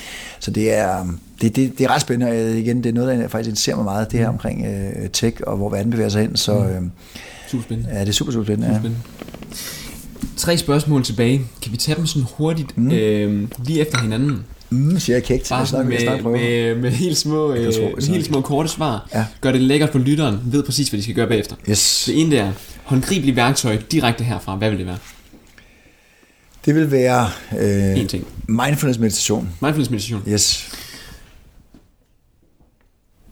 Så 0.40 0.50
det 0.50 0.72
er, 0.72 1.06
det, 1.40 1.56
det, 1.56 1.78
det 1.78 1.84
er 1.84 1.90
ret 1.90 2.00
spændende, 2.00 2.32
og 2.32 2.58
igen, 2.58 2.76
det 2.76 2.86
er 2.86 2.92
noget, 2.92 3.18
der 3.18 3.28
faktisk 3.28 3.48
interesserer 3.48 3.76
mig 3.76 3.84
meget, 3.84 4.12
det 4.12 4.18
her 4.18 4.30
mm. 4.30 4.34
omkring 4.34 4.66
øh, 4.66 5.10
tech, 5.10 5.36
og 5.46 5.56
hvor 5.56 5.68
verden 5.68 5.90
bevæger 5.90 6.08
sig 6.08 6.22
hen. 6.22 6.36
Så, 6.36 6.54
mm. 6.54 6.60
øh, 6.60 6.82
super 7.48 7.64
spændende. 7.64 7.90
Ja, 7.92 8.00
det 8.00 8.08
er 8.08 8.12
super, 8.12 8.32
super 8.32 8.44
spændende. 8.44 8.68
Super 8.68 8.80
spændende. 8.80 9.02
Ja. 9.50 9.56
Tre 10.36 10.58
spørgsmål 10.58 11.04
tilbage. 11.04 11.42
Kan 11.62 11.72
vi 11.72 11.76
tage 11.76 11.96
dem 11.96 12.06
sådan 12.06 12.26
hurtigt, 12.36 12.78
mm. 12.78 12.90
øh, 12.90 13.48
lige 13.64 13.80
efter 13.80 13.98
hinanden? 13.98 14.44
Mm, 14.70 14.98
siger 14.98 15.16
jeg 15.16 15.24
kægt. 15.24 15.48
Bare 15.48 15.66
jeg 15.72 15.86
med, 15.86 16.22
med, 16.22 16.32
med, 16.32 16.74
med 16.74 16.90
helt 16.90 17.16
små, 17.16 17.52
øh, 17.52 17.72
tro, 17.72 17.80
med 17.80 18.02
helt 18.08 18.26
små 18.26 18.40
korte 18.40 18.68
svar. 18.68 19.08
Ja. 19.14 19.26
Gør 19.40 19.52
det 19.52 19.60
lækkert 19.60 19.90
for 19.92 19.98
lytteren. 19.98 20.40
Ved 20.44 20.62
præcis, 20.62 20.88
hvad 20.88 20.98
de 20.98 21.02
skal 21.02 21.14
gøre 21.14 21.26
bagefter. 21.28 21.56
Yes. 21.70 22.02
Det 22.06 22.20
ene 22.20 22.36
er 22.36 22.52
håndgribeligt 22.84 23.36
værktøj 23.36 23.76
direkte 23.90 24.24
herfra. 24.24 24.56
Hvad 24.56 24.70
vil 24.70 24.78
det 24.78 24.86
være? 24.86 24.98
Det 26.64 26.74
vil 26.74 26.90
være 26.90 27.28
øh, 27.58 28.00
en 28.00 28.08
ting. 28.08 28.26
mindfulness 28.48 28.98
meditation. 28.98 29.48
Mindfulness 29.60 29.90
meditation. 29.90 30.22
Yes. 30.28 30.74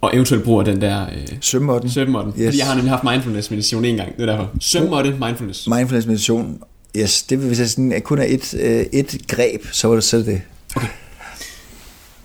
Og 0.01 0.11
eventuelt 0.15 0.45
bruger 0.45 0.63
den 0.63 0.81
der... 0.81 1.07
Øh, 1.07 1.27
sømmåtten. 1.41 1.91
Sømmåtten. 1.91 2.33
Yes. 2.39 2.47
Fordi 2.47 2.59
jeg 2.59 2.67
har 2.67 2.75
nemlig 2.75 2.91
haft 2.91 3.05
mindfulness 3.05 3.51
meditation 3.51 3.85
en 3.85 3.97
gang. 3.97 4.17
Det 4.17 4.23
er 4.23 4.27
derfor. 4.27 4.51
Sømmåtte, 4.61 5.11
mindfulness. 5.11 5.69
Mindfulness 5.69 6.07
meditation. 6.07 6.63
Yes, 6.97 7.23
det 7.23 7.39
vil 7.39 7.47
hvis 7.47 7.61
jeg 7.61 7.69
sådan, 7.69 8.03
kun 8.05 8.19
er 8.19 8.25
et, 8.29 8.55
øh, 8.55 8.87
et 8.93 9.19
greb, 9.29 9.67
så 9.73 9.89
var 9.89 9.95
det 9.95 10.05
selv 10.05 10.27
det. 10.27 10.41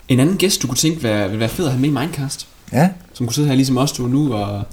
En 0.08 0.20
anden 0.20 0.38
gæst, 0.38 0.62
du 0.62 0.68
kunne 0.68 0.78
tænke, 0.78 1.04
være, 1.04 1.28
ville 1.28 1.40
være 1.40 1.50
fed 1.50 1.66
at 1.66 1.72
have 1.72 1.82
med 1.82 1.90
i 1.90 1.92
Mindcast. 1.92 2.48
Ja. 2.72 2.90
Som 3.14 3.26
kunne 3.26 3.34
sidde 3.34 3.48
her 3.48 3.56
ligesom 3.56 3.78
os 3.78 3.92
to 3.92 4.08
nu 4.08 4.34
og 4.34 4.64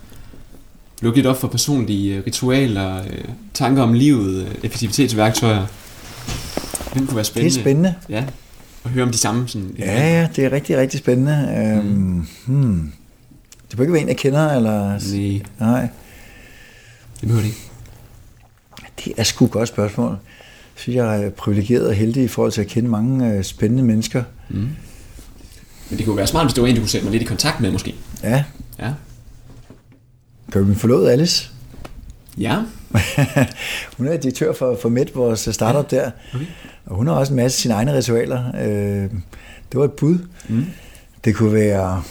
lukke 1.01 1.18
lidt 1.18 1.26
op 1.26 1.41
for 1.41 1.49
personlige 1.49 2.16
øh, 2.16 2.22
ritualer, 2.26 3.03
øh, 3.03 3.24
tanker 3.55 3.83
om 3.83 3.93
livet, 3.93 4.47
øh, 4.47 4.55
effektivitetsværktøjer. 4.62 5.66
Hvem 6.93 7.07
kunne 7.07 7.16
være 7.16 7.24
spændende? 7.24 7.55
Det 7.55 7.59
er 7.59 7.62
spændende. 7.62 7.95
Ja, 8.09 8.24
og 8.85 8.91
høre 8.91 9.05
om 9.05 9.11
de 9.11 9.18
samme. 9.18 9.49
Sådan, 9.49 9.74
ja, 9.78 10.20
ja, 10.20 10.28
det 10.37 10.45
er 10.45 10.53
rigtig, 10.53 10.76
rigtig 10.76 10.99
spændende. 10.99 11.81
Mm. 11.85 12.18
Um, 12.18 12.28
hmm. 12.47 12.93
Det 13.70 13.78
må 13.78 13.83
ikke 13.83 13.93
være 13.93 14.03
en, 14.03 14.09
jeg 14.09 14.16
kender, 14.16 14.53
eller... 14.53 14.89
Nej. 14.89 15.70
Nej. 15.70 15.89
Det 17.20 17.28
behøver 17.28 17.41
det 17.41 17.49
ikke. 17.49 17.61
Det 19.05 19.12
er 19.16 19.22
sgu 19.22 19.45
et 19.45 19.51
godt 19.51 19.68
spørgsmål. 19.68 20.11
Jeg 20.11 20.83
synes, 20.83 20.97
jeg 20.97 21.24
er 21.24 21.31
privilegeret 21.31 21.87
og 21.87 21.95
heldig 21.95 22.24
i 22.24 22.28
forhold 22.28 22.53
til 22.53 22.61
at 22.61 22.66
kende 22.66 22.89
mange 22.89 23.43
spændende 23.43 23.83
mennesker. 23.83 24.22
Mm. 24.49 24.68
Men 25.91 25.99
det 25.99 26.07
kunne 26.07 26.16
være 26.16 26.26
smart, 26.26 26.45
hvis 26.45 26.55
det 26.55 26.62
var 26.62 26.68
en, 26.68 26.74
du 26.74 26.80
kunne 26.80 26.88
sætte 26.88 27.05
mig 27.05 27.12
lidt 27.12 27.22
i 27.22 27.26
kontakt 27.26 27.61
med, 27.61 27.70
måske. 27.70 27.95
Ja. 28.22 28.45
Ja. 28.78 28.93
Kan 30.53 30.68
du 30.68 30.74
forlod 30.74 31.09
Alice? 31.09 31.51
Ja. 32.38 32.57
hun 33.97 34.07
er 34.07 34.16
direktør 34.16 34.53
for, 34.53 34.78
for 34.82 34.88
Met, 34.88 35.16
vores 35.16 35.49
startup 35.53 35.93
ja. 35.93 35.97
der. 35.97 36.11
Okay. 36.34 36.47
Og 36.86 36.97
hun 36.97 37.07
har 37.07 37.14
også 37.14 37.32
en 37.32 37.36
masse 37.36 37.61
sine 37.61 37.74
egne 37.74 37.97
ritualer. 37.97 38.45
Øh, 38.55 39.11
det 39.72 39.80
var 39.80 39.84
et 39.84 39.93
bud. 39.93 40.18
Mm. 40.49 40.66
Det 41.24 41.34
kunne 41.34 41.53
være... 41.53 42.03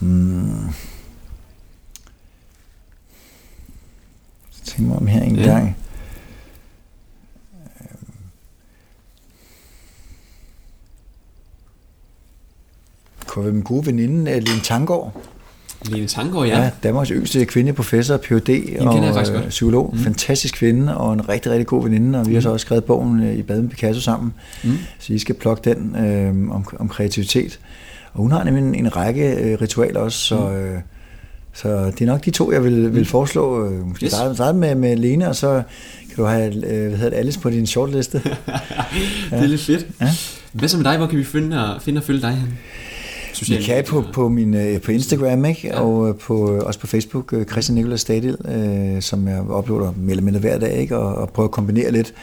Hmm, 0.00 0.74
tænk 4.64 4.88
mig 4.88 4.96
om 4.96 5.06
her 5.06 5.22
en 5.22 5.36
ja. 5.36 5.50
gang. 5.50 5.76
Kunne 13.28 13.44
være 13.44 13.54
min 13.54 13.62
gode 13.62 13.86
veninde, 13.86 14.30
øh, 14.30 14.36
Line 14.36 14.60
Tangård. 14.62 15.22
Line 15.84 16.06
Tangård, 16.06 16.46
ja. 16.46 16.60
ja 16.60 16.70
Danmarks 16.82 17.08
yngste 17.08 17.44
kvindeprofessor, 17.44 18.16
Ph.D. 18.16 18.76
og 18.80 19.06
øh, 19.34 19.48
psykolog. 19.48 19.90
Mm. 19.92 19.98
Fantastisk 19.98 20.54
kvinde 20.54 20.96
og 20.96 21.12
en 21.12 21.28
rigtig, 21.28 21.52
rigtig 21.52 21.66
god 21.66 21.82
veninde, 21.82 22.18
og 22.18 22.26
vi 22.26 22.30
mm. 22.30 22.34
har 22.34 22.40
så 22.40 22.50
også 22.50 22.64
skrevet 22.64 22.84
bogen 22.84 23.22
øh, 23.22 23.34
i 23.34 23.42
Bad 23.42 23.62
med 23.62 23.70
Picasso 23.70 24.00
sammen, 24.00 24.34
mm. 24.64 24.78
så 24.98 25.12
I 25.12 25.18
skal 25.18 25.34
plukke 25.34 25.70
den 25.70 25.96
øh, 25.96 26.54
om, 26.54 26.66
om 26.78 26.88
kreativitet. 26.88 27.58
Og 28.12 28.22
hun 28.22 28.32
har 28.32 28.44
nemlig 28.44 28.62
en, 28.62 28.74
en 28.74 28.96
række 28.96 29.34
øh, 29.34 29.60
ritualer 29.60 30.00
også, 30.00 30.18
så, 30.18 30.38
mm. 30.38 30.54
øh, 30.54 30.80
Så 31.54 31.86
det 31.86 32.00
er 32.00 32.06
nok 32.06 32.24
de 32.24 32.30
to, 32.30 32.52
jeg 32.52 32.64
vil, 32.64 32.94
vil 32.94 33.04
foreslå. 33.04 33.66
Øh, 33.66 33.86
Måske 33.86 34.04
Yes. 34.04 34.12
yes. 34.12 34.18
starte, 34.18 34.34
starte 34.34 34.58
med, 34.58 34.74
med 34.74 34.96
Lene, 34.96 35.28
og 35.28 35.36
så 35.36 35.62
kan 36.08 36.16
du 36.16 36.24
have 36.24 36.46
øh, 36.46 36.88
hvad 36.88 36.98
hedder 36.98 37.10
det, 37.10 37.16
Alice 37.16 37.40
på 37.40 37.50
din 37.50 37.66
shortliste. 37.66 38.18
det 38.24 38.32
er 39.30 39.46
lidt 39.46 39.60
fedt. 39.60 39.86
Ja. 40.00 40.10
Hvad 40.52 40.68
så 40.68 40.76
med 40.76 40.84
dig? 40.84 40.96
Hvor 40.96 41.06
kan 41.06 41.18
vi 41.18 41.24
finde 41.24 41.74
og, 41.74 41.82
finde 41.82 41.98
og 41.98 42.04
følge 42.04 42.20
dig 42.20 42.30
hen? 42.30 42.58
Vi 43.48 43.56
kan 43.62 43.84
på, 43.88 44.04
på, 44.12 44.28
min, 44.28 44.54
øh, 44.54 44.80
på 44.80 44.92
Instagram, 44.92 45.44
ikke? 45.44 45.60
Ja. 45.68 45.80
Og 45.80 46.08
øh, 46.08 46.14
på, 46.14 46.54
øh, 46.54 46.60
også 46.62 46.80
på 46.80 46.86
Facebook, 46.86 47.34
Christian 47.50 47.74
Nicolas 47.74 48.00
Stadil, 48.00 48.36
øh, 48.48 49.02
som 49.02 49.28
jeg 49.28 49.50
uploader 49.50 49.92
mere 49.96 50.10
eller 50.10 50.22
mindre 50.22 50.40
hver 50.40 50.58
dag, 50.58 50.72
ikke? 50.76 50.96
Og, 50.98 51.14
og 51.14 51.30
prøver 51.30 51.48
at 51.48 51.52
kombinere 51.52 51.90
lidt 51.92 52.14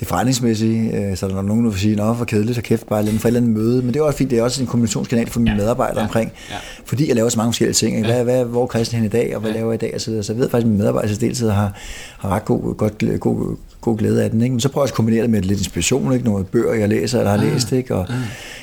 det 0.00 0.08
forretningsmæssige, 0.08 0.96
øh, 1.10 1.16
så 1.16 1.26
er 1.26 1.30
der 1.30 1.42
nogen, 1.42 1.64
der 1.64 1.70
vil 1.70 1.80
sige, 1.80 1.96
nå, 1.96 2.12
hvor 2.12 2.24
kedeligt 2.24 2.58
og 2.58 2.64
kæft, 2.64 2.86
bare 2.88 3.04
lidt 3.04 3.20
for 3.20 3.28
et 3.28 3.30
eller 3.30 3.40
andet 3.40 3.54
møde, 3.56 3.82
men 3.82 3.94
det 3.94 4.00
er 4.00 4.04
også 4.04 4.18
fint, 4.18 4.30
det 4.30 4.38
er 4.38 4.42
også 4.42 4.60
en 4.62 4.66
kommunikationskanal 4.66 5.26
for 5.30 5.40
mine 5.40 5.50
Ja. 5.50 5.56
medarbejdere 5.56 5.98
Ja. 6.00 6.04
omkring, 6.06 6.32
Ja. 6.50 6.54
fordi 6.84 7.08
jeg 7.08 7.16
laver 7.16 7.28
så 7.28 7.38
mange 7.38 7.52
forskellige 7.52 7.74
ting, 7.74 7.96
ikke? 7.96 8.08
Hvad, 8.08 8.24
hvad, 8.24 8.44
hvor 8.44 8.62
er 8.62 8.66
Christian 8.68 9.02
hen 9.02 9.06
i 9.06 9.12
dag, 9.12 9.34
og 9.34 9.40
hvad 9.40 9.50
Ja. 9.50 9.56
laver 9.56 9.72
jeg 9.72 9.82
i 9.82 9.86
dag, 9.86 9.94
og 9.94 10.00
så 10.00 10.10
videre. 10.10 10.24
Så 10.24 10.32
jeg 10.32 10.40
ved 10.40 10.50
faktisk, 10.50 10.64
at 10.64 10.68
mine 10.70 10.78
medarbejdere 10.78 11.12
til 11.12 11.20
deltid 11.20 11.48
har, 11.50 11.72
har 12.18 12.28
ret 12.28 12.44
god, 12.44 12.74
godt, 12.74 13.20
god, 13.20 13.56
god 13.90 13.98
glæde 13.98 14.24
af 14.24 14.30
den, 14.30 14.42
ikke? 14.42 14.52
men 14.52 14.60
så 14.60 14.68
prøver 14.68 14.82
jeg 14.82 14.84
også 14.84 14.92
at 14.92 14.96
kombinere 14.96 15.22
det 15.22 15.30
med 15.30 15.42
lidt 15.42 15.58
inspiration, 15.58 16.12
ikke? 16.12 16.24
nogle 16.24 16.44
bøger, 16.44 16.74
jeg 16.74 16.88
læser 16.88 17.18
eller 17.18 17.30
har 17.30 17.38
Ah. 17.38 17.52
læst, 17.52 17.72
ikke? 17.72 17.94
og 17.94 18.00
Ah. 18.00 18.14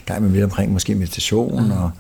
gang 0.06 0.24
med 0.24 0.30
lidt 0.32 0.44
omkring 0.44 0.74
måske 0.74 0.96
meditation, 0.96 1.72
og 1.72 1.92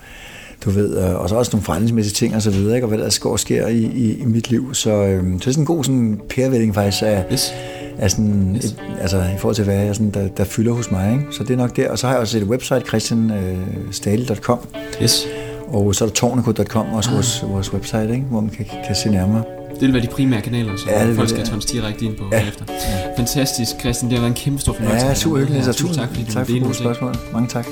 du 0.65 0.69
ved, 0.69 0.97
øh, 1.09 1.15
og 1.15 1.30
så 1.30 1.36
også 1.36 1.49
nogle 1.53 1.63
forretningsmæssige 1.65 2.13
ting 2.13 2.36
og 2.36 2.41
så 2.41 2.49
videre, 2.51 2.76
ikke? 2.76 2.86
og 2.86 2.89
hvad 2.89 2.97
der 2.97 3.17
går 3.21 3.32
og 3.32 3.39
sker 3.39 3.67
i, 3.67 3.78
i, 3.84 4.17
i 4.21 4.26
mit 4.26 4.49
liv. 4.49 4.73
Så, 4.73 4.89
øh, 4.91 5.23
så 5.23 5.30
det 5.39 5.47
er 5.47 5.51
sådan 5.51 5.61
en 5.61 5.65
god 5.65 5.84
sådan, 5.84 6.21
pærevælling 6.30 6.76
faktisk 6.76 7.03
af, 7.03 7.23
Yes. 7.32 7.53
af 7.97 8.11
sådan, 8.11 8.55
Yes. 8.55 8.65
et, 8.65 8.76
altså 9.01 9.17
i 9.17 9.38
forhold 9.39 9.55
til, 9.55 9.63
hvad 9.63 9.76
jeg 9.76 9.95
sådan, 9.95 10.11
der, 10.11 10.28
der 10.28 10.43
fylder 10.43 10.73
hos 10.73 10.91
mig. 10.91 11.11
Ikke? 11.11 11.26
Så 11.32 11.43
det 11.43 11.53
er 11.53 11.57
nok 11.57 11.76
der. 11.76 11.89
Og 11.91 11.99
så 11.99 12.07
har 12.07 12.13
jeg 12.13 12.21
også 12.21 12.38
et 12.38 12.43
website, 12.43 12.82
christianstadel.com, 12.88 14.59
Yes. 15.03 15.28
og 15.67 15.95
så 15.95 16.03
er 16.05 16.07
der 16.07 16.15
tårneko.com, 16.15 16.86
også 16.93 17.09
Ah. 17.09 17.13
ah. 17.13 17.15
vores, 17.17 17.43
vores 17.47 17.73
website, 17.73 18.09
ikke? 18.11 18.23
hvor 18.30 18.41
man 18.41 18.49
kan, 18.49 18.65
kan 18.88 18.95
se 18.95 19.09
nærmere. 19.09 19.43
Det 19.80 19.82
vil 19.82 19.93
være 19.93 20.01
de 20.03 20.07
primære 20.07 20.41
kanaler, 20.41 20.78
så 20.78 20.89
Ja, 20.89 21.13
folk 21.13 21.30
skal 21.30 21.45
tons 21.45 21.65
direkte 21.65 22.05
ind 22.05 22.15
på 22.15 22.23
Ja. 22.32 22.47
efter. 22.47 22.65
Fantastisk, 23.17 23.80
Christian. 23.80 24.09
Det 24.11 24.17
har 24.17 24.23
været 24.23 24.38
en 24.38 24.41
kæmpe 24.43 24.61
stor 24.61 24.73
fornøjelse. 24.73 25.05
Ja, 25.07 25.13
super 25.13 25.38
hyggeligt. 25.38 25.67
Ja, 25.67 25.71
tusind 25.71 25.95
tak, 25.95 26.07
fordi 26.09 26.23
du 26.23 26.32
tak 26.32 26.47
for 26.47 26.59
gode 26.63 26.76
spørgsmål. 26.76 27.15
Mange 27.34 27.47
tak. 27.47 27.65